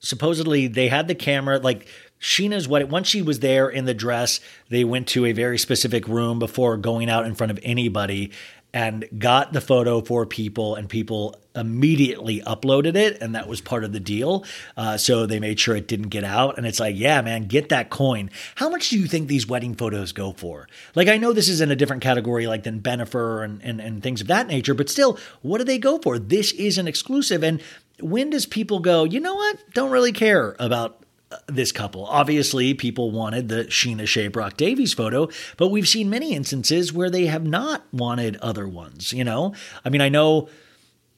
supposedly 0.00 0.66
they 0.66 0.88
had 0.88 1.08
the 1.08 1.14
camera 1.14 1.58
like 1.58 1.88
Scheana's 2.20 2.68
wedding, 2.68 2.88
once 2.88 3.08
she 3.08 3.20
was 3.20 3.40
there 3.40 3.68
in 3.68 3.84
the 3.84 3.92
dress, 3.92 4.40
they 4.70 4.84
went 4.84 5.08
to 5.08 5.26
a 5.26 5.32
very 5.32 5.58
specific 5.58 6.08
room 6.08 6.38
before 6.38 6.76
going 6.76 7.10
out 7.10 7.26
in 7.26 7.34
front 7.34 7.50
of 7.50 7.58
anybody 7.62 8.30
and 8.74 9.08
got 9.16 9.52
the 9.52 9.60
photo 9.60 10.00
for 10.00 10.26
people, 10.26 10.74
and 10.74 10.88
people 10.88 11.40
immediately 11.54 12.40
uploaded 12.40 12.96
it, 12.96 13.22
and 13.22 13.36
that 13.36 13.46
was 13.46 13.60
part 13.60 13.84
of 13.84 13.92
the 13.92 14.00
deal. 14.00 14.44
Uh, 14.76 14.96
so 14.96 15.26
they 15.26 15.38
made 15.38 15.60
sure 15.60 15.76
it 15.76 15.86
didn't 15.86 16.08
get 16.08 16.24
out. 16.24 16.58
And 16.58 16.66
it's 16.66 16.80
like, 16.80 16.96
yeah, 16.96 17.22
man, 17.22 17.44
get 17.44 17.68
that 17.68 17.88
coin. 17.88 18.30
How 18.56 18.68
much 18.68 18.88
do 18.88 18.98
you 18.98 19.06
think 19.06 19.28
these 19.28 19.46
wedding 19.46 19.76
photos 19.76 20.10
go 20.10 20.32
for? 20.32 20.68
Like, 20.96 21.06
I 21.06 21.18
know 21.18 21.32
this 21.32 21.48
is 21.48 21.60
in 21.60 21.70
a 21.70 21.76
different 21.76 22.02
category, 22.02 22.48
like 22.48 22.64
than 22.64 22.80
Bennifer 22.80 23.44
and, 23.44 23.62
and, 23.62 23.80
and 23.80 24.02
things 24.02 24.20
of 24.20 24.26
that 24.26 24.48
nature, 24.48 24.74
but 24.74 24.90
still, 24.90 25.20
what 25.42 25.58
do 25.58 25.64
they 25.64 25.78
go 25.78 25.98
for? 25.98 26.18
This 26.18 26.50
is 26.50 26.76
an 26.76 26.88
exclusive. 26.88 27.44
And 27.44 27.62
when 28.00 28.30
does 28.30 28.44
people 28.44 28.80
go, 28.80 29.04
you 29.04 29.20
know 29.20 29.36
what? 29.36 29.58
Don't 29.72 29.92
really 29.92 30.12
care 30.12 30.56
about 30.58 31.03
this 31.46 31.72
couple. 31.72 32.04
Obviously, 32.06 32.74
people 32.74 33.10
wanted 33.10 33.48
the 33.48 33.64
Scheana 33.64 34.06
Shay 34.06 34.28
Brock 34.28 34.56
Davies 34.56 34.92
photo, 34.92 35.28
but 35.56 35.68
we've 35.68 35.88
seen 35.88 36.10
many 36.10 36.34
instances 36.34 36.92
where 36.92 37.10
they 37.10 37.26
have 37.26 37.46
not 37.46 37.84
wanted 37.92 38.36
other 38.36 38.68
ones. 38.68 39.12
You 39.12 39.24
know, 39.24 39.54
I 39.84 39.90
mean, 39.90 40.00
I 40.00 40.08
know 40.08 40.48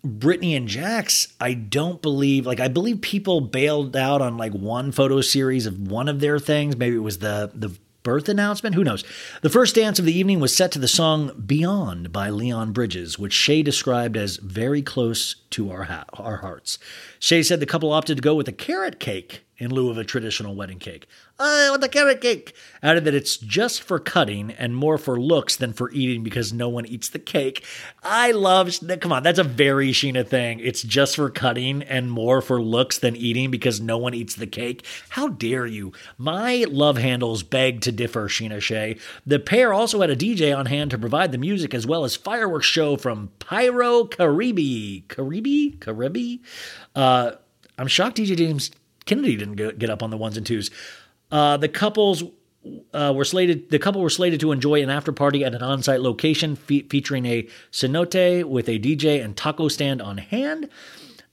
Brittany 0.05 0.55
and 0.55 0.69
Jax, 0.69 1.35
I 1.41 1.55
don't 1.55 2.01
believe, 2.01 2.47
like, 2.47 2.61
I 2.61 2.69
believe 2.69 3.01
people 3.01 3.41
bailed 3.41 3.97
out 3.97 4.23
on 4.23 4.37
like 4.37 4.53
one 4.53 4.93
photo 4.93 5.21
series 5.21 5.67
of 5.67 5.91
one 5.91 6.09
of 6.09 6.21
their 6.21 6.39
things. 6.39 6.77
Maybe 6.77 6.97
it 6.97 7.01
was 7.01 7.19
the 7.19 7.51
the 7.55 7.77
birth 8.07 8.29
announcement? 8.29 8.77
Who 8.77 8.85
knows? 8.85 9.03
The 9.43 9.51
first 9.51 9.75
dance 9.75 9.99
of 9.99 10.05
the 10.05 10.17
evening 10.17 10.39
was 10.39 10.55
set 10.55 10.71
to 10.73 10.79
the 10.79 10.87
song 10.87 11.33
Beyond 11.45 12.13
by 12.13 12.31
Leon 12.31 12.71
Bridges, 12.71 13.19
which 13.19 13.33
Shay 13.33 13.65
described 13.65 14.17
as 14.17 14.37
very 14.37 14.81
close 14.81 15.35
to 15.51 15.73
our, 15.73 15.83
ha- 15.83 16.05
our 16.13 16.37
hearts. 16.37 16.79
Shay 17.19 17.43
said 17.43 17.59
the 17.59 17.67
couple 17.67 17.91
opted 17.91 18.19
to 18.19 18.23
go 18.23 18.37
with 18.37 18.47
a 18.47 18.53
carrot 18.53 19.01
cake 19.01 19.45
in 19.59 19.71
lieu 19.71 19.91
of 19.91 19.99
a 19.99 20.05
traditional 20.05 20.55
wedding 20.55 20.79
cake. 20.79 21.07
I 21.39 21.69
want 21.69 21.83
the 21.83 21.89
carrot 21.89 22.21
cake. 22.21 22.55
Added 22.83 23.05
that 23.05 23.15
it's 23.15 23.37
just 23.37 23.83
for 23.83 23.99
cutting 23.99 24.53
and 24.53 24.75
more 24.75 24.97
for 24.97 25.21
looks 25.21 25.57
than 25.57 25.73
for 25.73 25.91
eating 25.91 26.23
because 26.23 26.53
no 26.53 26.69
one 26.69 26.87
eats 26.87 27.09
the 27.09 27.19
cake. 27.19 27.65
I 28.03 28.33
love, 28.33 28.71
come 29.01 29.13
on, 29.13 29.23
that's 29.23 29.39
a 29.39 29.45
very 29.45 29.91
Scheana 29.91 30.27
thing. 30.27 30.61
It's 30.61 30.83
just 30.83 31.17
for 31.17 31.29
cutting 31.29 31.83
and 31.83 32.11
more 32.11 32.41
for 32.41 32.61
looks 32.61 32.99
than 32.99 33.17
eating 33.17 33.51
because 33.51 33.81
no 33.81 33.99
one 33.99 34.15
eats 34.15 34.35
the 34.35 34.47
cake. 34.47 34.85
How 35.11 35.29
dare 35.29 35.67
you? 35.67 35.93
My 36.17 36.65
love 36.69 36.97
handles 36.97 37.43
beg 37.43 37.83
to 37.83 37.93
differ, 37.93 38.29
Scheana 38.29 38.61
Shay. 38.61 38.99
The 39.27 39.39
pair 39.39 39.73
also 39.73 40.01
had 40.01 40.11
a 40.11 40.17
DJ 40.17 40.57
on 40.57 40.67
hand 40.67 40.91
to 40.93 40.99
provide 40.99 41.33
the 41.33 41.39
music 41.39 41.75
as 41.75 41.87
well 41.87 42.05
as 42.05 42.17
fireworks 42.17 42.67
show 42.67 42.97
from 42.97 43.31
Pyro 43.39 44.05
Caribe. 44.05 45.07
Caribe? 45.09 45.81
Caribe? 45.81 46.41
Uh, 46.95 47.33
I'm 47.79 47.89
shocked 47.89 48.17
DJ 48.17 48.37
James 48.37 48.71
Kennedy 49.07 49.37
didn't 49.37 49.79
get 49.79 49.89
up 49.89 50.03
on 50.03 50.11
the 50.11 50.17
ones 50.17 50.37
and 50.37 50.45
twos. 50.45 50.71
Uh, 51.31 51.57
the 51.57 51.69
couples 51.69 52.23
uh, 52.93 53.13
were 53.15 53.25
slated. 53.25 53.71
The 53.71 53.79
couple 53.79 54.01
were 54.01 54.11
slated 54.11 54.41
to 54.41 54.53
enjoy 54.53 54.83
an 54.83 54.91
after 54.91 55.13
party 55.13 55.45
at 55.45 55.55
an 55.55 55.63
on-site 55.63 56.01
location 56.01 56.57
fe- 56.57 56.83
featuring 56.83 57.27
a 57.27 57.49
cenote 57.73 58.45
with 58.45 58.69
a 58.69 58.79
DJ 58.79 59.25
and 59.25 59.37
taco 59.37 59.69
stand 59.69 60.03
on 60.03 60.19
hand. 60.19 60.69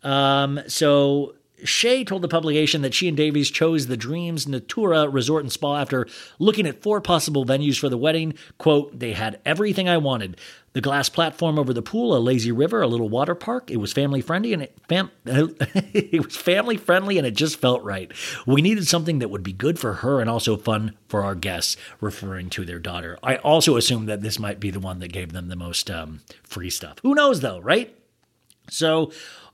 Um, 0.04 0.60
so 0.68 1.36
Shay 1.64 2.04
told 2.04 2.22
the 2.22 2.28
publication 2.28 2.82
that 2.82 2.94
she 2.94 3.08
and 3.08 3.18
Davies 3.18 3.50
chose 3.52 3.88
the 3.88 3.98
Dreams 3.98 4.48
Natura 4.48 5.10
Resort 5.10 5.44
and 5.44 5.52
Spa 5.52 5.82
after 5.82 6.08
looking 6.40 6.68
at 6.68 6.82
four 6.82 7.02
possible 7.02 7.46
venues 7.46 7.80
for 7.80 7.90
the 7.90 7.98
wedding. 7.98 8.34
Quote, 8.58 8.98
they 8.98 9.14
had 9.14 9.40
everything 9.46 9.88
I 9.88 9.98
wanted. 9.98 10.40
The 10.74 10.82
glass 10.82 11.08
platform 11.08 11.60
over 11.60 11.72
the 11.72 11.84
pool, 11.84 12.18
a 12.18 12.20
lazy 12.20 12.52
river, 12.52 12.82
a 12.82 12.88
little 12.88 13.08
water 13.08 13.36
park. 13.36 13.70
It 13.70 13.78
was 13.78 13.94
family 13.94 14.22
friendly 14.22 14.54
and 14.54 14.64
it 14.64 14.76
fam- 14.90 15.12
it 15.26 16.26
was 16.26 16.36
family 16.36 16.78
friendly 16.78 17.20
and 17.20 17.28
it 17.28 17.36
just 17.36 17.60
felt 17.60 17.84
right. 17.84 18.12
We 18.48 18.62
needed 18.62 18.88
something 18.88 19.20
that 19.20 19.30
would 19.30 19.44
be 19.44 19.54
good 19.54 19.78
for 19.78 19.94
her 19.96 20.20
and 20.20 20.30
also 20.30 20.58
fun 20.58 20.98
for 21.08 21.24
our 21.24 21.36
guests, 21.36 21.78
referring 22.02 22.50
to 22.52 22.66
their 22.66 22.80
daughter. 22.80 23.20
I 23.22 23.36
also 23.38 23.78
assume 23.78 24.08
that 24.08 24.22
this 24.22 24.40
might 24.40 24.60
be 24.60 24.72
the 24.72 24.80
one 24.80 25.00
that 25.00 25.14
gave 25.14 25.32
them 25.32 25.50
the 25.50 25.56
most 25.56 25.92
um, 25.92 26.22
free 26.44 26.72
stuff. 26.72 26.98
Who 27.04 27.14
knows 27.14 27.42
though, 27.42 27.60
right? 27.60 27.96
So 28.70 29.12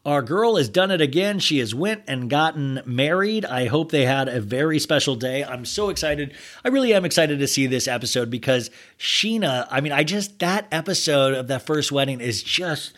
our 0.10 0.24
girl 0.24 0.56
has 0.56 0.68
done 0.70 0.90
it 0.90 1.02
again. 1.02 1.38
She 1.38 1.60
has 1.60 1.76
went 1.76 2.02
and 2.08 2.32
gotten 2.32 2.82
married. 2.84 3.46
I 3.46 3.68
hope 3.68 3.92
they 3.92 4.06
had 4.06 4.28
a 4.28 4.42
very 4.42 4.80
special 4.80 5.16
day. 5.16 5.44
I'm 5.44 5.66
so 5.66 5.90
excited. 5.90 6.34
I 6.66 6.70
really 6.70 6.96
am 6.96 7.06
excited 7.06 7.38
to 7.38 7.48
see 7.48 7.68
this 7.68 7.88
episode 7.88 8.32
because 8.32 8.72
Scheana, 8.98 9.68
I 9.70 9.82
mean, 9.82 9.92
I 9.92 10.04
just 10.04 10.40
that 10.40 10.68
episode 10.72 11.36
of 11.36 11.48
that 11.50 11.62
first 11.62 11.92
wedding 11.92 12.22
is 12.22 12.42
just 12.42 12.92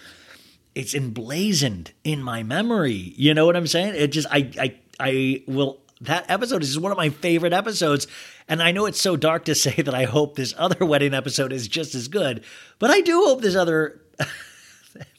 it's 0.73 0.95
emblazoned 0.95 1.91
in 2.05 2.23
my 2.23 2.43
memory. 2.43 3.13
You 3.17 3.33
know 3.33 3.45
what 3.45 3.57
I'm 3.57 3.67
saying? 3.67 3.95
It 3.95 4.13
just 4.13 4.29
I 4.31 4.49
I 4.57 4.75
I 4.97 5.43
will 5.47 5.81
that 5.99 6.25
episode 6.29 6.63
is 6.63 6.79
one 6.79 6.93
of 6.93 6.97
my 6.97 7.09
favorite 7.09 7.51
episodes. 7.51 8.07
And 8.47 8.63
I 8.63 8.71
know 8.71 8.85
it's 8.85 9.01
so 9.01 9.17
dark 9.17 9.43
to 9.45 9.55
say 9.65 9.81
that 9.81 9.93
I 9.93 10.05
hope 10.05 10.37
this 10.37 10.53
other 10.57 10.85
wedding 10.85 11.13
episode 11.13 11.51
is 11.51 11.67
just 11.67 11.93
as 11.93 12.07
good, 12.07 12.45
but 12.79 12.89
I 12.89 13.01
do 13.01 13.19
hope 13.25 13.41
this 13.41 13.57
other 13.57 13.99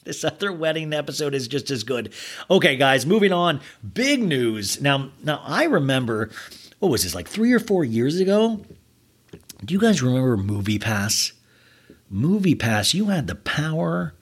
this 0.04 0.24
other 0.24 0.52
wedding 0.52 0.92
episode 0.92 1.34
is 1.34 1.48
just 1.48 1.70
as 1.70 1.84
good. 1.84 2.12
Okay, 2.50 2.76
guys, 2.76 3.06
moving 3.06 3.32
on. 3.32 3.60
Big 3.94 4.22
news. 4.22 4.80
Now, 4.80 5.10
now 5.22 5.42
I 5.44 5.64
remember, 5.64 6.30
what 6.78 6.90
was 6.90 7.04
this, 7.04 7.14
like 7.14 7.28
three 7.28 7.52
or 7.52 7.60
four 7.60 7.84
years 7.84 8.18
ago? 8.18 8.64
Do 9.64 9.74
you 9.74 9.80
guys 9.80 10.02
remember 10.02 10.36
MoviePass? 10.36 11.32
Movie 12.10 12.54
Pass, 12.54 12.92
you 12.92 13.06
had 13.06 13.26
the 13.26 13.36
power 13.36 14.14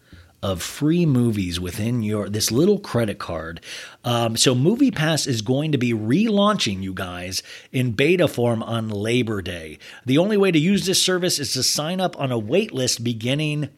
of 0.42 0.62
free 0.62 1.04
movies 1.04 1.58
within 1.58 2.02
your 2.02 2.28
this 2.28 2.50
little 2.50 2.78
credit 2.78 3.18
card. 3.18 3.60
Um, 4.04 4.36
so 4.36 4.54
MoviePass 4.54 5.26
is 5.26 5.42
going 5.42 5.72
to 5.72 5.78
be 5.78 5.92
relaunching 5.92 6.82
you 6.82 6.94
guys 6.94 7.42
in 7.72 7.92
beta 7.92 8.28
form 8.28 8.62
on 8.62 8.88
Labor 8.88 9.42
Day. 9.42 9.78
The 10.06 10.18
only 10.18 10.36
way 10.36 10.50
to 10.50 10.58
use 10.58 10.86
this 10.86 11.02
service 11.04 11.38
is 11.38 11.52
to 11.54 11.62
sign 11.62 12.00
up 12.00 12.18
on 12.18 12.30
a 12.30 12.38
wait 12.38 12.72
list 12.72 13.04
beginning 13.04 13.70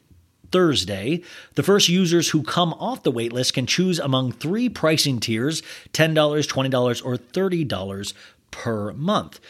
Thursday. 0.52 1.22
The 1.54 1.62
first 1.62 1.88
users 1.88 2.30
who 2.30 2.42
come 2.42 2.74
off 2.74 3.02
the 3.02 3.12
waitlist 3.12 3.54
can 3.54 3.66
choose 3.66 3.98
among 3.98 4.32
three 4.32 4.68
pricing 4.68 5.18
tiers 5.18 5.62
$10, 5.92 6.14
$20, 6.14 7.04
or 7.04 7.16
$30 7.16 8.12
per 8.50 8.92
month. 8.92 9.40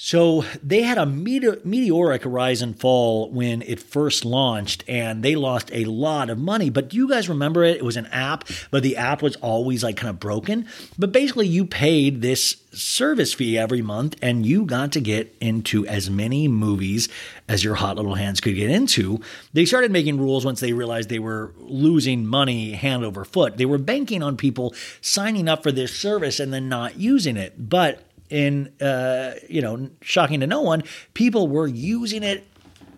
So 0.00 0.44
they 0.62 0.82
had 0.82 0.96
a 0.96 1.06
meteor- 1.06 1.58
meteoric 1.64 2.22
rise 2.24 2.62
and 2.62 2.78
fall 2.78 3.28
when 3.30 3.62
it 3.62 3.80
first 3.80 4.24
launched, 4.24 4.84
and 4.86 5.24
they 5.24 5.34
lost 5.34 5.70
a 5.72 5.86
lot 5.86 6.30
of 6.30 6.38
money. 6.38 6.70
But 6.70 6.90
do 6.90 6.96
you 6.96 7.08
guys 7.08 7.28
remember 7.28 7.64
it? 7.64 7.78
It 7.78 7.84
was 7.84 7.96
an 7.96 8.06
app, 8.06 8.48
but 8.70 8.84
the 8.84 8.96
app 8.96 9.22
was 9.22 9.34
always 9.36 9.82
like 9.82 9.96
kind 9.96 10.08
of 10.08 10.20
broken. 10.20 10.68
But 10.96 11.10
basically, 11.10 11.48
you 11.48 11.66
paid 11.66 12.22
this 12.22 12.58
service 12.70 13.34
fee 13.34 13.58
every 13.58 13.82
month, 13.82 14.14
and 14.22 14.46
you 14.46 14.64
got 14.64 14.92
to 14.92 15.00
get 15.00 15.34
into 15.40 15.84
as 15.88 16.08
many 16.08 16.46
movies 16.46 17.08
as 17.48 17.64
your 17.64 17.74
hot 17.74 17.96
little 17.96 18.14
hands 18.14 18.40
could 18.40 18.54
get 18.54 18.70
into. 18.70 19.20
They 19.52 19.64
started 19.64 19.90
making 19.90 20.18
rules 20.18 20.44
once 20.44 20.60
they 20.60 20.74
realized 20.74 21.08
they 21.08 21.18
were 21.18 21.52
losing 21.58 22.24
money 22.24 22.70
hand 22.70 23.04
over 23.04 23.24
foot. 23.24 23.56
They 23.56 23.66
were 23.66 23.78
banking 23.78 24.22
on 24.22 24.36
people 24.36 24.74
signing 25.00 25.48
up 25.48 25.64
for 25.64 25.72
this 25.72 25.92
service 25.92 26.38
and 26.38 26.54
then 26.54 26.68
not 26.68 27.00
using 27.00 27.36
it. 27.36 27.68
But 27.68 28.04
in 28.30 28.72
uh, 28.80 29.34
you 29.48 29.60
know, 29.60 29.90
shocking 30.00 30.40
to 30.40 30.46
no 30.46 30.60
one, 30.60 30.82
people 31.14 31.48
were 31.48 31.66
using 31.66 32.22
it. 32.22 32.46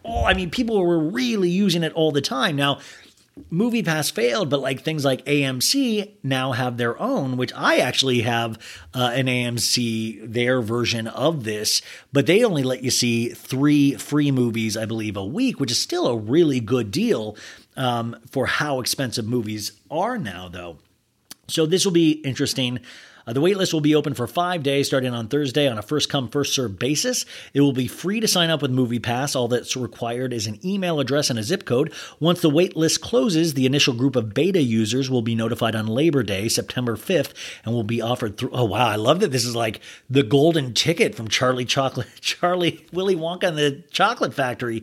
Oh, 0.04 0.24
I 0.24 0.34
mean, 0.34 0.50
people 0.50 0.82
were 0.84 0.98
really 0.98 1.50
using 1.50 1.82
it 1.82 1.92
all 1.92 2.10
the 2.10 2.22
time. 2.22 2.56
Now, 2.56 2.78
MoviePass 3.50 4.12
failed, 4.12 4.50
but 4.50 4.60
like 4.60 4.82
things 4.82 5.04
like 5.04 5.24
AMC 5.24 6.14
now 6.22 6.52
have 6.52 6.76
their 6.76 7.00
own, 7.00 7.36
which 7.36 7.52
I 7.54 7.78
actually 7.78 8.20
have 8.22 8.58
uh, 8.94 9.12
an 9.14 9.26
AMC 9.26 10.32
their 10.32 10.60
version 10.60 11.06
of 11.06 11.44
this, 11.44 11.80
but 12.12 12.26
they 12.26 12.44
only 12.44 12.62
let 12.62 12.82
you 12.82 12.90
see 12.90 13.30
three 13.30 13.94
free 13.94 14.30
movies, 14.30 14.76
I 14.76 14.84
believe, 14.84 15.16
a 15.16 15.24
week, 15.24 15.60
which 15.60 15.70
is 15.70 15.78
still 15.78 16.06
a 16.06 16.16
really 16.16 16.60
good 16.60 16.90
deal 16.90 17.36
um, 17.76 18.16
for 18.30 18.46
how 18.46 18.80
expensive 18.80 19.26
movies 19.26 19.72
are 19.90 20.18
now, 20.18 20.48
though. 20.48 20.78
So 21.48 21.66
this 21.66 21.84
will 21.84 21.92
be 21.92 22.12
interesting. 22.12 22.80
Uh, 23.26 23.32
the 23.32 23.40
waitlist 23.40 23.72
will 23.72 23.80
be 23.80 23.94
open 23.94 24.14
for 24.14 24.26
five 24.26 24.62
days 24.62 24.86
starting 24.86 25.12
on 25.12 25.28
Thursday 25.28 25.68
on 25.68 25.78
a 25.78 25.82
first 25.82 26.08
come, 26.08 26.28
first 26.28 26.54
served 26.54 26.78
basis. 26.78 27.24
It 27.54 27.60
will 27.60 27.72
be 27.72 27.86
free 27.86 28.20
to 28.20 28.28
sign 28.28 28.50
up 28.50 28.62
with 28.62 28.72
MoviePass. 28.72 29.36
All 29.36 29.48
that's 29.48 29.76
required 29.76 30.32
is 30.32 30.46
an 30.46 30.58
email 30.64 31.00
address 31.00 31.30
and 31.30 31.38
a 31.38 31.42
zip 31.42 31.64
code. 31.64 31.92
Once 32.18 32.40
the 32.40 32.50
waitlist 32.50 33.00
closes, 33.00 33.54
the 33.54 33.66
initial 33.66 33.94
group 33.94 34.16
of 34.16 34.34
beta 34.34 34.62
users 34.62 35.10
will 35.10 35.22
be 35.22 35.34
notified 35.34 35.74
on 35.74 35.86
Labor 35.86 36.22
Day, 36.22 36.48
September 36.48 36.96
5th, 36.96 37.32
and 37.64 37.74
will 37.74 37.82
be 37.82 38.00
offered 38.00 38.36
through. 38.36 38.50
Oh, 38.52 38.64
wow. 38.64 38.88
I 38.88 38.96
love 38.96 39.20
that 39.20 39.32
this 39.32 39.44
is 39.44 39.56
like 39.56 39.80
the 40.08 40.22
golden 40.22 40.74
ticket 40.74 41.14
from 41.14 41.28
Charlie 41.28 41.64
Chocolate, 41.64 42.08
Charlie, 42.20 42.86
Willy 42.92 43.16
Wonka 43.16 43.44
and 43.44 43.58
the 43.58 43.84
Chocolate 43.90 44.34
Factory. 44.34 44.82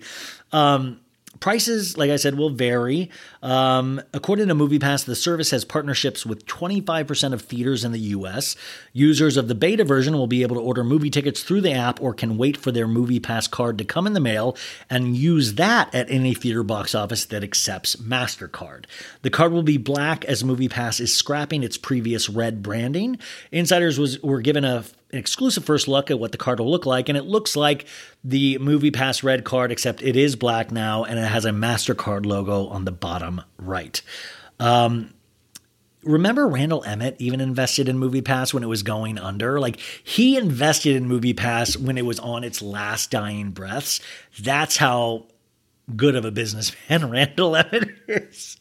Um, 0.51 0.99
Prices, 1.39 1.97
like 1.97 2.09
I 2.09 2.15
said, 2.15 2.35
will 2.35 2.49
vary. 2.49 3.09
Um, 3.41 4.01
according 4.14 4.47
to 4.47 4.55
MoviePass, 4.55 5.05
the 5.05 5.15
service 5.15 5.51
has 5.51 5.65
partnerships 5.65 6.26
with 6.26 6.45
25% 6.45 7.34
of 7.34 7.41
theaters 7.41 7.84
in 7.84 7.91
the 7.91 7.99
US. 7.99 8.55
Users 8.93 9.38
of 9.38 9.47
the 9.47 9.55
beta 9.55 9.84
version 9.84 10.18
will 10.18 10.27
be 10.27 10.41
able 10.41 10.55
to 10.55 10.61
order 10.61 10.84
movie 10.84 11.09
tickets 11.09 11.43
through 11.43 11.61
the 11.61 11.73
app 11.73 12.01
or 12.01 12.14
can 12.14 12.38
wait 12.38 12.57
for 12.57 12.72
their 12.72 12.88
MoviePass 12.88 13.49
card 13.49 13.77
to 13.77 13.85
come 13.85 14.07
in 14.07 14.14
the 14.14 14.19
mail 14.19 14.57
and 14.89 15.15
use 15.15 15.55
that 15.55 15.93
at 15.93 16.09
any 16.09 16.34
theater 16.34 16.64
box 16.64 16.95
office 16.95 17.26
that 17.26 17.43
accepts 17.43 17.95
MasterCard. 17.97 18.85
The 19.22 19.30
card 19.30 19.51
will 19.51 19.64
be 19.64 19.77
black 19.77 20.26
as 20.26 20.43
MoviePass 20.43 20.99
is 20.99 21.14
scrapping 21.14 21.64
its 21.64 21.77
previous 21.77 22.30
red 22.30 22.64
branding. 22.64 23.18
Insiders 23.51 23.99
was, 23.99 24.22
were 24.22 24.41
given 24.41 24.65
a 24.65 24.84
an 25.11 25.19
exclusive 25.19 25.63
first 25.63 25.88
look 25.88 26.11
at 26.11 26.19
what 26.19 26.31
the 26.31 26.38
card 26.38 26.59
will 26.59 26.69
look 26.69 26.85
like, 26.85 27.09
and 27.09 27.17
it 27.17 27.25
looks 27.25 27.55
like 27.55 27.85
the 28.23 28.57
MoviePass 28.59 29.23
red 29.23 29.43
card, 29.43 29.71
except 29.71 30.01
it 30.01 30.15
is 30.15 30.35
black 30.35 30.71
now, 30.71 31.03
and 31.03 31.17
it 31.17 31.27
has 31.27 31.45
a 31.45 31.51
MasterCard 31.51 32.25
logo 32.25 32.67
on 32.67 32.85
the 32.85 32.91
bottom 32.91 33.41
right. 33.57 34.01
Um, 34.59 35.13
remember 36.03 36.47
Randall 36.47 36.84
Emmett 36.84 37.15
even 37.19 37.41
invested 37.41 37.88
in 37.89 37.97
MoviePass 37.97 38.53
when 38.53 38.63
it 38.63 38.67
was 38.67 38.84
going 38.84 39.17
under? 39.17 39.59
Like 39.59 39.79
he 40.03 40.38
invested 40.38 40.95
in 40.95 41.07
MoviePass 41.07 41.77
when 41.77 41.97
it 41.97 42.05
was 42.05 42.19
on 42.19 42.43
its 42.43 42.61
last 42.61 43.11
dying 43.11 43.51
breaths. 43.51 43.99
That's 44.39 44.77
how 44.77 45.27
good 45.95 46.15
of 46.15 46.25
a 46.25 46.31
businessman 46.31 47.09
Randall 47.09 47.55
Emmett 47.55 47.89
is. 48.07 48.57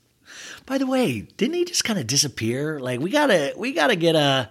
By 0.67 0.79
the 0.79 0.87
way, 0.87 1.23
didn't 1.37 1.55
he 1.55 1.65
just 1.65 1.85
kind 1.85 1.99
of 1.99 2.07
disappear? 2.07 2.81
Like 2.81 3.01
we 3.01 3.11
gotta 3.11 3.55
we 3.57 3.73
gotta 3.73 3.97
get 3.97 4.17
a 4.17 4.51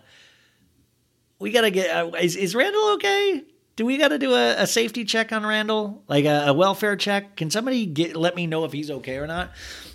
we 1.39 1.51
gotta 1.51 1.71
get. 1.71 1.95
Uh, 1.95 2.11
is 2.19 2.35
is 2.35 2.55
Randall 2.55 2.93
okay? 2.93 3.43
Do 3.75 3.85
we 3.85 3.97
got 3.97 4.07
to 4.09 4.17
do 4.17 4.33
a, 4.33 4.61
a, 4.61 4.67
safety 4.67 5.03
check 5.03 5.33
on 5.33 5.45
Randall, 5.45 6.01
like 6.07 6.23
a, 6.23 6.45
a, 6.47 6.53
welfare 6.53 6.95
check? 6.95 7.35
Can 7.35 7.51
somebody 7.51 7.85
get 7.85 8.15
let 8.15 8.33
me 8.33 8.47
know 8.47 8.63
if 8.63 8.71
he's 8.71 8.89
okay 8.89 9.17
or 9.17 9.27
not? 9.27 9.51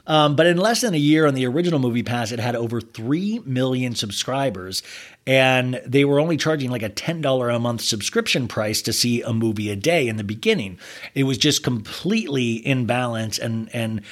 Um, 0.06 0.36
but 0.36 0.46
in 0.46 0.58
less 0.58 0.82
than 0.82 0.92
a 0.92 0.98
year 0.98 1.26
on 1.26 1.32
the 1.32 1.46
original 1.46 1.80
MoviePass, 1.80 2.30
it 2.30 2.40
had 2.40 2.54
over 2.54 2.82
three 2.82 3.40
million 3.46 3.94
subscribers, 3.94 4.82
and 5.26 5.80
they 5.86 6.04
were 6.04 6.20
only 6.20 6.36
charging 6.36 6.70
like 6.70 6.82
a 6.82 6.90
ten 6.90 7.22
dollar 7.22 7.48
a 7.48 7.58
month 7.58 7.80
subscription 7.80 8.48
price 8.48 8.82
to 8.82 8.92
see 8.92 9.22
a 9.22 9.32
movie 9.32 9.70
a 9.70 9.76
day 9.76 10.08
in 10.08 10.16
the 10.16 10.24
beginning. 10.24 10.78
It 11.14 11.24
was 11.24 11.38
just 11.38 11.62
completely 11.62 12.54
in 12.54 12.84
balance, 12.84 13.38
and 13.38 13.74
and 13.74 14.02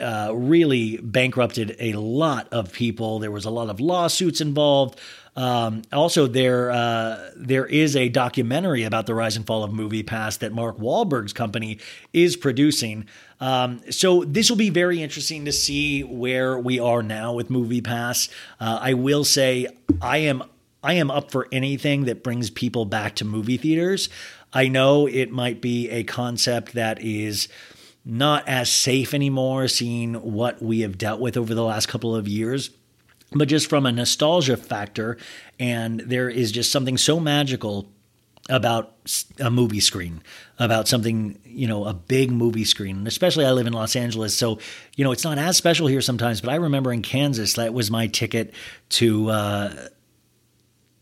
uh, 0.00 0.30
really 0.34 0.98
bankrupted 0.98 1.74
a 1.80 1.94
lot 1.94 2.48
of 2.52 2.72
people. 2.72 3.18
There 3.18 3.32
was 3.32 3.44
a 3.44 3.50
lot 3.50 3.70
of 3.70 3.80
lawsuits 3.80 4.40
involved. 4.40 5.00
Um, 5.36 5.82
also, 5.92 6.26
there 6.26 6.70
uh, 6.70 7.30
there 7.36 7.66
is 7.66 7.94
a 7.94 8.08
documentary 8.08 8.84
about 8.84 9.06
the 9.06 9.14
rise 9.14 9.36
and 9.36 9.46
fall 9.46 9.62
of 9.62 9.70
MoviePass 9.70 10.38
that 10.38 10.52
Mark 10.52 10.78
Wahlberg's 10.78 11.34
company 11.34 11.78
is 12.14 12.36
producing. 12.36 13.06
Um, 13.38 13.82
so 13.90 14.24
this 14.24 14.48
will 14.48 14.56
be 14.56 14.70
very 14.70 15.02
interesting 15.02 15.44
to 15.44 15.52
see 15.52 16.02
where 16.02 16.58
we 16.58 16.80
are 16.80 17.02
now 17.02 17.34
with 17.34 17.50
MoviePass. 17.50 18.30
Uh, 18.58 18.78
I 18.80 18.94
will 18.94 19.24
say 19.24 19.66
I 20.00 20.18
am 20.18 20.42
I 20.82 20.94
am 20.94 21.10
up 21.10 21.30
for 21.30 21.48
anything 21.52 22.06
that 22.06 22.22
brings 22.22 22.48
people 22.48 22.86
back 22.86 23.16
to 23.16 23.24
movie 23.26 23.58
theaters. 23.58 24.08
I 24.54 24.68
know 24.68 25.06
it 25.06 25.30
might 25.30 25.60
be 25.60 25.90
a 25.90 26.02
concept 26.04 26.72
that 26.72 27.02
is 27.02 27.48
not 28.06 28.48
as 28.48 28.70
safe 28.70 29.12
anymore, 29.12 29.68
seeing 29.68 30.14
what 30.14 30.62
we 30.62 30.80
have 30.80 30.96
dealt 30.96 31.20
with 31.20 31.36
over 31.36 31.54
the 31.54 31.64
last 31.64 31.88
couple 31.88 32.14
of 32.14 32.26
years 32.26 32.70
but 33.38 33.48
just 33.48 33.68
from 33.68 33.86
a 33.86 33.92
nostalgia 33.92 34.56
factor. 34.56 35.16
And 35.58 36.00
there 36.00 36.28
is 36.28 36.52
just 36.52 36.70
something 36.70 36.96
so 36.96 37.20
magical 37.20 37.88
about 38.48 38.94
a 39.40 39.50
movie 39.50 39.80
screen, 39.80 40.22
about 40.58 40.86
something, 40.86 41.38
you 41.44 41.66
know, 41.66 41.84
a 41.84 41.94
big 41.94 42.30
movie 42.30 42.64
screen. 42.64 42.98
And 42.98 43.08
especially 43.08 43.44
I 43.44 43.50
live 43.50 43.66
in 43.66 43.72
Los 43.72 43.96
Angeles. 43.96 44.36
So, 44.36 44.60
you 44.94 45.04
know, 45.04 45.10
it's 45.10 45.24
not 45.24 45.38
as 45.38 45.56
special 45.56 45.88
here 45.88 46.00
sometimes, 46.00 46.40
but 46.40 46.50
I 46.50 46.56
remember 46.56 46.92
in 46.92 47.02
Kansas, 47.02 47.54
that 47.54 47.74
was 47.74 47.90
my 47.90 48.06
ticket 48.06 48.54
to, 48.90 49.30
uh, 49.30 49.88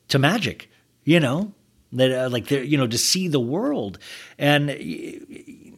to 0.09 0.19
magic, 0.19 0.71
you 1.05 1.21
know, 1.21 1.53
that 1.93 2.13
uh, 2.13 2.29
like, 2.31 2.51
you 2.51 2.79
know, 2.79 2.87
to 2.87 2.99
see 2.99 3.29
the 3.29 3.41
world. 3.41 3.99
And, 4.39 4.71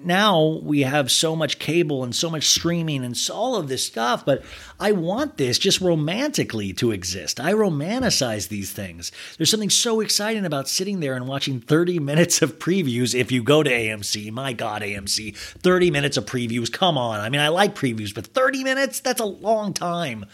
now 0.07 0.61
we 0.63 0.83
have 0.83 1.11
so 1.11 1.35
much 1.35 1.59
cable 1.59 2.05
and 2.05 2.15
so 2.15 2.31
much 2.31 2.49
streaming 2.49 3.05
and 3.05 3.17
all 3.33 3.57
of 3.57 3.69
this 3.69 3.85
stuff, 3.85 4.25
but 4.25 4.45
I 4.79 4.93
want 4.93 5.37
this 5.37 5.59
just 5.59 5.81
romantically 5.81 6.73
to 6.75 6.93
exist. 6.93 7.41
I 7.41 7.53
romanticize 7.53 8.49
these 8.49 8.73
things. 8.73 9.11
There's 9.37 9.51
something 9.51 9.71
so 9.71 10.01
exciting 10.01 10.45
about 10.45 10.69
sitting 10.69 11.01
there 11.01 11.15
and 11.15 11.27
watching 11.27 11.61
30 11.61 11.99
minutes 12.07 12.41
of 12.43 12.59
previews 12.59 13.15
if 13.15 13.33
you 13.33 13.43
go 13.43 13.63
to 13.63 13.71
AMC. 13.71 14.31
My 14.33 14.53
God, 14.53 14.83
AMC, 14.83 15.37
30 15.37 15.91
minutes 15.91 16.17
of 16.17 16.25
previews. 16.25 16.73
Come 16.73 16.97
on. 16.97 17.21
I 17.21 17.29
mean, 17.29 17.41
I 17.41 17.49
like 17.49 17.75
previews, 17.75 18.15
but 18.15 18.27
30 18.27 18.65
minutes? 18.65 19.01
That's 19.01 19.21
a 19.21 19.27
long 19.27 19.73
time. 19.73 20.25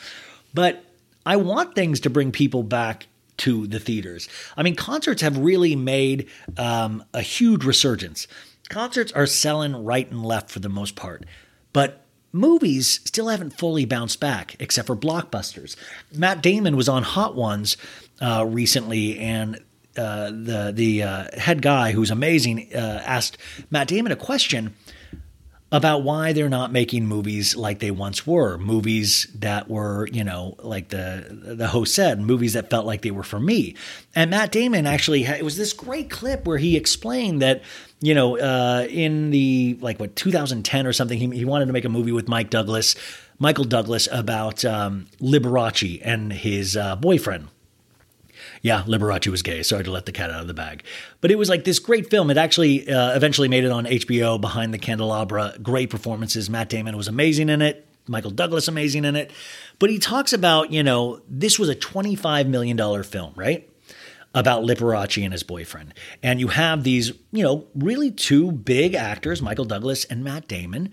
But 0.55 0.85
I 1.25 1.37
want 1.37 1.75
things 1.75 2.01
to 2.01 2.11
bring 2.11 2.33
people 2.33 2.63
back 2.63 3.07
to 3.39 3.67
the 3.67 3.81
theaters. 3.81 4.29
I 4.57 4.63
mean, 4.63 4.77
concerts 4.77 5.23
have 5.23 5.39
really 5.39 5.75
made 5.75 6.29
um, 6.59 7.05
a 7.15 7.23
huge 7.23 7.65
resurgence 7.65 8.27
concerts 8.69 9.13
are 9.13 9.27
selling 9.27 9.85
right 9.85 10.11
and 10.11 10.25
left 10.25 10.51
for 10.51 10.61
the 10.61 10.69
most 10.69 10.97
part, 10.97 11.25
but 11.73 12.05
movies 12.33 13.01
still 13.05 13.29
haven't 13.29 13.51
fully 13.51 13.85
bounced 13.85 14.19
back, 14.19 14.57
except 14.59 14.87
for 14.87 14.97
blockbusters. 14.97 15.77
Matt 16.15 16.43
Damon 16.43 16.77
was 16.77 16.89
on 16.89 17.03
Hot 17.03 17.35
Ones 17.35 17.77
uh, 18.21 18.45
recently, 18.49 19.19
and 19.19 19.57
uh, 19.97 20.31
the 20.31 20.73
the 20.75 21.03
uh, 21.03 21.39
head 21.39 21.61
guy, 21.61 21.93
who's 21.93 22.11
amazing, 22.11 22.71
uh, 22.75 23.03
asked 23.05 23.37
Matt 23.71 23.89
Damon 23.89 24.13
a 24.13 24.17
question 24.17 24.75
about 25.71 26.03
why 26.03 26.35
they're 26.35 26.51
not 26.51 26.71
making 26.71 27.07
movies 27.07 27.57
like 27.57 27.79
they 27.79 27.91
once 27.91 28.27
were, 28.27 28.59
movies 28.59 29.27
that 29.35 29.71
were, 29.71 30.07
you 30.13 30.23
know, 30.23 30.55
like 30.59 30.91
the 30.91 31.27
the 31.31 31.69
host 31.69 31.95
said, 31.95 32.21
movies 32.21 32.53
that 32.53 32.69
felt 32.69 32.85
like 32.85 33.01
they 33.01 33.11
were 33.11 33.23
for 33.23 33.41
me. 33.41 33.75
And 34.15 34.31
Matt 34.31 34.53
Damon 34.53 34.87
actually 34.87 35.23
had, 35.23 35.39
it 35.39 35.45
was 35.45 35.57
this 35.57 35.73
great 35.73 36.11
clip 36.11 36.47
where 36.47 36.59
he 36.59 36.77
explained 36.77 37.41
that, 37.41 37.63
you 38.03 38.15
know, 38.15 38.39
uh, 38.39 38.87
in 38.91 39.31
the 39.31 39.79
like 39.81 39.99
what 39.99 40.15
2010 40.17 40.87
or 40.87 40.93
something, 40.93 41.19
he, 41.19 41.39
he 41.39 41.45
wanted 41.45 41.67
to 41.67 41.73
make 41.73 41.87
a 41.87 41.89
movie 41.89 42.13
with 42.13 42.29
Mike 42.29 42.51
Douglas, 42.51 42.95
Michael 43.39 43.65
Douglas 43.65 44.09
about 44.13 44.65
um, 44.65 45.07
Liberace 45.21 46.01
and 46.05 46.33
his 46.33 46.77
uh, 46.77 46.97
boyfriend 46.97 47.49
yeah, 48.63 48.85
Liberace 48.87 49.27
was 49.27 49.43
gay. 49.43 49.63
Sorry 49.63 49.83
to 49.85 49.91
let 49.91 50.07
the 50.07 50.13
cat 50.13 50.31
out 50.31 50.41
of 50.41 50.47
the 50.47 50.55
bag. 50.55 50.85
But 51.21 51.33
it 51.33 51.37
was 51.37 51.49
like 51.49 51.65
this 51.65 51.81
great 51.81 52.09
film. 52.09 52.31
It 52.31 52.37
actually 52.37 52.89
uh, 52.89 53.15
eventually 53.15 53.49
made 53.49 53.65
it 53.65 53.73
on 53.73 53.85
HBO 53.85 54.41
behind 54.41 54.73
the 54.73 54.79
candelabra. 54.79 55.55
Great 55.61 55.91
performances. 55.91 56.49
Matt 56.49 56.69
Damon 56.69 56.97
was 56.97 57.09
amazing 57.09 57.49
in 57.49 57.61
it. 57.61 57.87
Michael 58.07 58.31
Douglas 58.31 58.69
amazing 58.69 59.05
in 59.05 59.17
it. 59.17 59.33
But 59.81 59.91
he 59.91 59.99
talks 59.99 60.33
about, 60.33 60.73
you 60.73 60.83
know, 60.83 61.21
this 61.29 61.59
was 61.59 61.69
a 61.69 61.75
$25 61.75 62.47
million 62.47 63.03
film, 63.03 63.33
right? 63.35 63.69
About 64.35 64.65
Liberace 64.65 65.23
and 65.23 65.33
his 65.33 65.43
boyfriend. 65.43 65.95
And 66.23 66.41
you 66.41 66.49
have 66.49 66.85
these, 66.85 67.13
you 67.33 67.43
know, 67.43 67.67
really 67.75 68.11
two 68.11 68.53
big 68.53 68.95
actors, 68.95 69.43
Michael 69.43 69.65
Douglas 69.65 70.05
and 70.05 70.25
Matt 70.25 70.49
Damon. 70.49 70.93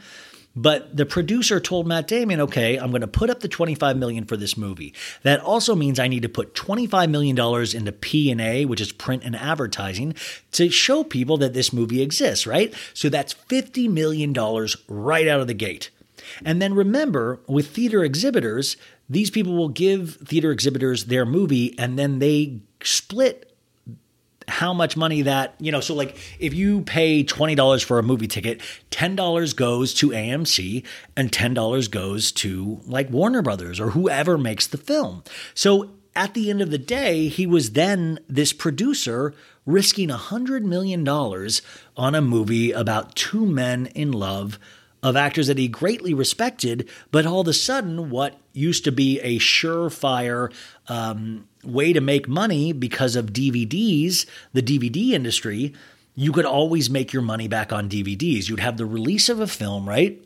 But 0.56 0.98
the 0.98 1.06
producer 1.06 1.60
told 1.60 1.88
Matt 1.88 2.08
Damon, 2.08 2.42
okay, 2.42 2.78
I'm 2.78 2.90
going 2.90 3.02
to 3.02 3.08
put 3.08 3.30
up 3.30 3.40
the 3.40 3.48
25 3.48 3.96
million 3.96 4.26
for 4.26 4.36
this 4.36 4.58
movie. 4.58 4.94
That 5.24 5.40
also 5.40 5.76
means 5.76 6.00
I 6.00 6.08
need 6.08 6.24
to 6.24 6.30
put 6.30 6.56
25 6.56 7.10
million 7.10 7.36
dollars 7.36 7.74
into 7.74 7.92
P&A, 7.92 8.66
which 8.66 8.82
is 8.82 8.92
print 8.92 9.24
and 9.24 9.36
advertising, 9.36 10.16
to 10.54 10.70
show 10.70 11.04
people 11.04 11.38
that 11.38 11.54
this 11.54 11.72
movie 11.72 12.02
exists, 12.02 12.48
right? 12.48 12.74
So 12.94 13.10
that's 13.10 13.34
50 13.34 13.88
million 13.88 14.34
dollars 14.34 14.76
right 14.88 15.28
out 15.28 15.40
of 15.40 15.48
the 15.48 15.54
gate. 15.54 15.92
And 16.44 16.62
then 16.62 16.74
remember, 16.74 17.40
with 17.48 17.70
theater 17.70 18.04
exhibitors, 18.04 18.76
these 19.10 19.30
people 19.30 19.56
will 19.56 19.70
give 19.70 20.16
theater 20.16 20.52
exhibitors 20.52 21.06
their 21.06 21.26
movie 21.26 21.78
and 21.80 21.98
then 21.98 22.20
they 22.20 22.60
split 22.84 23.46
how 24.48 24.74
much 24.74 24.98
money 24.98 25.22
that, 25.22 25.54
you 25.60 25.72
know, 25.72 25.80
so 25.80 25.94
like 25.94 26.18
if 26.40 26.54
you 26.54 26.82
pay 26.82 27.24
$20 27.24 27.84
for 27.84 28.00
a 28.00 28.04
movie 28.04 28.28
ticket, 28.28 28.62
$10 28.92 29.56
goes 29.56 29.94
to 29.94 30.10
AMC 30.10 30.86
and 31.16 31.32
$10 31.32 31.92
goes 31.92 32.32
to 32.32 32.82
like 32.86 33.10
Warner 33.10 33.42
Brothers 33.42 33.80
or 33.80 33.92
whoever 33.92 34.38
makes 34.38 34.68
the 34.68 34.78
film. 34.78 35.24
So 35.54 35.92
at 36.16 36.34
the 36.34 36.50
end 36.50 36.62
of 36.62 36.72
the 36.72 36.78
day, 36.78 37.28
he 37.28 37.46
was 37.46 37.72
then 37.72 38.20
this 38.28 38.52
producer 38.52 39.34
risking 39.66 40.10
$100 40.10 40.64
million 40.64 41.08
on 41.08 42.16
a 42.16 42.22
movie 42.22 42.72
about 42.72 43.16
two 43.16 43.46
men 43.46 43.86
in 43.88 44.12
love 44.12 44.60
of 45.02 45.16
actors 45.16 45.48
that 45.48 45.58
he 45.58 45.68
greatly 45.68 46.14
respected, 46.14 46.90
but 47.12 47.26
all 47.26 47.42
of 47.42 47.48
a 47.48 47.54
sudden, 47.54 48.10
what 48.10 48.38
used 48.60 48.84
to 48.84 48.92
be 48.92 49.20
a 49.22 49.40
surefire 49.40 50.54
um, 50.88 51.48
way 51.64 51.94
to 51.94 52.02
make 52.02 52.28
money 52.28 52.74
because 52.74 53.16
of 53.16 53.28
DVDs, 53.28 54.26
the 54.54 54.62
DVD 54.62 55.12
industry, 55.12 55.74
you 56.16 56.32
could 56.32 56.46
always 56.46 56.90
make 56.90 57.14
your 57.14 57.22
money 57.22 57.48
back 57.48 57.72
on 57.72 57.90
DVDs. 57.90 58.50
You'd 58.50 58.60
have 58.60 58.78
the 58.78 58.86
release 58.86 59.30
of 59.30 59.40
a 59.40 59.48
film, 59.48 59.88
right? 59.88 60.22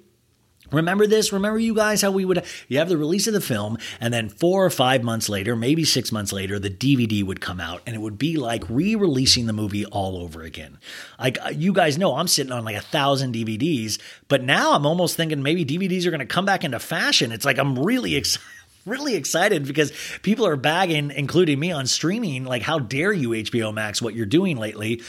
Remember 0.73 1.07
this? 1.07 1.31
Remember 1.31 1.59
you 1.59 1.73
guys 1.73 2.01
how 2.01 2.11
we 2.11 2.25
would 2.25 2.43
you 2.67 2.79
have 2.79 2.89
the 2.89 2.97
release 2.97 3.27
of 3.27 3.33
the 3.33 3.41
film 3.41 3.77
and 4.01 4.13
then 4.13 4.29
4 4.29 4.65
or 4.65 4.69
5 4.69 5.03
months 5.03 5.29
later, 5.29 5.55
maybe 5.55 5.85
6 5.85 6.11
months 6.11 6.33
later, 6.33 6.59
the 6.59 6.69
DVD 6.69 7.23
would 7.23 7.39
come 7.39 7.59
out 7.59 7.81
and 7.85 7.95
it 7.95 7.99
would 7.99 8.17
be 8.17 8.37
like 8.37 8.63
re-releasing 8.69 9.45
the 9.45 9.53
movie 9.53 9.85
all 9.85 10.17
over 10.17 10.41
again. 10.41 10.77
Like 11.19 11.37
uh, 11.45 11.49
you 11.49 11.71
guys 11.71 11.97
know 11.97 12.15
I'm 12.15 12.27
sitting 12.27 12.51
on 12.51 12.65
like 12.65 12.75
a 12.75 12.79
1000 12.79 13.33
DVDs, 13.33 13.99
but 14.27 14.43
now 14.43 14.73
I'm 14.73 14.85
almost 14.85 15.15
thinking 15.15 15.43
maybe 15.43 15.65
DVDs 15.65 16.05
are 16.05 16.11
going 16.11 16.19
to 16.19 16.25
come 16.25 16.45
back 16.45 16.63
into 16.63 16.79
fashion. 16.79 17.31
It's 17.31 17.45
like 17.45 17.57
I'm 17.57 17.77
really 17.77 18.15
excited 18.23 18.43
really 18.85 19.15
excited 19.15 19.65
because 19.65 19.93
people 20.23 20.45
are 20.45 20.55
bagging, 20.55 21.11
including 21.11 21.59
me, 21.59 21.71
on 21.71 21.87
streaming. 21.87 22.43
Like, 22.43 22.61
how 22.61 22.79
dare 22.79 23.13
you, 23.13 23.29
HBO 23.29 23.73
Max, 23.73 24.01
what 24.01 24.13
you're 24.13 24.25
doing 24.25 24.57
lately? 24.57 25.01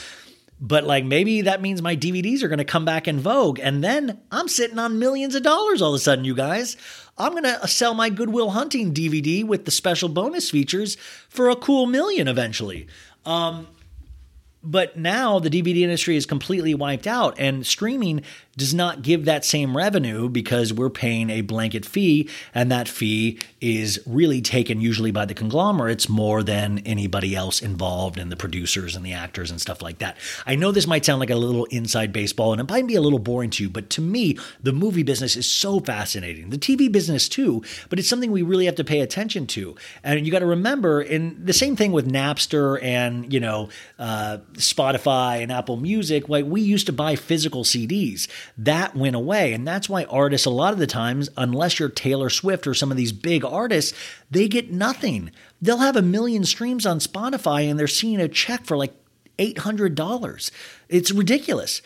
But 0.59 0.85
like 0.85 1.03
maybe 1.03 1.41
that 1.41 1.61
means 1.61 1.81
my 1.81 1.95
DVDs 1.95 2.41
are 2.41 2.47
going 2.47 2.59
to 2.59 2.65
come 2.65 2.85
back 2.85 3.07
in 3.07 3.19
vogue. 3.19 3.59
And 3.59 3.83
then 3.83 4.21
I'm 4.31 4.47
sitting 4.47 4.79
on 4.79 4.99
millions 4.99 5.35
of 5.35 5.43
dollars 5.43 5.81
all 5.81 5.89
of 5.89 5.95
a 5.95 5.99
sudden, 5.99 6.25
you 6.25 6.35
guys. 6.35 6.77
I'm 7.17 7.31
going 7.31 7.43
to 7.43 7.67
sell 7.67 7.93
my 7.93 8.09
Goodwill 8.09 8.49
Hunting 8.51 8.93
DVD 8.93 9.45
with 9.45 9.65
the 9.65 9.71
special 9.71 10.09
bonus 10.09 10.49
features 10.49 10.95
for 11.29 11.49
a 11.49 11.55
cool 11.55 11.85
million 11.85 12.27
eventually. 12.27 12.87
Um, 13.25 13.67
but 14.65 14.97
now 14.97 15.39
the 15.39 15.49
DVD 15.49 15.81
industry 15.81 16.17
is 16.17 16.25
completely 16.25 16.73
wiped 16.73 17.05
out, 17.05 17.35
and 17.37 17.65
streaming 17.65 18.23
does 18.57 18.73
not 18.73 19.01
give 19.01 19.25
that 19.25 19.43
same 19.43 19.75
revenue 19.75 20.29
because 20.29 20.71
we're 20.71 20.89
paying 20.89 21.29
a 21.29 21.41
blanket 21.41 21.85
fee, 21.85 22.29
and 22.53 22.71
that 22.71 22.87
fee 22.87 23.39
is 23.59 23.99
really 24.05 24.41
taken 24.41 24.79
usually 24.79 25.11
by 25.11 25.25
the 25.25 25.33
conglomerates 25.33 26.07
more 26.07 26.43
than 26.43 26.79
anybody 26.79 27.35
else 27.35 27.61
involved 27.61 28.17
and 28.17 28.31
the 28.31 28.35
producers 28.35 28.95
and 28.95 29.05
the 29.05 29.13
actors 29.13 29.51
and 29.51 29.59
stuff 29.59 29.81
like 29.81 29.97
that. 29.97 30.15
I 30.45 30.55
know 30.55 30.71
this 30.71 30.87
might 30.87 31.03
sound 31.03 31.19
like 31.19 31.29
a 31.29 31.35
little 31.35 31.65
inside 31.65 32.13
baseball 32.13 32.51
and 32.51 32.61
it 32.61 32.69
might 32.69 32.87
be 32.87 32.95
a 32.95 33.01
little 33.01 33.19
boring 33.19 33.49
to 33.51 33.63
you, 33.63 33.69
but 33.69 33.89
to 33.91 34.01
me, 34.01 34.37
the 34.61 34.73
movie 34.73 35.03
business 35.03 35.35
is 35.35 35.47
so 35.47 35.79
fascinating. 35.79 36.49
The 36.49 36.57
TV 36.57 36.91
business 36.91 37.27
too, 37.27 37.63
but 37.89 37.99
it's 37.99 38.07
something 38.07 38.31
we 38.31 38.41
really 38.41 38.65
have 38.65 38.75
to 38.75 38.83
pay 38.83 39.01
attention 39.01 39.47
to. 39.47 39.75
And 40.03 40.25
you 40.25 40.31
got 40.31 40.39
to 40.39 40.45
remember, 40.45 41.01
in 41.01 41.43
the 41.43 41.53
same 41.53 41.75
thing 41.75 41.91
with 41.91 42.09
Napster 42.09 42.81
and, 42.81 43.31
you 43.33 43.39
know, 43.39 43.69
uh, 43.99 44.37
Spotify 44.53 45.41
and 45.41 45.51
Apple 45.51 45.77
Music, 45.77 46.29
like 46.29 46.45
we 46.45 46.61
used 46.61 46.85
to 46.85 46.93
buy 46.93 47.15
physical 47.15 47.63
CDs 47.63 48.27
that 48.57 48.95
went 48.95 49.15
away. 49.15 49.53
And 49.53 49.67
that's 49.67 49.89
why 49.89 50.05
artists, 50.05 50.45
a 50.45 50.51
lot 50.51 50.73
of 50.73 50.79
the 50.79 50.87
times, 50.87 51.29
unless 51.37 51.79
you're 51.79 51.89
Taylor 51.89 52.29
Swift 52.29 52.67
or 52.67 52.73
some 52.73 52.91
of 52.91 52.97
these 52.97 53.11
big 53.11 53.43
artists, 53.43 53.97
they 54.29 54.47
get 54.47 54.71
nothing. 54.71 55.31
They'll 55.61 55.77
have 55.77 55.95
a 55.95 56.01
million 56.01 56.43
streams 56.45 56.85
on 56.85 56.99
Spotify 56.99 57.69
and 57.69 57.79
they're 57.79 57.87
seeing 57.87 58.19
a 58.19 58.27
check 58.27 58.65
for 58.65 58.77
like 58.77 58.93
$800. 59.37 60.51
It's 60.89 61.11
ridiculous. 61.11 61.81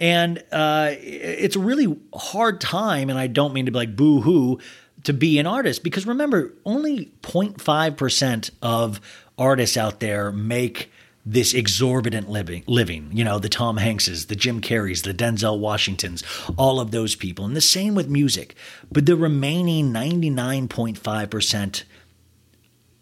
And 0.00 0.42
uh, 0.50 0.92
it's 0.98 1.56
a 1.56 1.60
really 1.60 1.96
hard 2.14 2.60
time. 2.60 3.10
And 3.10 3.18
I 3.18 3.26
don't 3.26 3.52
mean 3.52 3.66
to 3.66 3.72
be 3.72 3.78
like 3.78 3.96
boo 3.96 4.20
hoo 4.20 4.58
to 5.04 5.12
be 5.12 5.38
an 5.38 5.46
artist 5.46 5.84
because 5.84 6.06
remember, 6.06 6.52
only 6.64 7.12
0.5% 7.22 8.50
of 8.62 9.00
artists 9.38 9.76
out 9.76 10.00
there 10.00 10.32
make 10.32 10.90
this 11.26 11.54
exorbitant 11.54 12.28
living 12.28 12.62
living 12.66 13.08
you 13.12 13.24
know 13.24 13.38
the 13.38 13.48
tom 13.48 13.78
hankses 13.78 14.26
the 14.26 14.36
jim 14.36 14.60
carreys 14.60 15.04
the 15.04 15.14
denzel 15.14 15.58
washingtons 15.58 16.22
all 16.56 16.80
of 16.80 16.90
those 16.90 17.14
people. 17.14 17.44
And 17.44 17.56
the 17.56 17.60
same 17.60 17.94
with 17.94 18.08
music. 18.08 18.54
But 18.90 19.06
the 19.06 19.16
remaining 19.16 19.92
99.5% 19.92 21.84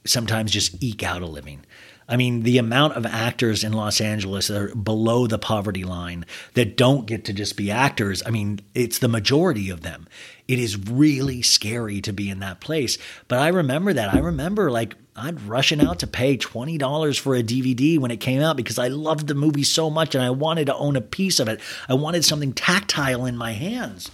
sometimes 0.04 0.50
just 0.50 0.82
eke 0.82 1.02
out 1.02 1.22
a 1.22 1.26
living 1.26 1.64
I 2.08 2.16
mean, 2.16 2.42
the 2.42 2.58
amount 2.58 2.94
of 2.94 3.06
actors 3.06 3.64
in 3.64 3.72
Los 3.72 4.00
Angeles 4.00 4.48
that 4.48 4.60
are 4.60 4.74
below 4.74 5.26
the 5.26 5.38
poverty 5.38 5.84
line 5.84 6.26
that 6.54 6.76
don't 6.76 7.06
get 7.06 7.24
to 7.26 7.32
just 7.32 7.56
be 7.56 7.70
actors, 7.70 8.22
I 8.26 8.30
mean, 8.30 8.60
it's 8.74 8.98
the 8.98 9.08
majority 9.08 9.70
of 9.70 9.82
them. 9.82 10.08
It 10.48 10.58
is 10.58 10.76
really 10.76 11.42
scary 11.42 12.00
to 12.02 12.12
be 12.12 12.28
in 12.28 12.40
that 12.40 12.60
place. 12.60 12.98
But 13.28 13.38
I 13.38 13.48
remember 13.48 13.92
that. 13.92 14.12
I 14.12 14.18
remember 14.18 14.70
like 14.70 14.96
I'd 15.14 15.42
rushing 15.42 15.80
out 15.80 15.98
to 16.00 16.06
pay 16.06 16.36
$20 16.36 17.18
for 17.18 17.34
a 17.34 17.42
DVD 17.42 17.98
when 17.98 18.10
it 18.10 18.16
came 18.18 18.40
out 18.40 18.56
because 18.56 18.78
I 18.78 18.88
loved 18.88 19.26
the 19.26 19.34
movie 19.34 19.62
so 19.62 19.90
much 19.90 20.14
and 20.14 20.24
I 20.24 20.30
wanted 20.30 20.66
to 20.66 20.76
own 20.76 20.96
a 20.96 21.02
piece 21.02 21.38
of 21.38 21.48
it. 21.48 21.60
I 21.88 21.94
wanted 21.94 22.24
something 22.24 22.52
tactile 22.52 23.26
in 23.26 23.36
my 23.36 23.52
hands. 23.52 24.10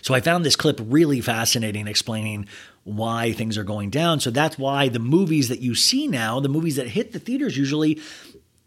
So 0.00 0.14
I 0.14 0.20
found 0.20 0.44
this 0.44 0.56
clip 0.56 0.80
really 0.82 1.20
fascinating 1.20 1.88
explaining 1.88 2.46
why 2.84 3.32
things 3.32 3.56
are 3.56 3.64
going 3.64 3.90
down. 3.90 4.20
So 4.20 4.30
that's 4.30 4.58
why 4.58 4.88
the 4.88 4.98
movies 4.98 5.48
that 5.48 5.60
you 5.60 5.74
see 5.74 6.08
now, 6.08 6.40
the 6.40 6.48
movies 6.48 6.76
that 6.76 6.88
hit 6.88 7.12
the 7.12 7.18
theaters 7.18 7.56
usually 7.56 8.00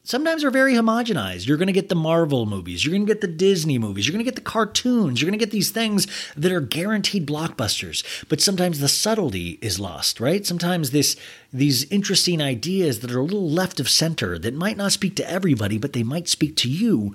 sometimes 0.05 0.43
are 0.43 0.51
very 0.51 0.73
homogenized. 0.73 1.47
You're 1.47 1.57
going 1.57 1.67
to 1.67 1.73
get 1.73 1.89
the 1.89 1.95
Marvel 1.95 2.45
movies, 2.45 2.85
you're 2.85 2.93
going 2.93 3.05
to 3.05 3.11
get 3.11 3.21
the 3.21 3.27
Disney 3.27 3.77
movies, 3.77 4.07
you're 4.07 4.13
going 4.13 4.23
to 4.23 4.31
get 4.31 4.35
the 4.35 4.41
cartoons, 4.41 5.19
you're 5.19 5.29
going 5.29 5.37
to 5.37 5.43
get 5.43 5.51
these 5.51 5.71
things 5.71 6.07
that 6.37 6.51
are 6.51 6.61
guaranteed 6.61 7.27
blockbusters. 7.27 8.03
But 8.29 8.39
sometimes 8.39 8.79
the 8.79 8.87
subtlety 8.87 9.59
is 9.61 9.79
lost, 9.79 10.19
right? 10.19 10.45
Sometimes 10.45 10.91
this 10.91 11.17
these 11.51 11.89
interesting 11.91 12.41
ideas 12.41 12.99
that 12.99 13.11
are 13.11 13.19
a 13.19 13.23
little 13.23 13.49
left 13.49 13.79
of 13.79 13.89
center 13.89 14.37
that 14.39 14.53
might 14.53 14.77
not 14.77 14.91
speak 14.91 15.15
to 15.17 15.29
everybody, 15.29 15.77
but 15.77 15.93
they 15.93 16.03
might 16.03 16.29
speak 16.29 16.55
to 16.57 16.69
you, 16.69 17.13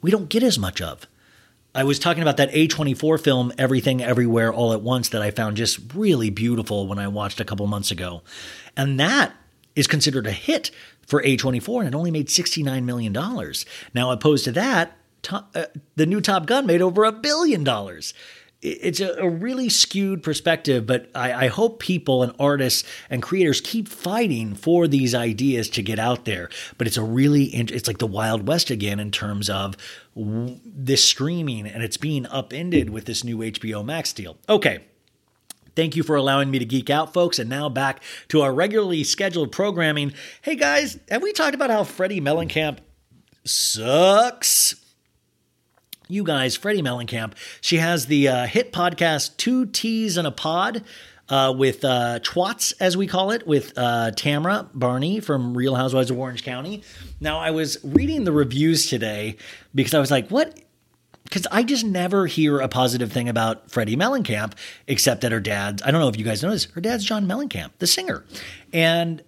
we 0.00 0.10
don't 0.10 0.28
get 0.28 0.42
as 0.42 0.58
much 0.58 0.80
of. 0.80 1.06
I 1.74 1.84
was 1.84 1.98
talking 1.98 2.22
about 2.22 2.36
that 2.36 2.52
A24 2.52 3.18
film, 3.20 3.52
Everything 3.56 4.02
Everywhere 4.02 4.52
All 4.52 4.74
at 4.74 4.82
Once, 4.82 5.08
that 5.08 5.22
I 5.22 5.30
found 5.30 5.56
just 5.56 5.94
really 5.94 6.28
beautiful 6.28 6.86
when 6.86 6.98
I 6.98 7.08
watched 7.08 7.40
a 7.40 7.46
couple 7.46 7.66
months 7.66 7.90
ago. 7.90 8.22
And 8.76 9.00
that 9.00 9.32
is 9.74 9.86
considered 9.86 10.26
a 10.26 10.32
hit 10.32 10.70
for 11.06 11.22
A24, 11.22 11.80
and 11.80 11.88
it 11.88 11.94
only 11.94 12.10
made 12.10 12.28
$69 12.28 12.84
million. 12.84 13.12
Now, 13.94 14.10
opposed 14.10 14.44
to 14.44 14.52
that, 14.52 14.98
top, 15.22 15.50
uh, 15.54 15.64
the 15.96 16.04
new 16.04 16.20
Top 16.20 16.44
Gun 16.44 16.66
made 16.66 16.82
over 16.82 17.04
a 17.04 17.12
billion 17.12 17.64
dollars. 17.64 18.12
It's 18.62 19.00
a, 19.00 19.14
a, 19.14 19.28
really 19.28 19.68
skewed 19.68 20.22
perspective, 20.22 20.86
but 20.86 21.10
I, 21.16 21.46
I 21.46 21.48
hope 21.48 21.80
people 21.80 22.22
and 22.22 22.32
artists 22.38 22.88
and 23.10 23.20
creators 23.20 23.60
keep 23.60 23.88
fighting 23.88 24.54
for 24.54 24.86
these 24.86 25.16
ideas 25.16 25.68
to 25.70 25.82
get 25.82 25.98
out 25.98 26.26
there. 26.26 26.48
But 26.78 26.86
it's 26.86 26.96
a 26.96 27.02
really, 27.02 27.46
it's 27.46 27.88
like 27.88 27.98
the 27.98 28.06
Wild 28.06 28.46
West 28.46 28.70
again 28.70 29.00
in 29.00 29.10
terms 29.10 29.50
of 29.50 29.76
this 30.14 31.04
streaming, 31.04 31.66
and 31.66 31.82
it's 31.82 31.96
being 31.96 32.24
upended 32.26 32.90
with 32.90 33.06
this 33.06 33.24
new 33.24 33.38
HBO 33.38 33.84
Max 33.84 34.12
deal. 34.12 34.36
Okay, 34.48 34.84
Thank 35.74 35.96
you 35.96 36.02
for 36.02 36.16
allowing 36.16 36.50
me 36.50 36.58
to 36.58 36.64
geek 36.64 36.90
out, 36.90 37.14
folks. 37.14 37.38
And 37.38 37.48
now 37.48 37.68
back 37.68 38.02
to 38.28 38.42
our 38.42 38.52
regularly 38.52 39.04
scheduled 39.04 39.52
programming. 39.52 40.12
Hey 40.42 40.54
guys, 40.54 40.98
have 41.10 41.22
we 41.22 41.32
talked 41.32 41.54
about 41.54 41.70
how 41.70 41.84
Freddie 41.84 42.20
Mellencamp 42.20 42.78
sucks? 43.44 44.81
You 46.12 46.24
guys, 46.24 46.56
Freddie 46.56 46.82
Mellencamp, 46.82 47.32
she 47.62 47.78
has 47.78 48.04
the 48.04 48.28
uh, 48.28 48.46
hit 48.46 48.70
podcast 48.70 49.38
Two 49.38 49.64
T's 49.64 50.18
and 50.18 50.26
a 50.26 50.30
Pod. 50.30 50.84
Uh, 51.28 51.50
with 51.50 51.82
uh, 51.82 52.18
Twats, 52.18 52.74
as 52.78 52.94
we 52.94 53.06
call 53.06 53.30
it, 53.30 53.46
with 53.46 53.72
uh, 53.78 54.10
Tamra 54.14 54.68
Barney 54.74 55.20
from 55.20 55.56
Real 55.56 55.74
Housewives 55.74 56.10
of 56.10 56.18
Orange 56.18 56.44
County. 56.44 56.82
Now, 57.20 57.38
I 57.38 57.52
was 57.52 57.78
reading 57.82 58.24
the 58.24 58.32
reviews 58.32 58.90
today 58.90 59.36
because 59.74 59.94
I 59.94 60.00
was 60.00 60.10
like, 60.10 60.28
what 60.28 60.60
because 61.24 61.46
I 61.50 61.62
just 61.62 61.86
never 61.86 62.26
hear 62.26 62.58
a 62.58 62.68
positive 62.68 63.10
thing 63.10 63.30
about 63.30 63.70
Freddie 63.70 63.96
Mellencamp, 63.96 64.52
except 64.86 65.22
that 65.22 65.32
her 65.32 65.40
dad, 65.40 65.80
I 65.82 65.90
don't 65.90 66.02
know 66.02 66.08
if 66.08 66.18
you 66.18 66.24
guys 66.24 66.42
know 66.42 66.50
this, 66.50 66.66
her 66.72 66.82
dad's 66.82 67.04
John 67.04 67.24
Mellencamp, 67.24 67.70
the 67.78 67.86
singer. 67.86 68.26
And 68.74 69.22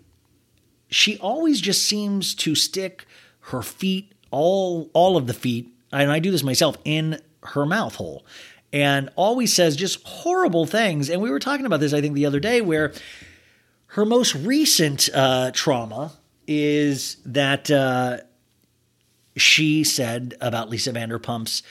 she 0.91 1.17
always 1.19 1.63
just 1.63 1.87
seems 1.87 2.35
to 2.35 2.55
stick 2.55 3.07
her 3.41 3.63
feet, 3.63 4.13
all 4.31 4.91
all 4.93 5.17
of 5.17 5.27
the 5.27 5.35
feet, 5.35 5.74
and 6.03 6.13
I 6.13 6.19
do 6.19 6.31
this 6.31 6.43
myself, 6.43 6.77
in 6.85 7.21
her 7.43 7.67
mouth 7.67 7.95
hole. 7.97 8.25
And 8.73 9.09
always 9.15 9.53
says 9.53 9.77
just 9.77 10.03
horrible 10.05 10.67
things. 10.67 11.09
And 11.09 11.23
we 11.23 11.31
were 11.31 11.39
talking 11.39 11.65
about 11.65 11.79
this, 11.81 11.93
I 11.93 12.01
think, 12.01 12.15
the 12.15 12.27
other 12.27 12.41
day, 12.41 12.61
where 12.61 12.93
her 13.89 14.05
most 14.05 14.35
recent 14.35 15.09
uh, 15.15 15.53
trauma 15.53 16.13
is 16.49 17.19
that 17.25 17.71
uh, 17.71 18.19
she 19.37 19.85
said 19.85 20.35
about 20.41 20.71
Lisa 20.71 20.93
Vanderpump's. 20.93 21.63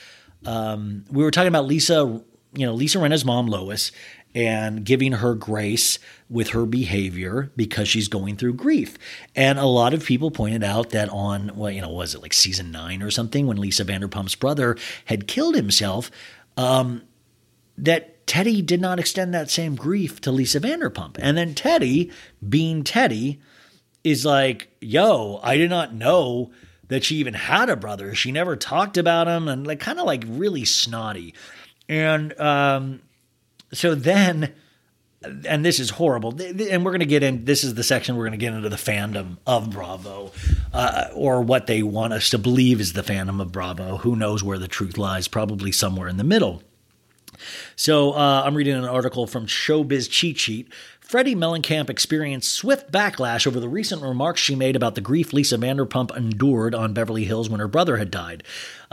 Um, 0.46 1.04
we 1.10 1.22
were 1.22 1.30
talking 1.30 1.48
about 1.48 1.66
Lisa, 1.66 2.22
you 2.54 2.66
know, 2.66 2.72
Lisa 2.72 2.98
Rinna's 2.98 3.24
mom, 3.24 3.46
Lois, 3.46 3.92
and 4.34 4.84
giving 4.84 5.12
her 5.12 5.34
grace 5.34 5.98
with 6.28 6.48
her 6.50 6.66
behavior 6.66 7.52
because 7.56 7.88
she's 7.88 8.08
going 8.08 8.36
through 8.36 8.54
grief. 8.54 8.98
And 9.36 9.58
a 9.58 9.66
lot 9.66 9.94
of 9.94 10.04
people 10.04 10.30
pointed 10.30 10.64
out 10.64 10.90
that 10.90 11.08
on, 11.10 11.52
well, 11.54 11.70
you 11.70 11.80
know, 11.80 11.90
was 11.90 12.14
it 12.14 12.22
like 12.22 12.32
season 12.32 12.72
nine 12.72 13.02
or 13.02 13.10
something 13.10 13.46
when 13.46 13.58
Lisa 13.58 13.84
Vanderpump's 13.84 14.34
brother 14.34 14.76
had 15.04 15.28
killed 15.28 15.54
himself, 15.54 16.10
um, 16.56 17.02
that 17.78 18.26
Teddi 18.26 18.64
did 18.64 18.80
not 18.80 18.98
extend 18.98 19.34
that 19.34 19.50
same 19.50 19.76
grief 19.76 20.20
to 20.22 20.32
Lisa 20.32 20.60
Vanderpump. 20.60 21.16
And 21.18 21.36
then 21.36 21.54
Teddi, 21.54 22.10
being 22.46 22.82
Teddi, 22.82 23.38
is 24.02 24.24
like, 24.24 24.68
yo, 24.80 25.40
I 25.42 25.56
did 25.56 25.70
not 25.70 25.94
know 25.94 26.50
that 26.88 27.04
she 27.04 27.16
even 27.16 27.34
had 27.34 27.70
a 27.70 27.76
brother. 27.76 28.14
She 28.14 28.32
never 28.32 28.56
talked 28.56 28.98
about 28.98 29.28
him 29.28 29.48
and 29.48 29.66
like 29.66 29.80
kind 29.80 29.98
of 29.98 30.06
like 30.06 30.24
really 30.26 30.64
snotty. 30.64 31.34
And 31.88 32.38
um, 32.40 33.00
so 33.74 33.94
then, 33.94 34.54
and 35.46 35.64
this 35.64 35.78
is 35.78 35.90
horrible. 35.90 36.30
And 36.40 36.84
we're 36.84 36.90
going 36.92 37.00
to 37.00 37.06
get 37.06 37.22
in. 37.22 37.44
This 37.44 37.64
is 37.64 37.74
the 37.74 37.82
section 37.82 38.16
we're 38.16 38.24
going 38.24 38.38
to 38.38 38.44
get 38.44 38.54
into 38.54 38.68
the 38.68 38.76
fandom 38.76 39.38
of 39.46 39.70
Bravo, 39.70 40.32
uh, 40.72 41.08
or 41.14 41.42
what 41.42 41.66
they 41.66 41.82
want 41.82 42.12
us 42.12 42.30
to 42.30 42.38
believe 42.38 42.80
is 42.80 42.92
the 42.92 43.02
fandom 43.02 43.40
of 43.40 43.52
Bravo. 43.52 43.98
Who 43.98 44.16
knows 44.16 44.42
where 44.42 44.58
the 44.58 44.68
truth 44.68 44.98
lies? 44.98 45.28
Probably 45.28 45.72
somewhere 45.72 46.08
in 46.08 46.16
the 46.16 46.24
middle. 46.24 46.62
So 47.76 48.12
uh, 48.12 48.42
I'm 48.44 48.54
reading 48.54 48.74
an 48.74 48.84
article 48.84 49.26
from 49.26 49.46
Showbiz 49.46 50.08
Cheat 50.10 50.38
Sheet. 50.38 50.72
Freddie 51.00 51.34
Mellencamp 51.34 51.90
experienced 51.90 52.50
swift 52.50 52.90
backlash 52.90 53.46
over 53.46 53.60
the 53.60 53.68
recent 53.68 54.02
remarks 54.02 54.40
she 54.40 54.54
made 54.54 54.74
about 54.74 54.94
the 54.94 55.00
grief 55.02 55.32
Lisa 55.32 55.58
Vanderpump 55.58 56.16
endured 56.16 56.74
on 56.74 56.94
Beverly 56.94 57.24
Hills 57.24 57.50
when 57.50 57.60
her 57.60 57.68
brother 57.68 57.98
had 57.98 58.10
died. 58.10 58.42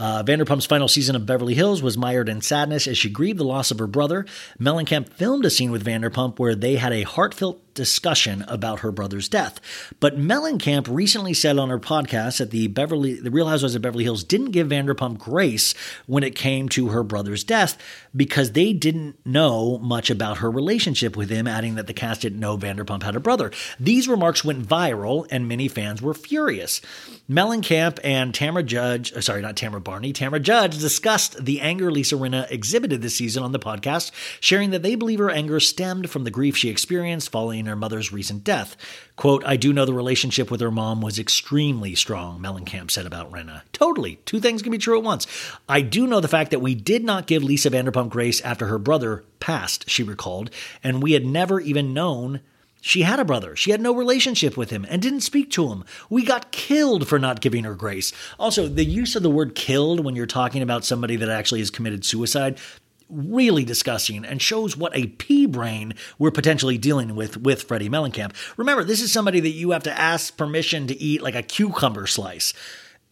Uh, 0.01 0.23
Vanderpump's 0.23 0.65
final 0.65 0.87
season 0.87 1.15
of 1.15 1.27
Beverly 1.27 1.53
Hills 1.53 1.83
was 1.83 1.95
mired 1.95 2.27
in 2.27 2.41
sadness 2.41 2.87
as 2.87 2.97
she 2.97 3.07
grieved 3.07 3.37
the 3.37 3.43
loss 3.43 3.69
of 3.69 3.77
her 3.77 3.85
brother. 3.85 4.25
Mellencamp 4.59 5.09
filmed 5.09 5.45
a 5.45 5.51
scene 5.51 5.69
with 5.69 5.85
Vanderpump 5.85 6.39
where 6.39 6.55
they 6.55 6.77
had 6.77 6.91
a 6.91 7.03
heartfelt 7.03 7.61
discussion 7.73 8.43
about 8.47 8.79
her 8.79 8.91
brother's 8.91 9.29
death. 9.29 9.59
But 9.99 10.17
Mellencamp 10.17 10.87
recently 10.89 11.33
said 11.33 11.57
on 11.57 11.69
her 11.69 11.79
podcast 11.79 12.39
that 12.39 12.51
the 12.51 12.67
Beverly, 12.67 13.19
the 13.19 13.31
Real 13.31 13.47
Housewives 13.47 13.75
of 13.75 13.81
Beverly 13.81 14.03
Hills 14.03 14.23
didn't 14.23 14.51
give 14.51 14.69
Vanderpump 14.69 15.19
grace 15.19 15.73
when 16.05 16.23
it 16.23 16.35
came 16.35 16.67
to 16.69 16.89
her 16.89 17.03
brother's 17.03 17.43
death 17.43 17.77
because 18.15 18.51
they 18.51 18.73
didn't 18.73 19.23
know 19.25 19.77
much 19.77 20.09
about 20.09 20.39
her 20.39 20.49
relationship 20.51 21.15
with 21.15 21.29
him, 21.29 21.47
adding 21.47 21.75
that 21.75 21.87
the 21.87 21.93
cast 21.93 22.21
didn't 22.21 22.39
know 22.39 22.57
Vanderpump 22.57 23.03
had 23.03 23.15
a 23.15 23.19
brother. 23.19 23.51
These 23.79 24.07
remarks 24.07 24.43
went 24.43 24.67
viral, 24.67 25.27
and 25.29 25.47
many 25.47 25.67
fans 25.67 26.01
were 26.01 26.13
furious. 26.13 26.81
Mellencamp 27.29 27.99
and 28.03 28.33
Tamra 28.33 28.65
Judge, 28.65 29.13
uh, 29.13 29.21
sorry, 29.21 29.41
not 29.41 29.55
Tamra 29.55 29.81
Barney, 29.91 30.13
Tamra 30.13 30.41
Judge 30.41 30.79
discussed 30.79 31.43
the 31.43 31.59
anger 31.59 31.91
Lisa 31.91 32.15
Rinna 32.15 32.49
exhibited 32.49 33.01
this 33.01 33.17
season 33.17 33.43
on 33.43 33.51
the 33.51 33.59
podcast, 33.59 34.11
sharing 34.39 34.69
that 34.69 34.83
they 34.83 34.95
believe 34.95 35.19
her 35.19 35.29
anger 35.29 35.59
stemmed 35.59 36.09
from 36.09 36.23
the 36.23 36.31
grief 36.31 36.55
she 36.55 36.69
experienced 36.69 37.29
following 37.29 37.65
her 37.65 37.75
mother's 37.75 38.13
recent 38.13 38.45
death. 38.45 38.77
Quote, 39.17 39.43
I 39.45 39.57
do 39.57 39.73
know 39.73 39.83
the 39.83 39.93
relationship 39.93 40.49
with 40.49 40.61
her 40.61 40.71
mom 40.71 41.01
was 41.01 41.19
extremely 41.19 41.93
strong, 41.93 42.39
Mellencamp 42.39 42.89
said 42.89 43.05
about 43.05 43.33
Rinna. 43.33 43.63
Totally. 43.73 44.15
Two 44.23 44.39
things 44.39 44.61
can 44.61 44.71
be 44.71 44.77
true 44.77 44.97
at 44.97 45.03
once. 45.03 45.27
I 45.67 45.81
do 45.81 46.07
know 46.07 46.21
the 46.21 46.29
fact 46.29 46.51
that 46.51 46.61
we 46.61 46.73
did 46.73 47.03
not 47.03 47.27
give 47.27 47.43
Lisa 47.43 47.69
Vanderpump 47.69 48.11
grace 48.11 48.39
after 48.39 48.67
her 48.67 48.79
brother 48.79 49.25
passed, 49.41 49.89
she 49.89 50.03
recalled, 50.03 50.51
and 50.81 51.03
we 51.03 51.11
had 51.11 51.25
never 51.25 51.59
even 51.59 51.93
known 51.93 52.39
she 52.81 53.03
had 53.03 53.19
a 53.19 53.25
brother. 53.25 53.55
She 53.55 53.71
had 53.71 53.79
no 53.79 53.95
relationship 53.95 54.57
with 54.57 54.71
him 54.71 54.85
and 54.89 55.01
didn't 55.01 55.21
speak 55.21 55.51
to 55.51 55.69
him. 55.69 55.85
We 56.09 56.25
got 56.25 56.51
killed 56.51 57.07
for 57.07 57.19
not 57.19 57.39
giving 57.39 57.63
her 57.63 57.75
grace. 57.75 58.11
Also, 58.39 58.67
the 58.67 58.83
use 58.83 59.15
of 59.15 59.23
the 59.23 59.29
word 59.29 59.55
killed 59.55 60.03
when 60.03 60.15
you're 60.15 60.25
talking 60.25 60.61
about 60.61 60.83
somebody 60.83 61.15
that 61.15 61.29
actually 61.29 61.59
has 61.59 61.69
committed 61.69 62.03
suicide, 62.03 62.59
really 63.07 63.63
disgusting 63.63 64.25
and 64.25 64.41
shows 64.41 64.75
what 64.75 64.95
a 64.95 65.07
pea 65.07 65.45
brain 65.45 65.93
we're 66.17 66.31
potentially 66.31 66.77
dealing 66.77 67.15
with 67.15 67.37
with 67.37 67.63
Freddie 67.63 67.89
Mellencamp. 67.89 68.33
Remember, 68.57 68.83
this 68.83 69.01
is 69.01 69.11
somebody 69.11 69.39
that 69.39 69.49
you 69.49 69.71
have 69.71 69.83
to 69.83 69.99
ask 69.99 70.35
permission 70.35 70.87
to 70.87 70.99
eat 70.99 71.21
like 71.21 71.35
a 71.35 71.43
cucumber 71.43 72.07
slice 72.07 72.53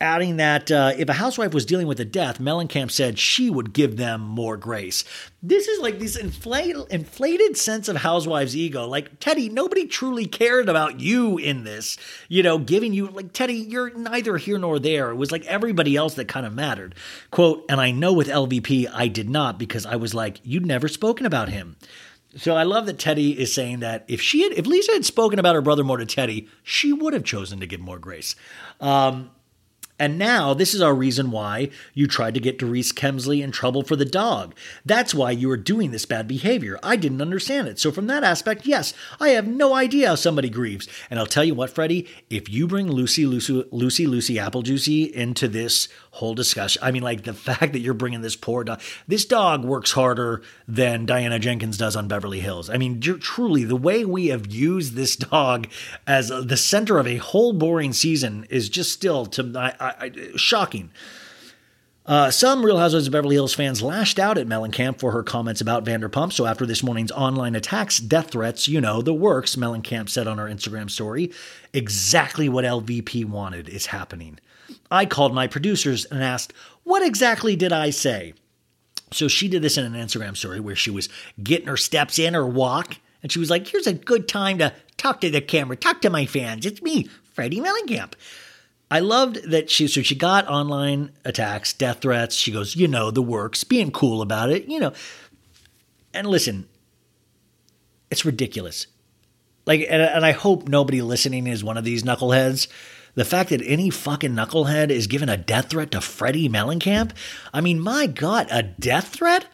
adding 0.02 0.38
that 0.38 0.72
uh, 0.72 0.94
if 0.98 1.10
a 1.10 1.14
housewife 1.14 1.54
was 1.54 1.66
dealing 1.66 1.88
with 1.88 2.00
a 2.00 2.06
death, 2.06 2.40
Mellencamp 2.40 2.92
said 2.92 3.20
she 3.20 3.50
would 3.50 3.74
give 3.74 3.98
them 3.98 4.22
more 4.22 4.58
grace. 4.58 5.04
This 5.44 5.68
is 5.68 5.82
like 5.82 6.00
this 6.00 6.16
inflated, 6.16 6.86
inflated 6.90 7.58
sense 7.58 7.88
of 7.90 7.98
housewives' 7.98 8.56
ego. 8.56 8.88
Like, 8.88 9.20
Teddi, 9.20 9.52
nobody 9.52 9.86
truly 9.86 10.26
cared 10.26 10.70
about 10.70 11.00
you 11.00 11.38
in 11.38 11.64
this, 11.64 11.98
you 12.28 12.44
know, 12.44 12.58
giving 12.58 12.94
you, 12.94 13.08
like, 13.08 13.34
Teddi, 13.34 13.70
you're 13.70 13.94
neither 13.94 14.38
here 14.38 14.58
nor 14.58 14.80
there. 14.80 15.12
It 15.12 15.16
was 15.16 15.32
like 15.32 15.46
everybody 15.46 15.96
else 15.96 16.16
that 16.16 16.28
kind 16.28 16.46
of 16.46 16.54
mattered. 16.54 16.96
Quote, 17.32 17.66
and 17.70 17.82
I 17.82 17.92
know 17.92 18.14
with 18.14 18.28
LVP, 18.28 18.90
I 18.94 19.08
did 19.08 19.30
not 19.30 19.58
because 19.60 19.86
I 19.86 19.98
was 19.98 20.14
like, 20.14 20.40
you'd 20.44 20.66
never 20.66 20.88
spoken 20.88 21.26
about 21.26 21.50
him. 21.50 21.76
So 22.38 22.56
I 22.56 22.64
love 22.64 22.86
that 22.86 22.98
Teddi 22.98 23.36
is 23.36 23.54
saying 23.54 23.80
that 23.80 24.06
if 24.08 24.22
she 24.22 24.44
had, 24.44 24.54
if 24.54 24.68
Lisa 24.68 24.92
had 24.94 25.04
spoken 25.04 25.40
about 25.40 25.56
her 25.56 25.62
brother 25.62 25.84
more 25.84 25.98
to 25.98 26.06
Teddi, 26.06 26.48
she 26.64 26.94
would 26.94 27.14
have 27.14 27.24
chosen 27.24 27.60
to 27.60 27.66
give 27.66 27.80
more 27.80 27.98
grace. 27.98 28.36
Um, 28.80 29.32
and 30.00 30.18
now 30.18 30.54
this 30.54 30.74
is 30.74 30.82
our 30.82 30.96
reason 30.96 31.30
why 31.30 31.70
you 31.94 32.08
tried 32.08 32.34
to 32.34 32.40
get 32.40 32.58
Dorit 32.58 32.94
Kemsley 32.94 33.44
in 33.44 33.52
trouble 33.52 33.84
for 33.84 33.96
the 33.96 34.06
dog. 34.06 34.56
That's 34.86 35.14
why 35.14 35.32
you 35.32 35.50
were 35.50 35.58
doing 35.58 35.92
this 35.92 36.06
bad 36.06 36.28
behavior. 36.28 36.80
I 36.82 36.96
didn't 36.96 37.22
understand 37.22 37.68
it. 37.68 37.80
So 37.80 37.92
from 37.92 38.08
that 38.08 38.24
aspect, 38.24 38.66
yes, 38.66 38.94
I 39.20 39.30
have 39.30 39.48
no 39.48 39.76
idea 39.76 40.08
how 40.08 40.16
somebody 40.16 40.50
grieves. 40.50 40.88
And 41.10 41.20
I'll 41.20 41.26
tell 41.26 41.44
you 41.44 41.54
what, 41.54 41.70
Freddie, 41.70 42.08
if 42.30 42.50
you 42.50 42.66
bring 42.66 42.90
Lucy, 42.90 43.26
Lucy, 43.26 43.66
Lucy, 43.72 44.08
Lucy 44.08 44.40
Apple 44.40 44.62
Juicy 44.62 45.04
into 45.04 45.48
this 45.48 45.90
whole 46.20 46.36
discussion, 46.36 46.82
I 46.84 46.92
mean, 46.92 47.04
like 47.04 47.24
the 47.24 47.34
fact 47.34 47.74
that 47.74 47.80
you're 47.80 47.94
bringing 47.94 48.22
this 48.22 48.36
poor 48.36 48.64
dog, 48.64 48.82
this 49.08 49.26
dog 49.26 49.64
works 49.64 49.92
harder 49.92 50.42
than 50.68 51.06
Diana 51.06 51.40
Jenkins 51.40 51.78
does 51.78 51.96
on 51.96 52.08
Beverly 52.08 52.40
Hills. 52.40 52.70
I 52.70 52.78
mean, 52.78 53.00
truly, 53.02 53.64
the 53.64 53.76
way 53.76 54.06
we 54.06 54.28
have 54.28 54.48
used 54.48 54.94
this 54.94 55.16
dog 55.16 55.68
as 56.06 56.30
the 56.30 56.58
center 56.58 57.00
of 57.00 57.08
a 57.08 57.18
whole 57.18 57.54
boring 57.54 57.94
season 57.94 58.46
is 58.50 58.70
just 58.70 58.92
still 58.92 59.26
to 59.28 59.52
I, 59.58 59.74
I, 59.80 60.12
shocking. 60.36 60.92
Uh, 62.10 62.32
some 62.32 62.66
Real 62.66 62.80
Housewives 62.80 63.06
of 63.06 63.14
Beverly 63.14 63.36
Hills 63.36 63.54
fans 63.54 63.84
lashed 63.84 64.18
out 64.18 64.40
at 64.40 64.48
Mellencamp 64.48 65.00
for 65.00 65.12
her 65.12 65.22
comments 65.22 65.62
about 65.62 65.86
Vanderpump. 65.86 66.34
So 66.34 66.48
after 66.48 66.66
this 66.66 66.82
morning's 66.82 67.12
online 67.12 67.56
attacks, 67.56 68.00
death 68.00 68.32
threats, 68.32 68.68
you 68.68 68.82
know, 68.82 69.04
the 69.04 69.14
works, 69.14 69.56
Mellencamp 69.56 70.10
said 70.10 70.28
on 70.28 70.40
her 70.40 70.48
Instagram 70.48 70.90
story, 70.90 71.32
exactly 71.72 72.50
what 72.50 72.66
LVP 72.66 73.26
wanted 73.26 73.70
is 73.70 73.86
happening. 73.86 74.40
I 74.92 75.06
called 75.06 75.34
my 75.34 75.48
producers 75.48 76.06
and 76.06 76.24
asked, 76.24 76.54
what 76.84 77.04
exactly 77.04 77.56
did 77.56 77.72
I 77.72 77.90
say? 77.92 78.34
So 79.12 79.28
she 79.28 79.48
did 79.48 79.62
this 79.62 79.78
in 79.78 79.86
an 79.86 79.94
Instagram 79.94 80.38
story 80.38 80.60
where 80.60 80.76
she 80.76 80.92
was 80.92 81.10
getting 81.42 81.68
her 81.68 81.78
steps 81.78 82.20
in 82.20 82.34
her 82.34 82.46
walk. 82.46 82.98
And 83.22 83.32
she 83.32 83.40
was 83.40 83.50
like, 83.50 83.68
here's 83.68 83.88
a 83.88 83.94
good 83.94 84.28
time 84.28 84.60
to 84.60 84.74
talk 84.98 85.22
to 85.22 85.30
the 85.30 85.42
camera, 85.42 85.76
talk 85.76 86.02
to 86.02 86.10
my 86.10 86.26
fans. 86.26 86.66
It's 86.66 86.82
me, 86.82 87.10
Freddie 87.34 87.60
Mellencamp. 87.60 88.14
I 88.92 89.00
loved 89.02 89.52
that 89.52 89.70
she 89.70 89.88
so 89.88 90.02
she 90.02 90.16
got 90.16 90.48
online 90.48 91.12
attacks, 91.24 91.74
death 91.74 92.02
threats. 92.02 92.36
She 92.36 92.52
goes, 92.52 92.76
you 92.76 92.88
know, 92.88 93.12
the 93.12 93.22
works, 93.22 93.64
being 93.64 93.92
cool 93.92 94.22
about 94.22 94.50
it, 94.50 94.66
you 94.66 94.80
know. 94.80 94.94
And 96.14 96.28
listen, 96.28 96.68
it's 98.10 98.26
ridiculous. 98.26 98.88
Like, 99.66 99.82
and, 99.82 100.02
and 100.02 100.26
I 100.26 100.32
hope 100.32 100.68
nobody 100.68 101.04
listening 101.04 101.46
is 101.46 101.64
one 101.64 101.78
of 101.78 101.84
these 101.84 102.02
knuckleheads. 102.02 102.68
The 103.16 103.26
fact 103.26 103.50
that 103.50 103.62
any 103.64 103.90
fucking 103.90 104.34
knucklehead 104.34 104.90
is 104.90 105.08
given 105.08 105.30
a 105.30 105.38
death 105.38 105.70
threat 105.70 105.92
to 105.92 106.02
Freddie 106.02 106.50
Mellencamp, 106.50 107.12
I 107.54 107.62
mean, 107.62 107.80
my 107.80 108.08
God, 108.08 108.48
a 108.52 108.64
death 108.64 109.10
threat? 109.10 109.48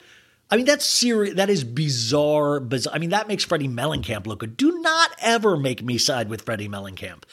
I 0.51 0.57
mean, 0.57 0.65
that's 0.65 0.85
serious. 0.85 1.35
That 1.35 1.49
is 1.49 1.63
bizarre, 1.63 2.59
bizarre. 2.59 2.95
I 2.95 2.99
mean, 2.99 3.09
that 3.09 3.27
makes 3.27 3.43
Freddie 3.43 3.67
Mellencamp 3.67 4.27
look 4.27 4.39
good. 4.39 4.57
Do 4.57 4.79
not 4.79 5.11
ever 5.19 5.57
make 5.57 5.83
me 5.83 5.97
side 5.97 6.29
with 6.29 6.43
Freddie 6.43 6.69
Mellencamp. 6.69 7.23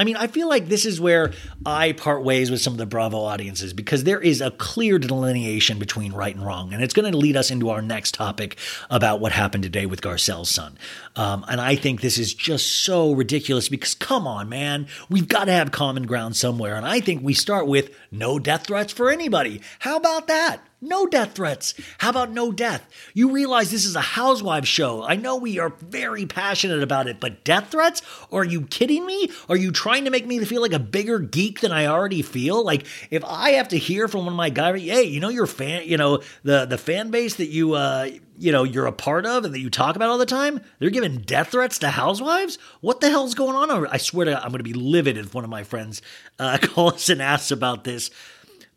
I 0.00 0.04
mean, 0.04 0.16
I 0.16 0.28
feel 0.28 0.48
like 0.48 0.66
this 0.66 0.86
is 0.86 0.98
where 0.98 1.32
I 1.66 1.92
part 1.92 2.24
ways 2.24 2.50
with 2.50 2.62
some 2.62 2.72
of 2.72 2.78
the 2.78 2.86
Bravo 2.86 3.18
audiences 3.18 3.74
because 3.74 4.04
there 4.04 4.18
is 4.18 4.40
a 4.40 4.50
clear 4.50 4.98
delineation 4.98 5.78
between 5.78 6.14
right 6.14 6.34
and 6.34 6.42
wrong. 6.42 6.72
And 6.72 6.82
it's 6.82 6.94
going 6.94 7.12
to 7.12 7.18
lead 7.18 7.36
us 7.36 7.50
into 7.50 7.68
our 7.68 7.82
next 7.82 8.14
topic 8.14 8.56
about 8.88 9.20
what 9.20 9.32
happened 9.32 9.62
today 9.62 9.84
with 9.84 10.00
Garcelle's 10.00 10.48
son. 10.48 10.78
Um, 11.16 11.44
and 11.48 11.60
I 11.60 11.76
think 11.76 12.00
this 12.00 12.16
is 12.16 12.32
just 12.32 12.82
so 12.82 13.12
ridiculous 13.12 13.68
because, 13.68 13.94
come 13.94 14.26
on, 14.26 14.48
man, 14.48 14.86
we've 15.10 15.28
got 15.28 15.44
to 15.44 15.52
have 15.52 15.70
common 15.70 16.06
ground 16.06 16.34
somewhere. 16.34 16.76
And 16.76 16.86
I 16.86 17.00
think 17.00 17.22
we 17.22 17.34
start 17.34 17.66
with 17.66 17.94
no 18.10 18.38
death 18.38 18.68
threats 18.68 18.94
for 18.94 19.10
anybody. 19.10 19.60
How 19.80 19.98
about 19.98 20.28
that? 20.28 20.62
No 20.82 21.06
death 21.06 21.34
threats. 21.34 21.74
How 21.98 22.08
about 22.08 22.30
no 22.30 22.50
death? 22.50 22.88
You 23.12 23.30
realize 23.30 23.70
this 23.70 23.84
is 23.84 23.96
a 23.96 24.00
housewives 24.00 24.68
show. 24.68 25.02
I 25.02 25.14
know 25.14 25.36
we 25.36 25.58
are 25.58 25.74
very 25.80 26.24
passionate 26.24 26.82
about 26.82 27.06
it, 27.06 27.20
but 27.20 27.44
death 27.44 27.70
threats? 27.70 28.00
Are 28.32 28.44
you 28.44 28.62
kidding 28.62 29.04
me? 29.04 29.30
Are 29.50 29.56
you 29.56 29.72
trying 29.72 30.06
to 30.06 30.10
make 30.10 30.26
me 30.26 30.42
feel 30.44 30.62
like 30.62 30.72
a 30.72 30.78
bigger 30.78 31.18
geek 31.18 31.60
than 31.60 31.70
I 31.70 31.86
already 31.86 32.22
feel? 32.22 32.64
Like 32.64 32.86
if 33.10 33.22
I 33.26 33.50
have 33.52 33.68
to 33.68 33.78
hear 33.78 34.08
from 34.08 34.20
one 34.20 34.32
of 34.32 34.36
my 34.36 34.48
guys, 34.48 34.80
hey, 34.80 35.02
you 35.02 35.20
know 35.20 35.28
your 35.28 35.46
fan, 35.46 35.82
you 35.86 35.98
know 35.98 36.22
the 36.44 36.64
the 36.64 36.78
fan 36.78 37.10
base 37.10 37.34
that 37.36 37.48
you 37.48 37.74
uh 37.74 38.08
you 38.38 38.50
know 38.50 38.64
you're 38.64 38.86
a 38.86 38.92
part 38.92 39.26
of 39.26 39.44
and 39.44 39.52
that 39.52 39.60
you 39.60 39.68
talk 39.68 39.96
about 39.96 40.08
all 40.08 40.18
the 40.18 40.24
time, 40.24 40.60
they're 40.78 40.88
giving 40.88 41.18
death 41.18 41.48
threats 41.48 41.78
to 41.80 41.88
housewives. 41.88 42.58
What 42.80 43.02
the 43.02 43.10
hell's 43.10 43.34
going 43.34 43.54
on? 43.54 43.86
I 43.88 43.98
swear 43.98 44.24
to 44.24 44.30
God, 44.32 44.42
I'm 44.42 44.50
going 44.50 44.60
to 44.60 44.64
be 44.64 44.72
livid 44.72 45.18
if 45.18 45.34
one 45.34 45.44
of 45.44 45.50
my 45.50 45.62
friends 45.62 46.00
uh, 46.38 46.56
calls 46.62 47.10
and 47.10 47.20
asks 47.20 47.50
about 47.50 47.84
this. 47.84 48.10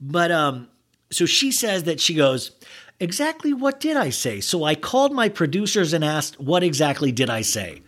But 0.02 0.32
um, 0.32 0.68
so 1.14 1.26
she 1.26 1.52
says 1.52 1.84
that 1.84 1.99
she 1.99 2.14
goes, 2.14 2.52
Exactly 2.99 3.53
what 3.53 3.80
did 3.80 3.98
I 3.98 4.11
say? 4.11 4.40
So 4.40 4.64
I 4.64 4.76
called 4.76 5.11
my 5.14 5.27
producers 5.27 5.94
and 5.94 6.06
asked, 6.06 6.40
What 6.40 6.64
exactly 6.64 7.11
did 7.11 7.30
I 7.30 7.41
say? 7.41 7.81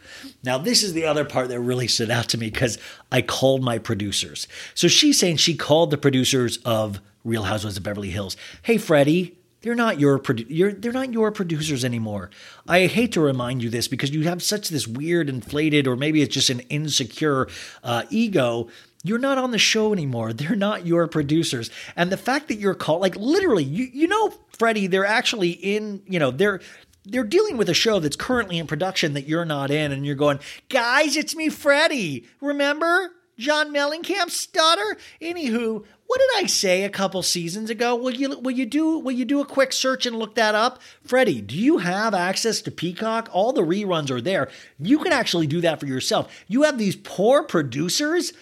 Now, 0.43 0.57
this 0.57 0.83
is 0.83 0.93
the 0.93 1.05
other 1.05 1.25
part 1.25 1.49
that 1.49 1.59
really 1.59 1.87
stood 1.87 2.11
out 2.11 2.29
to 2.29 2.37
me 2.37 2.49
because 2.49 2.77
I 3.11 3.21
called 3.21 3.63
my 3.63 3.77
producers. 3.77 4.47
So 4.73 4.87
she's 4.87 5.19
saying 5.19 5.37
she 5.37 5.55
called 5.55 5.91
the 5.91 5.97
producers 5.97 6.57
of 6.65 6.99
Real 7.23 7.43
Housewives 7.43 7.77
of 7.77 7.83
Beverly 7.83 8.09
Hills. 8.09 8.35
Hey, 8.63 8.77
Freddie, 8.77 9.37
they're 9.61 9.73
not 9.73 9.99
your 9.99 10.19
produ- 10.19 10.79
they're 10.79 10.91
not 10.91 11.11
your 11.11 11.31
producers 11.31 11.83
anymore. 11.83 12.29
I 12.67 12.85
hate 12.85 13.11
to 13.13 13.21
remind 13.21 13.63
you 13.63 13.71
this 13.71 13.87
because 13.87 14.11
you 14.11 14.23
have 14.23 14.43
such 14.43 14.69
this 14.69 14.87
weird 14.87 15.27
inflated 15.27 15.87
or 15.87 15.95
maybe 15.95 16.21
it's 16.21 16.33
just 16.33 16.51
an 16.51 16.59
insecure 16.69 17.47
uh, 17.83 18.03
ego 18.11 18.67
you're 19.05 19.19
not 19.19 19.37
on 19.37 19.51
the 19.51 19.57
show 19.57 19.93
anymore. 19.93 20.33
They're 20.45 20.55
not 20.55 20.85
your 20.85 21.07
producers. 21.07 21.69
And 21.95 22.11
the 22.11 22.17
fact 22.17 22.47
that 22.47 22.55
you're 22.55 22.75
called, 22.75 23.01
like 23.01 23.15
literally, 23.15 23.63
you, 23.63 23.87
you 23.93 24.07
know, 24.07 24.33
Freddie, 24.49 24.87
they're 24.87 25.05
actually 25.05 25.51
in, 25.51 26.01
you 26.07 26.19
know, 26.19 26.31
they're, 26.31 26.61
they're 27.03 27.23
dealing 27.23 27.57
with 27.57 27.69
a 27.69 27.73
show 27.73 27.99
that's 27.99 28.15
currently 28.15 28.57
in 28.57 28.67
production 28.67 29.13
that 29.13 29.27
you're 29.27 29.45
not 29.45 29.69
in. 29.69 29.91
And 29.91 30.05
you're 30.05 30.15
going, 30.15 30.39
guys, 30.69 31.15
it's 31.15 31.35
me, 31.35 31.49
Freddie. 31.49 32.25
Remember 32.41 33.11
John 33.37 33.73
Mellencamp's 33.73 34.47
daughter? 34.47 34.97
Anywho, 35.21 35.83
what 36.07 36.19
did 36.19 36.43
I 36.43 36.47
say 36.47 36.83
a 36.83 36.89
couple 36.89 37.21
seasons 37.23 37.69
ago? 37.69 37.95
Will 37.95 38.13
you 38.13 38.39
will 38.39 38.51
you 38.51 38.65
do 38.65 38.99
will 38.99 39.11
you 39.11 39.25
do 39.25 39.41
a 39.41 39.45
quick 39.45 39.73
search 39.73 40.05
and 40.05 40.17
look 40.17 40.35
that 40.35 40.55
up? 40.55 40.79
Freddie, 41.03 41.41
do 41.41 41.55
you 41.55 41.79
have 41.79 42.13
access 42.13 42.61
to 42.61 42.71
Peacock? 42.71 43.29
All 43.33 43.51
the 43.51 43.61
reruns 43.61 44.11
are 44.11 44.21
there. 44.21 44.49
You 44.79 44.99
can 44.99 45.11
actually 45.11 45.47
do 45.47 45.61
that 45.61 45.79
for 45.79 45.87
yourself. 45.87 46.31
You 46.47 46.63
have 46.63 46.77
these 46.77 46.95
poor 46.95 47.43
producers 47.43 48.33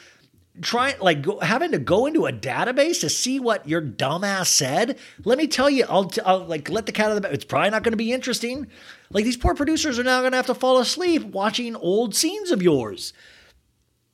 trying 0.62 0.96
like 1.00 1.24
go, 1.24 1.40
having 1.40 1.72
to 1.72 1.80
go 1.80 2.06
into 2.06 2.26
a 2.26 2.32
database 2.32 3.00
to 3.02 3.10
see 3.10 3.40
what 3.40 3.68
your 3.68 3.82
dumbass 3.82 4.48
said? 4.48 4.98
Let 5.26 5.38
me 5.38 5.48
tell 5.48 5.70
you 5.70 5.86
I'll, 5.90 6.12
I'll 6.26 6.46
like 6.46 6.70
let 6.70 6.86
the 6.86 6.92
cat 6.92 7.08
out 7.08 7.12
of 7.12 7.16
the 7.16 7.22
bag 7.22 7.34
it's 7.34 7.46
probably 7.46 7.72
not 7.72 7.84
going 7.84 7.94
to 7.94 7.98
be 7.98 8.14
interesting. 8.14 8.68
Like 9.10 9.26
these 9.26 9.38
poor 9.38 9.56
producers 9.56 9.98
are 9.98 10.04
now 10.04 10.20
going 10.22 10.32
to 10.32 10.38
have 10.38 10.46
to 10.48 10.56
fall 10.56 10.80
asleep 10.80 11.24
watching 11.24 11.76
old 11.76 12.16
scenes 12.16 12.52
of 12.52 12.62
yours. 12.62 13.14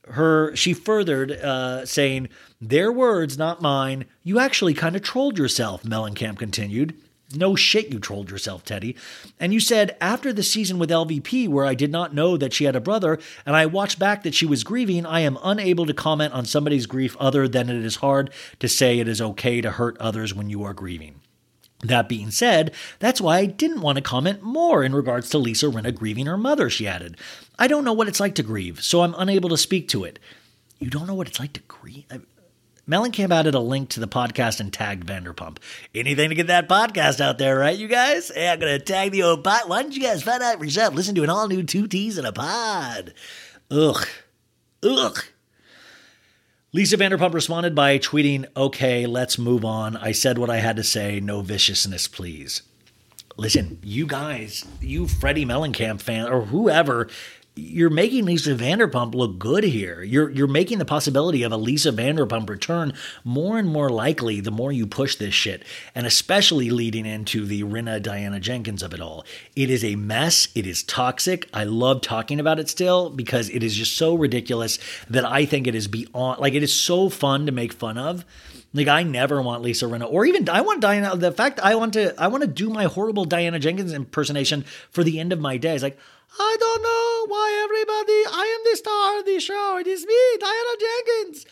Her 0.07 0.55
she 0.55 0.73
furthered 0.73 1.31
uh, 1.31 1.85
saying 1.85 2.29
their 2.59 2.91
words 2.91 3.37
not 3.37 3.61
mine. 3.61 4.05
You 4.23 4.39
actually 4.39 4.73
kind 4.73 4.95
of 4.95 5.01
trolled 5.01 5.37
yourself 5.37 5.83
mellencamp 5.83 6.39
continued 6.39 6.99
no 7.35 7.55
shit, 7.55 7.91
you 7.91 7.99
trolled 7.99 8.31
yourself, 8.31 8.65
Teddi. 8.65 8.95
And 9.39 9.53
you 9.53 9.59
said, 9.59 9.95
after 10.01 10.33
the 10.33 10.43
season 10.43 10.79
with 10.79 10.89
LVP, 10.89 11.47
where 11.47 11.65
I 11.65 11.75
did 11.75 11.91
not 11.91 12.13
know 12.13 12.37
that 12.37 12.53
she 12.53 12.63
had 12.63 12.75
a 12.75 12.81
brother, 12.81 13.19
and 13.45 13.55
I 13.55 13.67
watched 13.67 13.99
back 13.99 14.23
that 14.23 14.33
she 14.33 14.45
was 14.45 14.63
grieving, 14.63 15.05
I 15.05 15.19
am 15.21 15.37
unable 15.43 15.85
to 15.85 15.93
comment 15.93 16.33
on 16.33 16.45
somebody's 16.45 16.87
grief 16.87 17.15
other 17.19 17.47
than 17.47 17.69
it 17.69 17.85
is 17.85 17.97
hard 17.97 18.31
to 18.59 18.67
say 18.67 18.99
it 18.99 19.07
is 19.07 19.21
okay 19.21 19.61
to 19.61 19.71
hurt 19.71 19.97
others 19.99 20.33
when 20.33 20.49
you 20.49 20.63
are 20.63 20.73
grieving. 20.73 21.21
That 21.81 22.09
being 22.09 22.31
said, 22.31 22.73
that's 22.97 23.21
why 23.21 23.37
I 23.37 23.45
didn't 23.45 23.81
want 23.81 23.97
to 23.97 24.01
comment 24.01 24.41
more 24.41 24.83
in 24.83 24.93
regards 24.93 25.29
to 25.29 25.37
Lisa 25.37 25.67
Rinna 25.67 25.95
grieving 25.95 26.25
her 26.25 26.37
mother, 26.37 26.69
she 26.69 26.87
added. 26.87 27.15
I 27.57 27.67
don't 27.67 27.85
know 27.85 27.93
what 27.93 28.09
it's 28.09 28.19
like 28.19 28.35
to 28.35 28.43
grieve, 28.43 28.83
so 28.83 29.01
I'm 29.01 29.15
unable 29.17 29.49
to 29.49 29.57
speak 29.57 29.87
to 29.89 30.03
it. 30.03 30.19
You 30.79 30.89
don't 30.89 31.07
know 31.07 31.13
what 31.13 31.27
it's 31.27 31.39
like 31.39 31.53
to 31.53 31.61
grieve? 31.61 32.05
Mellencamp 32.89 33.31
added 33.31 33.53
a 33.53 33.59
link 33.59 33.89
to 33.89 33.99
the 33.99 34.07
podcast 34.07 34.59
and 34.59 34.73
tagged 34.73 35.05
Vanderpump. 35.07 35.57
Anything 35.93 36.29
to 36.29 36.35
get 36.35 36.47
that 36.47 36.67
podcast 36.67 37.21
out 37.21 37.37
there, 37.37 37.55
right, 37.59 37.77
you 37.77 37.87
guys? 37.87 38.31
Hey, 38.33 38.49
I'm 38.49 38.59
going 38.59 38.79
to 38.79 38.83
tag 38.83 39.11
the 39.11 39.21
old 39.21 39.43
pod. 39.43 39.69
Why 39.69 39.83
don't 39.83 39.95
you 39.95 40.01
guys 40.01 40.23
find 40.23 40.41
out 40.41 40.57
for 40.57 40.65
yourself? 40.65 40.95
Listen 40.95 41.13
to 41.13 41.23
an 41.23 41.29
all 41.29 41.47
new 41.47 41.61
two 41.61 41.87
T's 41.87 42.17
in 42.17 42.25
a 42.25 42.31
pod. 42.31 43.13
Ugh. 43.69 44.07
Ugh. 44.81 45.19
Lisa 46.73 46.97
Vanderpump 46.97 47.35
responded 47.35 47.75
by 47.75 47.99
tweeting, 47.99 48.47
Okay, 48.57 49.05
let's 49.05 49.37
move 49.37 49.63
on. 49.63 49.95
I 49.95 50.11
said 50.11 50.39
what 50.39 50.49
I 50.49 50.57
had 50.57 50.75
to 50.77 50.83
say. 50.83 51.19
No 51.19 51.41
viciousness, 51.41 52.07
please. 52.07 52.63
Listen, 53.37 53.79
you 53.83 54.07
guys, 54.07 54.65
you 54.81 55.07
Freddie 55.07 55.45
Mellencamp 55.45 56.01
fan 56.01 56.27
or 56.27 56.41
whoever, 56.41 57.07
you're 57.59 57.89
making 57.89 58.25
Lisa 58.25 58.55
Vanderpump 58.55 59.13
look 59.13 59.37
good 59.37 59.63
here. 59.63 60.01
You're 60.01 60.29
you're 60.29 60.47
making 60.47 60.79
the 60.79 60.85
possibility 60.85 61.43
of 61.43 61.51
a 61.51 61.57
Lisa 61.57 61.91
Vanderpump 61.91 62.49
return 62.49 62.93
more 63.23 63.57
and 63.57 63.67
more 63.67 63.89
likely 63.89 64.39
the 64.41 64.51
more 64.51 64.71
you 64.71 64.87
push 64.87 65.15
this 65.15 65.33
shit, 65.33 65.63
and 65.93 66.07
especially 66.07 66.69
leading 66.69 67.05
into 67.05 67.45
the 67.45 67.63
Rinna 67.63 68.01
Diana 68.01 68.39
Jenkins 68.39 68.83
of 68.83 68.93
it 68.93 69.01
all. 69.01 69.25
It 69.55 69.69
is 69.69 69.83
a 69.83 69.95
mess. 69.95 70.47
It 70.55 70.65
is 70.65 70.83
toxic. 70.83 71.47
I 71.53 71.65
love 71.65 72.01
talking 72.01 72.39
about 72.39 72.59
it 72.59 72.69
still 72.69 73.09
because 73.09 73.49
it 73.49 73.63
is 73.63 73.75
just 73.75 73.95
so 73.95 74.15
ridiculous 74.15 74.79
that 75.09 75.25
I 75.25 75.45
think 75.45 75.67
it 75.67 75.75
is 75.75 75.87
beyond. 75.87 76.39
Like 76.39 76.53
it 76.53 76.63
is 76.63 76.73
so 76.73 77.09
fun 77.09 77.45
to 77.45 77.51
make 77.51 77.73
fun 77.73 77.97
of. 77.97 78.25
Like 78.73 78.87
I 78.87 79.03
never 79.03 79.41
want 79.41 79.63
Lisa 79.63 79.85
Rinna, 79.85 80.11
or 80.11 80.25
even 80.25 80.47
I 80.47 80.61
want 80.61 80.81
Diana. 80.81 81.15
The 81.15 81.31
fact 81.31 81.59
I 81.59 81.73
want 81.75 81.93
to, 81.93 82.19
I 82.21 82.27
want 82.27 82.41
to 82.41 82.47
do 82.47 82.69
my 82.69 82.83
horrible 82.83 83.25
Diana 83.25 83.57
Jenkins 83.57 83.93
impersonation 83.93 84.63
for 84.91 85.03
the 85.03 85.19
end 85.19 85.33
of 85.33 85.39
my 85.39 85.57
days. 85.57 85.81
Like 85.81 85.97
I 86.37 86.57
don't 86.59 86.83
know 86.83 87.33
why 87.33 87.61
everybody. 87.63 88.37
I 88.37 88.57
am 88.57 88.71
the 88.71 88.77
star 88.77 89.19
of 89.19 89.25
the 89.25 89.39
show. 89.39 89.77
It 89.79 89.87
is 89.87 90.05
me, 90.05 90.37
Diana 90.39 90.75
Jenkins. 90.79 91.45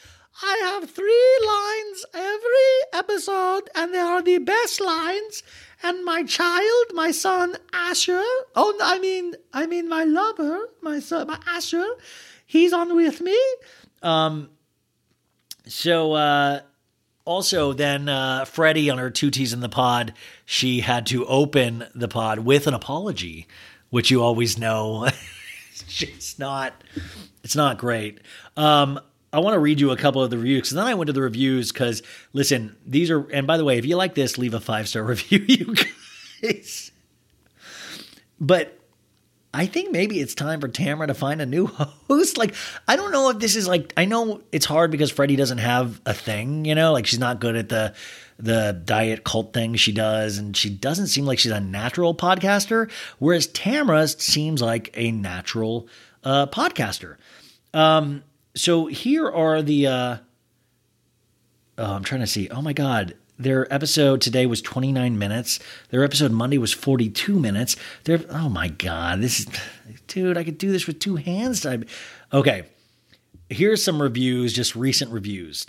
I 0.44 0.58
have 0.66 0.90
three 0.92 1.38
lines 1.48 2.06
every 2.14 2.74
episode, 2.94 3.70
and 3.74 3.94
they 3.94 4.00
are 4.00 4.22
the 4.22 4.38
best 4.38 4.80
lines. 4.80 5.42
And 5.82 6.06
my 6.06 6.24
child, 6.24 6.86
my 6.94 7.12
son 7.12 7.56
Asher. 7.74 8.24
Oh, 8.56 8.78
I 8.82 9.00
mean, 9.00 9.34
I 9.54 9.66
mean 9.66 9.90
my 9.90 10.04
lover, 10.04 10.70
my 10.82 11.00
son, 11.00 11.28
my 11.28 11.40
Asher. 11.48 11.88
He's 12.46 12.74
on 12.74 12.96
with 12.96 13.22
me. 13.22 13.40
Um. 14.04 14.50
So, 15.66 16.14
uh, 16.14 16.62
also 17.26 17.74
then 17.74 18.08
uh, 18.08 18.46
Freddie 18.46 18.90
on 18.90 19.00
her 19.00 19.10
two 19.10 19.30
T's 19.30 19.52
in 19.52 19.60
the 19.60 19.70
pod, 19.70 20.14
she 20.46 20.80
had 20.80 21.06
to 21.08 21.26
open 21.26 21.86
the 21.94 22.08
pod 22.08 22.40
with 22.40 22.68
an 22.68 22.74
apology 22.74 23.48
which 23.90 24.12
you 24.12 24.22
always 24.22 24.58
know 24.58 25.08
it's 26.00 26.40
not 26.40 26.74
it's 27.44 27.56
not 27.56 27.78
great. 27.78 28.20
Um, 28.56 29.00
I 29.32 29.40
want 29.40 29.56
to 29.56 29.60
read 29.60 29.80
you 29.80 29.92
a 29.92 29.98
couple 29.98 30.24
of 30.24 30.30
the 30.30 30.38
reviews 30.38 30.62
because 30.62 30.72
then 30.76 30.86
I 30.86 30.94
went 30.94 31.08
to 31.08 31.14
the 31.14 31.22
reviews 31.22 31.72
because 31.72 32.02
listen, 32.34 32.76
these 32.86 33.12
are 33.12 33.30
and 33.30 33.46
by 33.46 33.58
the 33.58 33.64
way, 33.64 33.78
if 33.78 33.86
you 33.86 33.96
like 33.96 34.16
this, 34.16 34.38
leave 34.38 34.54
a 34.54 34.60
five 34.60 34.88
star 34.88 35.04
review, 35.06 35.44
you 35.48 35.76
guys. 36.42 36.92
But 38.40 38.78
I 39.54 39.66
think 39.66 39.92
maybe 39.92 40.20
it's 40.20 40.36
time 40.36 40.62
for 40.62 40.68
Tamara 40.68 41.08
to 41.08 41.14
find 41.14 41.42
a 41.42 41.46
new 41.46 41.66
host. 42.08 42.38
Like, 42.38 42.54
I 42.88 42.96
don't 42.96 43.12
know 43.12 43.30
if 43.30 43.40
this 43.40 43.56
is 43.56 43.68
like 43.68 43.94
I 43.98 44.06
know 44.06 44.42
it's 44.52 44.66
hard 44.66 44.92
because 44.92 45.12
Freddie 45.12 45.36
doesn't 45.36 45.58
have 45.58 46.02
a 46.06 46.14
thing, 46.14 46.66
you 46.66 46.76
know, 46.76 46.94
like 46.94 47.06
she's 47.06 47.20
not 47.20 47.40
good 47.40 47.56
at 47.56 47.70
the 47.70 47.94
the 48.38 48.80
diet 48.86 49.24
cult 49.24 49.54
thing 49.54 49.76
she 49.76 49.92
does, 49.92 50.38
and 50.38 50.56
she 50.56 50.70
doesn't 50.70 51.08
seem 51.08 51.26
like 51.26 51.40
she's 51.40 51.52
a 51.52 51.60
natural 51.60 52.14
podcaster, 52.14 52.90
whereas 53.20 53.48
Tamra 53.48 54.20
seems 54.20 54.62
like 54.62 54.92
a 54.96 55.12
natural 55.12 55.88
uh, 56.24 56.46
podcaster. 56.48 57.18
Um, 57.74 58.24
so 58.56 58.88
here 58.88 59.30
are 59.30 59.62
the. 59.62 59.88
Uh, 59.88 60.18
oh, 61.78 61.94
I'm 61.94 62.04
trying 62.04 62.22
to 62.22 62.28
see. 62.28 62.50
Oh 62.50 62.62
my 62.62 62.74
god, 62.74 63.16
their 63.40 63.72
episode 63.74 64.22
today 64.22 64.46
was 64.46 64.62
29 64.62 65.18
minutes. 65.18 65.60
Their 65.90 66.04
episode 66.04 66.32
Monday 66.32 66.58
was 66.58 66.74
42 66.74 67.40
minutes. 67.40 67.76
Oh 68.30 68.50
my 68.50 68.70
god, 68.70 69.22
this 69.22 69.42
is 69.42 69.48
dude, 70.08 70.38
I 70.38 70.44
could 70.44 70.58
do 70.58 70.72
this 70.72 70.88
with 70.88 71.00
two 71.00 71.16
hands. 71.18 71.66
Okay. 72.34 72.64
Here's 73.50 73.82
some 73.82 74.02
reviews, 74.02 74.52
just 74.52 74.76
recent 74.76 75.12
reviews. 75.12 75.68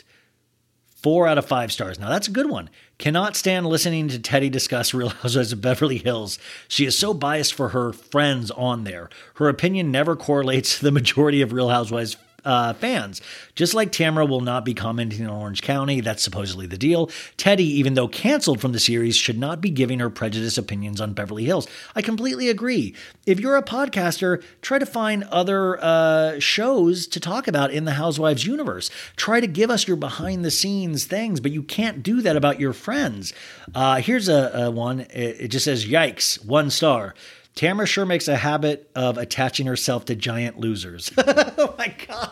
Four 1.02 1.28
out 1.28 1.38
of 1.38 1.46
five 1.46 1.70
stars. 1.70 1.98
Now 1.98 2.08
that's 2.08 2.26
a 2.26 2.32
good 2.32 2.50
one. 2.50 2.70
Cannot 2.98 3.36
stand 3.36 3.66
listening 3.66 4.08
to 4.08 4.18
Teddi 4.18 4.50
discuss 4.50 4.92
Real 4.92 5.10
Housewives 5.10 5.52
of 5.52 5.60
Beverly 5.60 5.98
Hills. 5.98 6.40
She 6.66 6.86
is 6.86 6.98
so 6.98 7.14
biased 7.14 7.54
for 7.54 7.68
her 7.68 7.92
friends 7.92 8.50
on 8.50 8.82
there. 8.82 9.08
Her 9.34 9.48
opinion 9.48 9.92
never 9.92 10.16
correlates 10.16 10.78
to 10.78 10.84
the 10.84 10.90
majority 10.90 11.40
of 11.40 11.52
Real 11.52 11.68
Housewives 11.68 12.16
uh, 12.44 12.73
fans. 12.74 13.20
Just 13.55 13.74
like 13.74 13.93
Tamra 13.93 14.28
will 14.28 14.40
not 14.40 14.65
be 14.65 14.74
commenting 14.74 15.27
on 15.27 15.40
Orange 15.40 15.62
County, 15.62 16.01
that's 16.01 16.23
supposedly 16.23 16.66
the 16.66 16.78
deal. 16.78 17.09
Teddi, 17.36 17.60
even 17.60 17.94
though 17.94 18.09
canceled 18.09 18.60
from 18.60 18.73
the 18.73 18.78
series, 18.78 19.16
should 19.16 19.39
not 19.39 19.60
be 19.60 19.70
giving 19.70 19.98
her 19.98 20.10
prejudiced 20.10 20.59
opinions 20.59 21.01
on 21.01 21.12
Beverly 21.12 21.44
Hills. 21.44 21.66
I 21.94 22.02
completely 22.02 22.48
agree. 22.48 22.94
If 23.27 23.40
you're 23.40 23.56
a 23.56 23.62
podcaster, 23.62 24.43
try 24.62 24.78
to 24.78 24.86
find 24.86 25.24
other 25.24 25.82
uh, 25.82 26.39
shows 26.39 27.06
to 27.09 27.20
talk 27.20 27.48
about 27.48 27.70
in 27.70 27.85
the 27.85 27.93
Housewives 27.93 28.47
universe. 28.47 28.90
Try 29.16 29.40
to 29.40 29.47
give 29.47 29.70
us 29.70 29.86
your 29.86 29.97
behind 29.97 30.44
the 30.44 30.51
scenes 30.51 31.05
things, 31.05 31.40
but 31.40 31.52
you 31.52 31.62
can't 31.62 32.02
do 32.02 32.23
that 32.23 32.36
about 32.36 32.60
your 32.60 32.73
friends. 32.73 33.32
Uh, 33.74 33.97
here's 33.97 34.28
a, 34.28 34.51
a 34.55 34.70
one. 34.70 35.01
It, 35.01 35.40
it 35.40 35.48
just 35.48 35.65
says, 35.65 35.85
"Yikes!" 35.86 36.44
One 36.44 36.70
star. 36.70 37.15
Tamara 37.59 37.89
sure 37.89 38.06
makes 38.06 38.28
a 38.28 38.36
habit 38.36 38.89
of 38.94 39.18
attaching 39.18 39.66
herself 39.66 40.05
to 40.05 40.14
giant 40.14 40.60
losers. 40.60 41.10
oh 41.18 41.74
my 41.76 41.93
god. 42.06 42.30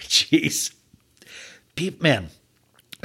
Jeez. 0.00 0.72
Pe- 1.76 1.96
Man, 2.00 2.30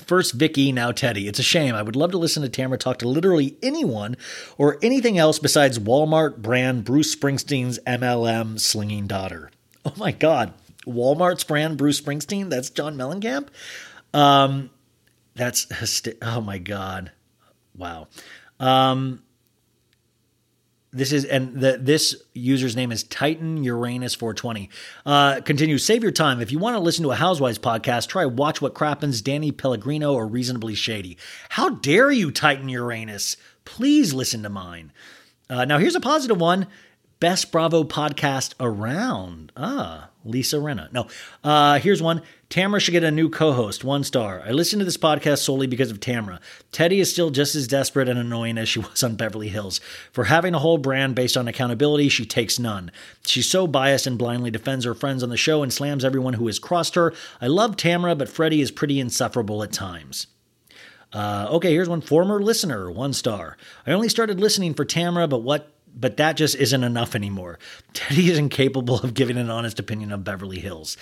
First 0.05 0.33
Vicki, 0.33 0.71
now 0.71 0.93
Teddi. 0.93 1.27
It's 1.27 1.37
a 1.37 1.43
shame. 1.43 1.75
I 1.75 1.81
would 1.81 1.97
love 1.97 2.11
to 2.11 2.17
listen 2.17 2.41
to 2.43 2.47
Tamara 2.47 2.77
talk 2.77 2.99
to 2.99 3.07
literally 3.09 3.57
anyone 3.61 4.15
or 4.57 4.77
anything 4.81 5.17
else 5.17 5.39
besides 5.39 5.77
Walmart 5.77 6.37
brand 6.37 6.85
Bruce 6.85 7.13
Springsteen's 7.13 7.79
MLM 7.79 8.57
slinging 8.57 9.05
daughter. 9.05 9.51
Oh 9.83 9.91
my 9.97 10.13
God. 10.13 10.53
Walmart's 10.87 11.43
brand 11.43 11.77
Bruce 11.77 11.99
Springsteen? 11.99 12.49
That's 12.49 12.69
John 12.69 12.95
Mellencamp? 12.95 13.49
Um, 14.13 14.69
that's, 15.35 15.65
hyster- 15.65 16.17
oh 16.21 16.39
my 16.39 16.59
God. 16.59 17.11
Wow. 17.75 18.07
Um, 18.57 19.21
this 20.91 21.11
is 21.11 21.25
and 21.25 21.59
the, 21.59 21.77
this 21.79 22.15
user's 22.33 22.75
name 22.75 22.91
is 22.91 23.03
Titan 23.03 23.63
Uranus 23.63 24.15
420. 24.15 24.69
Uh, 25.05 25.41
continues. 25.41 25.85
Save 25.85 26.03
your 26.03 26.11
time. 26.11 26.41
If 26.41 26.51
you 26.51 26.59
want 26.59 26.75
to 26.75 26.79
listen 26.79 27.03
to 27.03 27.11
a 27.11 27.15
Housewives 27.15 27.59
podcast, 27.59 28.07
try 28.07 28.25
Watch 28.25 28.61
What 28.61 28.73
Crappens, 28.73 29.21
Danny 29.23 29.51
Pellegrino, 29.51 30.13
or 30.13 30.27
Reasonably 30.27 30.75
Shady. 30.75 31.17
How 31.49 31.69
dare 31.69 32.11
you, 32.11 32.31
Titan 32.31 32.69
Uranus? 32.69 33.37
Please 33.65 34.13
listen 34.13 34.43
to 34.43 34.49
mine. 34.49 34.91
Uh, 35.49 35.65
now 35.65 35.77
here's 35.77 35.95
a 35.95 35.99
positive 35.99 36.39
one. 36.39 36.67
Best 37.19 37.51
Bravo 37.51 37.83
podcast 37.83 38.53
around. 38.59 39.51
Ah, 39.57 40.09
Lisa 40.23 40.55
Rinna. 40.55 40.91
No, 40.91 41.07
uh, 41.43 41.77
here's 41.79 42.01
one. 42.01 42.21
Tamara 42.49 42.79
should 42.79 42.93
get 42.93 43.03
a 43.03 43.11
new 43.11 43.29
co 43.29 43.51
host, 43.53 43.83
one 43.83 44.03
star. 44.03 44.41
I 44.43 44.49
listen 44.49 44.79
to 44.79 44.85
this 44.85 44.97
podcast 44.97 45.37
solely 45.39 45.67
because 45.67 45.91
of 45.91 45.99
Tamara. 45.99 46.39
Teddi 46.71 46.97
is 46.97 47.11
still 47.11 47.29
just 47.29 47.53
as 47.53 47.67
desperate 47.67 48.09
and 48.09 48.17
annoying 48.17 48.57
as 48.57 48.67
she 48.67 48.79
was 48.79 49.03
on 49.03 49.15
Beverly 49.15 49.49
Hills. 49.49 49.79
For 50.11 50.23
having 50.23 50.55
a 50.55 50.59
whole 50.59 50.79
brand 50.79 51.13
based 51.13 51.37
on 51.37 51.47
accountability, 51.47 52.09
she 52.09 52.25
takes 52.25 52.57
none. 52.57 52.91
She's 53.23 53.47
so 53.47 53.67
biased 53.67 54.07
and 54.07 54.17
blindly 54.17 54.49
defends 54.49 54.83
her 54.85 54.95
friends 54.95 55.21
on 55.21 55.29
the 55.29 55.37
show 55.37 55.61
and 55.61 55.71
slams 55.71 56.03
everyone 56.03 56.33
who 56.33 56.47
has 56.47 56.57
crossed 56.57 56.95
her. 56.95 57.13
I 57.39 57.45
love 57.45 57.77
Tamara, 57.77 58.15
but 58.15 58.29
Freddie 58.29 58.61
is 58.61 58.71
pretty 58.71 58.99
insufferable 58.99 59.61
at 59.61 59.71
times. 59.71 60.25
Uh, 61.13 61.47
okay, 61.51 61.71
here's 61.71 61.89
one 61.89 62.01
former 62.01 62.41
listener, 62.41 62.89
one 62.89 63.13
star. 63.13 63.57
I 63.85 63.91
only 63.91 64.09
started 64.09 64.39
listening 64.39 64.73
for 64.73 64.85
Tamara, 64.85 65.27
but 65.27 65.43
what 65.43 65.71
but 65.95 66.17
that 66.17 66.37
just 66.37 66.55
isn't 66.55 66.83
enough 66.83 67.15
anymore. 67.15 67.59
Teddi 67.93 68.29
is 68.29 68.37
incapable 68.37 68.99
of 68.99 69.13
giving 69.13 69.37
an 69.37 69.49
honest 69.49 69.79
opinion 69.79 70.11
of 70.11 70.23
Beverly 70.23 70.59
Hills. 70.59 70.97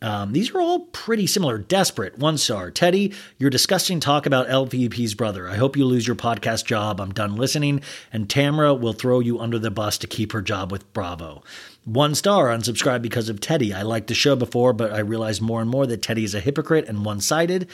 Um, 0.00 0.32
these 0.32 0.54
are 0.54 0.60
all 0.60 0.80
pretty 0.80 1.26
similar. 1.26 1.58
Desperate, 1.58 2.18
one 2.18 2.38
star. 2.38 2.70
Teddi, 2.70 3.14
your 3.38 3.50
disgusting 3.50 4.00
talk 4.00 4.26
about 4.26 4.48
LVP's 4.48 5.14
brother. 5.14 5.48
I 5.48 5.56
hope 5.56 5.76
you 5.76 5.84
lose 5.84 6.06
your 6.06 6.16
podcast 6.16 6.64
job. 6.66 7.00
I'm 7.00 7.12
done 7.12 7.36
listening. 7.36 7.82
And 8.12 8.30
Tamara 8.30 8.74
will 8.74 8.92
throw 8.92 9.20
you 9.20 9.38
under 9.40 9.58
the 9.58 9.70
bus 9.70 9.98
to 9.98 10.06
keep 10.06 10.32
her 10.32 10.42
job 10.42 10.70
with 10.70 10.92
Bravo. 10.92 11.42
One 11.84 12.14
star, 12.14 12.48
unsubscribe 12.48 13.02
because 13.02 13.28
of 13.28 13.40
Teddi. 13.40 13.74
I 13.74 13.82
liked 13.82 14.08
the 14.08 14.14
show 14.14 14.36
before, 14.36 14.72
but 14.72 14.92
I 14.92 14.98
realized 14.98 15.42
more 15.42 15.60
and 15.60 15.70
more 15.70 15.86
that 15.86 16.02
Teddi 16.02 16.24
is 16.24 16.34
a 16.34 16.40
hypocrite 16.40 16.86
and 16.86 17.04
one 17.04 17.20
sided. 17.20 17.68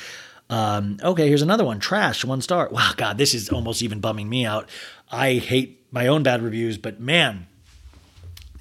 Um, 0.48 0.98
okay, 1.02 1.28
here's 1.28 1.42
another 1.42 1.64
one. 1.64 1.80
Trash, 1.80 2.24
one 2.24 2.40
star. 2.40 2.68
Wow, 2.70 2.92
God, 2.96 3.18
this 3.18 3.34
is 3.34 3.48
almost 3.50 3.82
even 3.82 4.00
bumming 4.00 4.28
me 4.28 4.46
out. 4.46 4.68
I 5.10 5.34
hate 5.34 5.84
my 5.90 6.06
own 6.06 6.22
bad 6.22 6.42
reviews, 6.42 6.78
but 6.78 7.00
man, 7.00 7.46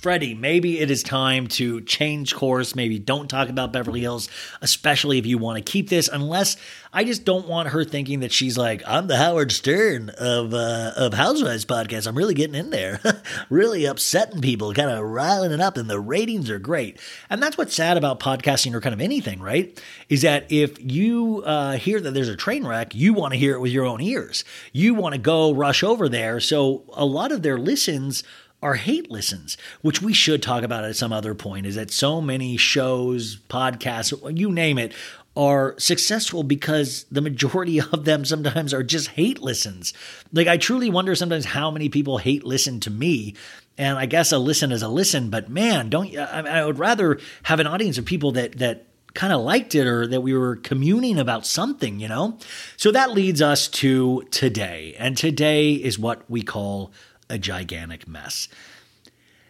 Freddie, 0.04 0.34
maybe 0.34 0.82
it 0.82 0.92
is 0.92 1.02
time 1.02 1.48
to 1.48 1.80
change 1.80 2.36
course. 2.36 2.76
Maybe 2.76 3.00
don't 3.00 3.30
talk 3.30 3.48
about 3.48 3.72
Beverly 3.72 4.02
Hills, 4.02 4.28
especially 4.60 5.18
if 5.18 5.26
you 5.26 5.38
want 5.38 5.66
to 5.66 5.72
keep 5.72 5.88
this. 5.88 6.10
Unless 6.10 6.58
I 6.92 7.06
just 7.06 7.24
don't 7.24 7.48
want 7.48 7.70
her 7.70 7.86
thinking 7.86 8.20
that 8.20 8.34
she's 8.34 8.58
like, 8.58 8.84
I'm 8.86 9.08
the 9.08 9.16
Howard 9.16 9.54
Stern 9.54 10.10
of 10.10 10.54
uh, 10.54 10.92
of 10.98 11.14
Housewives 11.14 11.64
podcast. 11.64 12.06
I'm 12.06 12.18
really 12.18 12.34
getting 12.34 12.54
in 12.54 12.70
there, 12.70 13.00
really 13.50 13.86
upsetting 13.86 14.42
people, 14.42 14.74
kind 14.74 14.90
of 14.90 15.06
riling 15.06 15.54
it 15.54 15.62
up, 15.62 15.78
and 15.78 15.90
the 15.90 16.02
ratings 16.02 16.50
are 16.50 16.60
great. 16.60 17.00
And 17.30 17.42
that's 17.42 17.58
what's 17.58 17.74
sad 17.74 17.96
about 17.96 18.20
podcasting 18.20 18.74
or 18.74 18.82
kind 18.82 18.94
of 18.94 19.00
anything, 19.00 19.40
right? 19.40 19.82
Is 20.10 20.24
that 20.24 20.52
if 20.52 20.84
you 20.84 21.44
uh, 21.46 21.78
hear 21.78 22.02
that 22.02 22.14
there's 22.14 22.28
a 22.28 22.36
train 22.36 22.68
wreck, 22.68 22.94
you 22.94 23.14
want 23.14 23.32
to 23.32 23.40
hear 23.40 23.56
it 23.56 23.62
with 23.62 23.72
your 23.72 23.86
own 23.86 24.02
ears. 24.02 24.44
You 24.74 24.96
want 24.96 25.16
to 25.16 25.22
go 25.22 25.54
rush 25.54 25.82
over 25.82 26.10
there. 26.10 26.42
So 26.42 26.84
a 26.92 27.06
lot 27.06 27.32
of 27.32 27.42
their 27.42 27.58
listens 27.58 28.26
are 28.64 28.76
hate 28.76 29.12
listens, 29.12 29.58
which 29.82 30.02
we 30.02 30.14
should 30.14 30.42
talk 30.42 30.64
about 30.64 30.86
at 30.86 30.96
some 30.96 31.12
other 31.12 31.36
point, 31.36 31.66
is 31.66 31.76
that 31.76 31.92
so 31.92 32.22
many 32.22 32.58
shows, 32.58 33.38
podcasts, 33.50 34.38
you 34.38 34.52
name 34.52 34.78
it, 34.78 34.94
are 35.36 35.76
successful 35.78 36.44
because 36.44 37.06
the 37.12 37.22
majority 37.22 37.82
of 37.92 38.06
them 38.06 38.24
sometimes 38.24 38.74
are 38.74 38.84
just 38.84 39.10
hate 39.10 39.40
listens. 39.40 39.94
Like, 40.32 40.48
I 40.48 40.58
truly 40.58 40.90
wonder 40.90 41.14
sometimes 41.14 41.46
how 41.46 41.70
many 41.70 41.90
people 41.90 42.18
hate 42.18 42.44
listen 42.44 42.80
to 42.82 42.90
me. 42.90 43.36
And 43.78 43.98
I 43.98 44.06
guess 44.06 44.32
a 44.32 44.38
listen 44.38 44.72
is 44.72 44.82
a 44.82 44.88
listen, 44.88 45.30
but 45.30 45.50
man, 45.50 45.90
don't 45.90 46.16
I, 46.16 46.62
I 46.62 46.66
would 46.66 46.80
rather 46.80 47.20
have 47.44 47.60
an 47.60 47.68
audience 47.68 47.98
of 47.98 48.06
people 48.06 48.32
that, 48.34 48.58
that, 48.60 48.88
kind 49.14 49.32
of 49.32 49.42
liked 49.42 49.76
it 49.76 49.86
or 49.86 50.08
that 50.08 50.22
we 50.22 50.36
were 50.36 50.56
communing 50.56 51.20
about 51.20 51.46
something, 51.46 52.00
you 52.00 52.08
know? 52.08 52.36
So 52.78 52.92
that 52.92 53.12
leads 53.12 53.44
us 53.44 53.68
to 53.68 54.24
today. 54.32 54.96
And 54.98 55.16
today 55.16 55.74
is 55.74 56.00
what 56.00 56.28
we 56.28 56.42
call 56.42 56.92
a 57.34 57.38
gigantic 57.40 58.08
mess. 58.08 58.48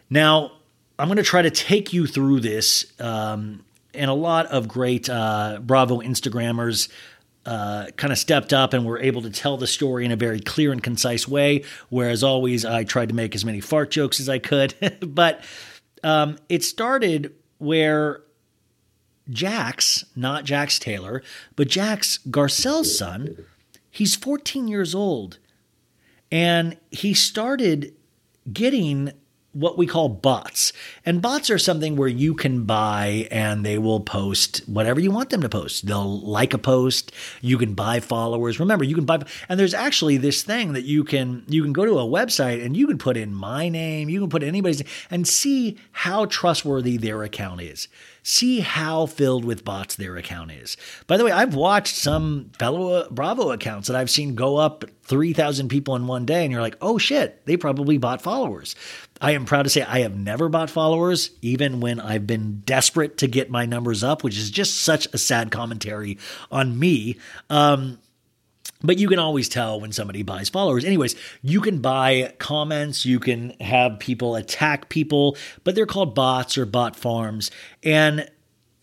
Now, 0.08 0.52
I'm 0.98 1.08
going 1.08 1.16
to 1.16 1.22
try 1.22 1.42
to 1.42 1.50
take 1.50 1.92
you 1.92 2.06
through 2.06 2.40
this, 2.40 2.86
um, 2.98 3.64
and 3.92 4.10
a 4.10 4.14
lot 4.14 4.46
of 4.46 4.66
great 4.68 5.08
uh, 5.10 5.60
Bravo 5.62 6.00
Instagrammers 6.00 6.88
uh, 7.44 7.86
kind 7.96 8.10
of 8.10 8.18
stepped 8.18 8.54
up 8.54 8.72
and 8.72 8.86
were 8.86 8.98
able 8.98 9.20
to 9.22 9.30
tell 9.30 9.58
the 9.58 9.66
story 9.66 10.06
in 10.06 10.12
a 10.12 10.16
very 10.16 10.40
clear 10.40 10.72
and 10.72 10.82
concise 10.82 11.28
way. 11.28 11.62
Whereas 11.90 12.24
always, 12.24 12.64
I 12.64 12.84
tried 12.84 13.10
to 13.10 13.14
make 13.14 13.34
as 13.34 13.44
many 13.44 13.60
fart 13.60 13.90
jokes 13.90 14.18
as 14.18 14.28
I 14.28 14.38
could. 14.38 14.74
but 15.06 15.44
um, 16.02 16.38
it 16.48 16.64
started 16.64 17.34
where 17.58 18.22
Jax, 19.28 20.06
not 20.16 20.44
Jax 20.44 20.78
Taylor, 20.78 21.22
but 21.54 21.68
Jax 21.68 22.18
Garcelle's 22.30 22.96
son, 22.96 23.36
he's 23.90 24.16
14 24.16 24.68
years 24.68 24.94
old. 24.94 25.38
And 26.34 26.76
he 26.90 27.14
started 27.14 27.94
getting 28.52 29.12
what 29.52 29.78
we 29.78 29.86
call 29.86 30.08
bots. 30.08 30.72
And 31.06 31.22
bots 31.22 31.48
are 31.48 31.60
something 31.60 31.94
where 31.94 32.08
you 32.08 32.34
can 32.34 32.64
buy 32.64 33.28
and 33.30 33.64
they 33.64 33.78
will 33.78 34.00
post 34.00 34.58
whatever 34.66 34.98
you 34.98 35.12
want 35.12 35.30
them 35.30 35.42
to 35.42 35.48
post. 35.48 35.86
They'll 35.86 36.20
like 36.22 36.52
a 36.52 36.58
post, 36.58 37.12
you 37.40 37.56
can 37.56 37.74
buy 37.74 38.00
followers. 38.00 38.58
Remember, 38.58 38.84
you 38.84 38.96
can 38.96 39.04
buy 39.04 39.22
and 39.48 39.60
there's 39.60 39.74
actually 39.74 40.16
this 40.16 40.42
thing 40.42 40.72
that 40.72 40.82
you 40.82 41.04
can 41.04 41.44
you 41.46 41.62
can 41.62 41.72
go 41.72 41.84
to 41.84 42.00
a 42.00 42.04
website 42.04 42.66
and 42.66 42.76
you 42.76 42.88
can 42.88 42.98
put 42.98 43.16
in 43.16 43.32
my 43.32 43.68
name, 43.68 44.08
you 44.08 44.18
can 44.18 44.28
put 44.28 44.42
anybody's 44.42 44.82
and 45.12 45.28
see 45.28 45.78
how 45.92 46.26
trustworthy 46.26 46.96
their 46.96 47.22
account 47.22 47.60
is. 47.60 47.86
See 48.24 48.58
how 48.58 49.06
filled 49.06 49.44
with 49.44 49.64
bots 49.64 49.94
their 49.94 50.16
account 50.16 50.50
is. 50.50 50.76
By 51.06 51.16
the 51.16 51.24
way, 51.24 51.30
I've 51.30 51.54
watched 51.54 51.94
some 51.94 52.50
fellow 52.58 53.08
Bravo 53.08 53.52
accounts 53.52 53.86
that 53.86 53.96
I've 53.96 54.10
seen 54.10 54.34
go 54.34 54.56
up 54.56 54.84
3,000 55.04 55.68
people 55.68 55.96
in 55.96 56.06
one 56.06 56.24
day, 56.24 56.44
and 56.44 56.52
you're 56.52 56.62
like, 56.62 56.76
oh 56.80 56.98
shit, 56.98 57.44
they 57.46 57.56
probably 57.56 57.98
bought 57.98 58.22
followers. 58.22 58.74
I 59.20 59.32
am 59.32 59.44
proud 59.44 59.64
to 59.64 59.70
say 59.70 59.82
I 59.82 60.00
have 60.00 60.16
never 60.16 60.48
bought 60.48 60.70
followers, 60.70 61.30
even 61.42 61.80
when 61.80 62.00
I've 62.00 62.26
been 62.26 62.62
desperate 62.64 63.18
to 63.18 63.26
get 63.26 63.50
my 63.50 63.66
numbers 63.66 64.02
up, 64.02 64.24
which 64.24 64.38
is 64.38 64.50
just 64.50 64.80
such 64.80 65.06
a 65.12 65.18
sad 65.18 65.50
commentary 65.50 66.18
on 66.50 66.78
me. 66.78 67.18
Um, 67.50 67.98
but 68.82 68.98
you 68.98 69.08
can 69.08 69.18
always 69.18 69.48
tell 69.48 69.80
when 69.80 69.92
somebody 69.92 70.22
buys 70.22 70.50
followers. 70.50 70.84
Anyways, 70.84 71.16
you 71.42 71.60
can 71.60 71.78
buy 71.78 72.34
comments, 72.38 73.06
you 73.06 73.18
can 73.18 73.50
have 73.60 73.98
people 73.98 74.36
attack 74.36 74.90
people, 74.90 75.36
but 75.64 75.74
they're 75.74 75.86
called 75.86 76.14
bots 76.14 76.58
or 76.58 76.66
bot 76.66 76.94
farms. 76.94 77.50
And 77.82 78.28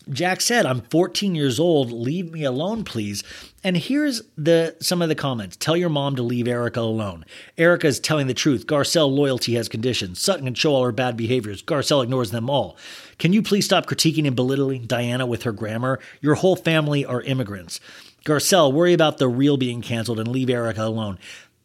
Jax 0.09 0.45
said, 0.45 0.65
I'm 0.65 0.81
14 0.81 1.35
years 1.35 1.59
old. 1.59 1.91
Leave 1.91 2.31
me 2.31 2.43
alone, 2.43 2.83
please. 2.83 3.23
And 3.63 3.77
here's 3.77 4.23
the 4.35 4.75
some 4.81 5.01
of 5.01 5.09
the 5.09 5.15
comments. 5.15 5.55
Tell 5.55 5.77
your 5.77 5.89
mom 5.89 6.15
to 6.15 6.23
leave 6.23 6.47
Erika 6.47 6.79
alone. 6.79 7.23
Erika 7.57 7.87
is 7.87 7.99
telling 7.99 8.27
the 8.27 8.33
truth. 8.33 8.65
Garcelle 8.65 9.13
loyalty 9.13 9.53
has 9.55 9.69
conditions. 9.69 10.19
Sutton 10.19 10.45
can 10.45 10.55
show 10.55 10.73
all 10.73 10.83
her 10.83 10.91
bad 10.91 11.15
behaviors. 11.15 11.61
Garcelle 11.61 12.03
ignores 12.03 12.31
them 12.31 12.49
all. 12.49 12.77
Can 13.19 13.33
you 13.33 13.43
please 13.43 13.65
stop 13.65 13.85
critiquing 13.85 14.25
and 14.25 14.35
belittling 14.35 14.85
Diana 14.85 15.27
with 15.27 15.43
her 15.43 15.51
grammar? 15.51 15.99
Your 16.19 16.35
whole 16.35 16.55
family 16.55 17.05
are 17.05 17.21
immigrants. 17.21 17.79
Garcelle, 18.25 18.73
worry 18.73 18.93
about 18.93 19.19
the 19.19 19.27
real 19.27 19.57
being 19.57 19.81
canceled 19.81 20.19
and 20.19 20.27
leave 20.27 20.49
Erika 20.49 20.83
alone. 20.83 21.19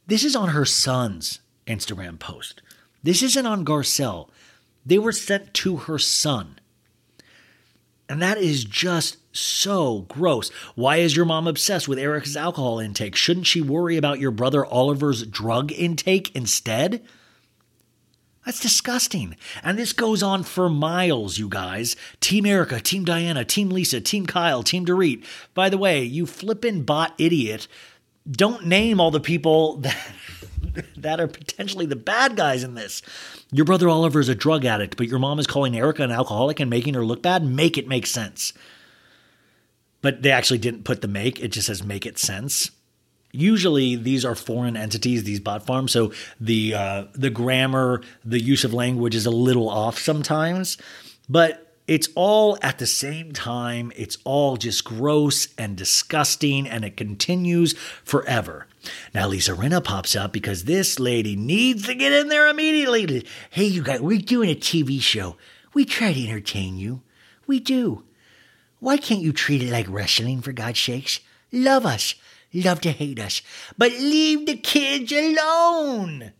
This 0.06 0.24
is 0.24 0.36
on 0.36 0.50
her 0.50 0.64
son's 0.64 1.40
Instagram 1.66 2.18
post. 2.18 2.60
This 3.02 3.22
isn't 3.22 3.46
on 3.46 3.64
Garcelle. 3.64 4.28
They 4.84 4.98
were 4.98 5.12
sent 5.12 5.54
to 5.54 5.76
her 5.76 5.98
son. 5.98 6.60
And 8.08 8.22
that 8.22 8.38
is 8.38 8.64
just 8.64 9.16
so 9.36 10.06
gross. 10.08 10.50
Why 10.74 10.98
is 10.98 11.16
your 11.16 11.24
mom 11.24 11.46
obsessed 11.46 11.88
with 11.88 11.98
Erika's 11.98 12.36
alcohol 12.36 12.78
intake? 12.78 13.16
Shouldn't 13.16 13.46
she 13.46 13.60
worry 13.60 13.96
about 13.96 14.20
your 14.20 14.30
brother 14.30 14.64
Oliver's 14.64 15.24
drug 15.26 15.72
intake 15.72 16.34
instead? 16.34 17.04
That's 18.44 18.60
disgusting. 18.60 19.36
And 19.64 19.76
this 19.76 19.92
goes 19.92 20.22
on 20.22 20.44
for 20.44 20.68
miles, 20.68 21.36
you 21.36 21.48
guys. 21.48 21.96
Team 22.20 22.46
Erika, 22.46 22.78
Team 22.78 23.04
Diana, 23.04 23.44
Team 23.44 23.70
Lisa, 23.70 24.00
Team 24.00 24.24
Kyle, 24.24 24.62
Team 24.62 24.86
Dorit. 24.86 25.24
By 25.52 25.68
the 25.68 25.78
way, 25.78 26.04
you 26.04 26.26
flippin' 26.26 26.84
bot 26.84 27.12
idiot, 27.18 27.66
don't 28.30 28.66
name 28.66 29.00
all 29.00 29.10
the 29.10 29.20
people 29.20 29.78
that, 29.78 29.96
that 30.96 31.20
are 31.20 31.28
potentially 31.28 31.86
the 31.86 31.96
bad 31.96 32.36
guys 32.36 32.64
in 32.64 32.74
this. 32.74 33.02
Your 33.52 33.64
brother 33.64 33.88
Oliver 33.88 34.20
is 34.20 34.28
a 34.28 34.34
drug 34.34 34.64
addict, 34.64 34.96
but 34.96 35.08
your 35.08 35.18
mom 35.18 35.38
is 35.38 35.46
calling 35.46 35.76
Erika 35.76 36.02
an 36.02 36.12
alcoholic 36.12 36.60
and 36.60 36.70
making 36.70 36.94
her 36.94 37.04
look 37.04 37.22
bad? 37.22 37.44
Make 37.44 37.78
it 37.78 37.88
make 37.88 38.06
sense. 38.06 38.52
But 40.02 40.22
they 40.22 40.30
actually 40.30 40.58
didn't 40.58 40.84
put 40.84 41.00
the 41.00 41.08
make, 41.08 41.40
it 41.40 41.48
just 41.48 41.66
says 41.66 41.82
make 41.82 42.06
it 42.06 42.18
sense 42.18 42.70
usually 43.32 43.96
these 43.96 44.24
are 44.24 44.34
foreign 44.34 44.76
entities 44.76 45.24
these 45.24 45.40
bot 45.40 45.66
farms 45.66 45.92
so 45.92 46.12
the 46.40 46.74
uh, 46.74 47.04
the 47.12 47.30
grammar 47.30 48.00
the 48.24 48.40
use 48.40 48.64
of 48.64 48.72
language 48.72 49.14
is 49.14 49.26
a 49.26 49.30
little 49.30 49.68
off 49.68 49.98
sometimes 49.98 50.78
but 51.28 51.65
it's 51.86 52.08
all 52.14 52.58
at 52.62 52.78
the 52.78 52.86
same 52.86 53.32
time. 53.32 53.92
It's 53.96 54.18
all 54.24 54.56
just 54.56 54.84
gross 54.84 55.48
and 55.56 55.76
disgusting 55.76 56.66
and 56.68 56.84
it 56.84 56.96
continues 56.96 57.74
forever. 58.04 58.66
Now 59.14 59.28
lisa 59.28 59.52
rinna 59.52 59.82
pops 59.82 60.16
up 60.16 60.32
because 60.32 60.64
this 60.64 60.98
lady 60.98 61.36
needs 61.36 61.86
to 61.86 61.94
get 61.94 62.12
in 62.12 62.28
there 62.28 62.48
immediately. 62.48 63.26
Hey 63.50 63.64
you 63.66 63.82
guys 63.82 64.00
we're 64.00 64.18
doing 64.18 64.50
a 64.50 64.54
tv 64.54 65.00
show. 65.00 65.36
We 65.74 65.84
try 65.84 66.12
to 66.12 66.28
entertain 66.28 66.76
you. 66.76 67.02
We 67.46 67.60
do. 67.60 68.04
Why 68.80 68.96
can't 68.96 69.22
you 69.22 69.32
treat 69.32 69.62
it 69.62 69.70
like 69.70 69.86
wrestling 69.88 70.42
for 70.42 70.52
god's 70.52 70.80
sakes? 70.80 71.20
Love 71.52 71.86
us. 71.86 72.14
Love 72.52 72.80
to 72.80 72.90
hate 72.90 73.18
us, 73.18 73.42
but 73.76 73.92
leave 73.92 74.46
the 74.46 74.56
kids 74.56 75.12
alone. 75.12 76.32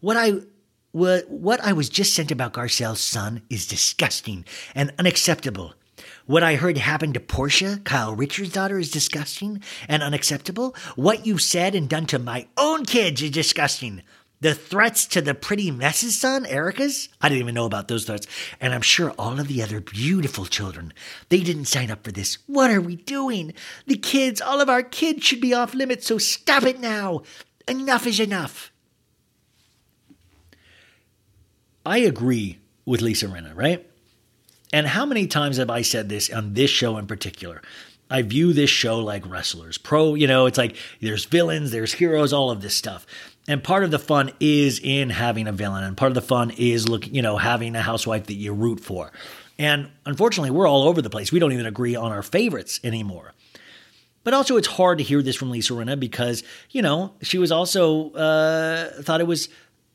What 0.00 0.16
I 0.16 0.40
what, 0.92 1.60
I 1.60 1.72
was 1.72 1.88
just 1.88 2.14
sent 2.14 2.30
about 2.30 2.52
Garcelle's 2.52 3.00
son 3.00 3.42
is 3.50 3.66
disgusting 3.66 4.44
and 4.74 4.92
unacceptable. 4.98 5.74
What 6.26 6.42
I 6.42 6.54
heard 6.54 6.78
happened 6.78 7.14
to 7.14 7.20
Portia, 7.20 7.80
Kyle 7.84 8.14
Richards' 8.14 8.52
daughter, 8.52 8.78
is 8.78 8.90
disgusting 8.90 9.62
and 9.88 10.02
unacceptable. 10.02 10.76
What 10.94 11.26
you 11.26 11.38
said 11.38 11.74
and 11.74 11.88
done 11.88 12.06
to 12.06 12.18
my 12.18 12.46
own 12.56 12.84
kids 12.84 13.22
is 13.22 13.30
disgusting. 13.30 14.02
The 14.40 14.54
threats 14.54 15.06
to 15.06 15.20
the 15.20 15.34
pretty 15.34 15.70
mess's 15.70 16.18
son, 16.18 16.46
Erika's? 16.46 17.08
I 17.20 17.28
didn't 17.28 17.42
even 17.42 17.54
know 17.54 17.64
about 17.64 17.86
those 17.86 18.04
threats. 18.04 18.26
And 18.60 18.74
I'm 18.74 18.82
sure 18.82 19.12
all 19.12 19.38
of 19.38 19.46
the 19.46 19.62
other 19.62 19.80
beautiful 19.80 20.46
children. 20.46 20.92
They 21.28 21.40
didn't 21.40 21.66
sign 21.66 21.92
up 21.92 22.02
for 22.02 22.10
this. 22.10 22.38
What 22.46 22.70
are 22.70 22.80
we 22.80 22.96
doing? 22.96 23.54
The 23.86 23.96
kids, 23.96 24.40
all 24.40 24.60
of 24.60 24.68
our 24.68 24.82
kids 24.82 25.24
should 25.24 25.40
be 25.40 25.54
off 25.54 25.74
limits, 25.74 26.06
so 26.06 26.18
stop 26.18 26.64
it 26.64 26.80
now. 26.80 27.22
Enough 27.68 28.06
is 28.06 28.18
enough. 28.18 28.71
I 31.84 31.98
agree 31.98 32.58
with 32.84 33.02
Lisa 33.02 33.26
Rinna, 33.26 33.54
right? 33.54 33.88
And 34.72 34.86
how 34.86 35.04
many 35.04 35.26
times 35.26 35.58
have 35.58 35.70
I 35.70 35.82
said 35.82 36.08
this 36.08 36.30
on 36.30 36.54
this 36.54 36.70
show 36.70 36.96
in 36.96 37.06
particular? 37.06 37.62
I 38.10 38.22
view 38.22 38.52
this 38.52 38.70
show 38.70 38.98
like 38.98 39.28
wrestlers. 39.28 39.78
Pro, 39.78 40.14
you 40.14 40.26
know, 40.26 40.46
it's 40.46 40.58
like 40.58 40.76
there's 41.00 41.24
villains, 41.24 41.70
there's 41.70 41.94
heroes, 41.94 42.32
all 42.32 42.50
of 42.50 42.60
this 42.60 42.74
stuff. 42.74 43.06
And 43.48 43.64
part 43.64 43.84
of 43.84 43.90
the 43.90 43.98
fun 43.98 44.32
is 44.38 44.80
in 44.82 45.10
having 45.10 45.48
a 45.48 45.52
villain, 45.52 45.82
and 45.82 45.96
part 45.96 46.10
of 46.10 46.14
the 46.14 46.22
fun 46.22 46.50
is 46.50 46.88
looking, 46.88 47.14
you 47.14 47.22
know, 47.22 47.38
having 47.38 47.74
a 47.74 47.82
housewife 47.82 48.26
that 48.26 48.34
you 48.34 48.52
root 48.52 48.80
for. 48.80 49.12
And 49.58 49.90
unfortunately, 50.06 50.50
we're 50.50 50.68
all 50.68 50.84
over 50.88 51.02
the 51.02 51.10
place. 51.10 51.32
We 51.32 51.38
don't 51.38 51.52
even 51.52 51.66
agree 51.66 51.96
on 51.96 52.12
our 52.12 52.22
favorites 52.22 52.80
anymore. 52.84 53.32
But 54.24 54.34
also, 54.34 54.56
it's 54.56 54.68
hard 54.68 54.98
to 54.98 55.04
hear 55.04 55.22
this 55.22 55.34
from 55.34 55.50
Lisa 55.50 55.72
Rinna 55.72 55.98
because, 55.98 56.44
you 56.70 56.82
know, 56.82 57.14
she 57.22 57.38
was 57.38 57.50
also 57.50 58.10
uh, 58.12 59.02
thought 59.02 59.20
it 59.20 59.26
was, 59.26 59.48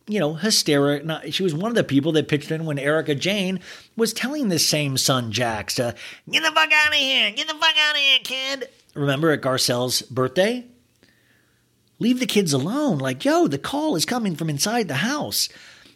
you 0.07 0.19
know, 0.19 0.35
hysterical. 0.35 1.19
She 1.31 1.43
was 1.43 1.53
one 1.53 1.69
of 1.69 1.75
the 1.75 1.83
people 1.83 2.13
that 2.13 2.27
pitched 2.27 2.49
in 2.51 2.65
when 2.65 2.79
Erika 2.79 3.13
Jayne 3.13 3.59
was 3.95 4.13
telling 4.13 4.47
this 4.47 4.67
same 4.67 4.97
son, 4.97 5.31
Jax, 5.31 5.75
to 5.75 5.95
get 6.29 6.43
the 6.43 6.51
fuck 6.51 6.71
out 6.71 6.87
of 6.89 6.93
here, 6.93 7.31
get 7.31 7.47
the 7.47 7.53
fuck 7.53 7.75
out 7.77 7.95
of 7.95 8.01
here, 8.01 8.19
kid. 8.23 8.69
Remember 8.95 9.31
at 9.31 9.41
Garcelle's 9.41 10.01
birthday? 10.03 10.65
Leave 11.99 12.19
the 12.19 12.25
kids 12.25 12.53
alone. 12.53 12.99
Like, 12.99 13.25
yo, 13.25 13.47
the 13.47 13.57
call 13.57 13.95
is 13.95 14.05
coming 14.05 14.35
from 14.35 14.49
inside 14.49 14.87
the 14.87 14.95
house. 14.95 15.49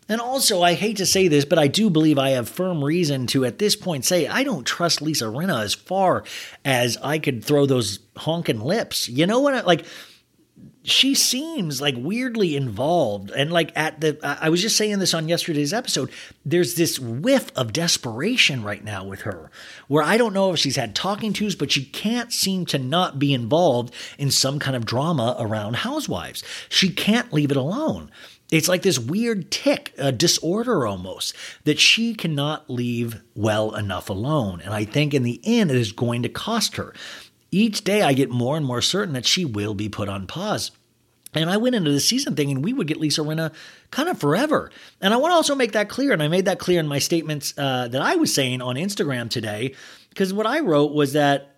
And 0.09 0.19
also, 0.19 0.61
I 0.61 0.73
hate 0.73 0.97
to 0.97 1.05
say 1.05 1.27
this, 1.27 1.45
but 1.45 1.59
I 1.59 1.67
do 1.67 1.89
believe 1.89 2.19
I 2.19 2.31
have 2.31 2.49
firm 2.49 2.83
reason 2.83 3.27
to 3.27 3.45
at 3.45 3.59
this 3.59 3.75
point 3.75 4.03
say 4.03 4.27
I 4.27 4.43
don't 4.43 4.65
trust 4.65 5.01
Lisa 5.01 5.25
Rinna 5.25 5.63
as 5.63 5.73
far 5.73 6.23
as 6.65 6.97
I 6.97 7.17
could 7.17 7.45
throw 7.45 7.65
those 7.65 7.99
honking 8.17 8.59
lips. 8.59 9.07
You 9.07 9.25
know 9.25 9.39
what? 9.39 9.53
I, 9.53 9.61
like, 9.61 9.85
she 10.83 11.13
seems 11.13 11.79
like 11.79 11.95
weirdly 11.97 12.55
involved 12.55 13.29
and 13.31 13.51
like 13.51 13.71
at 13.75 14.01
the 14.01 14.17
i 14.23 14.49
was 14.49 14.61
just 14.61 14.75
saying 14.75 14.97
this 14.99 15.13
on 15.13 15.27
yesterday's 15.27 15.73
episode 15.73 16.09
there's 16.43 16.75
this 16.75 16.99
whiff 16.99 17.51
of 17.55 17.71
desperation 17.71 18.63
right 18.63 18.83
now 18.83 19.03
with 19.03 19.21
her 19.21 19.51
where 19.87 20.03
i 20.03 20.17
don't 20.17 20.33
know 20.33 20.51
if 20.51 20.59
she's 20.59 20.77
had 20.77 20.95
talking 20.95 21.33
tos 21.33 21.55
but 21.55 21.71
she 21.71 21.85
can't 21.85 22.33
seem 22.33 22.65
to 22.65 22.79
not 22.79 23.19
be 23.19 23.33
involved 23.33 23.93
in 24.17 24.31
some 24.31 24.57
kind 24.57 24.75
of 24.75 24.85
drama 24.85 25.35
around 25.39 25.77
housewives 25.77 26.43
she 26.67 26.89
can't 26.89 27.31
leave 27.31 27.51
it 27.51 27.57
alone 27.57 28.09
it's 28.51 28.67
like 28.67 28.81
this 28.81 28.99
weird 28.99 29.49
tic, 29.49 29.93
a 29.97 30.11
disorder 30.11 30.85
almost, 30.85 31.33
that 31.63 31.79
she 31.79 32.13
cannot 32.13 32.69
leave 32.69 33.21
well 33.33 33.73
enough 33.73 34.09
alone. 34.09 34.59
And 34.59 34.73
I 34.73 34.83
think 34.83 35.13
in 35.13 35.23
the 35.23 35.39
end, 35.45 35.71
it 35.71 35.77
is 35.77 35.93
going 35.93 36.23
to 36.23 36.29
cost 36.29 36.75
her. 36.75 36.93
Each 37.51 37.83
day, 37.83 38.01
I 38.01 38.13
get 38.13 38.29
more 38.29 38.55
and 38.55 38.65
more 38.65 38.81
certain 38.81 39.13
that 39.13 39.25
she 39.25 39.43
will 39.43 39.73
be 39.73 39.89
put 39.89 40.07
on 40.07 40.25
pause. 40.25 40.71
And 41.33 41.49
I 41.49 41.57
went 41.57 41.75
into 41.75 41.91
the 41.91 41.99
season 41.99 42.35
thinking 42.35 42.61
we 42.61 42.73
would 42.73 42.87
get 42.87 42.99
Lisa 42.99 43.21
Rinna 43.21 43.53
kind 43.89 44.09
of 44.09 44.19
forever. 44.19 44.69
And 44.99 45.13
I 45.13 45.17
want 45.17 45.31
to 45.31 45.35
also 45.35 45.55
make 45.55 45.71
that 45.71 45.89
clear. 45.89 46.11
And 46.11 46.21
I 46.21 46.27
made 46.27 46.45
that 46.45 46.59
clear 46.59 46.79
in 46.79 46.87
my 46.87 46.99
statements 46.99 47.53
uh, 47.57 47.87
that 47.87 48.01
I 48.01 48.15
was 48.15 48.33
saying 48.33 48.61
on 48.61 48.75
Instagram 48.75 49.29
today. 49.29 49.73
Because 50.09 50.33
what 50.33 50.45
I 50.45 50.59
wrote 50.59 50.93
was 50.93 51.13
that 51.13 51.55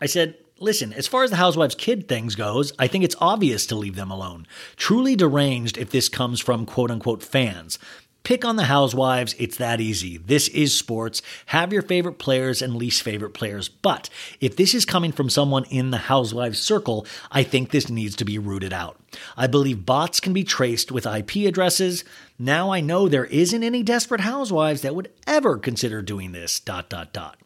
I 0.00 0.06
said, 0.06 0.36
listen, 0.58 0.94
as 0.94 1.06
far 1.06 1.24
as 1.24 1.30
the 1.30 1.36
housewives 1.36 1.74
kid 1.74 2.08
things 2.08 2.34
goes, 2.34 2.72
I 2.78 2.86
think 2.86 3.04
it's 3.04 3.16
obvious 3.20 3.66
to 3.66 3.74
leave 3.74 3.96
them 3.96 4.10
alone. 4.10 4.46
Truly 4.76 5.14
deranged 5.14 5.76
if 5.76 5.90
this 5.90 6.08
comes 6.08 6.40
from 6.40 6.64
quote 6.64 6.90
unquote 6.90 7.22
fans. 7.22 7.78
Pick 8.26 8.44
on 8.44 8.56
the 8.56 8.64
housewives, 8.64 9.36
it's 9.38 9.56
that 9.58 9.80
easy. 9.80 10.16
This 10.16 10.48
is 10.48 10.76
sports. 10.76 11.22
Have 11.46 11.72
your 11.72 11.82
favorite 11.82 12.18
players 12.18 12.60
and 12.60 12.74
least 12.74 13.02
favorite 13.02 13.34
players. 13.34 13.68
But 13.68 14.10
if 14.40 14.56
this 14.56 14.74
is 14.74 14.84
coming 14.84 15.12
from 15.12 15.30
someone 15.30 15.62
in 15.66 15.92
the 15.92 15.96
housewives 15.96 16.58
circle, 16.58 17.06
I 17.30 17.44
think 17.44 17.70
this 17.70 17.88
needs 17.88 18.16
to 18.16 18.24
be 18.24 18.36
rooted 18.36 18.72
out. 18.72 18.98
I 19.36 19.46
believe 19.46 19.86
bots 19.86 20.18
can 20.18 20.32
be 20.32 20.42
traced 20.42 20.90
with 20.90 21.06
IP 21.06 21.46
addresses. 21.46 22.02
Now 22.38 22.70
I 22.70 22.80
know 22.80 23.08
there 23.08 23.24
isn't 23.24 23.62
any 23.62 23.82
desperate 23.82 24.20
housewives 24.20 24.82
that 24.82 24.94
would 24.94 25.10
ever 25.26 25.56
consider 25.56 26.02
doing 26.02 26.32
this. 26.32 26.60
Dot 26.60 26.90
dot 26.90 27.12
dot. 27.12 27.38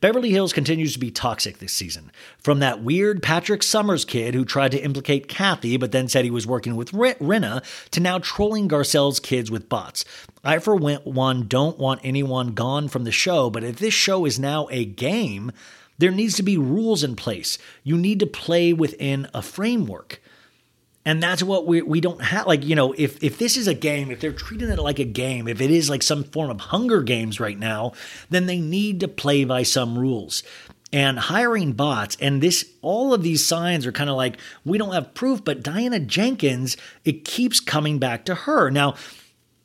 Beverly 0.00 0.30
Hills 0.30 0.52
continues 0.52 0.92
to 0.94 0.98
be 0.98 1.12
toxic 1.12 1.58
this 1.58 1.72
season. 1.72 2.10
From 2.38 2.58
that 2.58 2.82
weird 2.82 3.22
Patrick 3.22 3.62
Summers 3.62 4.04
kid 4.04 4.34
who 4.34 4.44
tried 4.44 4.72
to 4.72 4.82
implicate 4.82 5.28
Kathy 5.28 5.76
but 5.76 5.92
then 5.92 6.08
said 6.08 6.24
he 6.24 6.30
was 6.30 6.46
working 6.46 6.74
with 6.74 6.92
R- 6.92 7.14
to 7.14 8.00
now 8.00 8.18
trolling 8.18 8.68
Garcelle's 8.68 9.20
kids 9.20 9.50
with 9.50 9.68
bots. 9.68 10.04
I, 10.42 10.58
for 10.58 10.74
one, 10.74 11.46
don't 11.46 11.78
want 11.78 12.00
anyone 12.02 12.48
gone 12.54 12.88
from 12.88 13.04
the 13.04 13.12
show, 13.12 13.48
but 13.48 13.62
if 13.62 13.78
this 13.78 13.94
show 13.94 14.24
is 14.24 14.40
now 14.40 14.66
a 14.72 14.84
game, 14.84 15.52
there 15.98 16.10
needs 16.10 16.34
to 16.36 16.42
be 16.42 16.58
rules 16.58 17.04
in 17.04 17.14
place. 17.14 17.58
You 17.84 17.96
need 17.96 18.18
to 18.18 18.26
play 18.26 18.72
within 18.72 19.28
a 19.32 19.40
framework. 19.40 20.20
And 21.04 21.20
that's 21.20 21.42
what 21.42 21.66
we 21.66 21.82
we 21.82 22.00
don't 22.00 22.22
have 22.22 22.46
like 22.46 22.64
you 22.64 22.76
know 22.76 22.94
if 22.96 23.22
if 23.22 23.38
this 23.38 23.56
is 23.56 23.66
a 23.66 23.74
game 23.74 24.10
if 24.10 24.20
they're 24.20 24.32
treating 24.32 24.68
it 24.68 24.78
like 24.78 25.00
a 25.00 25.04
game 25.04 25.48
if 25.48 25.60
it 25.60 25.70
is 25.70 25.90
like 25.90 26.02
some 26.02 26.22
form 26.22 26.48
of 26.50 26.60
hunger 26.60 27.02
games 27.02 27.40
right 27.40 27.58
now 27.58 27.92
then 28.30 28.46
they 28.46 28.60
need 28.60 29.00
to 29.00 29.08
play 29.08 29.44
by 29.44 29.62
some 29.62 29.98
rules. 29.98 30.42
And 30.92 31.18
hiring 31.18 31.72
bots 31.72 32.16
and 32.20 32.40
this 32.42 32.70
all 32.82 33.12
of 33.12 33.22
these 33.22 33.44
signs 33.44 33.86
are 33.86 33.92
kind 33.92 34.10
of 34.10 34.16
like 34.16 34.38
we 34.64 34.78
don't 34.78 34.92
have 34.92 35.14
proof 35.14 35.44
but 35.44 35.62
Diana 35.62 35.98
Jenkins 35.98 36.76
it 37.04 37.24
keeps 37.24 37.58
coming 37.58 37.98
back 37.98 38.24
to 38.26 38.34
her. 38.34 38.70
Now 38.70 38.94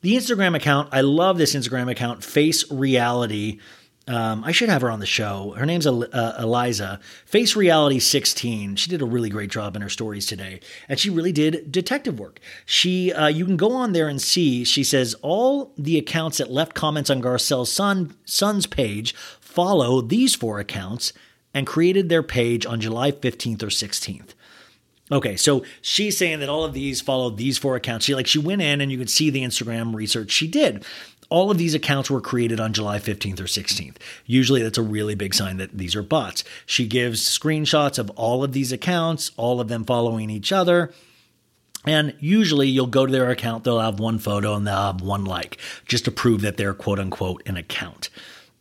the 0.01 0.15
Instagram 0.15 0.55
account 0.55 0.89
I 0.91 1.01
love 1.01 1.37
this 1.37 1.53
Instagram 1.53 1.91
account 1.91 2.23
face 2.23 2.69
reality 2.71 3.59
um, 4.07 4.43
I 4.45 4.53
should 4.53 4.69
have 4.69 4.81
her 4.81 4.91
on 4.91 4.99
the 4.99 5.05
show. 5.05 5.53
Her 5.57 5.65
name's 5.65 5.85
uh, 5.85 6.37
Eliza. 6.39 6.99
Face 7.25 7.55
Reality 7.55 7.99
16. 7.99 8.77
She 8.77 8.89
did 8.89 9.01
a 9.01 9.05
really 9.05 9.29
great 9.29 9.49
job 9.49 9.75
in 9.75 9.81
her 9.81 9.89
stories 9.89 10.25
today, 10.25 10.61
and 10.87 10.97
she 10.97 11.09
really 11.09 11.33
did 11.33 11.71
detective 11.71 12.19
work. 12.19 12.39
She, 12.65 13.11
uh, 13.11 13.27
you 13.27 13.45
can 13.45 13.57
go 13.57 13.73
on 13.73 13.91
there 13.91 14.07
and 14.07 14.21
see. 14.21 14.63
She 14.63 14.83
says 14.83 15.13
all 15.21 15.73
the 15.77 15.97
accounts 15.97 16.37
that 16.37 16.49
left 16.49 16.73
comments 16.73 17.09
on 17.09 17.21
Garcelle's 17.21 17.71
son 17.71 18.15
son's 18.23 18.65
page 18.65 19.13
follow 19.39 20.01
these 20.01 20.35
four 20.35 20.59
accounts 20.59 21.11
and 21.53 21.67
created 21.67 22.07
their 22.07 22.23
page 22.23 22.65
on 22.65 22.79
July 22.79 23.11
15th 23.11 23.63
or 23.63 23.67
16th. 23.67 24.35
Okay, 25.11 25.37
so 25.37 25.63
she's 25.81 26.17
saying 26.17 26.39
that 26.39 26.49
all 26.49 26.65
of 26.65 26.73
these 26.73 26.99
followed 26.99 27.37
these 27.37 27.57
four 27.57 27.75
accounts. 27.75 28.05
She 28.05 28.13
like 28.13 28.27
she 28.27 28.39
went 28.39 28.61
in 28.61 28.81
and 28.81 28.91
you 28.91 28.97
could 28.97 29.09
see 29.09 29.29
the 29.29 29.41
Instagram 29.41 29.95
research 29.95 30.31
she 30.31 30.47
did. 30.47 30.85
All 31.29 31.51
of 31.51 31.57
these 31.57 31.73
accounts 31.73 32.09
were 32.09 32.21
created 32.21 32.59
on 32.59 32.73
July 32.73 32.99
15th 32.99 33.39
or 33.39 33.45
16th. 33.45 33.97
Usually 34.25 34.61
that's 34.61 34.77
a 34.77 34.83
really 34.83 35.15
big 35.15 35.33
sign 35.33 35.57
that 35.57 35.77
these 35.77 35.95
are 35.95 36.03
bots. 36.03 36.43
She 36.65 36.87
gives 36.87 37.21
screenshots 37.21 37.99
of 37.99 38.09
all 38.11 38.43
of 38.43 38.53
these 38.53 38.71
accounts, 38.71 39.31
all 39.37 39.59
of 39.59 39.67
them 39.67 39.83
following 39.83 40.29
each 40.29 40.51
other. 40.51 40.93
And 41.85 42.15
usually 42.19 42.67
you'll 42.67 42.87
go 42.87 43.05
to 43.05 43.11
their 43.11 43.29
account, 43.29 43.63
they'll 43.63 43.79
have 43.79 43.99
one 43.99 44.19
photo 44.19 44.55
and 44.55 44.67
they'll 44.67 44.75
have 44.75 45.01
one 45.01 45.25
like, 45.25 45.57
just 45.85 46.05
to 46.05 46.11
prove 46.11 46.41
that 46.41 46.57
they're 46.57 46.73
quote 46.73 46.99
unquote 46.99 47.43
an 47.45 47.57
account. 47.57 48.09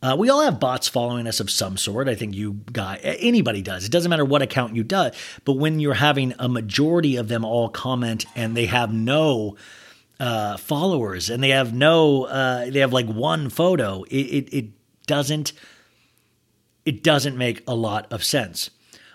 Uh, 0.01 0.15
we 0.17 0.29
all 0.29 0.41
have 0.41 0.59
bots 0.59 0.87
following 0.87 1.25
us 1.25 1.39
of 1.39 1.49
some 1.49 1.75
sort. 1.75 2.07
I 2.07 2.13
think 2.13 2.35
you 2.35 2.59
guy 2.71 2.97
anybody 3.03 3.63
does. 3.63 3.83
It 3.83 3.91
doesn't 3.91 4.09
matter 4.09 4.25
what 4.25 4.43
account 4.43 4.75
you 4.75 4.83
do. 4.83 5.09
But 5.43 5.53
when 5.53 5.79
you're 5.79 5.95
having 5.95 6.35
a 6.37 6.47
majority 6.47 7.15
of 7.15 7.29
them 7.29 7.43
all 7.43 7.67
comment 7.67 8.25
and 8.35 8.55
they 8.55 8.67
have 8.67 8.93
no 8.93 9.55
uh, 10.19 10.57
followers 10.57 11.29
and 11.29 11.43
they 11.43 11.49
have 11.49 11.73
no, 11.73 12.25
uh, 12.25 12.69
they 12.69 12.79
have 12.79 12.93
like 12.93 13.07
one 13.07 13.49
photo, 13.49 14.03
it, 14.03 14.15
it, 14.15 14.53
it 14.53 14.65
doesn't, 15.05 15.53
it 16.85 17.03
doesn't 17.03 17.37
make 17.37 17.63
a 17.67 17.75
lot 17.75 18.11
of 18.11 18.23
sense. 18.23 18.69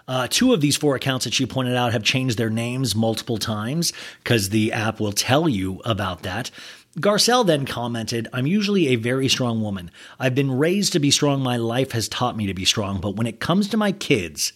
Uh, 0.08 0.26
two 0.28 0.52
of 0.52 0.60
these 0.60 0.76
four 0.76 0.96
accounts 0.96 1.24
that 1.24 1.34
she 1.34 1.46
pointed 1.46 1.76
out 1.76 1.92
have 1.92 2.02
changed 2.02 2.36
their 2.36 2.50
names 2.50 2.94
multiple 2.94 3.38
times 3.38 3.92
because 4.22 4.50
the 4.50 4.72
app 4.72 5.00
will 5.00 5.12
tell 5.12 5.48
you 5.48 5.80
about 5.84 6.22
that. 6.22 6.50
Garcelle 6.98 7.46
then 7.46 7.64
commented, 7.64 8.28
I'm 8.32 8.46
usually 8.46 8.88
a 8.88 8.96
very 8.96 9.28
strong 9.28 9.62
woman. 9.62 9.90
I've 10.18 10.34
been 10.34 10.58
raised 10.58 10.92
to 10.92 10.98
be 10.98 11.10
strong. 11.10 11.40
My 11.40 11.56
life 11.56 11.92
has 11.92 12.08
taught 12.08 12.36
me 12.36 12.46
to 12.46 12.54
be 12.54 12.66
strong. 12.66 13.00
But 13.00 13.16
when 13.16 13.26
it 13.26 13.40
comes 13.40 13.68
to 13.68 13.76
my 13.78 13.92
kids, 13.92 14.52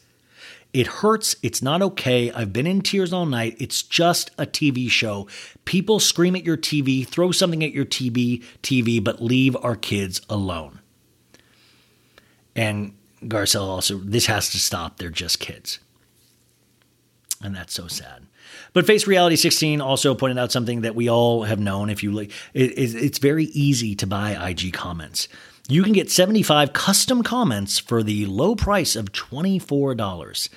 it 0.77 0.87
hurts. 0.87 1.37
It's 1.43 1.63
not 1.63 1.81
okay. 1.81 2.31
I've 2.33 2.53
been 2.53 2.67
in 2.67 2.83
tears 2.83 3.11
all 3.11 3.25
night. 3.25 3.57
It's 3.59 3.83
just 3.83 4.31
a 4.37 4.45
TV 4.45 4.91
show. 4.91 5.27
People 5.65 6.01
scream 6.01 6.37
at 6.37 6.45
your 6.45 6.59
TV, 6.59 7.09
throw 7.09 7.33
something 7.33 7.65
at 7.65 7.73
your 7.73 7.87
TV, 7.87 8.45
TV, 8.63 9.03
but 9.03 9.23
leave 9.23 9.57
our 9.63 9.75
kids 9.75 10.21
alone. 10.29 10.81
And 12.55 12.95
Garcelle 13.23 13.67
also, 13.67 13.97
this 13.97 14.27
has 14.27 14.51
to 14.51 14.59
stop. 14.59 14.99
They're 14.99 15.09
just 15.09 15.41
kids. 15.41 15.79
And 17.43 17.57
that's 17.57 17.73
so 17.73 17.87
sad. 17.87 18.27
But 18.75 18.87
Face 18.87 19.07
Reality 19.07 19.37
16 19.37 19.81
also 19.81 20.15
pointed 20.15 20.39
out 20.39 20.53
something 20.53 20.83
that 20.83 20.95
we 20.95 21.09
all 21.09 21.45
have 21.45 21.59
known. 21.59 21.89
If 21.89 22.03
you 22.03 22.13
like, 22.13 22.33
it, 22.53 22.73
it's 22.77 23.19
very 23.19 23.45
easy 23.47 23.95
to 23.95 24.07
buy 24.07 24.51
IG 24.51 24.75
comments. 24.75 25.27
You 25.69 25.83
can 25.83 25.93
get 25.93 26.11
75 26.11 26.73
custom 26.73 27.23
comments 27.23 27.79
for 27.79 28.03
the 28.03 28.27
low 28.27 28.55
price 28.55 28.95
of 28.95 29.13
$24. 29.13 30.49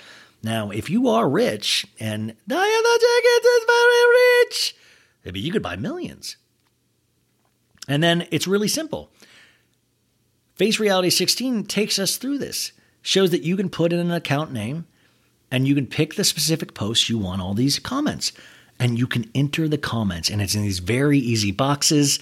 Now, 0.42 0.70
if 0.70 0.88
you 0.88 1.08
are 1.08 1.28
rich 1.28 1.86
and 1.98 2.34
Diana 2.46 2.98
Jenkins 3.00 3.44
is 3.44 3.64
very 3.66 4.44
rich, 4.44 4.76
maybe 5.24 5.40
you 5.40 5.50
could 5.50 5.62
buy 5.62 5.76
millions. 5.76 6.36
And 7.88 8.02
then 8.02 8.26
it's 8.30 8.46
really 8.46 8.68
simple. 8.68 9.10
Face 10.54 10.78
Reality 10.78 11.10
16 11.10 11.64
takes 11.64 11.98
us 11.98 12.16
through 12.16 12.38
this, 12.38 12.72
shows 13.02 13.30
that 13.30 13.42
you 13.42 13.56
can 13.56 13.68
put 13.68 13.92
in 13.92 13.98
an 13.98 14.12
account 14.12 14.52
name 14.52 14.86
and 15.50 15.66
you 15.66 15.74
can 15.74 15.86
pick 15.86 16.14
the 16.14 16.24
specific 16.24 16.72
posts 16.72 17.10
you 17.10 17.18
want 17.18 17.42
all 17.42 17.54
these 17.54 17.78
comments. 17.80 18.32
And 18.78 18.98
you 18.98 19.06
can 19.06 19.30
enter 19.34 19.68
the 19.68 19.76
comments, 19.76 20.30
and 20.30 20.40
it's 20.40 20.54
in 20.54 20.62
these 20.62 20.78
very 20.78 21.18
easy 21.18 21.50
boxes 21.50 22.18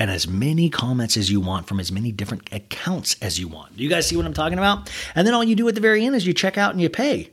and 0.00 0.10
as 0.10 0.26
many 0.26 0.70
comments 0.70 1.18
as 1.18 1.30
you 1.30 1.40
want 1.40 1.68
from 1.68 1.78
as 1.78 1.92
many 1.92 2.10
different 2.10 2.48
accounts 2.52 3.16
as 3.20 3.38
you 3.38 3.46
want. 3.46 3.76
Do 3.76 3.84
you 3.84 3.90
guys 3.90 4.08
see 4.08 4.16
what 4.16 4.24
I'm 4.24 4.32
talking 4.32 4.56
about? 4.56 4.90
And 5.14 5.26
then 5.26 5.34
all 5.34 5.44
you 5.44 5.54
do 5.54 5.68
at 5.68 5.74
the 5.74 5.80
very 5.82 6.06
end 6.06 6.16
is 6.16 6.26
you 6.26 6.32
check 6.32 6.56
out 6.56 6.72
and 6.72 6.80
you 6.80 6.88
pay. 6.88 7.28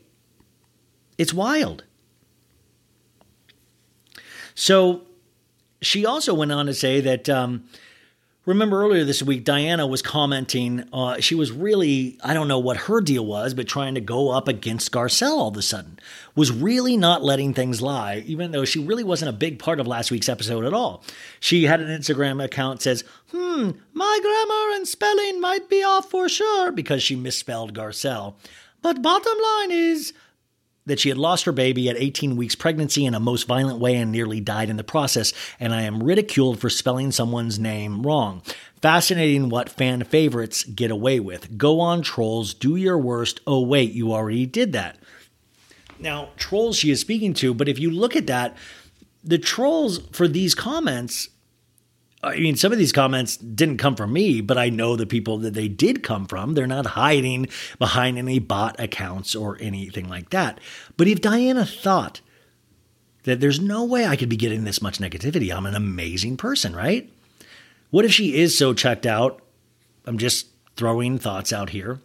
It's 1.18 1.34
wild. 1.34 1.85
So 4.53 5.03
she 5.81 6.06
also 6.06 6.34
went 6.34 6.52
on 6.52 6.65
to 6.65 6.73
say 6.73 6.99
that 6.99 7.30
um, 7.30 7.64
Remember 8.48 8.82
earlier 8.82 9.03
this 9.03 9.22
week, 9.22 9.44
Diana 9.44 9.86
was 9.86 10.02
commenting. 10.02 10.88
Uh, 10.94 11.19
she 11.19 11.36
was 11.36 11.52
really, 11.52 12.18
I 12.24 12.34
don't 12.34 12.48
know 12.48 12.60
what 12.60 12.78
her 12.78 13.02
deal 13.02 13.26
was, 13.26 13.53
but 13.53 13.68
trying 13.68 13.95
to 13.95 13.99
go 13.99 14.30
up 14.30 14.48
against 14.48 14.90
Garcelle 14.94 15.38
all 15.38 15.49
of 15.49 15.57
a 15.57 15.61
sudden. 15.61 15.99
Was 16.34 16.49
really 16.49 16.95
not 16.95 17.22
letting 17.22 17.53
things 17.53 17.82
lie, 17.82 18.24
even 18.26 18.52
though 18.52 18.64
she 18.64 18.80
really 18.80 19.03
wasn't 19.03 19.28
a 19.28 19.34
big 19.34 19.60
part 19.60 19.82
of 19.82 19.86
last 19.86 20.11
week's 20.11 20.30
episode 20.30 20.64
at 20.64 20.74
all. 20.74 21.03
She 21.41 21.65
had 21.65 21.82
an 21.82 21.90
Instagram 21.90 22.41
account 22.41 22.82
says, 22.82 23.03
hmm, 23.32 23.72
my 23.94 24.19
grammar 24.22 24.78
and 24.78 24.88
spelling 24.88 25.41
might 25.41 25.69
be 25.69 25.84
off 25.84 26.10
for 26.10 26.30
sure 26.30 26.72
because 26.72 27.03
she 27.03 27.18
misspelled 27.18 27.74
Garcelle. 27.74 28.36
But 28.82 29.02
bottom 29.02 29.38
line 29.44 29.72
is, 29.72 30.14
that 30.88 30.99
she 30.99 31.09
had 31.09 31.18
lost 31.18 31.45
her 31.45 31.51
baby 31.51 31.89
at 31.89 31.97
18 31.97 32.35
weeks 32.35 32.55
pregnancy 32.55 33.05
in 33.05 33.14
a 33.14 33.19
most 33.19 33.45
violent 33.47 33.80
way 33.80 33.95
and 33.95 34.11
nearly 34.11 34.39
died 34.39 34.69
in 34.69 34.77
the 34.77 34.84
process, 34.84 35.34
and 35.59 35.73
I 35.73 35.84
am 35.84 36.01
ridiculed 36.01 36.59
for 36.59 36.69
spelling 36.69 37.11
someone's 37.11 37.59
name 37.59 38.01
wrong. 38.01 38.41
Fascinating 38.81 39.49
what 39.49 39.69
fan 39.69 40.03
favorites 40.03 40.64
get 40.64 40.89
away 40.89 41.19
with. 41.19 41.57
Go 41.57 41.80
on, 41.80 42.01
trolls, 42.01 42.53
do 42.53 42.76
your 42.76 42.97
worst. 42.97 43.41
Oh, 43.45 43.61
wait, 43.61 43.91
you 43.91 44.14
already 44.14 44.45
did 44.45 44.72
that. 44.73 44.97
Now, 45.99 46.30
trolls 46.38 46.77
she 46.77 46.91
is 46.91 47.01
speaking 47.01 47.34
to, 47.35 47.53
but 47.53 47.68
if 47.68 47.80
you 47.80 47.91
look 47.91 48.15
at 48.15 48.27
that, 48.27 48.55
the 49.23 49.38
trolls 49.38 49.99
for 50.11 50.27
these 50.27 50.55
comments 50.55 51.30
I 52.23 52.39
mean, 52.39 52.56
some 52.56 52.72
of 52.72 52.80
these 52.80 52.91
comments 52.91 53.38
didn't 53.38 53.77
come 53.77 53.95
from 53.95 54.11
me, 54.11 54.41
but 54.41 54.57
I 54.57 54.69
know 54.69 54.95
the 54.95 55.06
people 55.06 55.38
that 55.39 55.53
they 55.53 55.68
did 55.68 56.02
come 56.02 56.26
from. 56.26 56.53
They're 56.53 56.65
not 56.65 56.85
hiding 56.88 57.48
behind 57.77 58.18
any 58.18 58.39
bot 58.39 58.80
accounts 58.80 59.35
or 59.35 59.57
anything 59.61 60.10
like 60.10 60.31
that. 60.31 60.60
But 60.98 61.07
if 61.07 61.22
Diana 61.22 61.65
thought 61.65 62.22
that 63.23 63.39
there's 63.39 63.60
no 63.60 63.84
way 63.84 64.07
I 64.07 64.15
could 64.15 64.30
be 64.30 64.35
getting 64.35 64.64
this 64.64 64.81
much 64.81 64.98
negativity, 64.98 65.56
I'm 65.56 65.68
an 65.68 65.76
amazing 65.76 66.38
person, 66.38 66.76
right? 66.76 67.11
What 67.91 68.06
if 68.06 68.11
she 68.11 68.35
is 68.35 68.57
so 68.57 68.73
checked 68.73 69.06
out? 69.06 69.41
I'm 70.06 70.18
just 70.18 70.48
throwing 70.76 71.19
thoughts 71.19 71.53
out 71.53 71.69
here. 71.69 71.99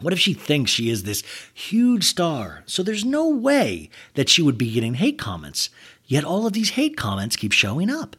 What 0.00 0.12
if 0.12 0.18
she 0.18 0.34
thinks 0.34 0.70
she 0.70 0.90
is 0.90 1.04
this 1.04 1.22
huge 1.54 2.04
star? 2.04 2.64
So 2.66 2.82
there's 2.82 3.04
no 3.04 3.28
way 3.28 3.88
that 4.14 4.28
she 4.28 4.42
would 4.42 4.58
be 4.58 4.72
getting 4.72 4.94
hate 4.94 5.18
comments. 5.18 5.70
Yet 6.06 6.24
all 6.24 6.46
of 6.46 6.52
these 6.52 6.70
hate 6.70 6.96
comments 6.96 7.36
keep 7.36 7.52
showing 7.52 7.88
up. 7.88 8.16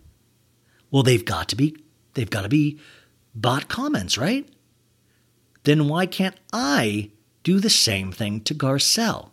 Well, 0.93 1.01
they've 1.01 1.25
got 1.25 1.49
to 1.49 1.55
be 1.55 1.75
they've 2.13 2.29
got 2.29 2.43
to 2.43 2.49
be 2.49 2.79
bot 3.33 3.67
comments, 3.67 4.15
right? 4.15 4.47
Then 5.63 5.87
why 5.89 6.05
can't 6.05 6.35
I 6.53 7.09
do 7.41 7.59
the 7.59 7.69
same 7.69 8.11
thing 8.11 8.41
to 8.41 8.53
Garcelle? 8.53 9.31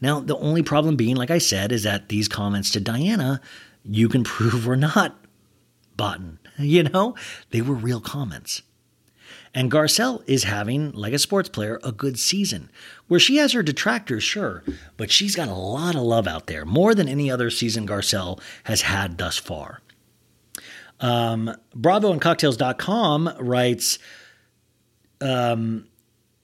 Now, 0.00 0.20
the 0.20 0.38
only 0.38 0.62
problem 0.62 0.96
being, 0.96 1.14
like 1.14 1.30
I 1.30 1.38
said, 1.38 1.72
is 1.72 1.82
that 1.82 2.08
these 2.08 2.26
comments 2.26 2.70
to 2.70 2.80
Diana, 2.80 3.42
you 3.84 4.08
can 4.08 4.24
prove 4.34 4.66
were 4.66 4.76
not 4.76 5.18
botten. 5.98 6.38
You 6.58 6.84
know, 6.84 7.16
they 7.50 7.60
were 7.60 7.74
real 7.74 8.00
comments. 8.00 8.62
And 9.54 9.70
Garcelle 9.70 10.22
is 10.26 10.44
having, 10.44 10.92
like 10.92 11.12
a 11.12 11.18
sports 11.18 11.50
player, 11.50 11.80
a 11.84 11.92
good 11.92 12.18
season 12.18 12.70
where 13.08 13.20
she 13.20 13.36
has 13.36 13.52
her 13.52 13.62
detractors, 13.62 14.22
sure, 14.22 14.64
but 14.96 15.10
she's 15.10 15.36
got 15.36 15.48
a 15.48 15.54
lot 15.54 15.94
of 15.94 16.00
love 16.00 16.26
out 16.26 16.46
there, 16.46 16.64
more 16.64 16.94
than 16.94 17.08
any 17.08 17.30
other 17.30 17.50
season 17.50 17.86
Garcelle 17.86 18.40
has 18.64 18.82
had 18.82 19.18
thus 19.18 19.36
far. 19.36 19.82
Um, 21.02 21.54
BravoandCocktails.com 21.76 23.34
writes, 23.40 23.98
um, 25.20 25.86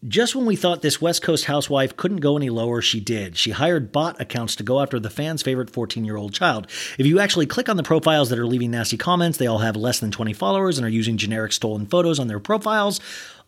just 0.07 0.37
when 0.37 0.47
we 0.47 0.55
thought 0.55 0.83
this 0.83 1.01
West 1.01 1.23
Coast 1.23 1.47
housewife 1.47 1.97
couldn't 1.97 2.19
go 2.19 2.37
any 2.37 2.51
lower, 2.51 2.81
she 2.81 3.01
did. 3.01 3.37
She 3.37 3.51
hired 3.51 3.91
bot 3.91 4.21
accounts 4.21 4.55
to 4.57 4.63
go 4.63 4.81
after 4.81 5.01
the 5.01 5.11
fans' 5.11 5.43
favorite 5.43 5.71
14 5.71 6.05
year 6.05 6.17
old 6.17 6.33
child. 6.33 6.69
If 6.99 7.07
you 7.07 7.19
actually 7.19 7.47
click 7.47 7.69
on 7.69 7.77
the 7.77 7.83
profiles 7.83 8.31
that 8.31 8.39
are 8.39 8.47
leaving 8.47 8.71
nasty 8.71 8.97
comments, 8.97 9.39
they 9.39 9.49
all 9.49 9.59
have 9.59 9.75
less 9.75 9.99
than 9.99 10.13
20 10.13 10.33
followers 10.35 10.79
and 10.79 10.85
are 10.85 10.91
using 10.91 11.17
generic 11.17 11.53
stolen 11.53 11.87
photos 11.87 12.21
on 12.21 12.29
their 12.29 12.39
profiles. 12.39 13.01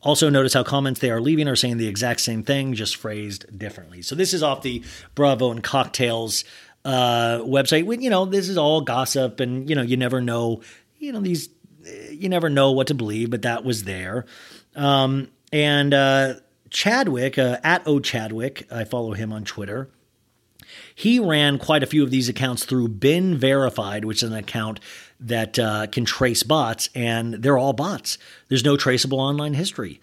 Also, 0.02 0.28
notice 0.28 0.54
how 0.54 0.64
comments 0.64 0.98
they 0.98 1.10
are 1.10 1.20
leaving 1.20 1.46
are 1.46 1.54
saying 1.54 1.76
the 1.76 1.86
exact 1.86 2.20
same 2.20 2.42
thing, 2.42 2.74
just 2.74 2.96
phrased 2.96 3.56
differently. 3.56 4.02
So, 4.02 4.14
this 4.14 4.32
is 4.32 4.42
off 4.42 4.62
the 4.62 4.82
Bravo 5.14 5.50
and 5.50 5.62
Cocktails 5.62 6.42
uh, 6.84 7.38
website. 7.42 8.02
You 8.02 8.10
know, 8.10 8.24
this 8.24 8.48
is 8.48 8.56
all 8.56 8.80
gossip, 8.80 9.40
and, 9.40 9.68
you 9.68 9.76
know, 9.76 9.82
you 9.82 9.96
never 9.96 10.20
know 10.20 10.62
you 11.00 11.12
know, 11.12 11.20
these, 11.20 11.48
you 12.10 12.28
never 12.28 12.48
know 12.48 12.70
what 12.70 12.86
to 12.88 12.94
believe, 12.94 13.30
but 13.30 13.42
that 13.42 13.64
was 13.64 13.84
there. 13.84 14.26
Um, 14.76 15.28
and 15.52 15.92
uh, 15.92 16.34
Chadwick, 16.68 17.38
uh, 17.38 17.58
at 17.64 17.82
O 17.86 17.98
Chadwick, 17.98 18.68
I 18.70 18.84
follow 18.84 19.12
him 19.12 19.32
on 19.32 19.44
Twitter. 19.44 19.90
He 20.94 21.18
ran 21.18 21.58
quite 21.58 21.82
a 21.82 21.86
few 21.86 22.04
of 22.04 22.10
these 22.10 22.28
accounts 22.28 22.64
through 22.64 22.88
BeenVerified, 22.88 24.04
which 24.04 24.22
is 24.22 24.30
an 24.30 24.36
account 24.36 24.78
that 25.18 25.58
uh, 25.58 25.86
can 25.88 26.04
trace 26.04 26.42
bots, 26.42 26.88
and 26.94 27.34
they're 27.34 27.58
all 27.58 27.72
bots. 27.72 28.18
There's 28.48 28.64
no 28.64 28.76
traceable 28.76 29.18
online 29.18 29.54
history. 29.54 30.00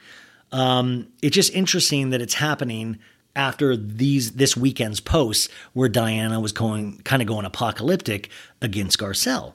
Um, 0.52 1.08
it's 1.22 1.36
just 1.36 1.54
interesting 1.54 2.10
that 2.10 2.22
it's 2.22 2.34
happening 2.34 3.00
after 3.36 3.78
these 3.78 4.34
this 4.34 4.58
weekend's 4.58 5.00
posts 5.00 5.48
where 5.74 5.88
Diana 5.88 6.40
was 6.40 6.52
going 6.52 6.98
kind 7.04 7.22
of 7.22 7.28
going 7.28 7.46
apocalyptic 7.46 8.30
against 8.62 8.98
Garcelle. 8.98 9.54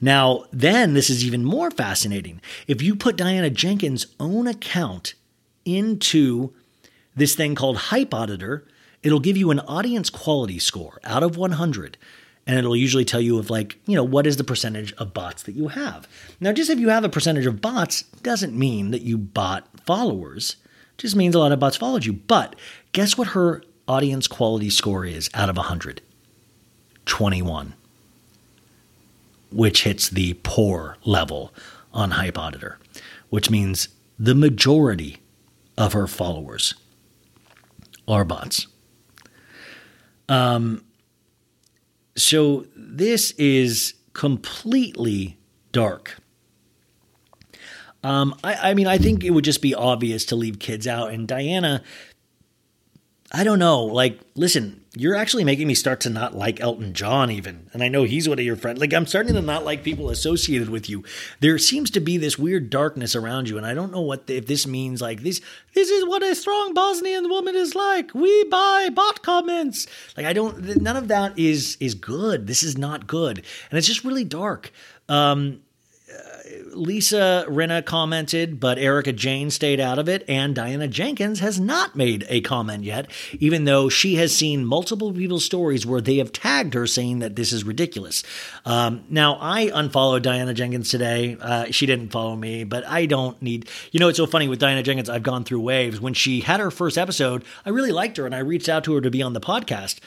Now, 0.00 0.44
then 0.52 0.94
this 0.94 1.10
is 1.10 1.24
even 1.24 1.44
more 1.44 1.70
fascinating. 1.70 2.40
If 2.66 2.82
you 2.82 2.94
put 2.94 3.16
Diana 3.16 3.50
Jenkins' 3.50 4.06
own 4.20 4.46
account 4.46 5.14
into 5.64 6.52
this 7.16 7.34
thing 7.34 7.54
called 7.54 7.76
Hype 7.76 8.14
Auditor, 8.14 8.64
it'll 9.02 9.18
give 9.20 9.36
you 9.36 9.50
an 9.50 9.60
audience 9.60 10.08
quality 10.08 10.58
score 10.58 11.00
out 11.04 11.22
of 11.22 11.36
100. 11.36 11.96
and 12.48 12.58
it'll 12.58 12.74
usually 12.74 13.04
tell 13.04 13.20
you 13.20 13.38
of 13.38 13.50
like, 13.50 13.78
you 13.86 13.94
know, 13.94 14.02
what 14.02 14.26
is 14.26 14.38
the 14.38 14.42
percentage 14.42 14.94
of 14.94 15.12
bots 15.12 15.42
that 15.42 15.54
you 15.54 15.68
have. 15.68 16.08
Now, 16.40 16.50
just 16.52 16.70
if 16.70 16.80
you 16.80 16.88
have 16.88 17.04
a 17.04 17.10
percentage 17.10 17.44
of 17.44 17.60
bots 17.60 18.02
doesn't 18.22 18.58
mean 18.58 18.90
that 18.90 19.02
you 19.02 19.18
bought 19.18 19.68
followers. 19.84 20.56
It 20.96 21.02
just 21.02 21.14
means 21.14 21.34
a 21.34 21.38
lot 21.38 21.52
of 21.52 21.60
bots 21.60 21.76
followed 21.76 22.06
you. 22.06 22.14
But 22.14 22.56
guess 22.92 23.18
what 23.18 23.28
her 23.28 23.62
audience 23.86 24.26
quality 24.26 24.70
score 24.70 25.04
is 25.04 25.28
out 25.34 25.50
of 25.50 25.58
100? 25.58 26.00
21, 27.04 27.74
which 29.50 29.84
hits 29.84 30.08
the 30.08 30.34
poor 30.42 30.96
level 31.04 31.52
on 31.92 32.12
Hype 32.12 32.38
Auditor, 32.38 32.78
which 33.30 33.50
means 33.50 33.88
the 34.18 34.34
majority 34.34 35.18
of 35.76 35.92
her 35.92 36.06
followers 36.06 36.74
are 38.06 38.24
bots. 38.24 38.66
Um, 40.28 40.84
so 42.16 42.66
this 42.76 43.30
is 43.32 43.94
completely 44.12 45.38
dark. 45.72 46.16
Um, 48.02 48.34
I, 48.44 48.70
I 48.70 48.74
mean, 48.74 48.86
I 48.86 48.98
think 48.98 49.24
it 49.24 49.30
would 49.30 49.44
just 49.44 49.62
be 49.62 49.74
obvious 49.74 50.24
to 50.26 50.36
leave 50.36 50.58
kids 50.58 50.86
out. 50.86 51.10
And 51.10 51.26
Diana, 51.26 51.82
I 53.32 53.44
don't 53.44 53.58
know. 53.58 53.84
Like, 53.84 54.20
listen, 54.34 54.84
you're 54.98 55.14
actually 55.14 55.44
making 55.44 55.68
me 55.68 55.74
start 55.74 56.00
to 56.00 56.10
not 56.10 56.34
like 56.34 56.60
Elton 56.60 56.92
John, 56.92 57.30
even. 57.30 57.70
And 57.72 57.84
I 57.84 57.88
know 57.88 58.02
he's 58.02 58.28
one 58.28 58.38
of 58.38 58.44
your 58.44 58.56
friends. 58.56 58.80
Like, 58.80 58.92
I'm 58.92 59.06
starting 59.06 59.34
to 59.34 59.40
not 59.40 59.64
like 59.64 59.84
people 59.84 60.10
associated 60.10 60.68
with 60.68 60.90
you. 60.90 61.04
There 61.38 61.56
seems 61.56 61.90
to 61.92 62.00
be 62.00 62.16
this 62.16 62.36
weird 62.36 62.68
darkness 62.68 63.14
around 63.14 63.48
you, 63.48 63.56
and 63.56 63.64
I 63.64 63.74
don't 63.74 63.92
know 63.92 64.00
what 64.00 64.26
the, 64.26 64.36
if 64.36 64.46
this 64.46 64.66
means. 64.66 65.00
Like, 65.00 65.22
this 65.22 65.40
this 65.74 65.88
is 65.88 66.04
what 66.04 66.24
a 66.24 66.34
strong 66.34 66.74
Bosnian 66.74 67.28
woman 67.28 67.54
is 67.54 67.76
like. 67.76 68.12
We 68.12 68.44
buy 68.44 68.88
bot 68.92 69.22
comments. 69.22 69.86
Like, 70.16 70.26
I 70.26 70.32
don't. 70.32 70.82
None 70.82 70.96
of 70.96 71.08
that 71.08 71.38
is 71.38 71.76
is 71.78 71.94
good. 71.94 72.48
This 72.48 72.64
is 72.64 72.76
not 72.76 73.06
good, 73.06 73.44
and 73.70 73.78
it's 73.78 73.86
just 73.86 74.04
really 74.04 74.24
dark. 74.24 74.72
Um, 75.08 75.60
Lisa 76.78 77.44
Rinna 77.48 77.84
commented, 77.84 78.60
but 78.60 78.78
Erika 78.78 79.12
Jayne 79.12 79.50
stayed 79.50 79.80
out 79.80 79.98
of 79.98 80.08
it, 80.08 80.24
and 80.28 80.54
Diana 80.54 80.88
Jenkins 80.88 81.40
has 81.40 81.58
not 81.58 81.96
made 81.96 82.24
a 82.28 82.40
comment 82.40 82.84
yet, 82.84 83.10
even 83.38 83.64
though 83.64 83.88
she 83.88 84.14
has 84.14 84.34
seen 84.34 84.64
multiple 84.64 85.12
people's 85.12 85.44
stories 85.44 85.84
where 85.84 86.00
they 86.00 86.16
have 86.16 86.32
tagged 86.32 86.74
her 86.74 86.86
saying 86.86 87.18
that 87.18 87.36
this 87.36 87.52
is 87.52 87.64
ridiculous. 87.64 88.22
Um, 88.64 89.04
now, 89.10 89.34
I 89.40 89.70
unfollowed 89.74 90.22
Diana 90.22 90.54
Jenkins 90.54 90.88
today. 90.88 91.36
Uh, 91.40 91.66
she 91.70 91.86
didn't 91.86 92.10
follow 92.10 92.36
me, 92.36 92.64
but 92.64 92.86
I 92.86 93.06
don't 93.06 93.40
need. 93.42 93.68
You 93.92 94.00
know, 94.00 94.08
it's 94.08 94.18
so 94.18 94.26
funny 94.26 94.48
with 94.48 94.60
Diana 94.60 94.82
Jenkins, 94.82 95.10
I've 95.10 95.22
gone 95.22 95.44
through 95.44 95.60
waves. 95.60 96.00
When 96.00 96.14
she 96.14 96.40
had 96.40 96.60
her 96.60 96.70
first 96.70 96.96
episode, 96.96 97.44
I 97.66 97.70
really 97.70 97.92
liked 97.92 98.16
her, 98.16 98.26
and 98.26 98.34
I 98.34 98.38
reached 98.38 98.68
out 98.68 98.84
to 98.84 98.94
her 98.94 99.00
to 99.00 99.10
be 99.10 99.22
on 99.22 99.32
the 99.32 99.40
podcast. 99.40 99.98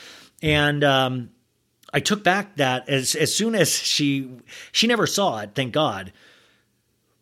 And, 0.42 0.84
um, 0.84 1.30
I 1.94 2.00
took 2.00 2.24
back 2.24 2.56
that 2.56 2.88
as 2.88 3.16
as 3.16 3.36
soon 3.36 3.54
as 3.56 3.74
she 3.74 4.30
she 4.72 4.88
never 4.88 5.06
saw 5.06 5.40
it, 5.40 5.52
thank 5.56 5.74
God. 5.74 6.14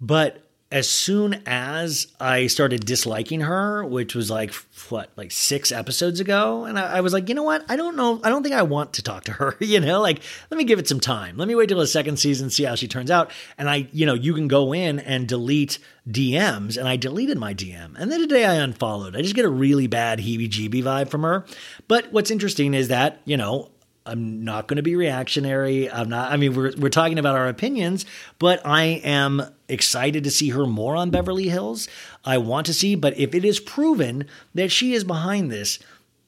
But 0.01 0.43
as 0.71 0.87
soon 0.87 1.41
as 1.47 2.07
I 2.19 2.45
started 2.45 2.85
disliking 2.85 3.41
her, 3.41 3.83
which 3.83 4.13
was 4.13 4.29
like 4.29 4.53
what, 4.89 5.09
like 5.15 5.31
six 5.31 5.71
episodes 5.71 6.19
ago, 6.19 6.65
and 6.65 6.77
I, 6.77 6.97
I, 6.97 7.01
was 7.01 7.11
like, 7.11 7.27
you 7.27 7.33
know 7.33 7.43
what? 7.43 7.65
I 7.67 7.75
don't 7.75 7.95
know. 7.95 8.21
I 8.23 8.29
don't 8.29 8.43
think 8.43 8.53
I 8.53 8.61
want 8.61 8.93
to 8.93 9.01
talk 9.01 9.23
to 9.25 9.31
her. 9.33 9.57
You 9.69 9.79
know, 9.79 10.01
like 10.01 10.21
let 10.49 10.57
me 10.57 10.63
give 10.63 10.79
it 10.79 10.87
some 10.87 10.99
time. 10.99 11.37
Let 11.37 11.47
me 11.47 11.53
wait 11.53 11.69
till 11.69 11.79
the 11.79 11.85
second 11.87 12.17
season, 12.17 12.49
see 12.49 12.63
how 12.63 12.75
she 12.75 12.87
turns 12.87 13.11
out. 13.11 13.31
And 13.57 13.69
I, 13.69 13.87
you 13.91 14.05
know, 14.05 14.15
you 14.15 14.33
can 14.33 14.47
go 14.47 14.73
in 14.73 14.99
and 14.99 15.27
delete 15.27 15.77
DMs, 16.07 16.75
and 16.77 16.87
I 16.87 16.95
deleted 16.95 17.37
my 17.37 17.53
DM. 17.53 17.95
And 17.97 18.11
then 18.11 18.19
today 18.19 18.45
I 18.45 18.55
unfollowed. 18.55 19.15
I 19.15 19.21
just 19.21 19.35
get 19.35 19.45
a 19.45 19.49
really 19.49 19.85
bad 19.85 20.19
heebie-jeebie 20.19 20.83
vibe 20.83 21.09
from 21.09 21.21
her. 21.21 21.45
But 21.87 22.11
what's 22.11 22.31
interesting 22.31 22.73
is 22.73 22.87
that 22.87 23.21
you 23.25 23.37
know 23.37 23.69
I'm 24.05 24.43
not 24.43 24.67
going 24.67 24.77
to 24.77 24.83
be 24.83 24.95
reactionary. 24.95 25.89
I'm 25.91 26.09
not, 26.09 26.31
I 26.31 26.37
mean, 26.37 26.55
we're, 26.55 26.73
we're 26.77 26.89
talking 26.89 27.19
about 27.19 27.35
our 27.35 27.47
opinions, 27.47 28.05
but 28.39 28.65
I 28.65 28.83
am 29.03 29.43
excited 29.67 30.23
to 30.23 30.31
see 30.31 30.49
her 30.49 30.65
more 30.65 30.95
on 30.95 31.11
Beverly 31.11 31.49
Hills. 31.49 31.87
I 32.25 32.37
want 32.37 32.65
to 32.67 32.73
see, 32.73 32.95
but 32.95 33.17
if 33.17 33.35
it 33.35 33.45
is 33.45 33.59
proven 33.59 34.25
that 34.55 34.71
she 34.71 34.93
is 34.93 35.03
behind 35.03 35.51
this, 35.51 35.79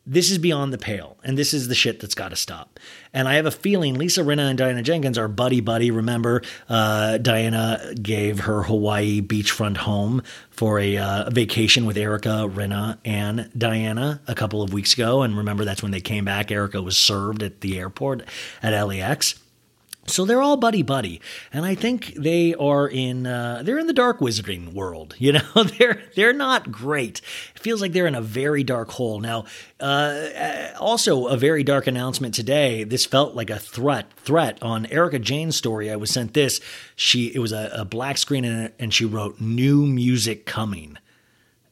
this 0.05 0.31
is 0.31 0.37
beyond 0.39 0.73
the 0.73 0.77
pale, 0.77 1.17
and 1.23 1.37
this 1.37 1.53
is 1.53 1.67
the 1.67 1.75
shit 1.75 1.99
that's 1.99 2.15
got 2.15 2.29
to 2.29 2.35
stop. 2.35 2.79
And 3.13 3.27
I 3.27 3.35
have 3.35 3.45
a 3.45 3.51
feeling 3.51 3.95
Lisa 3.95 4.21
Rinna 4.21 4.49
and 4.49 4.57
Diana 4.57 4.81
Jenkins 4.81 5.17
are 5.17 5.27
buddy 5.27 5.61
buddy. 5.61 5.91
Remember, 5.91 6.41
uh, 6.69 7.17
Diana 7.19 7.93
gave 8.01 8.41
her 8.41 8.63
Hawaii 8.63 9.21
beachfront 9.21 9.77
home 9.77 10.23
for 10.49 10.79
a 10.79 10.97
uh, 10.97 11.29
vacation 11.29 11.85
with 11.85 11.97
Erika 11.97 12.49
Rinna 12.51 12.97
and 13.05 13.49
Diana 13.55 14.21
a 14.27 14.33
couple 14.33 14.63
of 14.63 14.73
weeks 14.73 14.93
ago. 14.93 15.21
And 15.21 15.37
remember, 15.37 15.65
that's 15.65 15.83
when 15.83 15.91
they 15.91 16.01
came 16.01 16.25
back. 16.25 16.51
Erika 16.51 16.81
was 16.81 16.97
served 16.97 17.43
at 17.43 17.61
the 17.61 17.77
airport 17.77 18.23
at 18.63 18.79
LAX. 18.83 19.35
So 20.07 20.25
they're 20.25 20.41
all 20.41 20.57
buddy 20.57 20.81
buddy, 20.81 21.21
and 21.53 21.63
I 21.63 21.75
think 21.75 22.15
they 22.15 22.55
are 22.55 22.87
in 22.87 23.27
uh, 23.27 23.61
they're 23.63 23.77
in 23.77 23.85
the 23.85 23.93
dark 23.93 24.19
wizarding 24.19 24.73
world. 24.73 25.15
You 25.19 25.33
know, 25.55 25.63
they're 25.63 26.01
they're 26.15 26.33
not 26.33 26.71
great. 26.71 27.21
It 27.55 27.61
feels 27.61 27.81
like 27.81 27.93
they're 27.93 28.07
in 28.07 28.15
a 28.15 28.21
very 28.21 28.63
dark 28.63 28.89
hole. 28.91 29.19
Now, 29.19 29.45
uh, 29.79 30.69
also 30.79 31.27
a 31.27 31.37
very 31.37 31.63
dark 31.63 31.85
announcement 31.85 32.33
today. 32.33 32.83
This 32.83 33.05
felt 33.05 33.35
like 33.35 33.51
a 33.51 33.59
threat 33.59 34.11
threat 34.17 34.61
on 34.63 34.87
Erika 34.87 35.19
Jayne's 35.19 35.55
story. 35.55 35.91
I 35.91 35.95
was 35.97 36.09
sent 36.09 36.33
this. 36.33 36.61
She 36.95 37.27
it 37.27 37.39
was 37.39 37.51
a, 37.51 37.69
a 37.73 37.85
black 37.85 38.17
screen 38.17 38.43
and, 38.43 38.73
and 38.79 38.93
she 38.93 39.05
wrote 39.05 39.39
new 39.39 39.85
music 39.85 40.45
coming. 40.47 40.97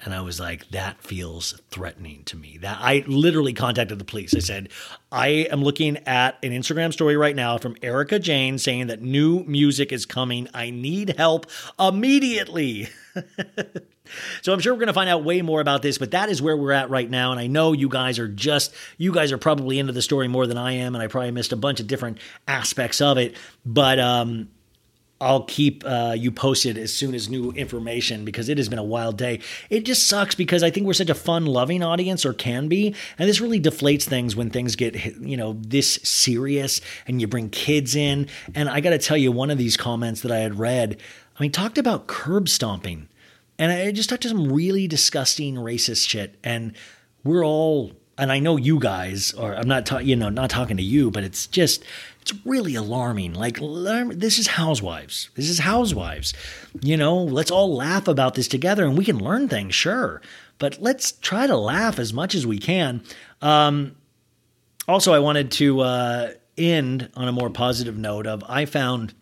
And 0.01 0.13
I 0.13 0.21
was 0.21 0.39
like, 0.39 0.69
that 0.69 1.01
feels 1.03 1.59
threatening 1.71 2.23
to 2.25 2.37
me. 2.37 2.57
That 2.61 2.77
I 2.79 3.03
literally 3.05 3.53
contacted 3.53 3.99
the 3.99 4.05
police. 4.05 4.33
I 4.33 4.39
said, 4.39 4.69
I 5.11 5.47
am 5.51 5.61
looking 5.61 5.97
at 6.05 6.37
an 6.41 6.51
Instagram 6.51 6.93
story 6.93 7.17
right 7.17 7.35
now 7.35 7.57
from 7.57 7.75
Erika 7.81 8.17
Jayne 8.17 8.57
saying 8.57 8.87
that 8.87 9.01
new 9.01 9.43
music 9.43 9.91
is 9.91 10.05
coming. 10.05 10.47
I 10.53 10.69
need 10.69 11.15
help 11.17 11.47
immediately. 11.77 12.87
so 14.41 14.53
I'm 14.53 14.61
sure 14.61 14.73
we're 14.73 14.79
going 14.79 14.87
to 14.87 14.93
find 14.93 15.09
out 15.09 15.25
way 15.25 15.41
more 15.41 15.59
about 15.59 15.81
this, 15.81 15.97
but 15.97 16.11
that 16.11 16.29
is 16.29 16.41
where 16.41 16.55
we're 16.55 16.71
at 16.71 16.89
right 16.89 17.09
now. 17.09 17.31
And 17.31 17.39
I 17.39 17.47
know 17.47 17.73
you 17.73 17.89
guys 17.89 18.19
are 18.19 18.29
just, 18.29 18.73
you 18.97 19.11
guys 19.11 19.33
are 19.33 19.37
probably 19.37 19.79
into 19.79 19.91
the 19.91 20.01
story 20.01 20.29
more 20.29 20.47
than 20.47 20.57
I 20.57 20.73
am. 20.73 20.95
And 20.95 21.03
I 21.03 21.07
probably 21.07 21.31
missed 21.31 21.51
a 21.51 21.57
bunch 21.57 21.81
of 21.81 21.87
different 21.87 22.19
aspects 22.47 23.01
of 23.01 23.17
it. 23.17 23.35
But, 23.65 23.99
um, 23.99 24.47
I'll 25.21 25.43
keep 25.43 25.83
uh, 25.85 26.15
you 26.17 26.31
posted 26.31 26.77
as 26.77 26.93
soon 26.93 27.13
as 27.13 27.29
new 27.29 27.51
information 27.51 28.23
because 28.23 28.47
it 28.47 28.57
has 28.57 28.69
been 28.69 28.79
a 28.79 28.83
wild 28.83 29.17
day. 29.17 29.41
It 29.69 29.83
just 29.83 30.07
sucks 30.07 30.33
because 30.33 30.63
I 30.63 30.69
think 30.69 30.87
we're 30.87 30.93
such 30.93 31.09
a 31.09 31.15
fun, 31.15 31.45
loving 31.45 31.83
audience, 31.83 32.25
or 32.25 32.33
can 32.33 32.69
be, 32.69 32.95
and 33.17 33.27
this 33.27 33.41
really 33.41 33.59
deflates 33.59 34.03
things 34.03 34.35
when 34.35 34.49
things 34.49 34.75
get 34.77 34.95
you 35.19 35.35
know 35.35 35.57
this 35.59 35.95
serious 36.03 36.79
and 37.05 37.19
you 37.19 37.27
bring 37.27 37.49
kids 37.49 37.95
in. 37.95 38.27
And 38.55 38.69
I 38.69 38.79
got 38.79 38.91
to 38.91 38.97
tell 38.97 39.17
you, 39.17 39.31
one 39.31 39.51
of 39.51 39.57
these 39.57 39.75
comments 39.75 40.21
that 40.21 40.31
I 40.31 40.39
had 40.39 40.57
read, 40.57 40.97
I 41.37 41.43
mean, 41.43 41.51
talked 41.51 41.77
about 41.77 42.07
curb 42.07 42.47
stomping, 42.47 43.09
and 43.57 43.71
I 43.71 43.91
just 43.91 44.09
talked 44.09 44.23
to 44.23 44.29
some 44.29 44.51
really 44.51 44.87
disgusting 44.87 45.55
racist 45.55 46.07
shit, 46.07 46.35
and 46.45 46.73
we're 47.25 47.45
all 47.45 47.91
and 48.19 48.33
I 48.33 48.39
know 48.39 48.57
you 48.57 48.79
guys 48.79 49.33
are. 49.33 49.55
I'm 49.55 49.67
not, 49.67 49.85
ta- 49.85 49.99
you 49.99 50.15
know, 50.15 50.29
not 50.29 50.49
talking 50.49 50.75
to 50.75 50.83
you, 50.83 51.09
but 51.09 51.23
it's 51.23 51.47
just, 51.47 51.83
it's 52.29 52.45
really 52.45 52.75
alarming. 52.75 53.33
Like, 53.33 53.59
this 53.59 54.37
is 54.37 54.47
housewives. 54.47 55.29
This 55.35 55.49
is 55.49 55.59
housewives. 55.59 56.33
You 56.81 56.97
know, 56.97 57.17
let's 57.17 57.51
all 57.51 57.75
laugh 57.75 58.07
about 58.07 58.35
this 58.35 58.47
together, 58.47 58.85
and 58.85 58.97
we 58.97 59.05
can 59.05 59.17
learn 59.17 59.47
things, 59.47 59.75
sure, 59.75 60.21
but 60.57 60.81
let's 60.81 61.13
try 61.13 61.47
to 61.47 61.57
laugh 61.57 61.99
as 61.99 62.13
much 62.13 62.35
as 62.35 62.45
we 62.45 62.59
can. 62.59 63.01
Um, 63.41 63.95
also, 64.87 65.13
I 65.13 65.19
wanted 65.19 65.51
to 65.53 65.81
uh, 65.81 66.31
end 66.57 67.09
on 67.15 67.27
a 67.27 67.31
more 67.31 67.49
positive 67.49 67.97
note. 67.97 68.27
Of 68.27 68.43
I 68.47 68.65
found 68.65 69.13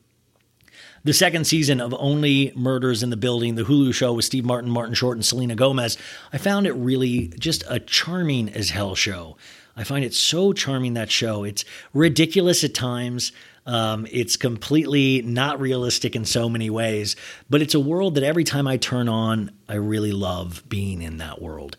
the 1.04 1.14
second 1.14 1.46
season 1.46 1.80
of 1.80 1.96
Only 1.98 2.52
Murders 2.56 3.04
in 3.04 3.10
the 3.10 3.18
Building, 3.18 3.56
the 3.56 3.64
Hulu 3.64 3.94
show 3.94 4.14
with 4.14 4.26
Steve 4.26 4.46
Martin, 4.46 4.70
Martin 4.70 4.96
Short, 4.96 5.18
and 5.18 5.26
Selena 5.26 5.56
Gomez, 5.56 5.98
I 6.34 6.38
found 6.38 6.68
it 6.68 6.74
really 6.74 7.30
just 7.40 7.64
a 7.70 7.80
charming 7.80 8.50
as 8.50 8.72
hell 8.72 8.96
show. 8.96 9.38
I 9.78 9.84
find 9.84 10.04
it 10.04 10.14
so 10.14 10.54
charming 10.54 10.96
that 10.96 11.12
show. 11.12 11.44
It's 11.44 11.64
ridiculous 11.94 12.64
at 12.64 12.74
times. 12.74 13.32
Um, 13.68 14.08
it's 14.12 14.36
completely 14.36 15.22
not 15.22 15.60
realistic 15.60 16.16
in 16.16 16.26
so 16.26 16.50
many 16.50 16.70
ways, 16.70 17.16
but 17.50 17.62
it's 17.62 17.76
a 17.76 17.80
world 17.80 18.16
that 18.16 18.24
every 18.24 18.44
time 18.44 18.68
I 18.68 18.78
turn 18.78 19.08
on, 19.08 19.52
I 19.70 19.76
really 19.76 20.14
love 20.14 20.64
being 20.68 21.02
in 21.04 21.18
that 21.18 21.42
world 21.42 21.78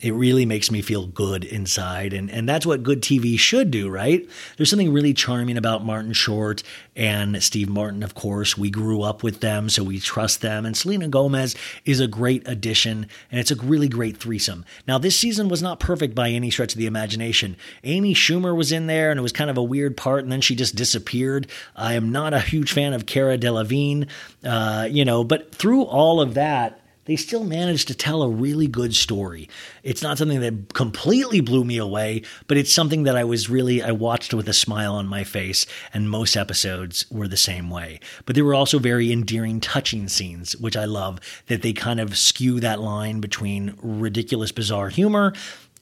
it 0.00 0.12
really 0.12 0.46
makes 0.46 0.70
me 0.70 0.80
feel 0.80 1.06
good 1.06 1.44
inside. 1.44 2.12
And, 2.12 2.30
and 2.30 2.48
that's 2.48 2.64
what 2.64 2.82
good 2.82 3.02
TV 3.02 3.38
should 3.38 3.70
do, 3.70 3.88
right? 3.88 4.28
There's 4.56 4.70
something 4.70 4.92
really 4.92 5.12
charming 5.12 5.56
about 5.56 5.84
Martin 5.84 6.12
Short 6.12 6.62
and 6.94 7.42
Steve 7.42 7.68
Martin, 7.68 8.02
of 8.02 8.14
course. 8.14 8.56
We 8.56 8.70
grew 8.70 9.02
up 9.02 9.22
with 9.22 9.40
them, 9.40 9.68
so 9.68 9.82
we 9.82 9.98
trust 9.98 10.40
them. 10.40 10.64
And 10.64 10.76
Selena 10.76 11.08
Gomez 11.08 11.56
is 11.84 12.00
a 12.00 12.06
great 12.06 12.46
addition, 12.46 13.06
and 13.30 13.40
it's 13.40 13.50
a 13.50 13.56
really 13.56 13.88
great 13.88 14.16
threesome. 14.16 14.64
Now, 14.86 14.98
this 14.98 15.16
season 15.16 15.48
was 15.48 15.62
not 15.62 15.80
perfect 15.80 16.14
by 16.14 16.30
any 16.30 16.50
stretch 16.50 16.74
of 16.74 16.78
the 16.78 16.86
imagination. 16.86 17.56
Amy 17.82 18.14
Schumer 18.14 18.56
was 18.56 18.70
in 18.70 18.86
there, 18.86 19.10
and 19.10 19.18
it 19.18 19.22
was 19.22 19.32
kind 19.32 19.50
of 19.50 19.58
a 19.58 19.62
weird 19.62 19.96
part, 19.96 20.22
and 20.22 20.30
then 20.30 20.40
she 20.40 20.54
just 20.54 20.76
disappeared. 20.76 21.48
I 21.74 21.94
am 21.94 22.12
not 22.12 22.34
a 22.34 22.40
huge 22.40 22.72
fan 22.72 22.92
of 22.92 23.06
Cara 23.06 23.36
Delevingne, 23.36 24.08
uh, 24.44 24.88
you 24.90 25.04
know, 25.04 25.24
but 25.24 25.54
through 25.54 25.82
all 25.82 26.20
of 26.20 26.34
that, 26.34 26.80
they 27.08 27.16
still 27.16 27.42
managed 27.42 27.88
to 27.88 27.94
tell 27.94 28.22
a 28.22 28.28
really 28.28 28.66
good 28.66 28.94
story. 28.94 29.48
It's 29.82 30.02
not 30.02 30.18
something 30.18 30.40
that 30.40 30.74
completely 30.74 31.40
blew 31.40 31.64
me 31.64 31.78
away, 31.78 32.22
but 32.46 32.58
it's 32.58 32.72
something 32.72 33.04
that 33.04 33.16
I 33.16 33.24
was 33.24 33.48
really, 33.48 33.82
I 33.82 33.92
watched 33.92 34.34
with 34.34 34.46
a 34.46 34.52
smile 34.52 34.94
on 34.94 35.08
my 35.08 35.24
face, 35.24 35.64
and 35.94 36.10
most 36.10 36.36
episodes 36.36 37.06
were 37.10 37.26
the 37.26 37.38
same 37.38 37.70
way. 37.70 37.98
But 38.26 38.34
there 38.34 38.44
were 38.44 38.54
also 38.54 38.78
very 38.78 39.10
endearing, 39.10 39.58
touching 39.58 40.06
scenes, 40.06 40.54
which 40.58 40.76
I 40.76 40.84
love, 40.84 41.18
that 41.46 41.62
they 41.62 41.72
kind 41.72 41.98
of 41.98 42.16
skew 42.16 42.60
that 42.60 42.78
line 42.78 43.20
between 43.20 43.78
ridiculous, 43.82 44.52
bizarre 44.52 44.90
humor 44.90 45.32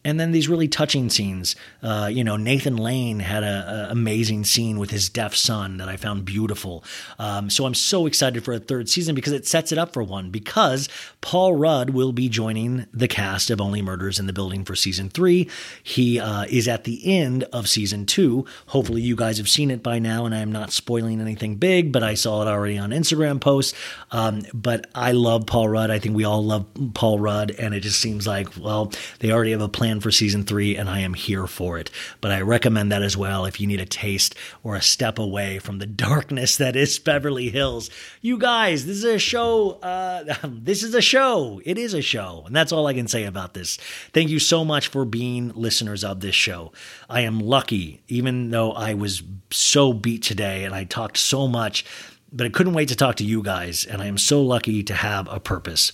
and 0.06 0.20
then 0.20 0.30
these 0.30 0.48
really 0.48 0.68
touching 0.68 1.10
scenes. 1.10 1.56
Uh, 1.82 2.08
you 2.10 2.22
know, 2.22 2.36
Nathan 2.36 2.76
Lane 2.76 3.18
had 3.18 3.42
a, 3.42 3.88
amazing 3.90 4.44
scene 4.44 4.78
with 4.78 4.90
his 4.90 5.08
deaf 5.08 5.34
son 5.34 5.78
that 5.78 5.88
I 5.88 5.96
found 5.96 6.24
beautiful. 6.24 6.84
Um, 7.18 7.50
so 7.50 7.66
I'm 7.66 7.74
so 7.74 8.06
excited 8.06 8.44
for 8.44 8.54
a 8.54 8.60
third 8.60 8.88
season 8.88 9.16
because 9.16 9.32
it 9.32 9.48
sets 9.48 9.72
it 9.72 9.78
up 9.78 9.92
for 9.92 10.04
one. 10.04 10.30
Because 10.30 10.88
Paul 11.20 11.54
Rudd 11.54 11.90
will 11.90 12.12
be 12.12 12.28
joining 12.28 12.86
the 12.94 13.08
cast 13.08 13.50
of 13.50 13.60
Only 13.60 13.82
Murders 13.82 14.20
in 14.20 14.26
the 14.26 14.32
Building 14.32 14.64
for 14.64 14.76
season 14.76 15.08
three. 15.08 15.50
He 15.82 16.20
uh, 16.20 16.44
is 16.48 16.68
at 16.68 16.84
the 16.84 17.00
end 17.04 17.42
of 17.52 17.68
season 17.68 18.06
two. 18.06 18.44
Hopefully, 18.66 19.02
you 19.02 19.16
guys 19.16 19.38
have 19.38 19.48
seen 19.48 19.72
it 19.72 19.82
by 19.82 19.98
now, 19.98 20.24
and 20.24 20.34
I'm 20.36 20.52
not 20.52 20.70
spoiling 20.70 21.20
anything 21.20 21.56
big. 21.56 21.90
But 21.90 22.04
I 22.04 22.14
saw 22.14 22.42
it 22.42 22.48
already 22.48 22.78
on 22.78 22.90
Instagram 22.90 23.40
posts. 23.40 23.76
Um, 24.12 24.42
but 24.54 24.86
I 24.94 25.10
love 25.12 25.46
Paul 25.46 25.68
Rudd. 25.68 25.90
I 25.90 25.98
think 25.98 26.14
we 26.14 26.24
all 26.24 26.44
love 26.44 26.64
Paul 26.94 27.18
Rudd, 27.18 27.50
and 27.50 27.74
it 27.74 27.80
just 27.80 27.98
seems 27.98 28.24
like 28.24 28.56
well, 28.56 28.92
they 29.18 29.32
already 29.32 29.50
have 29.50 29.60
a 29.60 29.68
plan 29.96 30.00
for 30.00 30.10
season 30.10 30.44
three, 30.44 30.76
and 30.76 30.88
I 30.88 31.00
am 31.00 31.14
here 31.14 31.46
for 31.46 31.78
it. 31.78 31.90
But 32.20 32.30
I 32.30 32.40
recommend 32.42 32.92
that 32.92 33.02
as 33.02 33.16
well 33.16 33.46
if 33.46 33.60
you 33.60 33.66
need 33.66 33.80
a 33.80 33.86
taste 33.86 34.34
or 34.62 34.76
a 34.76 34.82
step 34.82 35.18
away 35.18 35.58
from 35.58 35.78
the 35.78 35.86
darkness 36.06 36.56
that 36.56 36.76
is 36.76 36.98
Beverly 36.98 37.48
Hills. 37.48 37.88
You 38.20 38.38
guys, 38.38 38.86
this 38.86 38.98
is 38.98 39.04
a 39.04 39.18
show. 39.18 39.72
Uh, 39.82 40.36
this 40.44 40.82
is 40.82 40.94
a 40.94 41.00
show. 41.00 41.60
It 41.64 41.78
is 41.78 41.94
a 41.94 42.02
show. 42.02 42.42
And 42.46 42.54
that's 42.54 42.72
all 42.72 42.86
I 42.86 42.94
can 42.94 43.08
say 43.08 43.24
about 43.24 43.54
this. 43.54 43.78
Thank 44.12 44.30
you 44.30 44.38
so 44.38 44.64
much 44.64 44.88
for 44.88 45.04
being 45.04 45.52
listeners 45.54 46.04
of 46.04 46.20
this 46.20 46.34
show. 46.34 46.72
I 47.08 47.22
am 47.22 47.40
lucky, 47.40 48.02
even 48.08 48.50
though 48.50 48.72
I 48.72 48.94
was 48.94 49.22
so 49.50 49.92
beat 49.92 50.22
today 50.22 50.64
and 50.64 50.74
I 50.74 50.84
talked 50.84 51.16
so 51.16 51.48
much 51.48 51.84
but 52.32 52.44
I 52.44 52.50
couldn't 52.50 52.74
wait 52.74 52.88
to 52.88 52.96
talk 52.96 53.16
to 53.16 53.24
you 53.24 53.40
guys, 53.40 53.86
and 53.86 54.02
I 54.02 54.06
am 54.06 54.18
so 54.18 54.42
lucky 54.42 54.82
to 54.82 54.94
have 54.94 55.28
a 55.28 55.38
purpose. 55.38 55.92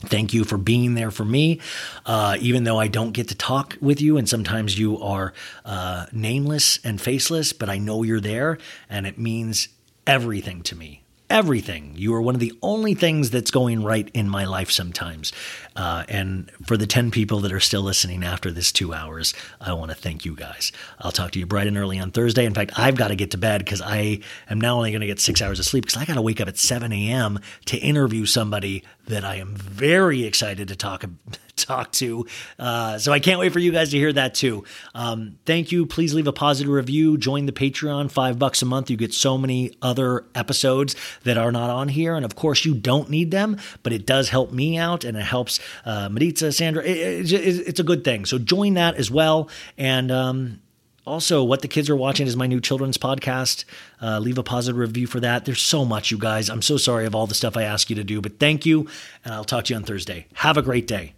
Thank 0.00 0.32
you 0.32 0.44
for 0.44 0.56
being 0.56 0.94
there 0.94 1.10
for 1.10 1.24
me, 1.24 1.60
uh, 2.06 2.36
even 2.40 2.64
though 2.64 2.78
I 2.78 2.86
don't 2.86 3.10
get 3.10 3.28
to 3.28 3.34
talk 3.34 3.76
with 3.80 4.00
you, 4.00 4.16
and 4.16 4.28
sometimes 4.28 4.78
you 4.78 5.00
are 5.00 5.32
uh, 5.64 6.06
nameless 6.12 6.78
and 6.84 7.00
faceless, 7.00 7.52
but 7.52 7.68
I 7.68 7.78
know 7.78 8.04
you're 8.04 8.20
there, 8.20 8.58
and 8.88 9.06
it 9.06 9.18
means 9.18 9.68
everything 10.06 10.62
to 10.62 10.76
me 10.76 11.02
everything. 11.30 11.92
You 11.96 12.14
are 12.14 12.22
one 12.22 12.34
of 12.34 12.40
the 12.40 12.56
only 12.62 12.94
things 12.94 13.30
that's 13.30 13.50
going 13.50 13.82
right 13.82 14.10
in 14.14 14.28
my 14.28 14.44
life 14.44 14.70
sometimes. 14.70 15.32
Uh, 15.78 16.02
and 16.08 16.50
for 16.66 16.76
the 16.76 16.88
10 16.88 17.12
people 17.12 17.38
that 17.38 17.52
are 17.52 17.60
still 17.60 17.82
listening 17.82 18.24
after 18.24 18.50
this 18.50 18.72
two 18.72 18.92
hours, 18.92 19.32
I 19.60 19.72
want 19.74 19.92
to 19.92 19.96
thank 19.96 20.24
you 20.24 20.34
guys. 20.34 20.72
I'll 20.98 21.12
talk 21.12 21.30
to 21.32 21.38
you 21.38 21.46
bright 21.46 21.68
and 21.68 21.78
early 21.78 22.00
on 22.00 22.10
Thursday. 22.10 22.44
In 22.44 22.52
fact, 22.52 22.72
I've 22.76 22.96
got 22.96 23.08
to 23.08 23.16
get 23.16 23.30
to 23.30 23.38
bed 23.38 23.64
because 23.64 23.80
I 23.80 24.20
am 24.50 24.60
now 24.60 24.76
only 24.76 24.90
going 24.90 25.02
to 25.02 25.06
get 25.06 25.20
six 25.20 25.40
hours 25.40 25.60
of 25.60 25.66
sleep 25.66 25.86
because 25.86 26.02
I 26.02 26.04
got 26.04 26.14
to 26.14 26.22
wake 26.22 26.40
up 26.40 26.48
at 26.48 26.58
7 26.58 26.92
a.m. 26.92 27.38
to 27.66 27.76
interview 27.76 28.26
somebody 28.26 28.82
that 29.06 29.24
I 29.24 29.36
am 29.36 29.54
very 29.54 30.24
excited 30.24 30.66
to 30.68 30.76
talk 30.76 31.04
talk 31.56 31.90
to. 31.92 32.24
Uh, 32.58 32.98
so 32.98 33.12
I 33.12 33.18
can't 33.20 33.40
wait 33.40 33.52
for 33.52 33.58
you 33.58 33.72
guys 33.72 33.90
to 33.90 33.98
hear 33.98 34.12
that 34.12 34.34
too. 34.34 34.64
Um, 34.94 35.38
thank 35.44 35.72
you. 35.72 35.86
Please 35.86 36.14
leave 36.14 36.26
a 36.26 36.32
positive 36.32 36.72
review. 36.72 37.18
Join 37.18 37.46
the 37.46 37.52
Patreon, 37.52 38.10
five 38.10 38.38
bucks 38.38 38.62
a 38.62 38.64
month. 38.64 38.90
You 38.90 38.96
get 38.96 39.12
so 39.12 39.36
many 39.36 39.76
other 39.82 40.24
episodes 40.34 40.94
that 41.24 41.36
are 41.36 41.50
not 41.52 41.68
on 41.70 41.88
here. 41.88 42.14
And 42.14 42.24
of 42.24 42.36
course, 42.36 42.64
you 42.64 42.74
don't 42.74 43.10
need 43.10 43.30
them, 43.30 43.58
but 43.82 43.92
it 43.92 44.06
does 44.06 44.28
help 44.28 44.52
me 44.52 44.78
out 44.78 45.04
and 45.04 45.16
it 45.16 45.24
helps 45.24 45.58
uh, 45.84 46.08
Maritza, 46.08 46.52
Sandra. 46.52 46.84
It, 46.84 47.32
it, 47.32 47.68
it's 47.68 47.80
a 47.80 47.84
good 47.84 48.04
thing. 48.04 48.24
So 48.24 48.38
join 48.38 48.74
that 48.74 48.96
as 48.96 49.10
well. 49.10 49.48
And, 49.76 50.10
um, 50.10 50.60
also, 51.06 51.42
what 51.42 51.62
the 51.62 51.68
kids 51.68 51.88
are 51.88 51.96
watching 51.96 52.26
is 52.26 52.36
my 52.36 52.46
new 52.46 52.60
children's 52.60 52.98
podcast. 52.98 53.64
Uh, 54.02 54.18
leave 54.18 54.36
a 54.36 54.42
positive 54.42 54.76
review 54.76 55.06
for 55.06 55.20
that. 55.20 55.46
There's 55.46 55.62
so 55.62 55.86
much, 55.86 56.10
you 56.10 56.18
guys. 56.18 56.50
I'm 56.50 56.60
so 56.60 56.76
sorry 56.76 57.06
of 57.06 57.14
all 57.14 57.26
the 57.26 57.34
stuff 57.34 57.56
I 57.56 57.62
ask 57.62 57.88
you 57.88 57.96
to 57.96 58.04
do, 58.04 58.20
but 58.20 58.38
thank 58.38 58.66
you, 58.66 58.86
and 59.24 59.32
I'll 59.32 59.44
talk 59.44 59.64
to 59.64 59.72
you 59.72 59.78
on 59.78 59.84
Thursday. 59.84 60.26
Have 60.34 60.58
a 60.58 60.62
great 60.62 60.86
day. 60.86 61.14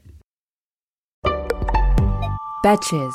Betches. 2.64 3.12